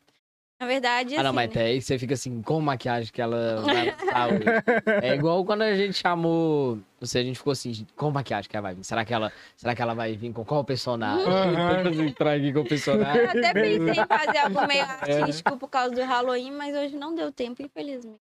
Na 0.59 0.67
verdade, 0.67 1.15
Ah, 1.15 1.23
não, 1.23 1.29
assim, 1.31 1.35
mas 1.35 1.49
até 1.49 1.65
aí 1.65 1.81
você 1.81 1.97
fica 1.97 2.13
assim, 2.13 2.41
qual 2.43 2.61
maquiagem 2.61 3.11
que 3.11 3.19
ela 3.21 3.61
vai 3.61 3.85
lançar 3.85 4.27
hoje? 4.29 4.45
É 5.03 5.15
igual 5.15 5.43
quando 5.43 5.63
a 5.63 5.75
gente 5.75 5.95
chamou. 5.97 6.77
Você, 7.01 7.17
a 7.17 7.23
gente 7.23 7.37
ficou 7.39 7.51
assim, 7.51 7.85
qual 7.95 8.11
maquiagem 8.11 8.47
que 8.49 8.55
ela 8.55 8.61
vai 8.67 8.75
vir? 8.75 8.83
Será 8.83 9.03
que 9.03 9.11
ela, 9.13 9.31
será 9.57 9.73
que 9.75 9.81
ela 9.81 9.93
vai 9.95 10.15
vir 10.15 10.31
com 10.31 10.45
qual 10.45 10.63
personagem? 10.63 11.25
Todas 11.25 11.97
entrar 11.99 12.33
aqui 12.37 12.53
com 12.53 12.59
o 12.59 12.65
personagem. 12.67 13.21
eu 13.23 13.29
até 13.29 13.53
pensei 13.53 13.89
em 14.03 14.05
fazer 14.07 14.37
algo 14.45 14.67
meio 14.67 14.81
É. 15.07 15.19
artístico 15.21 15.57
por 15.57 15.67
causa 15.67 15.95
do 15.95 16.01
Halloween, 16.03 16.51
mas 16.51 16.75
hoje 16.75 16.95
não 16.95 17.15
deu 17.15 17.31
tempo, 17.31 17.63
infelizmente. 17.63 18.19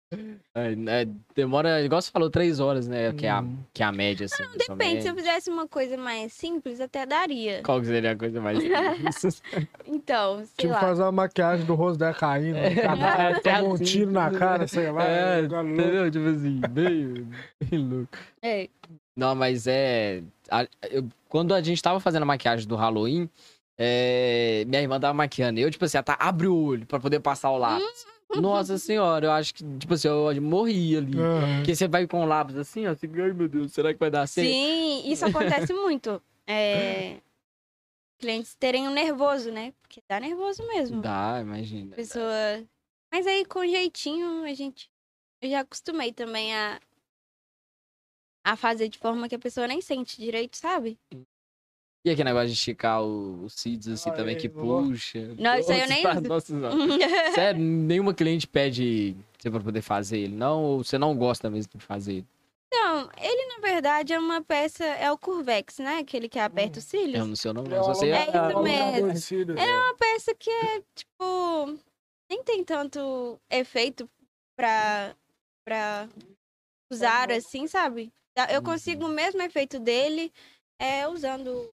É, 0.54 0.72
é, 1.02 1.08
demora, 1.34 1.82
igual 1.82 2.00
você 2.00 2.10
falou, 2.10 2.30
três 2.30 2.60
horas, 2.60 2.86
né? 2.86 3.12
Que 3.12 3.26
é 3.26 3.30
a, 3.30 3.40
Uhum. 3.40 3.58
que 3.72 3.82
é 3.82 3.86
a 3.86 3.90
média, 3.90 4.26
assim. 4.26 4.44
ou 4.44 4.56
Depende, 4.56 5.02
se 5.02 5.08
eu 5.08 5.14
fizesse 5.14 5.50
uma 5.50 5.66
coisa 5.66 5.96
mais 5.96 6.32
simples, 6.32 6.80
até 6.80 7.04
daria. 7.04 7.62
Qual 7.64 7.80
que 7.80 7.86
seria 7.86 8.12
a 8.12 8.16
coisa 8.16 8.40
mais 8.40 8.58
simples? 8.60 9.42
Então, 9.86 10.38
sei 10.38 10.46
Tipo, 10.58 10.72
lá. 10.74 10.80
fazer 10.80 11.02
uma 11.02 11.12
maquiagem 11.12 11.64
do 11.66 11.74
rosto 11.74 11.98
dela 11.98 12.14
caindo, 12.14 12.56
É, 12.56 12.68
é, 12.68 13.40
tomou 13.40 13.70
um 13.70 13.74
assim. 13.74 13.84
tiro 13.84 14.10
na 14.10 14.30
cara, 14.30 14.66
sei 14.68 14.90
lá. 14.90 15.04
É, 15.04 15.40
louco. 15.42 15.56
entendeu? 15.68 16.10
Tipo 16.10 16.28
assim, 16.28 16.60
bem, 16.70 17.28
bem 17.60 17.78
louco. 17.80 18.16
É. 18.42 18.63
Não, 19.16 19.34
mas 19.34 19.66
é. 19.66 20.22
a- 20.50 20.66
eu- 20.90 21.08
quando 21.28 21.54
a 21.54 21.60
gente 21.62 21.82
tava 21.82 22.00
fazendo 22.00 22.22
a 22.22 22.26
maquiagem 22.26 22.66
do 22.66 22.76
Halloween, 22.76 23.28
é, 23.78 24.64
minha 24.66 24.80
irmã 24.82 24.98
tava 25.00 25.14
maquiando. 25.14 25.58
Eu, 25.60 25.70
tipo 25.70 25.84
assim, 25.84 25.96
ela 25.96 26.04
tá, 26.04 26.16
abre 26.18 26.46
o 26.46 26.56
olho 26.56 26.86
pra 26.86 26.98
poder 27.00 27.20
passar 27.20 27.50
o 27.50 27.58
lápis. 27.58 28.06
Nossa 28.36 28.78
senhora, 28.78 29.26
eu 29.26 29.32
acho 29.32 29.54
que, 29.54 29.62
tipo 29.78 29.94
assim, 29.94 30.08
eu 30.08 30.42
morri 30.42 30.96
ali. 30.96 31.18
Aham. 31.18 31.56
Porque 31.56 31.74
você 31.76 31.86
vai 31.86 32.06
com 32.06 32.22
o 32.22 32.26
lápis 32.26 32.56
assim, 32.56 32.86
ó, 32.86 32.90
assim, 32.90 33.08
ai 33.20 33.32
meu 33.32 33.48
Deus, 33.48 33.72
será 33.72 33.92
que 33.92 34.00
vai 34.00 34.10
dar 34.10 34.26
certo? 34.26 34.48
Sim, 34.48 35.02
isso 35.08 35.24
acontece 35.24 35.72
muito. 35.74 36.20
É, 36.46 37.18
Clientes 38.18 38.54
terem 38.54 38.88
um 38.88 38.92
nervoso, 38.92 39.50
né? 39.52 39.72
Porque 39.82 40.00
dá 40.08 40.18
nervoso 40.18 40.66
mesmo. 40.68 41.00
Dá, 41.02 41.38
imagina. 41.40 41.94
pessoa. 41.94 42.64
Mas 43.12 43.26
aí, 43.26 43.44
com 43.44 43.66
jeitinho, 43.66 44.44
a 44.44 44.54
gente. 44.54 44.88
Eu 45.42 45.50
já 45.50 45.60
acostumei 45.60 46.12
também 46.12 46.54
a. 46.54 46.80
a 48.44 48.56
fazer 48.56 48.88
de 48.88 48.98
forma 48.98 49.28
que 49.28 49.34
a 49.34 49.38
pessoa 49.38 49.66
nem 49.66 49.80
sente 49.80 50.20
direito, 50.20 50.56
sabe? 50.56 50.98
E 52.06 52.10
aquele 52.10 52.24
negócio 52.24 52.48
de 52.48 52.52
esticar 52.54 53.02
o- 53.02 53.44
os 53.44 53.54
cílios 53.54 53.88
assim 53.88 54.10
também, 54.12 54.36
é, 54.36 54.38
que 54.38 54.48
vou- 54.48 54.82
puxa. 54.82 55.34
Não, 55.38 55.56
isso 55.58 55.72
aí 55.72 55.80
eu 55.80 55.88
nem. 55.88 56.02
Sério, 57.34 57.60
nenhuma 57.60 58.12
cliente 58.12 58.46
pede 58.46 59.16
você 59.38 59.50
pra 59.50 59.60
poder 59.60 59.80
fazer 59.80 60.18
ele, 60.18 60.34
não? 60.34 60.62
Ou 60.62 60.84
você 60.84 60.98
não 60.98 61.16
gosta 61.16 61.48
mesmo 61.48 61.72
de 61.74 61.84
fazer 61.84 62.12
ele? 62.16 62.26
Então, 62.72 63.08
ele 63.18 63.46
na 63.54 63.58
verdade 63.60 64.12
é 64.12 64.18
uma 64.18 64.42
peça. 64.42 64.84
É 64.84 65.10
o 65.10 65.16
Curvex, 65.16 65.78
né? 65.78 65.98
Aquele 65.98 66.28
que 66.28 66.38
aperta 66.38 66.78
os 66.80 66.84
cílios. 66.84 67.18
Eu 67.20 67.26
não 67.26 67.36
sei 67.36 67.50
o 67.50 67.54
nome, 67.54 67.68
É 67.68 67.76
não. 67.76 67.84
Só 67.84 67.94
sei 67.94 68.10
É 68.10 68.16
a- 68.36 68.50
isso 68.50 68.62
mesmo. 68.62 69.16
cílios. 69.16 69.58
É 69.58 69.76
uma 69.76 69.94
peça 69.96 70.34
que 70.34 70.50
é, 70.50 70.82
tipo. 70.94 71.78
Nem 72.30 72.42
tem 72.42 72.62
tanto 72.64 73.38
efeito 73.50 74.08
pra. 74.58 75.14
pra 75.66 76.08
usar 76.92 77.30
assim, 77.32 77.66
sabe? 77.66 78.12
Eu 78.50 78.58
Uhum. 78.58 78.64
consigo 78.64 79.06
o 79.06 79.08
mesmo 79.08 79.40
efeito 79.42 79.78
dele 79.78 80.32
é, 80.80 81.06
usando 81.08 81.70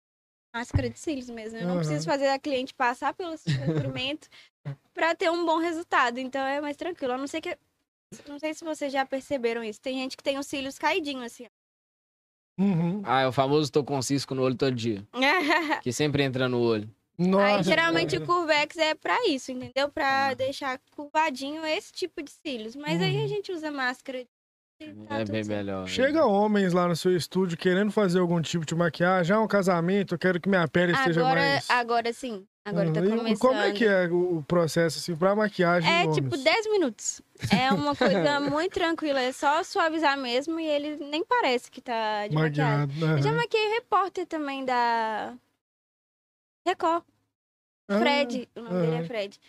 máscara 0.53 0.89
de 0.89 0.99
cílios 0.99 1.29
mesmo. 1.29 1.57
Eu 1.57 1.63
não 1.65 1.71
Aham. 1.75 1.79
preciso 1.79 2.05
fazer 2.05 2.27
a 2.29 2.39
cliente 2.39 2.73
passar 2.73 3.13
pelo 3.13 3.37
sofrimento 3.37 4.27
pra 4.93 5.15
ter 5.15 5.31
um 5.31 5.45
bom 5.45 5.57
resultado. 5.57 6.19
Então 6.19 6.41
é 6.45 6.61
mais 6.61 6.77
tranquilo. 6.77 7.13
A 7.13 7.17
não 7.17 7.27
ser 7.27 7.41
que. 7.41 7.57
Não 8.27 8.37
sei 8.37 8.53
se 8.53 8.63
vocês 8.63 8.91
já 8.91 9.05
perceberam 9.05 9.63
isso. 9.63 9.79
Tem 9.81 9.97
gente 9.97 10.17
que 10.17 10.23
tem 10.23 10.37
os 10.37 10.45
cílios 10.45 10.77
caidinhos, 10.77 11.23
assim. 11.25 11.45
Uhum. 12.59 13.01
Ah, 13.05 13.21
é 13.21 13.27
o 13.27 13.31
famoso 13.31 13.71
tô 13.71 13.83
com 13.83 14.01
cisco 14.01 14.35
no 14.35 14.43
olho 14.43 14.55
todo 14.55 14.75
dia. 14.75 15.07
Que 15.81 15.91
sempre 15.91 16.21
entra 16.23 16.47
no 16.47 16.59
olho. 16.59 16.93
Nossa, 17.17 17.57
Aí, 17.57 17.63
geralmente, 17.63 18.11
cara. 18.19 18.23
o 18.23 18.27
Curvex 18.27 18.77
é 18.77 18.93
pra 18.95 19.27
isso, 19.27 19.51
entendeu? 19.51 19.89
Pra 19.89 20.29
Ah. 20.29 20.33
deixar 20.33 20.79
curvadinho 20.95 21.65
esse 21.65 21.91
tipo 21.91 22.21
de 22.21 22.31
cílios. 22.31 22.75
Mas 22.75 23.01
aí 23.01 23.17
Uhum. 23.17 23.23
a 23.23 23.27
gente 23.27 23.51
usa 23.51 23.71
máscara 23.71 24.23
de 24.23 24.29
tá 25.07 25.19
É 25.19 25.25
bem 25.25 25.43
melhor. 25.43 25.87
Chega 25.87 26.25
homens 26.25 26.73
lá 26.73 26.87
no 26.87 26.95
seu 26.95 27.15
estúdio 27.15 27.57
querendo 27.57 27.91
fazer 27.91 28.19
algum 28.19 28.41
tipo 28.41 28.65
de 28.65 28.75
maquiagem. 28.75 29.35
Ah, 29.35 29.39
um 29.41 29.47
casamento, 29.47 30.15
eu 30.15 30.19
quero 30.19 30.39
que 30.39 30.47
minha 30.49 30.67
pele 30.67 30.93
esteja 30.93 31.21
Agora, 31.21 31.39
mais. 31.39 31.69
agora 31.69 32.13
sim. 32.13 32.45
Agora 32.63 32.93
tá 32.93 32.99
Uhum. 32.99 33.05
E 33.07 33.09
começando. 33.17 33.39
Como 33.39 33.59
é 33.59 33.71
que 33.71 33.85
é 33.85 34.07
o 34.07 34.43
processo, 34.47 34.99
assim, 34.99 35.15
pra 35.15 35.35
maquiagem? 35.35 35.91
É 35.91 36.03
tipo 36.11 36.27
homens? 36.27 36.43
10 36.43 36.69
minutos. 36.71 37.21
É 37.51 37.71
uma 37.73 37.95
coisa 37.95 38.39
muito 38.41 38.73
tranquila. 38.73 39.19
É 39.19 39.31
só 39.31 39.63
suavizar 39.63 40.15
mesmo 40.17 40.59
e 40.59 40.65
ele 40.67 40.95
nem 40.97 41.25
parece 41.25 41.71
que 41.71 41.81
tá 41.81 42.27
de 42.27 42.35
maquiagem. 42.35 42.87
Maquiado. 42.87 43.13
Eu 43.17 43.21
já 43.23 43.29
aham. 43.29 43.37
maquiei 43.37 43.67
repórter 43.73 44.27
também 44.27 44.63
da 44.63 45.33
Record. 46.67 47.03
Ah, 47.89 47.99
Fred, 47.99 48.47
o 48.55 48.61
nome 48.61 48.81
dele 48.81 48.95
é. 48.95 49.03
Fred. 49.05 49.39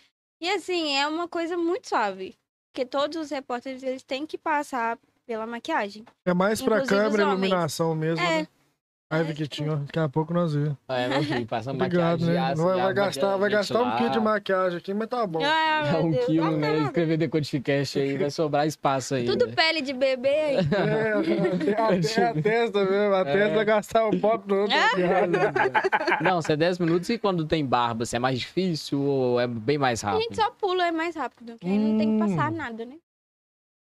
E 0.41 0.49
assim, 0.49 0.95
é 0.97 1.07
uma 1.07 1.27
coisa 1.27 1.55
muito 1.55 1.87
suave. 1.87 2.35
Porque 2.73 2.83
todos 2.85 3.15
os 3.17 3.29
repórteres, 3.29 3.83
eles 3.83 4.01
têm 4.03 4.25
que 4.25 4.37
passar 4.39 4.97
pela 5.25 5.45
maquiagem. 5.47 6.03
É 6.25 6.33
mais 6.33 6.61
pra 6.61 6.77
Inclusive 6.77 6.95
os 6.95 7.03
câmera 7.03 7.23
e 7.23 7.25
iluminação 7.31 7.95
mesmo, 7.95 8.23
É. 8.25 8.39
né? 8.41 8.47
Aí, 9.11 9.21
É, 9.21 9.23
Viquitinho, 9.23 9.75
daqui 9.85 9.99
a 9.99 10.09
pouco 10.09 10.33
nós 10.33 10.55
vemos. 10.55 10.75
É, 10.89 11.07
meu 11.07 11.21
filho, 11.23 11.45
passa 11.45 11.69
Obrigado, 11.71 12.21
maquiagem. 12.21 12.33
né? 12.33 12.55
Não 12.57 12.63
vai, 12.65 12.81
vai 12.81 12.93
gastar, 12.95 13.37
vai 13.37 13.49
gastar 13.51 13.81
um 13.83 13.95
quilo 13.97 14.09
de 14.09 14.19
maquiagem 14.19 14.77
aqui, 14.79 14.91
mas 14.91 15.07
tá 15.07 15.27
bom. 15.27 15.39
Ah, 15.43 15.83
É 15.93 15.97
um 15.99 16.09
Deus. 16.09 16.25
quilo, 16.25 16.45
Ah, 16.47 16.51
né? 16.51 16.77
não. 16.79 16.85
Escrever 16.85 17.17
decodificast 17.17 17.99
aí, 17.99 18.17
vai 18.17 18.31
sobrar 18.31 18.65
espaço 18.65 19.13
aí. 19.13 19.25
Tudo 19.25 19.45
né? 19.45 19.53
pele 19.55 19.81
de 19.81 19.93
bebê 19.93 20.29
aí. 20.29 20.57
É, 20.73 21.75
até 21.83 22.23
a 22.39 22.41
testa 22.41 22.85
mesmo, 22.85 23.13
a 23.13 23.19
É. 23.19 23.23
testa 23.25 23.55
vai 23.55 23.65
gastar 23.65 24.07
o 24.07 24.19
pop 24.19 24.47
do 24.47 24.55
outro. 24.55 24.75
Não, 26.23 26.41
se 26.41 26.53
é 26.53 26.55
10 26.55 26.79
minutos 26.79 27.07
e 27.09 27.17
quando 27.19 27.45
tem 27.45 27.63
barba, 27.63 28.05
se 28.07 28.15
é 28.15 28.19
mais 28.19 28.39
difícil 28.39 28.99
ou 28.99 29.39
é 29.39 29.45
bem 29.45 29.77
mais 29.77 30.03
A 30.03 30.07
rápido? 30.11 30.23
gente 30.23 30.35
só 30.37 30.49
pula, 30.51 30.87
é 30.87 30.91
mais 30.91 31.15
rápido. 31.15 31.51
Porque 31.53 31.67
aí 31.67 31.77
não 31.77 31.97
tem 31.99 32.13
que 32.13 32.19
passar 32.27 32.51
Hum. 32.51 32.55
nada, 32.55 32.83
né? 32.85 32.95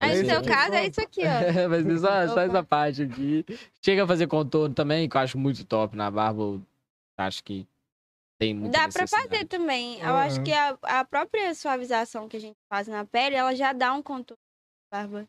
É 0.01 0.07
Aí 0.07 0.23
no 0.23 0.29
seu 0.29 0.45
caso, 0.45 0.75
é 0.75 0.87
isso 0.87 1.01
aqui, 1.01 1.23
ó. 1.23 1.27
É, 1.27 1.67
mas 1.67 1.87
é 1.87 1.99
só, 1.99 2.35
só 2.35 2.41
essa 2.41 2.63
parte 2.63 3.03
aqui. 3.03 3.45
Chega 3.83 4.05
a 4.05 4.07
fazer 4.07 4.27
contorno 4.29 4.75
também, 4.75 5.09
que 5.09 5.17
eu 5.17 5.21
acho 5.21 5.37
muito 5.39 5.65
top 5.65 5.97
na 5.97 6.11
barba. 6.11 6.43
eu 6.43 6.63
Acho 7.17 7.43
que 7.43 7.67
tem 8.39 8.55
muita 8.55 8.79
Dá 8.79 8.89
pra 8.89 9.07
fazer 9.07 9.45
também. 9.47 9.99
Eu 10.01 10.15
acho 10.15 10.37
Aham. 10.37 10.45
que 10.45 10.53
a, 10.53 10.79
a 10.83 11.05
própria 11.05 11.53
suavização 11.55 12.29
que 12.29 12.37
a 12.37 12.41
gente 12.41 12.57
faz 12.73 12.87
na 12.87 13.05
pele, 13.05 13.35
ela 13.35 13.55
já 13.57 13.73
dá 13.73 13.93
um 13.93 14.03
contorno 14.03 14.39
na 14.93 15.01
barba. 15.01 15.29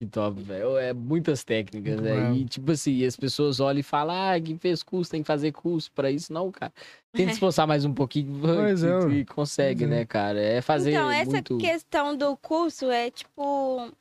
Que 0.00 0.06
top, 0.06 0.40
velho. 0.40 0.76
É 0.76 0.92
muitas 0.92 1.42
técnicas, 1.42 2.00
né? 2.00 2.32
E, 2.32 2.44
tipo 2.44 2.70
assim, 2.70 3.04
as 3.04 3.16
pessoas 3.16 3.58
olham 3.58 3.80
e 3.80 3.82
falam, 3.82 4.14
ah, 4.14 4.40
quem 4.40 4.56
fez 4.56 4.82
curso 4.82 5.10
tem 5.10 5.22
que 5.22 5.26
fazer 5.26 5.50
curso 5.50 5.90
pra 5.90 6.08
isso. 6.08 6.32
Não, 6.32 6.52
cara. 6.52 6.72
Tem 7.12 7.26
que 7.26 7.32
esforçar 7.32 7.66
mais 7.66 7.84
um 7.84 7.92
pouquinho 7.92 8.40
Pois 8.40 8.82
e, 8.84 8.86
é, 8.86 9.08
e 9.18 9.24
consegue, 9.24 9.80
Pois 9.80 9.90
é. 9.90 9.94
né, 9.96 10.06
cara? 10.06 10.40
É 10.40 10.60
fazer 10.60 10.92
então, 10.92 11.10
essa 11.10 11.30
muito... 11.30 11.58
questão 11.58 12.16
do 12.16 12.36
curso 12.36 12.88
é, 12.90 13.10
tipo, 13.10 13.92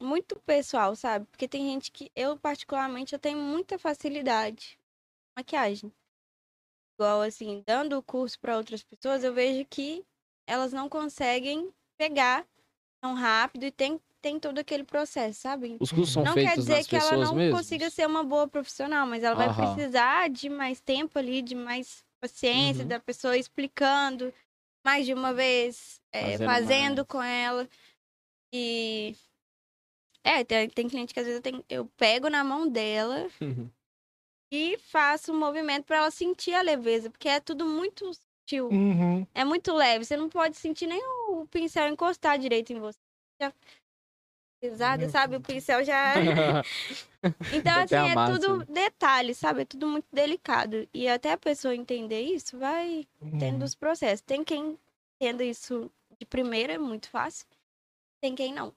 muito 0.00 0.36
pessoal, 0.46 0.96
sabe? 0.96 1.26
Porque 1.30 1.46
tem 1.46 1.66
gente 1.70 1.92
que, 1.92 2.10
eu 2.16 2.36
particularmente, 2.38 3.12
eu 3.12 3.18
tenho 3.18 3.38
muita 3.38 3.78
facilidade 3.78 4.78
com 4.78 5.40
maquiagem. 5.40 5.92
Igual, 6.98 7.20
assim, 7.20 7.62
dando 7.66 7.98
o 7.98 8.02
curso 8.02 8.38
para 8.40 8.56
outras 8.56 8.82
pessoas, 8.82 9.22
eu 9.22 9.34
vejo 9.34 9.66
que 9.68 10.02
elas 10.46 10.72
não 10.72 10.88
conseguem 10.88 11.70
pegar 11.98 12.46
tão 13.02 13.14
rápido 13.14 13.64
e 13.64 13.70
tem, 13.70 14.00
tem 14.22 14.38
todo 14.38 14.58
aquele 14.58 14.84
processo, 14.84 15.40
sabe? 15.40 15.76
Os 15.80 15.90
cursos 15.90 16.14
são 16.14 16.22
não 16.24 16.34
quer 16.34 16.44
feitos 16.46 16.64
dizer 16.64 16.76
nas 16.76 16.86
que 16.86 16.96
ela 16.96 17.16
não 17.16 17.34
mesmo? 17.34 17.56
consiga 17.56 17.90
ser 17.90 18.06
uma 18.06 18.22
boa 18.22 18.46
profissional, 18.46 19.04
mas 19.06 19.24
ela 19.24 19.34
vai 19.34 19.48
Aham. 19.48 19.74
precisar 19.74 20.30
de 20.30 20.48
mais 20.48 20.80
tempo 20.80 21.18
ali, 21.18 21.42
de 21.42 21.54
mais 21.56 22.04
paciência, 22.22 22.82
Uhum. 22.82 22.88
da 22.88 23.00
pessoa 23.00 23.36
explicando 23.36 24.32
mais 24.84 25.04
de 25.04 25.12
uma 25.12 25.34
vez, 25.34 26.00
é, 26.12 26.38
Fazendo 26.38 27.04
com 27.04 27.20
ela. 27.22 27.68
E. 28.54 29.16
É, 30.24 30.44
tem, 30.44 30.68
tem 30.70 30.88
cliente 30.88 31.12
que 31.12 31.18
às 31.18 31.26
vezes 31.26 31.38
eu, 31.38 31.42
tenho- 31.42 31.64
eu 31.68 31.86
pego 31.96 32.28
na 32.30 32.44
mão 32.44 32.68
dela 32.68 33.28
e 34.52 34.78
faço 34.78 35.32
um 35.32 35.38
movimento 35.38 35.84
pra 35.84 35.96
ela 35.98 36.10
sentir 36.10 36.54
a 36.54 36.62
leveza, 36.62 37.10
porque 37.10 37.28
é 37.28 37.40
tudo 37.40 37.64
muito 37.64 38.10
sutil. 38.14 38.68
Uhum. 38.68 39.26
É 39.34 39.44
muito 39.44 39.72
leve. 39.72 40.04
Você 40.04 40.16
não 40.16 40.28
pode 40.28 40.56
sentir 40.56 40.86
nem 40.86 41.02
o 41.30 41.46
pincel 41.48 41.88
encostar 41.88 42.38
direito 42.38 42.72
em 42.72 42.78
você. 42.78 42.98
Já... 43.40 43.52
Pesada, 44.62 45.02
Meu 45.02 45.10
sabe? 45.10 45.36
O 45.36 45.40
pincel 45.40 45.84
já. 45.84 46.14
Então, 47.52 47.82
assim, 47.82 47.94
é 47.96 48.14
massa. 48.14 48.38
tudo 48.40 48.64
detalhe, 48.72 49.34
sabe? 49.34 49.62
É 49.62 49.64
tudo 49.64 49.86
muito 49.88 50.06
delicado. 50.12 50.88
E 50.94 51.08
até 51.08 51.32
a 51.32 51.36
pessoa 51.36 51.74
entender 51.74 52.20
isso, 52.20 52.56
vai 52.58 53.06
tendo 53.38 53.58
Uhum. 53.58 53.64
os 53.64 53.74
processos. 53.74 54.20
Tem 54.22 54.42
quem 54.44 54.78
entenda 55.20 55.44
isso 55.44 55.90
de 56.18 56.24
primeira, 56.24 56.72
é 56.74 56.78
muito 56.78 57.08
fácil. 57.08 57.46
Tem 58.22 58.34
quem 58.34 58.52
não. 58.54 58.72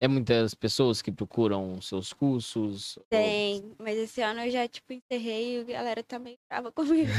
É 0.00 0.08
muitas 0.08 0.54
pessoas 0.54 1.00
que 1.00 1.10
procuram 1.12 1.80
seus 1.80 2.12
cursos? 2.12 2.96
ou- 2.96 3.04
Tem. 3.08 3.74
Mas 3.78 3.96
esse 3.96 4.20
ano 4.20 4.40
eu 4.42 4.50
já, 4.50 4.66
tipo, 4.68 4.92
encerrei 4.92 5.58
e 5.58 5.60
a 5.60 5.78
galera 5.78 6.02
tá 6.02 6.18
meio 6.18 6.36
brava 6.48 6.70
comigo. 6.74 7.10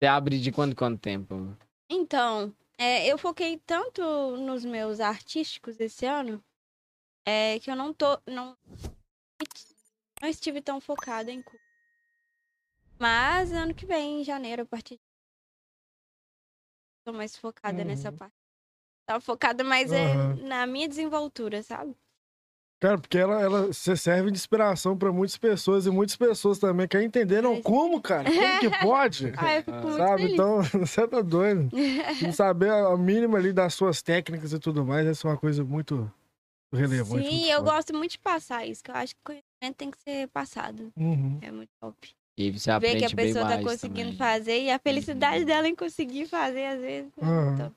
Você 0.00 0.06
abre 0.06 0.38
de 0.40 0.50
quanto 0.52 0.74
quanto 0.76 1.00
tempo? 1.00 1.56
Então, 1.90 2.54
é, 2.78 3.06
eu 3.06 3.18
foquei 3.18 3.58
tanto 3.66 4.02
nos 4.36 4.64
meus 4.64 5.00
artísticos 5.00 5.78
esse 5.80 6.06
ano 6.06 6.42
é, 7.28 7.58
que 7.60 7.70
eu 7.70 7.76
não 7.76 7.92
tô. 7.92 8.18
Não, 8.26 8.56
não 10.22 10.28
estive 10.28 10.62
tão 10.62 10.80
focada 10.80 11.30
em 11.30 11.42
curso. 11.42 11.62
Mas 12.98 13.52
ano 13.52 13.74
que 13.74 13.84
vem, 13.86 14.20
em 14.20 14.24
janeiro, 14.24 14.62
a 14.62 14.66
partir 14.66 14.94
de. 14.94 15.00
Tô 17.04 17.12
mais 17.12 17.36
focada 17.36 17.84
nessa 17.84 18.10
Uhum. 18.10 18.16
parte. 18.16 18.34
Tava 19.06 19.20
focada 19.20 19.62
mais 19.64 19.92
é, 19.92 20.12
Aham. 20.14 20.36
na 20.48 20.66
minha 20.66 20.88
desenvoltura, 20.88 21.62
sabe? 21.62 21.94
Cara, 22.80 22.98
porque 22.98 23.18
ela, 23.18 23.40
ela 23.40 23.66
você 23.66 23.96
serve 23.96 24.30
de 24.30 24.36
inspiração 24.38 24.96
pra 24.96 25.10
muitas 25.12 25.36
pessoas 25.36 25.84
e 25.86 25.90
muitas 25.90 26.14
pessoas 26.16 26.58
também 26.58 26.86
querem 26.86 27.06
entender, 27.08 27.42
não, 27.42 27.54
Mas- 27.54 27.62
como, 27.64 28.00
cara? 28.00 28.24
Como 28.30 28.58
que 28.60 28.70
pode? 28.78 29.32
Ah, 29.36 29.56
eu 29.56 29.64
fico 29.64 29.72
muito 29.86 29.96
Sabe? 29.96 30.22
feliz. 30.22 30.34
Então, 30.34 30.62
você 30.86 31.08
tá 31.08 31.20
doido. 31.20 31.68
E 32.28 32.32
saber 32.32 32.70
a 32.70 32.96
mínima 32.96 33.38
ali 33.38 33.52
das 33.52 33.74
suas 33.74 34.02
técnicas 34.02 34.52
e 34.52 34.58
tudo 34.58 34.84
mais, 34.84 35.06
essa 35.06 35.26
é 35.26 35.30
uma 35.30 35.36
coisa 35.38 35.64
muito 35.64 36.10
relevante. 36.76 37.26
Sim, 37.26 37.38
muito 37.38 37.50
eu 37.50 37.62
gosto 37.62 37.94
muito 37.94 38.12
de 38.12 38.18
passar 38.18 38.66
isso, 38.66 38.82
que 38.82 38.90
eu 38.90 38.94
acho 38.94 39.14
que 39.14 39.20
conhecimento 39.24 39.76
tem 39.76 39.90
que 39.90 39.98
ser 40.00 40.28
passado. 40.28 40.92
Uhum. 40.96 41.38
É 41.40 41.50
muito 41.50 41.70
top. 41.80 42.10
E 42.36 42.50
você 42.52 42.70
Ver 42.70 42.76
aprende 42.76 42.98
que 42.98 43.12
a 43.12 43.16
pessoa 43.16 43.46
tá 43.46 43.62
conseguindo 43.62 44.02
também. 44.12 44.16
fazer 44.16 44.62
e 44.62 44.70
a 44.70 44.78
felicidade 44.78 45.40
Uhum. 45.40 45.46
dela 45.46 45.68
em 45.68 45.74
conseguir 45.74 46.26
fazer, 46.26 46.66
às 46.66 46.80
vezes. 46.80 47.12
é 47.18 47.24
muito 47.24 47.62
top. 47.64 47.76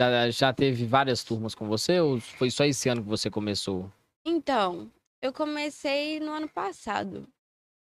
Já, 0.00 0.30
já 0.30 0.52
teve 0.52 0.86
várias 0.86 1.24
turmas 1.24 1.54
com 1.56 1.66
você 1.66 2.00
ou 2.00 2.20
foi 2.20 2.50
só 2.50 2.64
esse 2.64 2.88
ano 2.88 3.02
que 3.02 3.08
você 3.08 3.28
começou? 3.28 3.90
Então, 4.24 4.92
eu 5.20 5.32
comecei 5.32 6.20
no 6.20 6.30
ano 6.32 6.48
passado. 6.48 7.28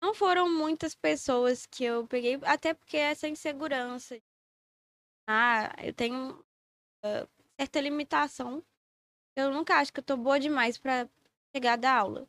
Não 0.02 0.14
foram 0.14 0.48
muitas 0.50 0.94
pessoas 0.94 1.66
que 1.66 1.84
eu 1.84 2.06
peguei, 2.06 2.38
até 2.42 2.72
porque 2.72 2.96
essa 2.96 3.28
insegurança. 3.28 4.18
Ah, 5.28 5.74
eu 5.84 5.92
tenho 5.92 6.42
ah, 7.04 7.26
certa 7.60 7.80
limitação. 7.80 8.64
Eu 9.40 9.50
nunca 9.52 9.76
acho 9.76 9.92
que 9.92 10.00
eu 10.00 10.04
tô 10.04 10.16
boa 10.16 10.38
demais 10.38 10.78
pra 10.78 11.08
chegar 11.54 11.76
da 11.76 11.92
aula. 11.92 12.28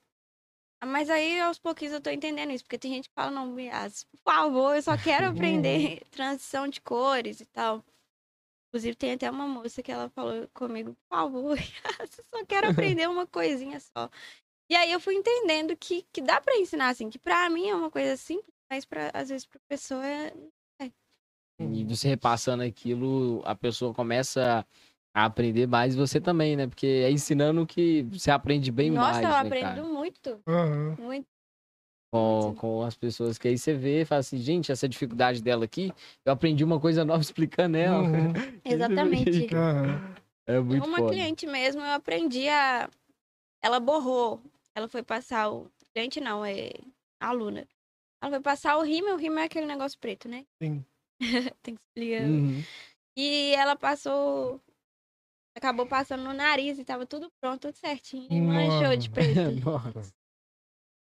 Ah, 0.81 0.85
Mas 0.85 1.09
aí, 1.09 1.39
aos 1.39 1.59
pouquinhos, 1.59 1.93
eu 1.93 2.01
tô 2.01 2.09
entendendo 2.09 2.51
isso, 2.51 2.63
porque 2.63 2.77
tem 2.77 2.91
gente 2.93 3.07
que 3.09 3.15
fala, 3.15 3.29
não, 3.31 3.53
Bias, 3.53 4.03
por 4.05 4.19
favor, 4.23 4.75
eu 4.75 4.81
só 4.81 4.97
quero 4.97 5.27
aprender 5.29 6.01
transição 6.09 6.67
de 6.67 6.81
cores 6.81 7.39
e 7.39 7.45
tal. 7.45 7.83
Inclusive, 8.69 8.95
tem 8.95 9.13
até 9.13 9.29
uma 9.29 9.47
moça 9.47 9.83
que 9.83 9.91
ela 9.91 10.09
falou 10.09 10.47
comigo, 10.53 10.95
por 10.95 11.17
favor, 11.17 11.57
eu 11.99 12.07
só 12.07 12.45
quero 12.45 12.69
aprender 12.69 13.07
uma 13.07 13.27
coisinha 13.27 13.79
só. 13.79 14.09
E 14.69 14.75
aí 14.75 14.91
eu 14.91 14.99
fui 15.01 15.15
entendendo 15.15 15.75
que, 15.75 16.03
que 16.13 16.21
dá 16.21 16.39
pra 16.39 16.55
ensinar, 16.55 16.89
assim, 16.89 17.09
que 17.09 17.19
pra 17.19 17.49
mim 17.49 17.67
é 17.67 17.75
uma 17.75 17.91
coisa 17.91 18.15
simples, 18.15 18.55
mas 18.71 18.85
pra, 18.85 19.11
às 19.13 19.27
vezes 19.29 19.45
pra 19.45 19.59
pessoa 19.67 20.05
é... 20.07 20.33
E 21.59 21.83
você 21.83 22.07
repassando 22.07 22.63
aquilo, 22.63 23.43
a 23.45 23.53
pessoa 23.53 23.93
começa 23.93 24.59
a 24.59 24.65
aprender 25.13 25.67
mais 25.67 25.95
você 25.95 26.19
também, 26.19 26.55
né? 26.55 26.67
Porque 26.67 26.87
é 26.87 27.11
ensinando 27.11 27.65
que 27.65 28.03
você 28.03 28.31
aprende 28.31 28.71
bem 28.71 28.91
Nossa, 28.91 29.11
mais, 29.11 29.23
eu 29.23 29.29
né, 29.29 29.37
aprendo 29.37 29.61
cara? 29.61 29.83
muito, 29.83 30.41
Aham. 30.47 30.95
muito. 30.99 31.27
Com, 32.13 32.53
com 32.55 32.83
as 32.83 32.95
pessoas 32.95 33.37
que 33.37 33.47
aí 33.47 33.57
você 33.57 33.73
vê 33.73 34.01
e 34.01 34.05
fala 34.05 34.19
assim, 34.19 34.37
gente, 34.37 34.69
essa 34.69 34.87
dificuldade 34.87 35.41
dela 35.41 35.63
aqui, 35.63 35.93
eu 36.25 36.33
aprendi 36.33 36.61
uma 36.61 36.77
coisa 36.77 37.05
nova 37.05 37.21
explicando 37.21 37.77
ela. 37.77 38.01
Uhum. 38.01 38.33
Exatamente. 38.65 39.47
É 40.45 40.59
muito 40.59 40.85
uma 40.85 40.97
foda. 40.97 41.13
cliente 41.13 41.47
mesmo, 41.47 41.81
eu 41.81 41.91
aprendi 41.91 42.49
a. 42.49 42.89
Ela 43.61 43.79
borrou. 43.79 44.41
Ela 44.75 44.89
foi 44.89 45.03
passar 45.03 45.49
o. 45.51 45.71
Cliente 45.93 46.19
não, 46.19 46.43
é 46.43 46.71
aluna. 47.19 47.65
Ela 48.21 48.31
foi 48.31 48.41
passar 48.41 48.77
o 48.77 48.81
rímel. 48.81 49.15
O 49.15 49.17
rímel 49.17 49.39
é 49.39 49.45
aquele 49.45 49.65
negócio 49.65 49.97
preto, 49.99 50.27
né? 50.27 50.45
Sim. 50.61 50.83
Tem 51.63 51.75
que 51.75 51.81
explicar. 51.81 52.23
Uhum. 52.23 52.61
E 53.15 53.53
ela 53.55 53.75
passou. 53.75 54.59
Acabou 55.55 55.85
passando 55.85 56.23
no 56.23 56.33
nariz 56.33 56.79
e 56.79 56.85
tava 56.85 57.05
tudo 57.05 57.29
pronto, 57.41 57.61
tudo 57.67 57.75
certinho. 57.75 58.27
E 58.31 58.39
manchou 58.39 58.95
de 58.95 59.09
preto. 59.11 59.51
Nossa. 59.63 60.13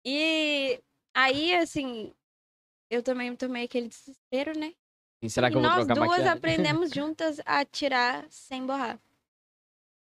E 0.04 0.80
aí, 1.14 1.54
assim. 1.54 2.12
Eu 2.90 3.02
também 3.02 3.34
tomei 3.36 3.64
aquele 3.64 3.88
desespero, 3.88 4.58
né? 4.58 4.74
E 5.22 5.30
será 5.30 5.48
que 5.48 5.56
e 5.56 5.58
eu 5.58 5.62
vou 5.62 5.70
nós 5.70 5.86
trocar 5.86 5.94
duas 5.94 6.08
maquiagem? 6.08 6.32
aprendemos 6.32 6.90
juntas 6.94 7.40
a 7.46 7.64
tirar 7.64 8.26
sem 8.28 8.66
borrar. 8.66 8.98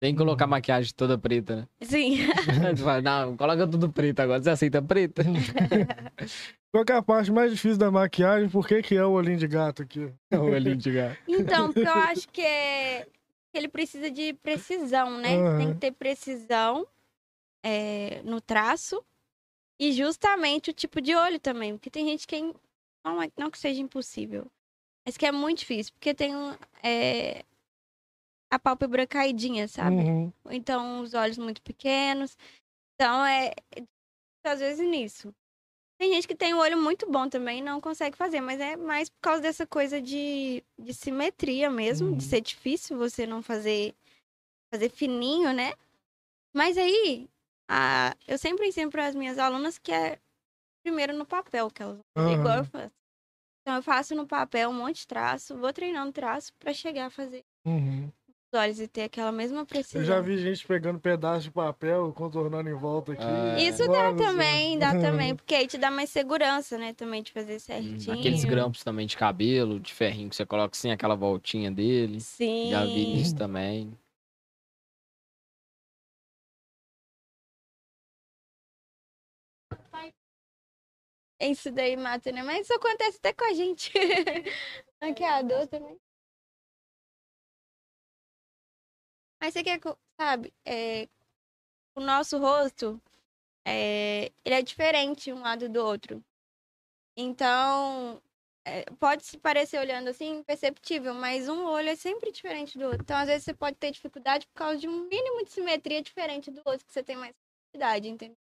Tem 0.02 0.14
que 0.14 0.18
colocar 0.18 0.46
maquiagem 0.46 0.94
toda 0.96 1.18
preta, 1.18 1.56
né? 1.56 1.68
Sim. 1.82 2.16
Tu 2.74 2.82
fala, 2.82 3.02
Não, 3.02 3.36
coloca 3.36 3.68
tudo 3.68 3.92
preto 3.92 4.20
agora. 4.20 4.42
Você 4.42 4.48
aceita 4.48 4.80
preta? 4.80 5.22
Qual 6.72 6.84
que 6.84 6.92
é 6.92 6.96
a 6.96 7.02
parte 7.02 7.30
mais 7.30 7.52
difícil 7.52 7.76
da 7.76 7.90
maquiagem? 7.90 8.48
Por 8.48 8.66
que, 8.66 8.80
que 8.82 8.96
é 8.96 9.04
o 9.04 9.10
olhinho 9.10 9.36
de 9.36 9.46
gato 9.46 9.82
aqui? 9.82 10.10
o 10.32 10.38
olhinho 10.38 10.76
de 10.76 10.90
gato. 10.90 11.18
Então, 11.28 11.70
porque 11.70 11.86
eu 11.86 11.92
acho 11.92 12.28
que, 12.30 12.40
é... 12.40 13.06
ele 13.52 13.68
precisa 13.68 14.10
de 14.10 14.32
precisão, 14.34 15.18
né? 15.18 15.36
Aham. 15.36 15.58
Tem 15.58 15.72
que 15.74 15.80
ter 15.80 15.92
precisão 15.92 16.86
é, 17.62 18.22
no 18.22 18.40
traço 18.40 19.04
e 19.78 19.92
justamente 19.92 20.70
o 20.70 20.74
tipo 20.74 21.00
de 21.00 21.14
olho 21.14 21.40
também. 21.40 21.72
Porque 21.76 21.90
tem 21.90 22.06
gente 22.06 22.26
que 22.26 22.36
é... 22.36 22.40
não, 23.04 23.22
é- 23.22 23.32
não 23.36 23.50
que 23.50 23.58
seja 23.58 23.80
impossível, 23.80 24.50
mas 25.04 25.16
que 25.16 25.26
é 25.26 25.32
muito 25.32 25.58
difícil. 25.60 25.92
Porque 25.94 26.14
tem 26.14 26.32
é, 26.82 27.44
a 28.50 28.58
pálpebra 28.58 29.06
caidinha, 29.06 29.68
sabe? 29.68 29.96
Uhum. 29.96 30.32
Então 30.50 31.00
os 31.00 31.14
olhos 31.14 31.38
muito 31.38 31.62
pequenos. 31.62 32.36
Então 32.94 33.24
é 33.24 33.52
às 34.44 34.60
vezes 34.60 34.86
nisso. 34.88 35.34
Tem 36.00 36.14
gente 36.14 36.26
que 36.26 36.34
tem 36.34 36.54
um 36.54 36.58
olho 36.58 36.78
muito 36.78 37.10
bom 37.10 37.28
também 37.28 37.58
e 37.58 37.62
não 37.62 37.78
consegue 37.78 38.16
fazer, 38.16 38.40
mas 38.40 38.58
é 38.58 38.74
mais 38.74 39.10
por 39.10 39.20
causa 39.20 39.42
dessa 39.42 39.66
coisa 39.66 40.00
de, 40.00 40.64
de 40.78 40.94
simetria 40.94 41.68
mesmo, 41.68 42.08
Uhum. 42.08 42.16
de 42.16 42.24
ser 42.24 42.40
difícil 42.40 42.96
você 42.96 43.26
não 43.26 43.42
fazer 43.42 43.94
fazer 44.72 44.88
fininho, 44.88 45.52
né? 45.52 45.74
Mas 46.54 46.78
aí, 46.78 47.28
a, 47.68 48.16
eu 48.26 48.38
sempre 48.38 48.66
ensino 48.66 48.90
para 48.90 49.08
as 49.08 49.14
minhas 49.14 49.38
alunas 49.38 49.78
que 49.78 49.92
é 49.92 50.18
primeiro 50.82 51.12
no 51.12 51.26
papel 51.26 51.70
que 51.70 51.82
elas 51.82 51.96
vão 51.96 52.04
fazer, 52.24 52.40
igual 52.40 52.56
eu 52.56 52.64
faço. 52.64 52.92
Então 53.60 53.76
eu 53.76 53.82
faço 53.82 54.14
no 54.14 54.26
papel 54.26 54.70
um 54.70 54.74
monte 54.74 55.00
de 55.00 55.06
traço, 55.06 55.54
vou 55.58 55.70
treinando 55.70 56.12
traço 56.12 56.50
para 56.54 56.72
chegar 56.72 57.06
a 57.06 57.10
fazer 57.10 57.44
Uhum. 57.66 58.10
Os 58.52 58.58
olhos 58.58 58.80
e 58.80 58.88
ter 58.88 59.02
aquela 59.04 59.30
mesma 59.30 59.64
precisão. 59.64 60.00
Eu 60.00 60.06
já 60.06 60.20
vi 60.20 60.36
gente 60.38 60.66
pegando 60.66 60.98
pedaço 60.98 61.42
de 61.44 61.50
papel, 61.50 62.12
contornando 62.12 62.68
em 62.68 62.74
volta 62.74 63.12
aqui. 63.12 63.22
Ah, 63.22 63.60
Isso 63.60 63.86
dá 63.86 64.12
também, 64.14 64.78
dá 64.78 64.90
também, 64.98 65.36
porque 65.36 65.54
aí 65.54 65.66
te 65.66 65.78
dá 65.78 65.90
mais 65.90 66.10
segurança, 66.10 66.76
né? 66.76 66.92
Também 66.92 67.22
de 67.22 67.32
fazer 67.32 67.60
certinho. 67.60 68.18
Aqueles 68.18 68.44
grampos 68.44 68.82
também 68.82 69.06
de 69.06 69.16
cabelo, 69.16 69.78
de 69.78 69.94
ferrinho 69.94 70.28
que 70.28 70.36
você 70.36 70.44
coloca 70.44 70.76
assim, 70.76 70.90
aquela 70.90 71.14
voltinha 71.14 71.70
dele. 71.70 72.20
Sim. 72.20 72.70
Já 72.70 72.84
vi 72.84 73.20
isso 73.20 73.36
também. 73.36 73.96
Isso 81.42 81.70
daí 81.70 81.96
mata, 81.96 82.30
né? 82.30 82.42
Mas 82.42 82.66
isso 82.66 82.74
acontece 82.74 83.16
até 83.16 83.32
com 83.32 83.44
a 83.44 83.54
gente. 83.54 83.90
Maquiador 85.00 85.66
também. 85.68 85.98
Mas 89.40 89.54
você 89.54 89.62
quer, 89.62 89.80
sabe, 90.20 90.52
é, 90.64 91.08
o 91.94 92.00
nosso 92.00 92.38
rosto, 92.38 93.00
é, 93.66 94.32
ele 94.44 94.54
é 94.54 94.62
diferente 94.62 95.32
um 95.32 95.40
lado 95.40 95.68
do 95.68 95.84
outro. 95.84 96.22
Então, 97.16 98.22
é, 98.64 98.84
pode 98.98 99.24
se 99.24 99.38
parecer 99.38 99.78
olhando 99.78 100.08
assim, 100.08 100.38
imperceptível, 100.38 101.14
mas 101.14 101.48
um 101.48 101.64
olho 101.64 101.88
é 101.88 101.96
sempre 101.96 102.30
diferente 102.30 102.78
do 102.78 102.84
outro. 102.84 103.02
Então, 103.02 103.16
às 103.16 103.26
vezes, 103.26 103.44
você 103.44 103.54
pode 103.54 103.76
ter 103.76 103.90
dificuldade 103.90 104.46
por 104.46 104.54
causa 104.54 104.78
de 104.78 104.88
um 104.88 105.08
mínimo 105.08 105.44
de 105.44 105.50
simetria 105.50 106.02
diferente 106.02 106.50
do 106.50 106.62
outro, 106.64 106.86
que 106.86 106.92
você 106.92 107.02
tem 107.02 107.16
mais 107.16 107.34
facilidade, 107.72 108.08
entendeu? 108.08 108.36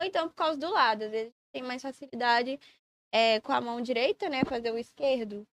Ou 0.00 0.06
então 0.06 0.28
por 0.28 0.34
causa 0.34 0.58
do 0.58 0.70
lado, 0.70 1.04
às 1.04 1.10
vezes 1.10 1.32
tem 1.52 1.62
mais 1.62 1.82
facilidade 1.82 2.58
é, 3.12 3.38
com 3.40 3.52
a 3.52 3.60
mão 3.60 3.82
direita, 3.82 4.28
né? 4.30 4.44
Fazer 4.44 4.72
o 4.72 4.78
esquerdo. 4.78 5.46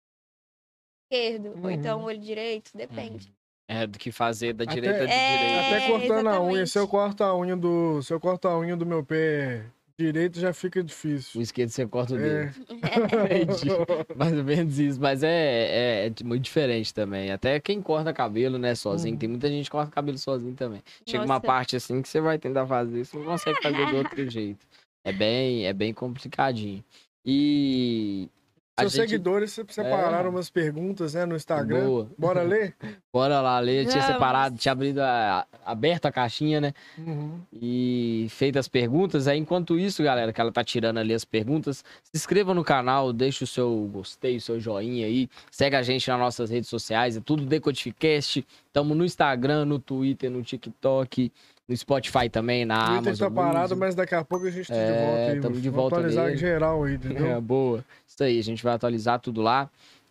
Esquerdo. 1.04 1.48
Ou 1.48 1.64
Uhum. 1.64 1.70
então 1.72 2.00
o 2.00 2.04
olho 2.04 2.20
direito, 2.20 2.70
depende. 2.76 3.34
É 3.68 3.86
do 3.86 3.98
que 3.98 4.12
fazer 4.12 4.52
da 4.52 4.64
Até- 4.64 4.74
direita 4.74 4.98
do 4.98 5.10
É, 5.10 5.36
direito. 5.38 5.66
Até 5.74 5.86
cortando 5.88 6.26
a 6.28 6.40
unha. 6.40 6.62
exatamente. 6.62 6.70
Se 6.70 6.78
eu 6.78 6.88
corto 6.88 7.24
a 7.24 7.36
unha 7.36 7.56
do. 7.56 8.00
Se 8.02 8.12
eu 8.14 8.20
corto 8.20 8.46
a 8.48 8.58
unha 8.58 8.76
do 8.76 8.86
meu 8.86 9.04
pé 9.04 9.64
direito, 9.98 10.38
já 10.38 10.52
fica 10.52 10.78
O 10.80 10.84
difícil. 10.84 11.40
esquerdo 11.40 11.70
você 11.70 11.86
corta 11.86 12.14
o 12.14 12.18
É. 12.18 12.20
dedo. 12.46 12.54
Entendi. 13.50 13.68
Mais 14.14 14.34
ou 14.36 14.44
menos 14.44 14.78
isso. 14.78 15.00
Mas 15.00 15.22
é, 15.24 15.30
é, 15.30 16.06
é 16.06 16.24
muito 16.24 16.42
diferente 16.44 16.92
também. 16.94 17.32
Até 17.32 17.58
quem 17.58 17.80
corta 17.82 18.12
cabelo, 18.12 18.56
né, 18.58 18.74
sozinho. 18.74 19.14
Uhum. 19.14 19.18
Tem 19.18 19.28
muita 19.28 19.48
gente 19.48 19.64
que 19.64 19.70
corta 19.70 19.90
cabelo 19.90 20.18
sozinho 20.18 20.54
também. 20.54 20.82
Chega 21.04 21.24
uma 21.24 21.34
Nossa. 21.36 21.46
parte 21.46 21.74
assim 21.76 22.00
que 22.02 22.08
você 22.08 22.20
vai 22.20 22.38
tentar 22.38 22.66
fazer, 22.66 23.04
você 23.04 23.16
não 23.18 23.24
consegue 23.24 23.60
fazer 23.62 23.86
do 23.86 23.96
outro 23.96 24.30
jeito. 24.30 24.64
É 25.02 25.12
bem, 25.12 25.66
é 25.66 25.72
bem 25.72 25.92
complicadinho. 25.92 26.84
E. 27.24 28.28
a 28.76 28.82
Seus 28.82 28.92
gente- 28.92 29.08
seguidores 29.08 29.52
se- 29.52 29.64
separaram 29.68 30.26
É. 30.26 30.30
umas 30.30 30.50
perguntas, 30.50 31.14
né, 31.14 31.24
no 31.24 31.34
Instagram. 31.34 31.86
Boa. 31.86 32.10
Bora 32.18 32.42
ler? 32.42 32.74
Bora 33.12 33.40
lá, 33.40 33.58
Lê. 33.58 33.84
Tinha 33.86 33.94
Vamos. 34.02 34.06
separado, 34.06 34.58
tinha 34.58 34.72
abrido 34.72 35.00
a, 35.00 35.46
aberto 35.64 36.04
a 36.04 36.12
caixinha, 36.12 36.60
né? 36.60 36.74
Uhum. 36.98 37.40
e 37.52 38.26
feito 38.28 38.58
as 38.58 38.68
perguntas. 38.68 39.26
Aí, 39.26 39.38
enquanto 39.38 39.78
isso, 39.78 40.02
galera, 40.02 40.32
que 40.32 40.40
ela 40.40 40.52
tá 40.52 40.62
tirando 40.62 40.98
ali 40.98 41.14
as 41.14 41.24
perguntas, 41.24 41.82
se 42.04 42.10
inscreva 42.14 42.52
no 42.52 42.62
canal, 42.62 43.12
deixa 43.14 43.44
o 43.44 43.46
seu 43.46 43.88
gostei, 43.90 44.36
o 44.36 44.40
seu 44.40 44.60
joinha 44.60 45.06
aí. 45.06 45.28
Segue 45.50 45.74
a 45.76 45.82
gente 45.82 46.06
nas 46.10 46.18
nossas 46.18 46.50
redes 46.50 46.68
sociais, 46.68 47.16
é 47.16 47.20
tudo 47.20 47.46
Decodificast. 47.46 48.46
Tamo 48.72 48.94
no 48.94 49.04
Instagram, 49.06 49.64
no 49.64 49.78
Twitter, 49.78 50.30
no 50.30 50.42
TikTok, 50.42 51.32
no 51.68 51.76
Spotify 51.76 52.28
também, 52.30 52.64
na 52.64 52.74
O 52.74 52.86
Twitter 52.86 52.98
Amazon. 53.08 53.28
tá 53.28 53.34
parado, 53.34 53.58
Music. 53.60 53.80
mas 53.80 53.94
daqui 53.94 54.14
a 54.14 54.24
pouco 54.24 54.46
a 54.46 54.50
gente 54.50 54.68
tá 54.68 54.74
de 54.74 54.80
É, 54.80 55.04
volta 55.06 55.32
aí. 55.32 55.40
tamo 55.40 55.54
meu 55.54 55.60
de 55.62 55.70
volta 55.70 55.96
Vamos 55.96 56.12
atualizar 56.16 56.24
nele. 56.24 56.36
em 56.36 56.38
geral 56.38 56.84
aí, 56.84 56.92
É, 56.94 56.94
entendeu? 56.96 57.40
boa. 57.40 57.84
Isso 58.06 58.22
aí, 58.22 58.38
a 58.38 58.42
gente 58.42 58.62
vai 58.62 58.74
atualizar 58.74 59.18
tudo 59.20 59.42
lá. 59.42 59.68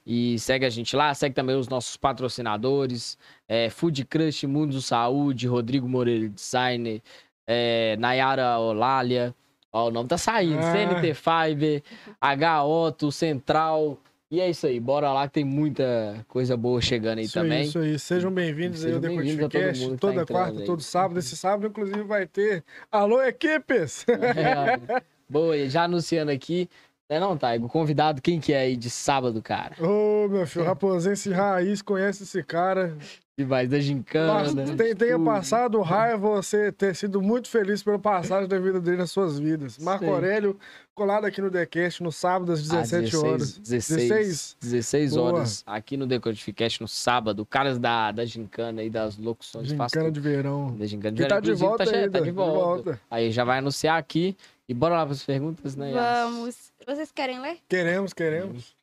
E 0.07 0.37
segue 0.37 0.65
a 0.65 0.69
gente 0.69 0.95
lá, 0.95 1.11
segue 1.15 1.33
também 1.33 1.55
os 1.55 1.67
nossos 1.67 1.97
patrocinadores, 1.97 3.17
é, 3.47 3.69
Food 3.69 4.05
Crush, 4.05 4.43
Mundo 4.45 4.79
Saúde, 4.81 5.47
Rodrigo 5.47 5.87
Moreira 5.89 6.29
Designer, 6.29 7.01
é, 7.47 7.95
Nayara 7.97 8.59
Olália, 8.59 9.33
ó, 9.73 9.87
o 9.87 9.91
nome 9.91 10.07
tá 10.07 10.17
saindo, 10.17 10.59
Ah. 10.59 10.71
CNT 10.71 11.13
Fiber, 11.15 11.81
H 12.21 12.63
Otto, 12.65 13.11
Central, 13.11 13.97
e 14.31 14.39
é 14.41 14.49
isso 14.49 14.65
aí, 14.65 14.79
bora 14.79 15.11
lá 15.13 15.27
que 15.27 15.33
tem 15.35 15.43
muita 15.45 16.25
coisa 16.27 16.57
boa 16.57 16.81
chegando 16.81 17.19
aí 17.19 17.25
Isso 17.25 17.37
aí, 17.39 17.43
também. 17.45 17.63
isso 17.63 17.79
aí. 17.79 17.99
Sejam 17.99 18.31
bem-vindos 18.31 18.83
aí 18.83 18.93
ao 18.93 18.99
Decodificast. 18.99 19.81
mundo 19.83 19.95
que 19.95 20.01
tá 20.01 20.07
Toda 20.11 20.25
quarta, 20.25 20.59
aí. 20.59 20.65
todo 20.65 20.81
sábado. 20.81 21.19
Esse 21.19 21.37
sábado, 21.37 21.67
inclusive, 21.67 22.01
vai 22.03 22.25
ter 22.25 22.63
Alô, 22.91 23.21
equipes! 23.21 24.05
É, 24.09 25.01
boa, 25.29 25.69
já 25.69 25.83
anunciando 25.83 26.31
aqui, 26.31 26.67
né 27.09 27.19
não, 27.19 27.37
Taigo, 27.37 27.67
convidado, 27.69 28.21
quem 28.21 28.39
que 28.39 28.51
é 28.53 28.59
aí 28.61 28.75
de 28.75 28.89
sábado, 28.89 29.41
cara? 29.41 29.75
Ô, 29.79 30.27
meu 30.27 30.47
filho, 30.47 30.65
Raposense 30.65 31.29
Raiz, 31.31 31.81
conhece 31.81 32.23
esse 32.23 32.41
cara. 32.43 32.95
E 33.37 33.43
mais 33.43 33.67
da 33.69 33.77
gincana. 33.81 34.31
Passa- 34.33 34.55
tem- 34.77 34.95
tenha 34.95 35.15
tudo. 35.15 35.25
passado 35.25 35.81
raiva 35.81 36.17
você 36.17 36.71
ter 36.71 36.95
sido 36.95 37.21
muito 37.21 37.49
feliz 37.49 37.83
pela 37.83 37.99
passagem 37.99 38.47
da 38.47 38.57
vida 38.57 38.79
dele 38.79 38.95
nas 38.95 39.11
suas 39.11 39.37
vidas. 39.37 39.77
Marco 39.77 40.05
Sei. 40.05 40.13
Aurélio, 40.13 40.57
colado 40.95 41.25
aqui 41.25 41.41
no 41.41 41.51
Decast 41.51 42.01
no 42.01 42.13
sábado 42.13 42.53
às 42.53 42.61
Às 42.61 42.89
17 42.91 43.15
horas. 43.17 43.57
16, 43.57 44.07
16? 44.07 44.57
16 44.61 45.13
Boa. 45.15 45.33
horas 45.33 45.63
aqui 45.67 45.97
no 45.97 46.07
Decodificast 46.07 46.79
no 46.81 46.87
sábado. 46.87 47.45
Caras 47.45 47.77
da, 47.77 48.13
da 48.13 48.23
gincana 48.23 48.81
e 48.81 48.89
das 48.89 49.17
locuções 49.17 49.67
Gincana 49.67 50.09
de 50.09 50.19
verão. 50.21 50.73
Da 50.77 50.85
gincana 50.85 51.11
de 51.17 51.21
Que 51.23 51.27
tá 51.27 51.35
verão. 51.35 51.41
de 51.41 51.51
Inclusive, 51.51 51.67
volta 51.67 51.85
che- 51.85 51.95
ainda. 51.97 52.11
tá 52.19 52.23
de 52.23 52.31
volta. 52.31 53.01
Aí 53.11 53.31
já 53.31 53.43
vai 53.43 53.57
anunciar 53.59 53.99
aqui. 53.99 54.35
E 54.67 54.73
bora 54.73 54.95
lá 54.95 55.03
para 55.05 55.13
as 55.13 55.21
perguntas, 55.23 55.75
né? 55.75 55.91
Yas? 55.91 56.01
Vamos. 56.31 56.55
Vocês 56.85 57.11
querem 57.11 57.39
ler? 57.39 57.61
Queremos, 57.67 58.13
queremos. 58.13 58.75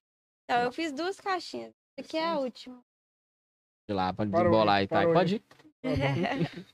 Então, 0.44 0.62
eu 0.64 0.72
fiz 0.72 0.92
duas 0.92 1.20
caixinhas. 1.20 1.72
Essa 1.98 2.06
aqui 2.08 2.16
é 2.16 2.26
a 2.26 2.38
última. 2.38 2.82
De 3.88 3.94
lá, 3.94 4.12
pode 4.12 4.30
Parou 4.30 4.50
desembolar 4.50 4.76
aí, 4.78 4.88
tá? 4.88 5.02
Pode 5.04 5.36
ir. 5.36 5.42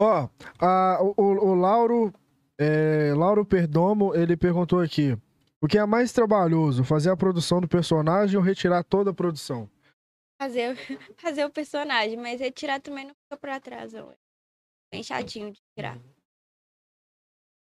Ó, 0.00 0.28
a- 0.60 0.98
o, 1.02 1.14
o- 1.16 1.48
o 1.50 1.54
Lauro, 1.54 2.12
é, 2.58 3.12
Lauro 3.14 3.44
Perdomo, 3.44 4.14
ele 4.14 4.36
perguntou 4.36 4.80
aqui. 4.80 5.16
O 5.60 5.66
que 5.66 5.76
é 5.76 5.84
mais 5.84 6.12
trabalhoso, 6.12 6.84
fazer 6.84 7.10
a 7.10 7.16
produção 7.16 7.60
do 7.60 7.66
personagem 7.66 8.36
ou 8.36 8.42
retirar 8.42 8.84
toda 8.84 9.10
a 9.10 9.14
produção? 9.14 9.68
fazer, 10.40 10.76
fazer 11.18 11.44
o 11.44 11.50
personagem, 11.50 12.16
mas 12.16 12.38
retirar 12.40 12.80
também 12.80 13.06
não 13.06 13.14
fica 13.14 13.36
pra 13.36 13.58
trás. 13.58 13.92
Não. 13.92 14.14
Bem 14.92 15.02
chatinho 15.02 15.50
de 15.50 15.58
tirar. 15.76 15.98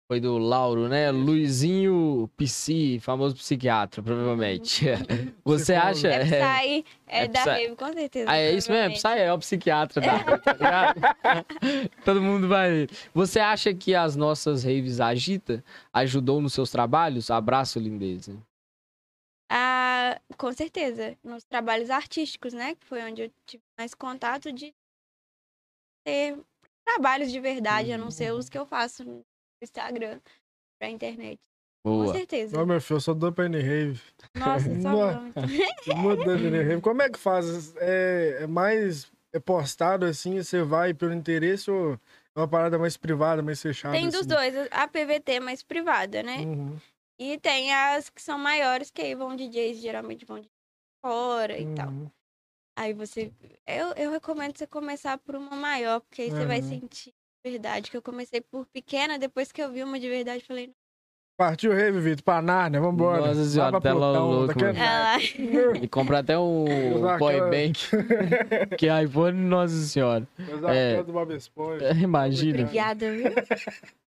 Foi 0.07 0.19
do 0.19 0.37
Lauro, 0.37 0.89
né? 0.89 1.09
Luizinho 1.11 2.29
Psi, 2.35 2.99
famoso 2.99 3.35
psiquiatra, 3.35 4.03
provavelmente. 4.03 4.85
Você 5.45 5.73
Psicólogo. 5.73 5.89
acha? 5.97 6.07
É 6.09 6.19
Psy, 6.25 6.85
é, 7.07 7.23
É 7.23 7.27
da 7.27 7.39
Psy. 7.39 7.49
Rave, 7.49 7.75
com 7.75 7.93
certeza. 7.93 8.29
Ah, 8.31 8.37
é 8.37 8.51
isso 8.51 8.71
mesmo? 8.71 8.93
Psy 8.95 9.07
é 9.07 9.33
o 9.33 9.39
psiquiatra 9.39 10.01
da 10.01 10.19
tá 10.39 10.53
ligado? 10.53 11.01
Todo 12.03 12.21
mundo 12.21 12.47
vai. 12.49 12.87
Você 13.13 13.39
acha 13.39 13.73
que 13.73 13.95
as 13.95 14.15
nossas 14.15 14.63
raves 14.63 14.99
agita 14.99 15.63
ajudou 15.93 16.41
nos 16.41 16.53
seus 16.53 16.69
trabalhos? 16.69 17.31
Abraço, 17.31 17.79
lindeza. 17.79 18.37
Ah, 19.49 20.19
com 20.37 20.51
certeza. 20.51 21.17
Nos 21.23 21.45
trabalhos 21.45 21.89
artísticos, 21.89 22.53
né? 22.53 22.75
Que 22.75 22.85
foi 22.85 23.01
onde 23.03 23.21
eu 23.23 23.31
tive 23.47 23.63
mais 23.79 23.93
contato 23.93 24.51
de 24.51 24.73
ter 26.05 26.37
trabalhos 26.85 27.31
de 27.31 27.39
verdade, 27.39 27.93
a 27.93 27.97
não 27.97 28.11
ser 28.11 28.33
os 28.33 28.49
que 28.49 28.57
eu 28.57 28.65
faço 28.65 29.23
Instagram, 29.63 30.19
pra 30.79 30.89
internet. 30.89 31.39
Com 31.85 31.91
Boa. 32.03 32.13
certeza. 32.13 32.55
Não, 32.57 32.65
meu 32.65 32.79
filho, 32.79 32.97
eu 32.97 33.01
sou 33.01 33.13
do 33.15 33.31
Penny 33.33 33.59
Rave. 33.59 34.01
Nossa, 34.35 34.69
só 34.81 34.89
Nossa. 34.89 35.13
vamos. 35.15 35.33
Muito 36.01 36.19
da 36.23 36.37
Penny 36.37 36.63
Rave. 36.63 36.81
Como 36.81 37.01
é 37.01 37.09
que 37.09 37.19
faz? 37.19 37.75
É, 37.77 38.43
é 38.43 38.47
mais 38.47 39.11
é 39.33 39.39
postado 39.39 40.05
assim, 40.05 40.37
você 40.41 40.61
vai 40.61 40.93
pelo 40.93 41.13
interesse 41.13 41.69
ou 41.71 41.93
é 41.93 42.39
uma 42.39 42.47
parada 42.47 42.77
mais 42.79 42.95
privada, 42.95 43.41
mais 43.41 43.61
fechada? 43.61 43.95
Tem 43.97 44.05
dos 44.05 44.15
assim? 44.15 44.27
dois. 44.27 44.53
A 44.71 44.87
PVT 44.87 45.33
é 45.33 45.39
mais 45.39 45.61
privada, 45.63 46.21
né? 46.23 46.37
Uhum, 46.37 46.77
E 47.19 47.37
tem 47.39 47.73
as 47.73 48.09
que 48.09 48.21
são 48.21 48.37
maiores, 48.37 48.89
que 48.91 49.01
aí 49.01 49.15
vão 49.15 49.35
DJs, 49.35 49.77
geralmente 49.79 50.23
vão 50.25 50.39
de 50.39 50.49
fora 51.03 51.57
e 51.57 51.65
tal. 51.75 51.89
uhum. 51.89 52.09
Aí 52.77 52.93
você. 52.93 53.31
Eu, 53.67 53.93
eu 53.93 54.11
recomendo 54.11 54.57
você 54.57 54.65
começar 54.67 55.17
por 55.17 55.35
uma 55.35 55.55
maior, 55.55 55.99
porque 56.01 56.23
aí 56.23 56.31
você 56.31 56.45
vai 56.45 56.61
Uhum. 56.61 56.69
sentir 56.69 57.13
verdade. 57.43 57.91
Que 57.91 57.97
eu 57.97 58.01
comecei 58.01 58.41
por 58.41 58.65
pequena, 58.67 59.17
depois 59.19 59.51
que 59.51 59.61
eu 59.61 59.71
vi 59.71 59.83
uma 59.83 59.99
de 59.99 60.09
verdade, 60.09 60.43
falei, 60.45 60.71
Partiu 61.35 61.71
o 61.71 61.75
Rave, 61.75 61.99
Vitor, 61.99 62.23
pra 62.23 62.43
Nárnia, 62.43 62.79
vambora. 62.79 63.25
Nossa 63.25 63.43
senhora, 63.45 63.81
tela 63.81 64.19
louca, 64.19 64.53
mano. 64.55 64.77
ela. 64.77 65.17
E 65.81 65.87
compra 65.87 66.19
até 66.19 66.37
um 66.37 66.95
Usar 66.95 67.17
Power 67.17 67.49
Bank. 67.49 67.73
que 68.77 68.85
iPhone, 69.03 69.39
nossa 69.39 69.73
senhora. 69.75 70.27
Mas 70.37 70.63
a 70.63 70.75
É. 70.75 71.01
do 71.01 71.11
Bob 71.11 71.33
Esponja. 71.35 71.91
Imagina. 71.99 72.61
Obrigada, 72.61 73.11
viu? 73.11 73.31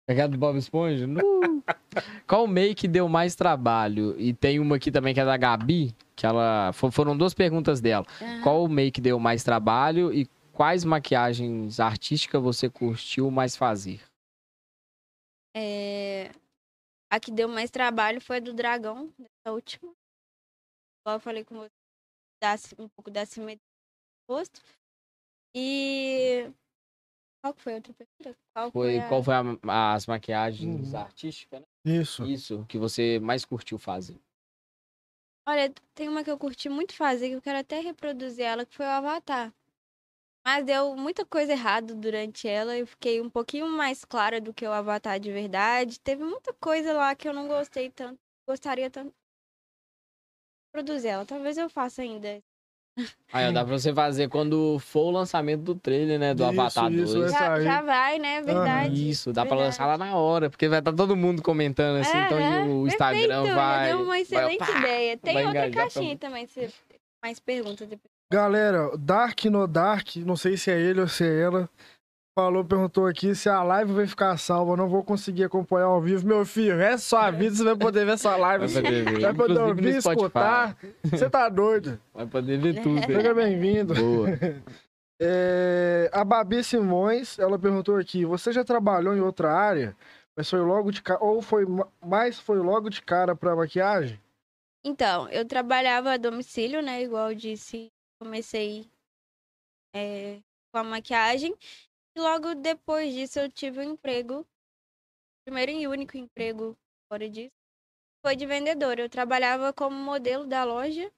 Pegado 0.05 0.33
do 0.33 0.37
Bob 0.37 0.55
Esponja? 0.59 1.07
Qual 2.27 2.45
make 2.45 2.87
deu 2.87 3.09
mais 3.09 3.33
trabalho? 3.33 4.13
E 4.19 4.31
tem 4.31 4.59
uma 4.59 4.75
aqui 4.75 4.91
também 4.91 5.11
que 5.13 5.19
é 5.19 5.25
da 5.25 5.35
Gabi, 5.35 5.95
que 6.15 6.27
ela. 6.27 6.71
fo- 6.73 6.91
Foram 6.91 7.17
duas 7.17 7.33
perguntas 7.33 7.81
dela. 7.81 8.05
Aham. 8.21 8.41
Qual 8.43 8.67
make 8.67 9.01
deu 9.01 9.19
mais 9.19 9.43
trabalho 9.43 10.13
e 10.13 10.27
quais 10.55 10.85
maquiagens 10.85 11.79
artísticas 11.81 12.41
você 12.41 12.69
curtiu 12.69 13.29
mais 13.29 13.57
fazer? 13.57 14.01
É, 15.55 16.31
A 17.11 17.19
que 17.19 17.31
deu 17.31 17.47
mais 17.47 17.69
trabalho 17.71 18.21
foi 18.21 18.37
a 18.37 18.39
do 18.39 18.53
dragão, 18.53 19.13
dessa 19.17 19.53
última. 19.53 19.93
Igual 21.01 21.17
eu 21.17 21.19
falei 21.19 21.43
com 21.45 21.55
você, 21.55 21.69
dá 22.41 22.55
um 22.79 22.89
pouco 22.89 23.11
da 23.11 23.25
simetria 23.25 23.59
do 24.27 24.33
rosto. 24.35 24.61
E. 25.55 26.51
Qual 27.41 27.53
que 27.53 27.61
foi 27.61 27.73
a 27.73 27.75
outra 27.75 27.93
pergunta? 27.93 28.39
Qual 28.53 28.71
Foi, 28.71 28.97
a- 28.99 29.07
Qual 29.09 29.23
foi 29.23 29.33
a- 29.35 29.93
as 29.93 30.07
maquiagens 30.07 30.93
Uhum. 30.93 30.99
artísticas, 30.99 31.61
né? 31.61 31.67
Isso. 31.85 32.25
Isso, 32.25 32.65
que 32.67 32.77
você 32.79 33.19
mais 33.19 33.45
curtiu 33.45 33.77
fazer. 33.77 34.19
Olha, 35.47 35.71
tem 35.93 36.09
uma 36.09 36.23
que 36.23 36.31
eu 36.31 36.39
curti 36.39 36.69
muito 36.69 36.95
fazer, 36.95 37.29
que 37.29 37.35
eu 37.35 37.41
quero 37.41 37.59
até 37.59 37.79
reproduzir 37.79 38.45
ela, 38.45 38.65
que 38.65 38.73
foi 38.75 38.85
o 38.85 38.89
Avatar. 38.89 39.53
Mas 40.45 40.63
deu 40.63 40.95
muita 40.95 41.25
coisa 41.25 41.53
errada 41.53 41.95
durante 41.95 42.47
ela. 42.47 42.77
Eu 42.77 42.85
fiquei 42.85 43.19
um 43.19 43.29
pouquinho 43.29 43.67
mais 43.67 44.05
clara 44.05 44.39
do 44.39 44.53
que 44.53 44.65
o 44.65 44.71
Avatar 44.71 45.19
de 45.19 45.31
verdade. 45.31 45.99
Teve 45.99 46.23
muita 46.23 46.53
coisa 46.53 46.93
lá 46.93 47.15
que 47.15 47.27
eu 47.27 47.33
não 47.33 47.47
gostei 47.47 47.89
tanto. 47.89 48.19
Gostaria 48.47 48.91
tanto 48.91 49.07
de 49.07 49.13
produzir 50.71 51.07
ela. 51.07 51.25
Talvez 51.25 51.57
eu 51.57 51.67
faça 51.67 52.03
ainda. 52.03 52.43
Aí, 53.33 53.49
ó, 53.49 53.51
dá 53.51 53.65
pra 53.65 53.77
você 53.77 53.93
fazer 53.93 54.29
quando 54.29 54.77
for 54.79 55.07
o 55.07 55.11
lançamento 55.11 55.61
do 55.63 55.75
trailer, 55.75 56.19
né? 56.19 56.33
Do 56.33 56.43
Isso, 56.43 56.61
Avatar 56.61 56.91
isso, 56.91 57.13
2. 57.13 57.33
Essa 57.33 57.39
Já, 57.39 57.61
já 57.61 57.81
vai, 57.81 58.19
né? 58.19 58.41
Verdade. 58.41 59.09
Isso, 59.09 59.33
dá 59.33 59.41
pra 59.41 59.55
verdade. 59.55 59.65
lançar 59.65 59.85
lá 59.87 59.97
na 59.97 60.15
hora, 60.15 60.49
porque 60.49 60.69
vai 60.69 60.79
estar 60.79 60.93
todo 60.93 61.15
mundo 61.15 61.41
comentando 61.41 61.99
assim, 61.99 62.17
então 62.17 62.37
Aham, 62.37 62.67
o 62.67 62.87
Instagram 62.87 63.27
Perfeito, 63.27 63.55
vai. 63.55 63.87
Deu 63.87 63.97
uma 63.97 64.05
vai, 64.05 64.21
excelente 64.21 64.59
pá, 64.59 64.79
ideia. 64.79 65.17
Tem 65.17 65.33
vai 65.33 65.45
outra 65.45 65.67
engajar 65.67 65.91
caixinha 65.91 66.17
também, 66.17 66.47
se 66.47 66.73
mais 67.21 67.39
perguntas 67.39 67.87
depois. 67.87 68.14
Galera, 68.31 68.91
Dark 68.97 69.45
no 69.45 69.67
Dark, 69.67 70.15
não 70.17 70.35
sei 70.35 70.57
se 70.57 70.71
é 70.71 70.79
ele 70.79 70.99
ou 71.01 71.07
se 71.07 71.23
é 71.23 71.41
ela, 71.41 71.69
falou, 72.37 72.65
perguntou 72.65 73.05
aqui 73.05 73.35
se 73.35 73.47
a 73.47 73.61
live 73.63 73.93
vai 73.93 74.07
ficar 74.07 74.35
salva. 74.37 74.73
Eu 74.73 74.77
não 74.77 74.89
vou 74.89 75.03
conseguir 75.03 75.43
acompanhar 75.43 75.85
ao 75.85 76.01
vivo. 76.01 76.27
Meu 76.27 76.43
filho, 76.45 76.79
é 76.81 76.97
só 76.97 77.19
a 77.19 77.31
vida, 77.31 77.55
você 77.55 77.63
vai 77.63 77.75
poder 77.75 78.05
ver 78.05 78.13
essa 78.13 78.35
live. 78.35 78.67
Vai 78.67 78.81
poder 78.83 79.03
ver. 79.03 79.19
Vai 79.21 79.33
poder 79.33 79.59
ouvir, 79.59 79.95
escutar. 79.97 80.77
Você 81.03 81.29
tá 81.29 81.47
doido. 81.49 81.99
Vai 82.13 82.25
poder 82.25 82.57
ver 82.59 82.81
tudo. 82.81 83.05
Seja 83.05 83.33
bem-vindo. 83.33 83.93
Boa. 83.93 84.29
É, 85.21 86.09
a 86.11 86.25
Babi 86.25 86.61
Simões, 86.63 87.39
ela 87.39 87.57
perguntou 87.57 87.95
aqui: 87.95 88.25
você 88.25 88.51
já 88.51 88.65
trabalhou 88.65 89.15
em 89.15 89.21
outra 89.21 89.53
área, 89.53 89.95
mas 90.35 90.49
foi 90.49 90.59
logo 90.59 90.91
de 90.91 91.01
cara, 91.01 91.23
ou 91.23 91.41
foi 91.41 91.65
ma- 91.65 91.87
mais 92.05 92.37
foi 92.37 92.57
logo 92.59 92.89
de 92.89 93.01
cara 93.01 93.33
pra 93.33 93.55
maquiagem? 93.55 94.19
Então, 94.83 95.29
eu 95.29 95.45
trabalhava 95.45 96.11
a 96.11 96.17
domicílio, 96.17 96.81
né? 96.81 97.01
Igual 97.01 97.29
eu 97.31 97.35
disse, 97.35 97.87
comecei 98.19 98.89
é, 99.93 100.39
com 100.71 100.79
a 100.79 100.83
maquiagem. 100.83 101.55
E 102.15 102.19
logo 102.19 102.55
depois 102.55 103.13
disso 103.13 103.39
eu 103.39 103.49
tive 103.49 103.79
um 103.79 103.93
emprego. 103.93 104.45
Primeiro 105.45 105.71
e 105.71 105.87
único 105.87 106.17
emprego 106.17 106.77
fora 107.07 107.29
disso. 107.29 107.53
Foi 108.25 108.35
de 108.35 108.45
vendedora. 108.45 109.01
Eu 109.01 109.09
trabalhava 109.09 109.71
como 109.71 109.95
modelo 109.95 110.45
da 110.45 110.63
loja 110.63 111.11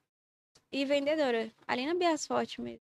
e 0.72 0.86
vendedora. 0.86 1.52
Ali 1.68 1.86
na 1.86 1.94
Bias 1.94 2.28
Forte 2.28 2.60
mesmo. 2.60 2.82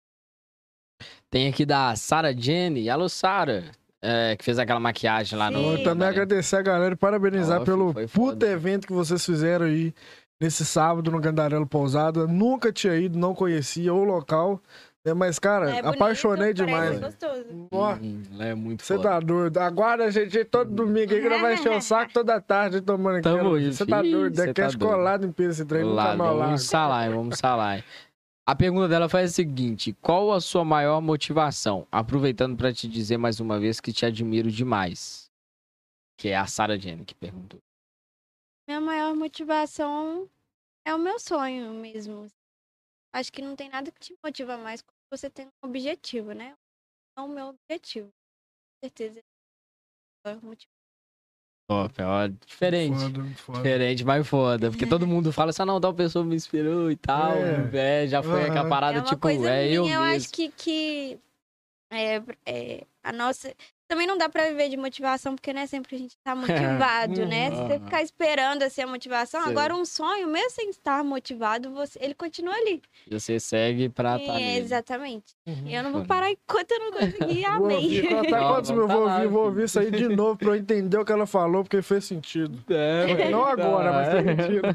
Tem 1.30 1.48
aqui 1.48 1.66
da 1.66 1.96
Sara 1.96 2.36
Jenny. 2.36 2.90
Alô, 2.90 3.08
Sara. 3.08 3.72
É, 4.02 4.36
que 4.38 4.46
fez 4.46 4.58
aquela 4.58 4.80
maquiagem 4.80 5.38
lá 5.38 5.52
no. 5.52 5.60
Sim. 5.60 5.78
Eu 5.80 5.84
também 5.84 6.08
agradecer 6.08 6.56
a 6.56 6.62
galera 6.62 6.94
e 6.94 6.98
parabenizar 6.98 7.62
Ó, 7.62 7.66
pelo 7.66 7.92
foi 7.92 8.08
puto 8.08 8.46
evento 8.46 8.88
que 8.88 8.94
vocês 8.94 9.26
fizeram 9.26 9.66
aí 9.66 9.94
nesse 10.40 10.66
sábado 10.66 11.12
no 11.12 11.20
Gandarelo 11.20 11.68
Pousada. 11.68 12.26
Nunca 12.28 12.72
tinha 12.72 12.96
ido, 12.96 13.18
não 13.18 13.34
conhecia 13.36 13.94
o 13.94 14.04
local. 14.04 14.62
né, 15.06 15.14
Mas, 15.14 15.40
cara, 15.40 15.70
É 15.70 15.82
bonito, 15.82 15.96
apaixonei 15.96 16.54
demais. 16.54 17.00
gostoso. 17.00 17.46
Ó, 17.72 17.94
Hum, 17.96 18.22
é 18.40 18.54
muito 18.54 18.84
Você 18.84 18.98
tá 19.00 19.20
doido. 19.20 19.58
Aguarda 19.58 20.06
a 20.06 20.12
gente 20.12 20.44
todo 20.46 20.70
domingo 20.72 21.14
aí 21.14 21.22
que 21.22 21.30
nós 21.30 21.42
vai 21.42 21.54
encher 21.56 21.72
o 21.72 21.82
saco 21.82 22.12
toda 22.14 22.40
tarde 22.42 22.82
tomando 22.82 23.22
Tamo 23.22 23.38
aquela. 23.38 23.58
aí, 23.58 23.74
Você 23.74 23.86
tá 23.86 24.02
doido. 24.02 24.36
Cê 24.36 24.44
É 24.44 24.54
tá 24.54 24.64
cash 24.64 24.76
colado 24.76 25.26
em 25.26 25.32
pelo 25.32 25.50
esse 25.52 25.66
trem, 25.66 25.84
Lá, 25.84 26.14
largo. 26.14 26.40
vamos 26.40 26.64
salar, 26.64 27.10
vamos 27.10 27.38
salar. 27.38 27.84
A 28.46 28.56
pergunta 28.56 28.88
dela 28.88 29.08
foi 29.08 29.22
a 29.24 29.28
seguinte: 29.28 29.96
qual 30.02 30.34
a 30.34 30.42
sua 30.42 30.66
maior 30.66 31.00
motivação? 31.02 31.86
Aproveitando 31.92 32.58
pra 32.58 32.74
te 32.74 32.88
dizer 32.88 33.18
mais 33.18 33.40
uma 33.40 33.60
vez 33.60 33.80
que 33.80 33.94
te 33.94 34.06
admiro 34.06 34.50
demais. 34.52 35.30
Que 36.18 36.30
é 36.30 36.38
a 36.38 36.46
Sara 36.48 36.78
Jenny 36.78 37.06
que 37.06 37.14
perguntou. 37.16 37.60
Minha 38.70 38.80
maior 38.82 39.16
motivação 39.16 40.30
é 40.86 40.94
o 40.94 41.00
meu 41.00 41.20
sonho 41.20 41.74
mesmo. 41.74 42.28
Acho 43.12 43.34
que 43.34 43.42
não 43.42 43.56
tem 43.56 43.68
nada 43.68 43.92
que 43.92 44.00
te 44.00 44.16
motiva 44.24 44.60
mais 44.60 44.84
quando 44.84 44.94
você 45.10 45.28
tem 45.28 45.48
um 45.48 45.68
objetivo, 45.68 46.34
né? 46.34 46.56
É 47.18 47.22
o 47.22 47.28
meu 47.28 47.48
objetivo. 47.48 48.10
Com 48.10 48.88
certeza. 48.88 49.22
É 50.24 50.34
o 50.36 50.46
motivo. 50.46 50.70
Top, 51.68 52.00
ó, 52.04 52.28
diferente. 52.46 52.96
Foda, 52.96 53.24
foda. 53.38 53.58
Diferente, 53.58 54.06
mas 54.06 54.28
foda. 54.28 54.70
Porque 54.70 54.86
todo 54.86 55.08
mundo 55.10 55.34
fala 55.34 55.50
assim, 55.50 55.64
ah, 55.64 55.66
não, 55.66 55.82
tal 55.82 55.96
pessoa 55.96 56.24
me 56.24 56.36
inspirou 56.36 56.92
e 56.92 56.96
tal. 56.96 57.38
É. 57.74 58.04
É, 58.04 58.08
já 58.08 58.22
foi 58.22 58.44
aquela 58.44 58.66
Aham. 58.66 58.70
parada, 58.70 59.00
é 59.00 59.02
uma 59.02 59.10
tipo, 59.10 59.22
coisa 59.22 59.50
é 59.50 59.66
minha, 59.66 59.76
eu 59.78 59.84
eu 59.86 60.02
mesmo. 60.02 60.16
acho 60.16 60.30
que, 60.32 60.52
que 60.52 61.20
é, 61.90 62.18
é, 62.46 62.88
a 63.02 63.12
nossa. 63.12 63.52
Também 63.90 64.06
não 64.06 64.20
dá 64.20 64.30
pra 64.30 64.48
viver 64.48 64.70
de 64.70 64.78
motivação, 64.78 65.34
porque 65.36 65.52
não 65.52 65.62
é 65.64 65.66
sempre 65.66 65.90
que 65.90 65.96
a 65.96 65.98
gente 65.98 66.16
tá 66.24 66.36
motivado, 66.38 67.26
né? 67.26 67.50
Se 67.50 67.56
você 67.58 67.74
Aham. 67.74 67.86
ficar 67.86 68.02
esperando 68.04 68.62
assim 68.62 68.84
a 68.84 68.88
motivação, 68.88 69.42
Sei. 69.42 69.52
agora 69.52 69.76
um 69.76 69.84
sonho, 69.84 70.28
mesmo 70.28 70.52
sem 70.52 70.70
estar 70.70 71.04
motivado, 71.04 71.72
você, 71.72 71.98
ele 72.00 72.14
continua 72.14 72.54
ali. 72.54 72.84
Você 73.10 73.40
segue 73.40 73.90
pra 73.90 74.20
E 74.20 74.28
tá 74.28 74.40
é, 74.40 74.58
exatamente. 74.58 75.34
Uhum. 75.48 75.64
E 75.66 75.74
eu 75.74 75.82
não 75.82 75.92
vou 75.92 76.06
parar 76.06 76.30
enquanto 76.30 76.72
eu 76.72 76.80
não 76.80 76.92
conseguir. 76.92 77.40
Vou 77.60 77.72
ouvir, 77.72 78.06
Amém. 78.14 78.32
Não, 78.32 78.48
quantos 78.54 78.70
eu 78.70 78.88
tá 78.88 78.94
vou 78.94 79.08
ouvir, 79.10 79.28
vou 79.28 79.46
ouvir 79.46 79.64
isso 79.64 79.80
aí 79.80 79.90
de 79.90 80.08
novo 80.08 80.38
pra 80.38 80.50
eu 80.50 80.56
entender 80.56 80.98
o 81.00 81.04
que 81.04 81.12
ela 81.12 81.26
falou, 81.26 81.64
porque 81.64 81.82
fez 81.82 82.06
sentido. 82.06 82.64
É, 82.72 83.30
Não 83.32 83.44
agora, 83.44 83.92
mas 83.92 84.10
fez 84.12 84.26
sentido. 84.26 84.68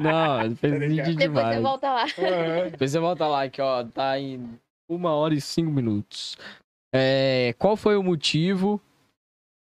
Não, 0.00 0.56
fez 0.56 0.78
vídeo 0.80 1.04
Depois 1.04 1.18
demais. 1.18 1.56
você 1.56 1.60
volta 1.60 1.92
lá. 1.92 2.06
É. 2.16 2.70
Depois 2.70 2.90
você 2.90 2.98
volta 2.98 3.26
lá, 3.26 3.48
que 3.48 3.60
ó, 3.60 3.84
tá 3.84 4.18
em 4.18 4.58
uma 4.88 5.14
hora 5.14 5.34
e 5.34 5.40
cinco 5.40 5.70
minutos. 5.70 6.38
É, 6.96 7.52
qual 7.54 7.76
foi 7.76 7.96
o 7.96 8.02
motivo 8.04 8.80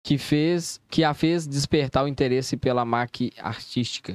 que 0.03 0.17
fez, 0.17 0.81
que 0.91 1.05
a 1.05 1.13
fez 1.13 1.47
despertar 1.47 2.05
o 2.05 2.09
interesse 2.09 2.57
pela 2.57 2.87
maqui 2.87 3.33
artística? 3.37 4.15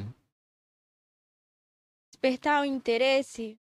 Despertar 2.11 2.61
o 2.61 2.65
interesse 2.65 3.55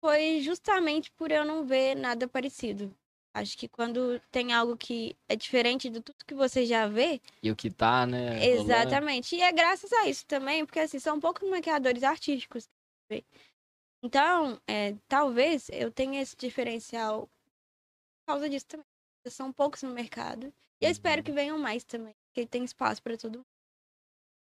foi 0.00 0.40
justamente 0.40 1.10
por 1.12 1.32
eu 1.32 1.44
não 1.44 1.66
ver 1.66 1.96
nada 1.96 2.28
parecido. 2.28 2.94
Acho 3.34 3.58
que 3.58 3.68
quando 3.68 4.20
tem 4.30 4.52
algo 4.52 4.76
que 4.76 5.16
é 5.28 5.34
diferente 5.34 5.90
de 5.90 6.00
tudo 6.00 6.24
que 6.24 6.34
você 6.34 6.64
já 6.64 6.86
vê, 6.86 7.20
E 7.42 7.50
o 7.50 7.56
que 7.56 7.70
tá, 7.70 8.06
né? 8.06 8.38
rolando? 8.38 8.44
Exatamente. 8.44 9.34
E 9.34 9.42
é 9.42 9.50
graças 9.52 9.92
a 9.92 10.08
isso 10.08 10.24
também, 10.26 10.64
porque 10.64 10.78
assim, 10.78 10.98
são 11.00 11.18
poucos 11.18 11.48
maquiadores 11.50 12.02
artísticos. 12.02 12.68
Então, 14.02 14.60
é, 14.66 14.94
talvez 15.08 15.68
eu 15.70 15.90
tenha 15.90 16.22
esse 16.22 16.36
diferencial 16.36 17.28
causa 18.26 18.48
disso 18.48 18.66
também. 18.66 18.86
São 19.28 19.52
poucos 19.52 19.82
no 19.82 19.90
mercado. 19.90 20.52
E 20.80 20.84
eu 20.84 20.90
espero 20.90 21.22
que 21.22 21.32
venham 21.32 21.58
mais 21.58 21.82
também, 21.84 22.14
porque 22.28 22.46
tem 22.46 22.64
espaço 22.64 23.02
para 23.02 23.16
todo 23.16 23.36
mundo. 23.36 23.46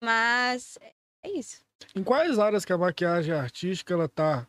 Mas 0.04 0.78
é- 0.82 0.94
isso. 1.30 1.66
Em 1.96 2.04
quais 2.04 2.38
áreas 2.38 2.64
que 2.64 2.74
a 2.74 2.78
maquiagem 2.78 3.34
artística 3.34 3.94
ela 3.94 4.08
tá 4.08 4.48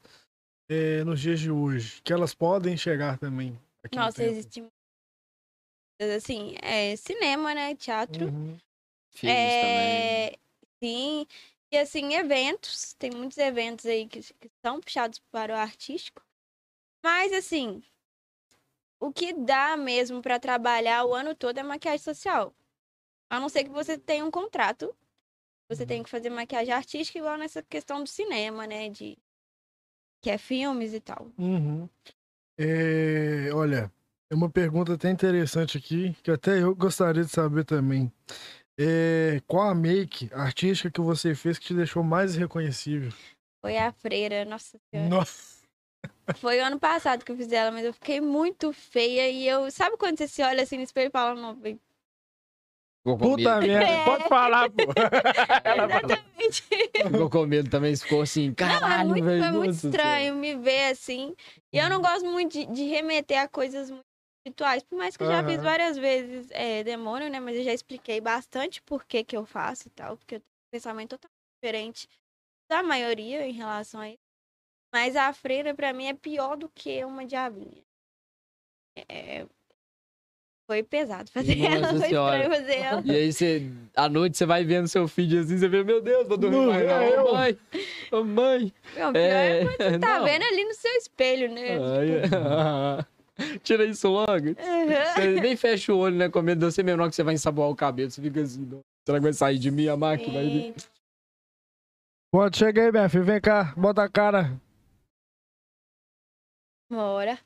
é, 0.71 1.03
nos 1.05 1.21
dias 1.21 1.41
de 1.41 1.51
hoje? 1.51 2.03
Que 2.03 2.13
elas 2.13 2.35
podem 2.35 2.77
chegar 2.77 3.19
também. 3.19 3.59
Aqui 3.83 3.97
no 3.97 4.05
Nossa, 4.05 4.19
tempo? 4.19 4.31
existe. 4.31 4.65
Assim, 6.17 6.55
é 6.63 6.95
cinema, 6.97 7.55
né? 7.55 7.75
Teatro. 7.75 8.27
Uhum. 8.27 8.59
Filmes 9.11 9.55
também. 9.55 10.27
É, 10.27 10.39
sim. 10.83 11.27
E 11.73 11.79
assim, 11.79 12.15
eventos. 12.15 12.95
Tem 12.95 13.11
muitos 13.11 13.39
eventos 13.39 13.87
aí 13.87 14.07
que, 14.07 14.21
que 14.21 14.51
são 14.65 14.81
puxados 14.81 15.19
para 15.31 15.55
o 15.55 15.57
artístico. 15.57 16.23
Mas 17.05 17.33
assim, 17.33 17.83
o 19.01 19.13
que 19.13 19.33
dá 19.33 19.77
mesmo 19.77 20.21
pra 20.21 20.39
trabalhar 20.39 21.05
o 21.05 21.15
ano 21.15 21.35
todo 21.35 21.59
é 21.59 21.63
maquiagem 21.63 22.03
social. 22.03 22.55
A 23.31 23.39
não 23.39 23.49
ser 23.49 23.65
que 23.65 23.71
você 23.71 23.99
tenha 23.99 24.25
um 24.25 24.31
contrato. 24.31 24.95
Você 25.71 25.85
tem 25.85 26.03
que 26.03 26.09
fazer 26.09 26.31
maquiagem 26.31 26.73
artística 26.73 27.19
igual 27.19 27.37
nessa 27.37 27.63
questão 27.63 28.03
do 28.03 28.09
cinema, 28.09 28.67
né? 28.67 28.89
De 28.89 29.19
que 30.23 30.31
é 30.31 30.39
filmes 30.39 30.95
e 30.95 31.01
tal. 31.01 31.31
Uhum. 31.37 31.89
É, 32.59 33.51
olha, 33.53 33.93
é 34.31 34.35
uma 34.35 34.51
pergunta 34.51 34.95
até 34.95 35.11
interessante 35.11 35.77
aqui, 35.77 36.15
que 36.23 36.31
até 36.31 36.63
eu 36.63 36.75
gostaria 36.75 37.23
de 37.23 37.31
saber 37.31 37.65
também. 37.65 38.11
É, 38.81 39.41
qual 39.47 39.69
a 39.69 39.75
make 39.75 40.31
artística 40.33 40.91
que 40.91 41.01
você 41.01 41.35
fez 41.35 41.59
que 41.59 41.67
te 41.67 41.75
deixou 41.75 42.03
mais 42.03 42.35
reconhecível? 42.35 43.13
Foi 43.61 43.77
a 43.77 43.93
freira, 43.93 44.45
nossa 44.45 44.79
senhora. 44.91 45.09
Nossa. 45.09 45.58
Foi 46.37 46.59
o 46.61 46.65
ano 46.65 46.79
passado 46.79 47.25
que 47.25 47.33
eu 47.33 47.37
fiz 47.37 47.51
ela, 47.53 47.71
mas 47.71 47.85
eu 47.85 47.93
fiquei 47.93 48.21
muito 48.21 48.73
feia 48.73 49.29
e 49.29 49.47
eu. 49.49 49.71
Sabe 49.71 49.97
quando 49.97 50.19
você 50.19 50.29
se 50.29 50.43
olha 50.43 50.63
assim 50.63 50.77
no 50.77 50.83
espelho 50.83 51.09
e 51.09 51.11
fala, 51.11 51.35
não, 51.35 51.55
bem. 51.55 51.81
Com 53.05 53.17
Puta 53.17 53.37
medo. 53.37 53.67
merda, 53.67 53.87
É. 53.91 54.05
pode 54.05 54.29
falar, 54.29 54.71
pô. 54.71 54.93
Exatamente. 55.65 56.63
Ficou 57.11 57.31
com 57.31 57.47
medo 57.47 57.71
também, 57.71 57.97
ficou 57.97 58.23
assim, 58.23 58.53
Não, 58.59 58.67
é 58.67 58.69
caralho, 58.69 59.09
muito, 59.09 59.25
velho. 59.25 59.45
foi 59.45 59.53
muito 59.53 59.75
estranho 59.75 60.35
me 60.35 60.55
ver 60.57 60.91
assim. 60.91 61.35
E 61.73 61.79
eu 61.79 61.89
não 61.89 62.03
gosto 62.03 62.27
muito 62.27 62.53
de, 62.53 62.67
de 62.67 62.83
remeter 62.85 63.41
a 63.41 63.49
coisas 63.49 63.91
muito 63.91 64.05
rituais, 64.47 64.83
por 64.83 64.97
mais 64.97 65.17
que 65.17 65.23
eu 65.23 65.29
já 65.29 65.45
fiz 65.45 65.57
Aham. 65.57 65.63
várias 65.63 65.97
vezes 65.97 66.51
é, 66.53 66.83
demônio, 66.85 67.31
né? 67.31 67.39
Mas 67.41 67.57
eu 67.57 67.65
já 67.65 67.73
expliquei 67.73 68.21
bastante 68.21 68.83
por 68.83 69.05
que, 69.05 69.23
que 69.25 69.37
eu 69.37 69.45
faço 69.47 69.89
e 69.89 69.91
tal, 69.91 70.17
porque 70.17 70.37
eu 70.37 70.41
tenho 70.41 70.51
um 70.51 70.71
pensamento 70.73 71.11
totalmente 71.11 71.39
diferente 71.63 72.09
da 72.71 72.83
maioria 72.83 73.47
em 73.47 73.53
relação 73.53 74.01
a 74.01 74.09
isso. 74.11 74.28
Mas 74.93 75.17
a 75.17 75.33
freira, 75.33 75.75
pra 75.75 75.93
mim, 75.93 76.07
é 76.07 76.15
pior 76.15 76.57
do 76.57 76.69
que 76.69 77.05
uma 77.05 77.25
diabinha. 77.27 77.83
É, 79.09 79.47
Foi 80.67 80.83
pesado 80.83 81.31
fazer 81.31 81.55
Nossa 81.57 81.77
ela, 81.77 81.89
foi 81.89 82.09
Senhora. 82.09 82.37
estranho 82.39 82.61
fazer 82.61 82.79
ela. 82.79 83.03
E 83.05 83.11
aí 83.11 83.33
você, 83.33 83.71
à 83.95 84.09
noite, 84.09 84.37
você 84.37 84.45
vai 84.47 84.65
vendo 84.65 84.89
seu 84.89 85.07
feed 85.07 85.39
assim, 85.39 85.57
você 85.59 85.69
vê, 85.69 85.85
meu 85.85 86.01
Deus, 86.01 86.27
vou 86.27 86.37
dormir 86.37 86.57
Não, 86.57 86.73
é 86.75 87.17
eu. 87.17 87.33
Mãe, 87.33 87.59
ô, 88.13 88.25
mãe. 88.25 88.73
Não, 88.97 89.13
pior 89.13 89.23
é, 89.23 89.61
É, 89.61 89.65
quando 89.65 89.77
você 89.77 89.99
tá 90.01 90.19
não. 90.19 90.25
vendo 90.25 90.43
ali 90.43 90.65
no 90.65 90.75
seu 90.75 90.93
espelho, 90.97 91.53
né? 91.53 91.79
Ai, 91.79 93.07
Tira 93.63 93.85
isso 93.85 94.09
logo. 94.09 94.31
Aham. 94.33 95.05
Você 95.15 95.41
nem 95.41 95.55
fecha 95.57 95.95
o 95.95 95.99
olho, 95.99 96.17
né? 96.17 96.29
Com 96.29 96.43
medo 96.43 96.59
de 96.67 96.73
você 96.75 96.83
hora 96.83 97.09
que 97.09 97.15
você 97.15 97.23
vai 97.23 97.35
ensaboar 97.35 97.69
o 97.69 97.77
cabelo, 97.77 98.11
você 98.11 98.21
fica 98.21 98.41
assim, 98.43 98.67
não. 98.67 98.81
será 99.07 99.19
que 99.19 99.23
vai 99.23 99.33
sair 99.33 99.59
de 99.61 99.71
mim 99.71 99.87
a 99.87 99.97
máquina? 99.97 100.41
Pode, 102.33 102.59
chega 102.59 102.83
aí, 102.83 102.91
minha 102.91 103.09
filha, 103.09 103.23
vem 103.23 103.41
cá, 103.41 103.73
bota 103.77 104.03
a 104.03 104.09
cara. 104.09 104.61
Bora. 106.91 107.39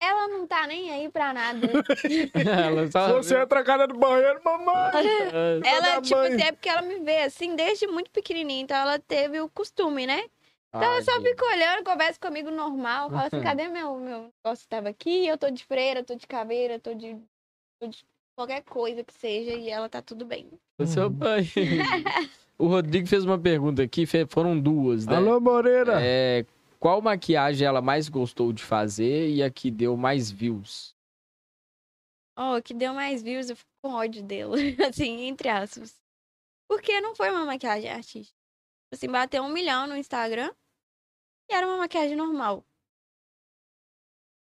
Ela 0.00 0.28
não 0.28 0.46
tá 0.46 0.66
nem 0.66 0.90
aí 0.90 1.08
pra 1.10 1.32
nada. 1.32 1.66
Ela 2.34 2.86
Se 2.86 2.92
só... 2.92 3.12
você 3.14 3.40
entra 3.40 3.60
a 3.60 3.64
cara 3.64 3.86
do 3.88 3.98
banheiro, 3.98 4.40
mamãe. 4.44 4.92
ela, 5.64 5.94
Toda 5.94 6.02
tipo 6.02 6.16
mãe. 6.16 6.34
assim, 6.34 6.42
é 6.42 6.52
porque 6.52 6.68
ela 6.68 6.82
me 6.82 7.00
vê 7.00 7.22
assim 7.22 7.56
desde 7.56 7.86
muito 7.86 8.10
pequenininha, 8.10 8.62
então 8.62 8.76
ela 8.76 8.98
teve 8.98 9.40
o 9.40 9.48
costume, 9.48 10.06
né? 10.06 10.28
Então 10.68 10.82
ela 10.82 11.02
só 11.02 11.20
fica 11.22 11.44
olhando, 11.46 11.82
conversa 11.84 12.20
comigo 12.20 12.50
normal, 12.50 13.08
fala 13.08 13.26
assim, 13.26 13.40
cadê 13.56 13.66
meu, 13.68 13.96
meu 13.96 14.30
negócio 14.44 14.68
tava 14.68 14.90
aqui? 14.90 15.26
Eu 15.26 15.38
tô 15.38 15.50
de 15.50 15.64
freira, 15.64 16.04
tô 16.04 16.14
de 16.14 16.26
caveira, 16.26 16.78
tô 16.78 16.92
de, 16.92 17.16
tô 17.80 17.88
de 17.88 18.04
qualquer 18.38 18.62
coisa 18.62 19.02
que 19.02 19.14
seja 19.14 19.52
e 19.54 19.70
ela 19.70 19.88
tá 19.88 20.02
tudo 20.02 20.26
bem. 20.26 20.50
O 20.78 20.86
seu 20.86 21.10
pai. 21.10 21.44
O 22.58 22.66
Rodrigo 22.66 23.06
fez 23.06 23.24
uma 23.24 23.38
pergunta 23.38 23.82
aqui, 23.82 24.04
foram 24.28 24.58
duas, 24.58 25.06
né? 25.06 25.16
Alô, 25.16 25.40
Moreira. 25.40 26.00
É, 26.00 26.44
qual 26.78 27.02
maquiagem 27.02 27.66
ela 27.66 27.82
mais 27.82 28.08
gostou 28.08 28.52
de 28.52 28.62
fazer 28.62 29.30
e 29.30 29.42
a 29.42 29.50
que 29.50 29.70
deu 29.70 29.96
mais 29.96 30.30
views? 30.30 30.94
Ó, 32.38 32.58
o 32.58 32.62
que 32.62 32.74
deu 32.74 32.92
mais 32.92 33.22
views, 33.22 33.50
eu 33.50 33.56
fico 33.56 33.70
com 33.82 33.94
ódio 33.94 34.22
dele, 34.22 34.76
assim, 34.84 35.22
entre 35.22 35.48
aspas. 35.48 36.00
Porque 36.68 37.00
não 37.00 37.14
foi 37.14 37.30
uma 37.30 37.44
maquiagem 37.44 37.90
artística. 37.90 38.36
Assim, 38.92 39.08
bateu 39.08 39.42
um 39.42 39.52
milhão 39.52 39.86
no 39.86 39.96
Instagram 39.96 40.52
e 41.50 41.54
era 41.54 41.66
uma 41.66 41.78
maquiagem 41.78 42.16
normal. 42.16 42.64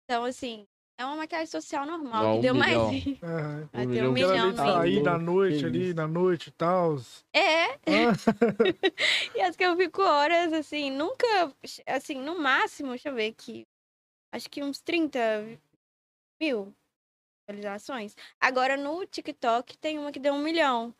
Então, 0.05 0.25
assim, 0.25 0.67
é 0.99 1.05
uma 1.05 1.17
maquiagem 1.17 1.47
social 1.47 1.87
normal, 1.87 2.25
Ó, 2.27 2.33
que 2.33 2.39
um 2.39 2.41
deu 2.41 2.55
milhão. 2.55 2.91
mais. 2.91 3.23
Aham. 3.23 3.69
Bateu 3.73 3.89
milhão 3.89 4.11
um 4.11 4.13
milhão 4.13 4.55
Tá 4.55 4.65
sair 4.81 5.03
da 5.03 5.17
noite 5.17 5.65
ali, 5.65 5.95
na 5.95 6.07
noite 6.09 6.49
e 6.49 6.53
tal. 6.53 6.97
É, 7.33 7.69
Ah, 7.87 8.13
e 9.37 9.41
as 9.41 9.55
que 9.57 9.65
eu 9.65 9.77
fico 9.77 10.03
horas, 10.03 10.53
assim, 10.53 10.91
nunca, 10.91 11.27
assim, 11.87 12.17
no 12.21 12.39
máximo, 12.41 12.91
deixa 12.91 13.09
eu 13.11 13.15
ver 13.15 13.29
aqui, 13.29 13.65
acho 14.35 14.51
que 14.51 14.63
uns 14.63 14.81
30 14.81 15.19
mil 16.43 16.75
visualizações. 17.49 18.15
Agora, 18.41 18.77
no 18.77 19.07
TikTok, 19.07 19.79
tem 19.79 19.99
uma 19.99 20.11
que 20.13 20.19
deu 20.21 20.35
um 20.35 20.43
milhão. 20.43 20.93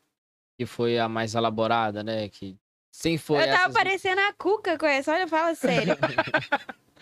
Que 0.59 0.65
foi 0.65 0.99
a 0.99 1.09
mais 1.09 1.35
elaborada, 1.35 2.03
né? 2.03 2.29
Que 2.29 2.57
sem 2.93 3.19
foi 3.19 3.43
eu 3.43 3.47
tava 3.47 3.63
essas- 3.65 3.75
parecendo 3.75 4.21
a 4.21 4.33
Cuca 4.33 4.79
com 4.79 4.87
essa, 4.87 5.13
olha, 5.13 5.29
fala 5.29 5.55
sério. 5.55 5.97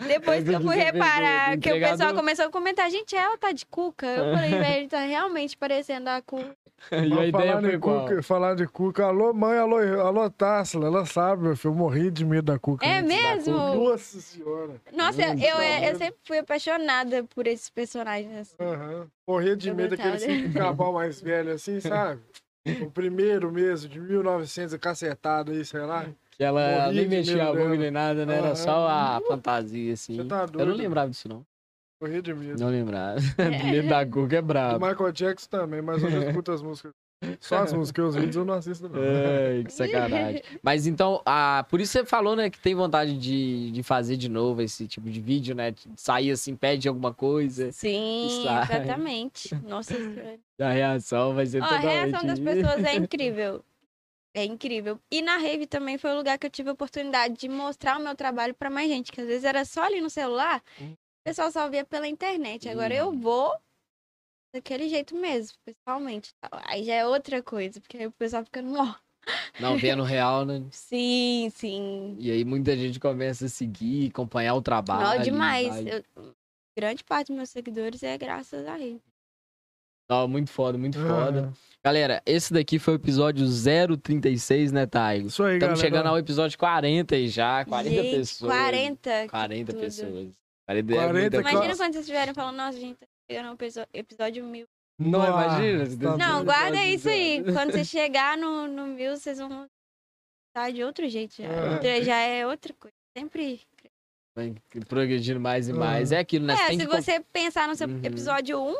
Depois 0.05 0.43
que 0.43 0.53
eu 0.53 0.61
fui 0.61 0.75
reparar 0.75 1.57
que 1.57 1.71
o 1.71 1.79
pessoal 1.79 2.13
começou 2.13 2.45
a 2.45 2.49
comentar, 2.49 2.89
gente, 2.89 3.15
ela 3.15 3.37
tá 3.37 3.51
de 3.51 3.65
Cuca. 3.65 4.05
Eu 4.05 4.35
falei, 4.35 4.51
velho, 4.51 4.89
tá 4.89 4.99
realmente 5.01 5.57
parecendo 5.57 6.09
a 6.09 6.21
Cuca. 6.21 6.55
E 6.91 6.95
a 6.95 7.15
Mas 7.15 7.29
ideia 7.29 7.31
falar, 7.53 7.61
foi? 7.61 7.79
Cuca, 7.79 8.23
falar 8.23 8.55
de 8.55 8.67
Cuca. 8.67 9.05
Alô, 9.05 9.33
mãe, 9.33 9.57
alô, 9.57 9.77
alô, 9.99 10.29
Tássila. 10.29 10.85
Ela 10.85 11.07
sabe, 11.07 11.41
meu 11.41 11.57
filho. 11.57 11.71
Eu 11.71 11.75
morri 11.75 12.11
de 12.11 12.23
medo 12.23 12.51
da 12.53 12.59
Cuca. 12.59 12.85
É 12.85 13.01
mesmo? 13.01 13.53
Cuca. 13.53 13.75
Nossa 13.75 14.21
senhora. 14.21 14.73
Nossa, 14.93 15.21
eu, 15.23 15.35
tá 15.35 15.47
eu, 15.47 15.57
vendo? 15.57 15.97
sempre 15.97 16.19
fui 16.23 16.37
apaixonada 16.37 17.23
por 17.33 17.47
esses 17.47 17.67
personagens. 17.71 18.31
assim. 18.59 19.09
Morria 19.27 19.55
de 19.57 19.69
Eu 19.69 19.75
medo 19.75 19.97
daquele 19.97 20.49
pica-pau 20.49 20.93
mais 20.93 21.19
velho, 21.19 21.51
assim, 21.51 21.79
sabe? 21.79 22.21
O 22.81 22.91
primeiro 22.91 23.51
mesmo, 23.51 23.89
de 23.89 23.99
1900, 23.99 24.77
cacetado 24.77 25.51
aí, 25.51 25.65
sei 25.65 25.81
lá. 25.81 26.05
Que 26.37 26.43
ela 26.43 26.83
Morria 26.85 26.91
nem 26.91 27.07
mexia 27.07 27.43
a 27.43 27.47
boca 27.47 27.63
dela. 27.63 27.75
nem 27.77 27.91
nada, 27.91 28.25
né? 28.25 28.37
Era 28.37 28.55
só 28.55 28.87
a 28.87 29.19
fantasia, 29.27 29.93
assim. 29.93 30.15
Você 30.17 30.25
tá 30.25 30.41
Eu 30.41 30.47
doido. 30.47 30.69
não 30.69 30.75
lembrava 30.75 31.09
disso, 31.09 31.27
não. 31.27 31.43
Morria 31.99 32.21
de 32.21 32.33
medo. 32.33 32.59
Não 32.59 32.69
lembrava. 32.69 33.19
medo 33.71 33.89
da 33.89 34.05
Cuca 34.05 34.35
é 34.35 34.39
O 34.39 34.43
brabo. 34.43 34.85
Michael 34.85 35.11
Jackson 35.11 35.47
também, 35.49 35.81
mas 35.81 36.03
eu 36.03 36.11
não 36.11 36.21
escuto 36.21 36.51
as 36.51 36.61
músicas. 36.61 36.91
Só 37.39 37.63
as 37.63 37.73
músicas, 37.73 38.09
os 38.09 38.15
vídeos 38.15 38.35
eu 38.35 38.45
não 38.45 38.53
assisto, 38.53 38.87
não. 38.87 39.01
Ai, 39.01 39.63
que 39.63 39.73
sacanagem. 39.73 40.43
Mas 40.61 40.85
então, 40.85 41.19
ah, 41.25 41.65
por 41.67 41.81
isso 41.81 41.93
você 41.93 42.05
falou, 42.05 42.35
né, 42.35 42.47
que 42.51 42.59
tem 42.59 42.75
vontade 42.75 43.17
de, 43.17 43.71
de 43.71 43.81
fazer 43.81 44.17
de 44.17 44.29
novo 44.29 44.61
esse 44.61 44.87
tipo 44.87 45.09
de 45.09 45.19
vídeo, 45.19 45.55
né? 45.55 45.71
de 45.71 45.89
Sair 45.95 46.29
assim, 46.29 46.55
pede 46.55 46.87
alguma 46.87 47.11
coisa, 47.11 47.71
Sim, 47.71 48.43
exatamente. 48.43 49.55
Nossa 49.67 49.95
Senhora. 49.95 50.37
a 50.61 50.69
reação 50.69 51.33
vai 51.33 51.47
ser 51.47 51.61
Ó, 51.61 51.65
a 51.65 51.69
totalmente... 51.69 52.11
reação 52.11 52.27
das 52.27 52.37
pessoas 52.39 52.83
é 52.83 52.95
incrível. 52.95 53.63
É 54.37 54.43
incrível. 54.45 54.99
E 55.11 55.19
na 55.23 55.37
Rave 55.37 55.65
também 55.65 55.97
foi 55.97 56.11
o 56.11 56.15
lugar 56.17 56.37
que 56.37 56.45
eu 56.45 56.51
tive 56.51 56.69
a 56.69 56.73
oportunidade 56.73 57.33
de 57.35 57.49
mostrar 57.49 57.97
o 57.99 58.03
meu 58.03 58.15
trabalho 58.15 58.53
pra 58.53 58.69
mais 58.69 58.87
gente, 58.87 59.11
que 59.11 59.19
às 59.19 59.25
vezes 59.25 59.43
era 59.43 59.65
só 59.65 59.81
ali 59.81 59.99
no 59.99 60.11
celular, 60.11 60.61
Hum. 60.79 60.91
o 60.93 61.23
pessoal 61.25 61.51
só 61.51 61.67
via 61.67 61.83
pela 61.83 62.07
internet. 62.07 62.69
Agora 62.69 62.93
eu 62.93 63.09
Hum. 63.09 63.19
vou 63.19 63.51
daquele 64.53 64.87
jeito 64.89 65.15
mesmo, 65.15 65.57
pessoalmente. 65.65 66.29
Aí 66.67 66.83
já 66.83 66.93
é 66.93 67.07
outra 67.07 67.41
coisa, 67.41 67.81
porque 67.81 67.97
aí 67.97 68.05
o 68.05 68.11
pessoal 68.11 68.43
fica, 68.45 68.61
ó. 68.63 68.93
Não, 69.59 69.75
vendo 69.79 70.03
real, 70.05 70.45
né? 70.45 70.63
Sim, 70.71 71.49
sim. 71.55 72.15
E 72.19 72.29
aí 72.29 72.45
muita 72.45 72.77
gente 72.77 72.99
começa 72.99 73.47
a 73.47 73.49
seguir, 73.49 74.09
acompanhar 74.11 74.53
o 74.53 74.61
trabalho. 74.61 75.17
Não, 75.17 75.23
demais. 75.23 75.65
Eu- 75.83 76.03
grande 76.77 77.03
parte 77.03 77.29
dos 77.29 77.37
meus 77.37 77.49
seguidores 77.49 78.03
é 78.03 78.15
graças 78.19 78.67
a 78.67 78.73
Rave. 78.73 79.01
Não, 80.09 80.27
muito 80.27 80.49
foda, 80.49 80.77
muito 80.77 80.97
foda. 80.99 81.39
Aham. 81.39 81.53
Galera, 81.83 82.21
esse 82.25 82.51
daqui 82.53 82.79
foi 82.79 82.95
o 82.95 82.97
episódio 82.97 83.45
036, 84.01 84.71
né, 84.71 84.85
Taigo? 84.85 85.27
Isso 85.27 85.43
aí, 85.43 85.55
Estamos 85.55 85.79
galera. 85.79 85.87
chegando 85.97 86.07
ao 86.09 86.17
episódio 86.17 86.57
40 86.57 87.15
aí 87.15 87.27
já, 87.29 87.63
40 87.65 87.89
gente, 88.03 88.15
pessoas. 88.17 88.51
40. 88.51 89.27
40 89.29 89.71
tudo. 89.71 89.81
pessoas. 89.81 90.35
40, 90.65 90.93
40 90.93 91.13
muita 91.13 91.29
que- 91.43 91.49
Imagina 91.49 91.75
quando 91.77 91.93
vocês 91.93 92.05
estiverem 92.05 92.33
falando, 92.33 92.55
nossa, 92.57 92.77
gente, 92.79 92.97
tá 92.97 93.05
chegando 93.29 93.47
ao 93.47 93.87
episódio 93.93 94.43
mil. 94.45 94.65
Não, 94.99 95.19
Nossa, 95.19 95.29
imagina. 95.63 95.97
tá 95.97 96.17
Não, 96.17 96.43
guarda 96.43 96.83
isso 96.85 97.07
aí. 97.07 97.43
Quando 97.53 97.71
você 97.71 97.85
chegar 97.85 98.37
no, 98.37 98.67
no 98.67 98.87
mil, 98.87 99.15
vocês 99.15 99.37
vão 99.37 99.67
estar 100.49 100.71
de 100.73 100.83
outro 100.83 101.07
jeito 101.07 101.35
já. 101.37 101.47
É. 101.47 101.71
Outra- 101.73 102.03
Já 102.03 102.17
é 102.17 102.47
outra 102.47 102.73
coisa. 102.73 102.93
Sempre. 103.15 103.61
Vai 104.35 104.55
progredindo 104.89 105.39
mais 105.39 105.69
e 105.69 105.73
mais. 105.73 106.11
É 106.11 106.19
aquilo, 106.19 106.45
né? 106.47 106.53
é, 106.55 106.67
tem 106.67 106.79
se 106.79 106.85
que... 106.87 106.91
você 106.95 107.19
pensar 107.31 107.67
no 107.67 107.75
seu 107.75 107.87
Uhum. 107.87 107.99
episódio 108.03 108.59
1, 108.59 108.75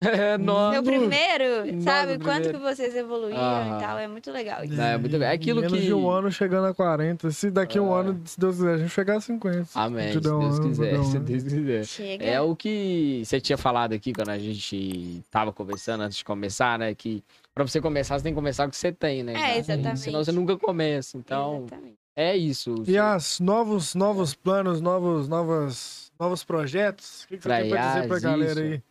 É, 0.00 0.38
nossa. 0.38 0.74
seu 0.74 0.82
primeiro, 0.84 1.66
Nossa, 1.74 1.80
sabe? 1.82 2.12
o 2.12 2.18
Quanto 2.20 2.42
primeiro. 2.42 2.58
que 2.60 2.64
vocês 2.64 2.94
evoluíram 2.94 3.40
Aham. 3.40 3.76
e 3.76 3.80
tal. 3.82 3.98
É 3.98 4.06
muito 4.06 4.30
legal 4.30 4.62
isso. 4.64 4.74
Não, 4.74 4.84
é 4.84 4.96
muito- 4.96 5.16
é 5.20 5.32
aquilo 5.32 5.60
Menos 5.60 5.76
que- 5.76 5.86
de 5.86 5.92
um 5.92 6.08
ano 6.08 6.30
chegando 6.30 6.66
a 6.68 6.72
40. 6.74 7.32
Se 7.32 7.50
daqui 7.50 7.78
a 7.78 7.82
um 7.82 7.96
É. 7.96 8.00
ano, 8.00 8.22
se 8.24 8.38
Deus 8.38 8.56
quiser, 8.56 8.74
a 8.74 8.78
gente 8.78 8.90
chegar 8.90 9.16
a 9.16 9.20
50. 9.20 9.66
Amém, 9.74 10.12
se 10.12 10.18
um 10.18 10.20
Deus 10.20 10.58
ano, 10.60 10.68
quiser. 10.68 11.02
Se. 11.04 11.18
Deus 11.18 11.42
quiser. 11.42 11.84
Chega. 11.84 12.24
É 12.24 12.40
o 12.40 12.54
que 12.54 13.22
você 13.24 13.40
tinha 13.40 13.58
falado 13.58 13.92
aqui 13.92 14.12
quando 14.12 14.28
a 14.28 14.38
gente 14.38 15.20
tava 15.32 15.52
conversando 15.52 16.02
antes 16.02 16.18
de 16.18 16.24
começar, 16.24 16.78
né? 16.78 16.94
Que 16.94 17.24
pra 17.52 17.66
você 17.66 17.80
começar, 17.80 18.16
você 18.18 18.22
tem 18.22 18.32
que 18.32 18.36
começar 18.36 18.62
com 18.64 18.68
o 18.68 18.70
que 18.70 18.76
você 18.76 18.92
tem, 18.92 19.24
né? 19.24 19.32
É, 19.34 19.58
exatamente. 19.58 19.98
Senão 19.98 20.22
você 20.24 20.30
nunca 20.30 20.56
começa. 20.56 21.18
Então, 21.18 21.64
Exatamente. 21.66 21.96
é 22.14 22.36
isso. 22.36 22.84
E 22.86 22.96
as 22.96 23.40
novos, 23.40 23.96
novos 23.96 24.32
planos, 24.32 24.80
novos, 24.80 25.26
novas, 25.28 26.12
novos 26.20 26.44
projetos? 26.44 27.24
O 27.24 27.28
que, 27.28 27.36
que 27.38 27.42
você 27.42 27.48
Pra 27.48 27.60
tem 27.62 27.70
pra 27.70 27.88
dizer 27.94 28.06
pra 28.08 28.18
galera 28.20 28.50
isso. 28.52 28.60
aí? 28.60 28.82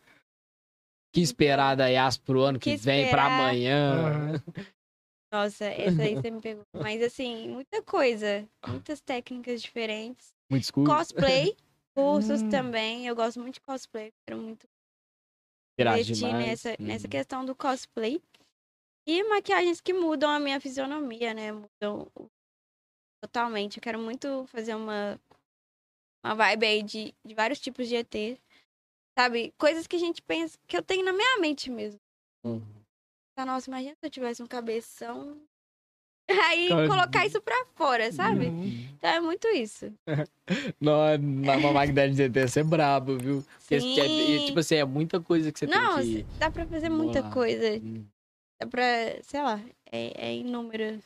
Que 1.18 1.22
esperar 1.22 1.76
da 1.76 1.86
IAS 1.90 2.16
pro 2.16 2.42
ano 2.42 2.58
que, 2.58 2.70
Que 2.70 2.76
vem, 2.76 3.08
pra 3.10 3.22
esperar. 3.24 3.32
amanhã. 3.40 4.08
Aham. 4.08 4.42
Nossa, 5.32 5.64
essa 5.66 6.02
aí 6.02 6.14
você 6.14 6.30
me 6.30 6.40
pegou. 6.40 6.64
Mas 6.72 7.02
assim, 7.02 7.48
muita 7.48 7.82
coisa. 7.82 8.48
Muitas 8.66 9.00
técnicas 9.00 9.60
diferentes. 9.60 10.32
Muitos 10.50 10.70
cursos. 10.70 10.96
Cosplay, 10.96 11.56
cursos 11.94 12.42
Hum. 12.42 12.48
também. 12.48 13.06
Eu 13.06 13.14
gosto 13.14 13.40
muito 13.40 13.54
de 13.54 13.60
cosplay. 13.60 14.10
Quero 14.26 14.40
muito 14.40 14.66
investir 15.80 16.32
nessa, 16.34 16.76
nessa 16.78 17.06
Uhum. 17.06 17.10
questão 17.10 17.44
do 17.44 17.54
cosplay. 17.54 18.22
E 19.06 19.22
maquiagens 19.24 19.80
que 19.80 19.92
mudam 19.92 20.30
a 20.30 20.38
minha 20.38 20.60
fisionomia, 20.60 21.32
né? 21.34 21.50
Mudam 21.52 22.06
totalmente. 23.22 23.78
Eu 23.78 23.82
quero 23.82 23.98
muito 23.98 24.46
fazer 24.46 24.74
uma, 24.74 25.20
uma 26.24 26.34
vibe 26.34 26.66
aí 26.66 26.82
de, 26.82 27.14
de 27.24 27.34
vários 27.34 27.58
tipos 27.60 27.88
de 27.88 27.96
ET. 27.96 28.38
Sabe? 29.18 29.52
Coisas 29.58 29.88
que 29.88 29.96
a 29.96 29.98
gente 29.98 30.22
pensa, 30.22 30.56
que 30.68 30.76
eu 30.76 30.82
tenho 30.82 31.04
na 31.04 31.12
minha 31.12 31.40
mente 31.40 31.68
mesmo. 31.68 31.98
Uhum. 32.44 32.62
Tá, 33.36 33.44
nossa, 33.44 33.68
imagina 33.68 33.96
se 33.98 34.06
eu 34.06 34.10
tivesse 34.10 34.40
um 34.40 34.46
cabeção. 34.46 35.36
Aí 36.48 36.68
Cara, 36.68 36.88
colocar 36.88 37.26
isso 37.26 37.40
pra 37.42 37.66
fora, 37.74 38.12
sabe? 38.12 38.46
Uhum. 38.46 38.70
Então 38.96 39.10
é 39.10 39.20
muito 39.20 39.48
isso. 39.48 39.92
Não, 40.80 41.18
na 41.18 41.56
uma 41.56 41.72
Magdalena 41.72 42.14
de 42.14 42.22
ET 42.22 42.48
você 42.48 42.60
é 42.60 42.62
brabo, 42.64 43.18
viu? 43.18 43.44
Sim. 43.58 43.98
é- 43.98 44.44
tipo 44.46 44.60
assim, 44.60 44.76
é 44.76 44.84
muita 44.84 45.20
coisa 45.20 45.50
que 45.50 45.58
você 45.58 45.66
Não, 45.66 45.96
tem 45.96 46.24
que... 46.24 46.38
dá 46.38 46.48
pra 46.48 46.64
fazer 46.66 46.88
muita 46.88 47.22
coisa. 47.30 47.76
Hum. 47.82 48.06
Dá 48.60 48.68
pra, 48.68 48.82
sei 49.22 49.42
lá, 49.42 49.60
é, 49.90 50.28
é 50.28 50.34
inúmero. 50.36 51.02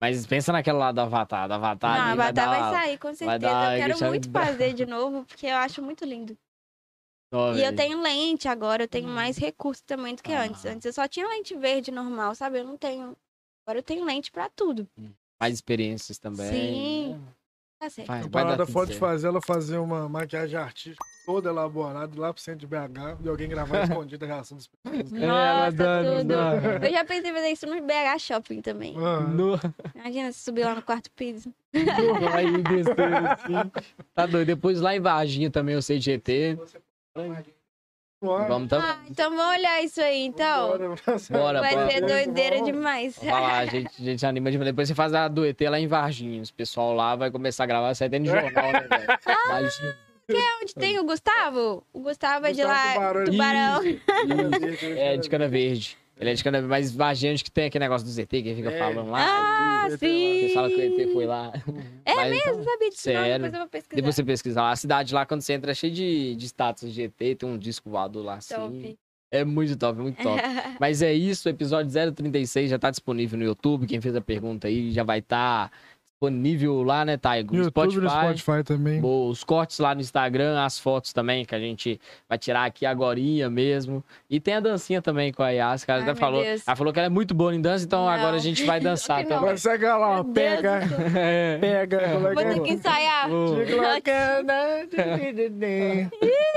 Mas 0.00 0.26
pensa 0.26 0.52
naquela 0.52 0.78
lá 0.78 0.92
do 0.92 1.00
Avatar. 1.02 1.48
Do 1.48 1.54
Avatar 1.54 1.98
Não, 1.98 2.16
vai 2.16 2.28
Avatar 2.28 2.48
vai, 2.48 2.60
dar- 2.60 2.72
sair, 2.72 2.98
com 2.98 3.12
certeza. 3.12 3.38
dar 3.40 3.74
Eu 3.74 3.78
quero 3.78 4.08
muito 4.08 4.30
fazer 4.32 4.72
de 4.72 4.86
novo, 4.86 5.24
porque 5.26 5.46
eu 5.46 5.56
acho 5.56 5.82
muito 5.82 6.04
lindo. 6.06 6.38
Ó, 7.32 7.52
E 7.54 7.62
eu 7.64 7.74
tenho 7.76 8.00
lente 8.02 8.48
agora, 8.48 8.84
eu 8.84 8.88
tenho 8.88 9.08
mais 9.08 9.36
recurso 9.36 9.82
também 9.84 10.14
do 10.14 10.22
que 10.22 10.32
Ah. 10.32 10.42
antes. 10.44 10.64
Antes 10.64 10.86
eu 10.86 10.92
só 10.92 11.06
tinha 11.06 11.26
lente 11.28 11.54
verde 11.54 11.90
normal, 11.90 12.34
sabe? 12.34 12.58
Eu 12.58 12.64
não 12.64 12.76
tenho. 12.76 13.14
Agora 13.66 13.78
eu 13.80 13.82
tenho 13.82 14.04
lente 14.04 14.30
pra 14.32 14.48
tudo. 14.48 14.88
mais 15.40 15.54
experiências 15.54 16.18
também. 16.18 16.48
Sim. 16.50 17.20
Tá 17.80 17.88
certo. 17.88 18.08
Vai, 18.08 18.22
A 18.22 18.28
parada 18.28 18.66
foda 18.66 18.86
de 18.86 18.92
certo. 18.94 18.98
fazer 19.00 19.26
ela 19.28 19.40
fazer 19.40 19.78
uma 19.78 20.08
maquiagem 20.08 20.58
artística 20.58 21.04
toda 21.24 21.50
elaborada 21.50 22.18
lá 22.20 22.32
pro 22.34 22.42
centro 22.42 22.58
de 22.60 22.66
BH 22.66 23.18
e 23.22 23.28
alguém 23.28 23.48
gravar 23.48 23.82
escondido 24.02 24.24
a 24.24 24.26
reação 24.28 24.56
das 24.56 24.66
pessoas. 24.66 25.12
É, 25.12 25.24
ela 25.26 25.70
dando- 25.70 26.16
tudo. 26.16 26.24
dando. 26.28 26.84
Eu 26.84 26.90
já 26.90 27.04
pensei 27.04 27.30
em 27.30 27.34
fazer 27.34 27.50
isso 27.50 27.66
no 27.66 27.80
BH 27.82 28.18
Shopping 28.18 28.60
também. 28.62 28.96
Ah, 28.96 29.20
No... 29.20 29.60
Imagina 29.94 30.32
se 30.32 30.40
subir 30.40 30.64
lá 30.64 30.74
no 30.74 30.82
quarto 30.82 31.08
piso. 31.12 31.54
Aí 32.34 32.48
assim. 32.48 33.70
Tá 34.12 34.26
doido. 34.26 34.46
Depois 34.48 34.80
lá 34.80 34.96
em 34.96 35.00
Varginha 35.00 35.48
também 35.50 35.74
eu 35.76 35.82
sei 35.82 35.98
de 36.00 36.06
GT. 36.06 36.58
Bora, 38.22 38.48
Vamos 38.48 38.68
também. 38.68 38.88
Ah, 38.88 38.98
então 39.08 39.30
vamos 39.30 39.56
olhar 39.56 39.82
isso 39.82 40.00
aí, 40.00 40.24
então. 40.26 40.68
bora. 40.68 40.88
Bora, 41.30 41.60
Vai 41.60 41.74
bora. 41.74 41.90
ser 41.90 42.00
doideira 42.00 42.62
demais. 42.62 43.18
Vai 43.18 43.30
lá, 43.30 43.58
a 43.58 43.66
gente, 43.66 43.90
a 43.98 44.04
gente 44.04 44.26
anima 44.26 44.50
demais. 44.50 44.70
Depois 44.70 44.88
você 44.88 44.94
faz 44.94 45.14
a 45.14 45.28
do 45.28 45.46
ET 45.46 45.60
lá 45.62 45.78
em 45.78 45.86
Varginha. 45.86 46.42
Os 46.42 46.50
pessoal 46.50 46.94
lá 46.94 47.14
vai 47.16 47.30
começar 47.30 47.64
a 47.64 47.66
gravar, 47.66 47.94
sai 47.94 48.08
até 48.08 48.18
no 48.18 48.26
jornal, 48.26 48.72
né, 48.72 48.86
velho? 48.90 49.18
Imagina. 49.46 49.96
Onde 50.60 50.74
tem 50.74 50.98
o 50.98 51.04
Gustavo? 51.04 51.82
O 51.92 52.00
Gustavo 52.00 52.46
é 52.46 52.52
de 52.52 52.62
Gustavo 52.62 53.00
lá, 53.00 53.24
Tubarão. 53.24 53.80
Tubarão. 53.80 53.80
É, 54.82 55.16
de 55.16 55.30
cana 55.30 55.48
verde. 55.48 55.96
Ele 56.20 56.30
é 56.30 56.34
de 56.34 56.96
Varginha 56.96 57.32
acho 57.32 57.44
que 57.44 57.50
tem 57.50 57.66
aquele 57.66 57.84
negócio 57.84 58.06
do 58.06 58.10
ZT 58.12 58.42
que 58.42 58.54
fica 58.54 58.70
É. 58.70 58.78
falando 58.78 59.10
lá. 59.10 59.20
Ah, 59.20 59.90
Você 59.90 59.98
sim. 59.98 60.48
Você 60.48 60.54
fala 60.54 60.68
que 60.68 60.74
o 60.76 60.80
ET 60.80 61.12
foi 61.12 61.26
lá. 61.26 61.52
É 62.04 62.14
Mas, 62.14 62.30
mesmo? 62.30 62.50
então, 62.52 62.64
sabia 62.64 62.90
disso. 62.90 63.02
Sério. 63.02 63.32
Depois 63.34 63.52
eu 63.52 63.58
vou 63.60 63.68
pesquisar. 63.68 63.96
Depois 63.96 64.14
você 64.16 64.24
pesquisa 64.24 64.62
lá. 64.62 64.70
A 64.72 64.76
cidade 64.76 65.14
lá, 65.14 65.24
quando 65.24 65.40
você 65.42 65.52
entra, 65.52 65.70
é 65.70 65.74
cheia 65.74 65.92
de, 65.92 66.34
de 66.34 66.46
status 66.46 66.92
de 66.92 67.02
ET. 67.04 67.14
Tem 67.38 67.48
um 67.48 67.56
disco 67.56 67.88
voador 67.88 68.24
lá, 68.24 68.34
assim. 68.34 68.54
Top. 68.54 68.98
É 69.30 69.44
muito 69.44 69.76
top, 69.76 70.00
muito 70.00 70.22
top. 70.22 70.40
Mas 70.80 71.02
é 71.02 71.12
isso, 71.12 71.48
o 71.48 71.50
episódio 71.50 71.92
036 72.14 72.70
já 72.70 72.78
tá 72.78 72.90
disponível 72.90 73.38
no 73.38 73.44
YouTube. 73.44 73.86
Quem 73.86 74.00
fez 74.00 74.16
a 74.16 74.20
pergunta 74.20 74.66
aí 74.68 74.90
já 74.90 75.04
vai 75.04 75.18
estar 75.18 75.70
disponível 76.20 76.82
lá, 76.82 77.04
né, 77.04 77.16
Taigo? 77.16 77.54
No 77.54 77.62
YouTube 77.62 77.92
Spotify. 77.92 78.02
no 78.02 78.10
Spotify 78.38 78.64
também. 78.64 79.00
Os 79.02 79.44
cortes 79.44 79.78
lá 79.78 79.94
no 79.94 80.00
Instagram, 80.00 80.60
as 80.60 80.78
fotos 80.78 81.12
também, 81.12 81.44
que 81.44 81.54
a 81.54 81.60
gente 81.60 82.00
vai 82.28 82.36
tirar 82.36 82.64
aqui 82.64 82.84
agorinha 82.84 83.48
mesmo. 83.48 84.02
E 84.28 84.40
tem 84.40 84.54
a 84.54 84.60
dancinha 84.60 85.00
também 85.00 85.32
com 85.32 85.42
a 85.44 85.50
Yas, 85.50 85.84
que 85.84 85.90
ela 85.90 86.02
Ai, 86.02 86.10
até 86.10 86.18
falou. 86.18 86.42
Deus. 86.42 86.62
Ela 86.66 86.76
falou 86.76 86.92
que 86.92 86.98
ela 86.98 87.06
é 87.06 87.10
muito 87.10 87.34
boa 87.34 87.54
em 87.54 87.60
dança, 87.60 87.84
então 87.84 88.00
Não. 88.02 88.08
agora 88.08 88.36
a 88.36 88.40
gente 88.40 88.64
vai 88.64 88.80
dançar 88.80 89.22
também. 89.24 89.38
Vai 89.38 89.56
segue 89.56 89.84
lá, 89.86 89.98
ó, 90.10 90.14
Meu 90.16 90.24
Deus 90.24 90.34
pega. 90.34 90.80
É. 91.18 91.58
pega, 91.60 91.96
é 91.98 92.16
Vou 92.18 92.34
ter 92.34 92.54
que 92.54 92.60
que 92.60 92.70
é? 92.70 92.72
ensaiar. 92.74 93.28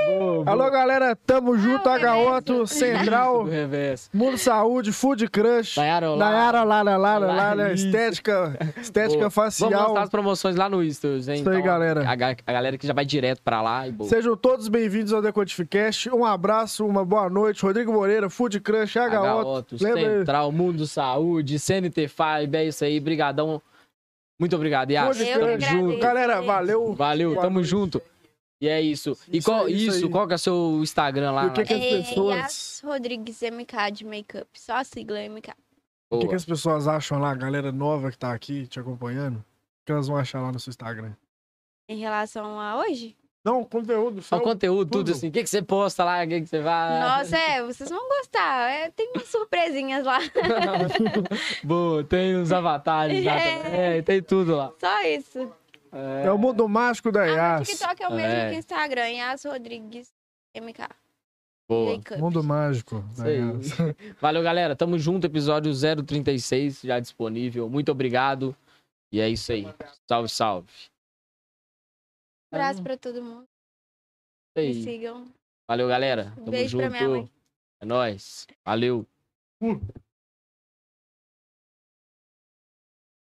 Boa. 0.07 0.43
Alô, 0.49 0.69
galera, 0.71 1.15
tamo 1.15 1.57
junto, 1.57 1.88
Ah, 1.88 1.99
H8, 1.99 2.41
Do 2.43 2.67
Central. 2.67 3.45
Mundo 4.13 4.38
Saúde, 4.38 4.91
Food 4.91 5.27
Crush, 5.29 5.77
Nayara, 5.77 6.09
Lara, 6.09 6.63
Lara, 6.63 6.97
Lara, 6.97 7.25
Lara, 7.27 7.73
isso. 7.73 7.85
estética, 7.85 8.57
estética 8.81 9.29
Vamos 9.60 9.78
lançar 9.90 10.02
as 10.03 10.10
promoções 10.10 10.56
lá 10.56 10.69
no 10.69 10.84
Stories, 10.91 11.28
hein? 11.28 11.41
Isso 11.41 11.49
aí, 11.49 11.61
galera. 11.61 12.02
A, 12.07 12.11
a 12.11 12.53
galera 12.53 12.78
que 12.78 12.88
já 12.88 12.94
vai 12.94 13.06
direto 13.06 13.41
pra 13.41 13.61
lá 13.61 13.88
e 13.88 13.91
boa. 13.91 14.10
Sejam 14.10 14.36
todos 14.36 14.68
bem-vindos 14.68 15.14
ao 15.14 15.22
Decodificast. 15.22 16.10
Um 16.10 16.26
abraço, 16.26 16.86
uma 16.86 17.03
boa 17.06 17.30
noite. 17.30 17.61
Rodrigo 17.64 17.91
Moreira, 17.91 18.30
Food 18.30 18.60
Crush, 18.60 18.94
H8. 18.95 19.11
H8, 19.11 19.82
Lembra 19.84 19.99
aí? 19.99 20.18
Central, 20.19 20.52
Mundo 20.52 20.88
Saúde, 20.88 21.56
CNT5, 21.57 22.53
é 22.53 22.65
isso 22.65 22.84
aí, 22.84 22.99
brigadão. 22.99 23.61
Muito 24.40 24.56
obrigado, 24.56 24.90
Yas. 24.91 25.18
Tamo 25.18 25.60
junto. 25.60 25.99
Galera, 25.99 26.41
valeu. 26.41 26.94
Valeu, 26.94 27.30
Boa 27.32 27.41
tamo 27.44 27.56
noite. 27.56 27.69
junto. 27.69 28.02
E 28.60 28.68
é 28.68 28.80
isso. 28.80 29.18
E 29.32 29.38
Isso 29.40 29.49
qual, 29.49 29.65
aí, 29.65 29.73
isso 29.88 29.98
isso, 29.98 30.10
qual 30.10 30.28
que 30.28 30.34
é 30.34 30.36
o 30.36 30.40
seu 30.40 30.80
Instagram 30.84 31.32
lá? 31.32 31.45
E 31.45 31.48
o 31.48 31.52
que 31.52 31.64
que 31.64 31.73
as 31.73 31.82
É, 31.82 31.98
pessoas- 31.98 32.36
Yas 32.38 32.82
Rodrigues 32.86 33.41
MK 33.41 33.91
de 33.91 34.06
Makeup. 34.06 34.48
Só 34.53 34.73
a 34.76 34.84
sigla 34.84 35.19
MK. 35.28 35.52
O 36.11 36.19
que, 36.19 36.27
que 36.27 36.35
as 36.35 36.45
pessoas 36.45 36.88
acham 36.88 37.19
lá, 37.19 37.31
a 37.31 37.35
galera 37.35 37.71
nova 37.71 38.11
que 38.11 38.17
tá 38.17 38.33
aqui 38.33 38.67
te 38.67 38.79
acompanhando? 38.79 39.38
O 39.38 39.43
que 39.85 39.91
elas 39.91 40.07
vão 40.07 40.17
achar 40.17 40.41
lá 40.41 40.51
no 40.51 40.59
seu 40.59 40.69
Instagram? 40.69 41.13
Em 41.89 41.97
relação 41.97 42.59
a 42.59 42.77
hoje? 42.79 43.15
Não, 43.43 43.63
conteúdo. 43.63 44.21
Só 44.21 44.38
o 44.38 44.41
conteúdo, 44.41 44.91
tudo, 44.91 45.05
tudo. 45.05 45.15
assim. 45.15 45.29
O 45.29 45.31
que, 45.31 45.41
que 45.41 45.49
você 45.49 45.63
posta 45.63 46.03
lá? 46.03 46.23
O 46.23 46.27
que, 46.27 46.41
que 46.41 46.45
você 46.47 46.59
vai. 46.61 46.99
Nossa, 46.99 47.35
é, 47.35 47.63
vocês 47.63 47.89
vão 47.89 48.07
gostar. 48.07 48.69
É, 48.69 48.91
tem 48.91 49.11
umas 49.15 49.27
surpresinhas 49.27 50.05
lá. 50.05 50.19
Boa, 51.63 52.03
tem 52.03 52.35
os 52.35 52.51
avatares 52.51 53.23
lá 53.25 53.31
É. 53.39 53.57
também. 53.63 53.79
É, 53.79 54.01
tem 54.01 54.21
tudo 54.21 54.55
lá. 54.55 54.71
Só 54.79 55.01
isso. 55.03 55.51
É. 55.91 56.27
É 56.27 56.31
o 56.31 56.38
mundo 56.38 56.67
mágico 56.69 57.11
da 57.11 57.23
Ah, 57.23 57.25
no 57.25 57.33
Yas. 57.33 57.67
TikTok 57.69 58.03
é 58.03 58.07
o 58.07 58.13
mesmo 58.13 58.31
É. 58.31 58.49
que 58.49 58.55
o 58.55 58.59
Instagram. 58.59 59.07
Yas 59.07 59.43
Rodrigues 59.43 60.13
MK. 60.55 60.88
Boa. 61.72 62.02
Mundo 62.19 62.43
mágico. 62.43 62.98
Yas. 63.18 63.72
Valeu, 64.19 64.43
galera. 64.43 64.76
Tamo 64.76 64.99
junto. 64.99 65.26
Episódio 65.26 65.72
036 66.06 66.81
já 66.81 66.99
disponível. 66.99 67.69
Muito 67.69 67.89
obrigado. 67.89 68.53
E 69.10 69.22
é 69.22 69.30
isso 69.30 69.53
aí. 69.53 69.65
Salve, 70.06 70.27
salve. 70.27 70.68
Um 72.52 72.57
abraço 72.57 72.84
pra 72.84 72.98
todo 72.98 73.23
mundo. 73.23 73.48
Me 74.53 74.64
aí. 74.64 74.84
sigam. 74.84 75.31
Valeu, 75.65 75.88
galera. 75.88 76.34
Tamo 76.35 76.52
beijo 76.52 76.77
pra 76.77 76.89
minha 76.89 77.03
junto. 77.03 77.11
mãe. 77.11 77.31
É 77.80 77.85
nóis. 77.85 78.48
Valeu. 78.65 79.07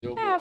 Deu 0.00 0.16
É, 0.16 0.34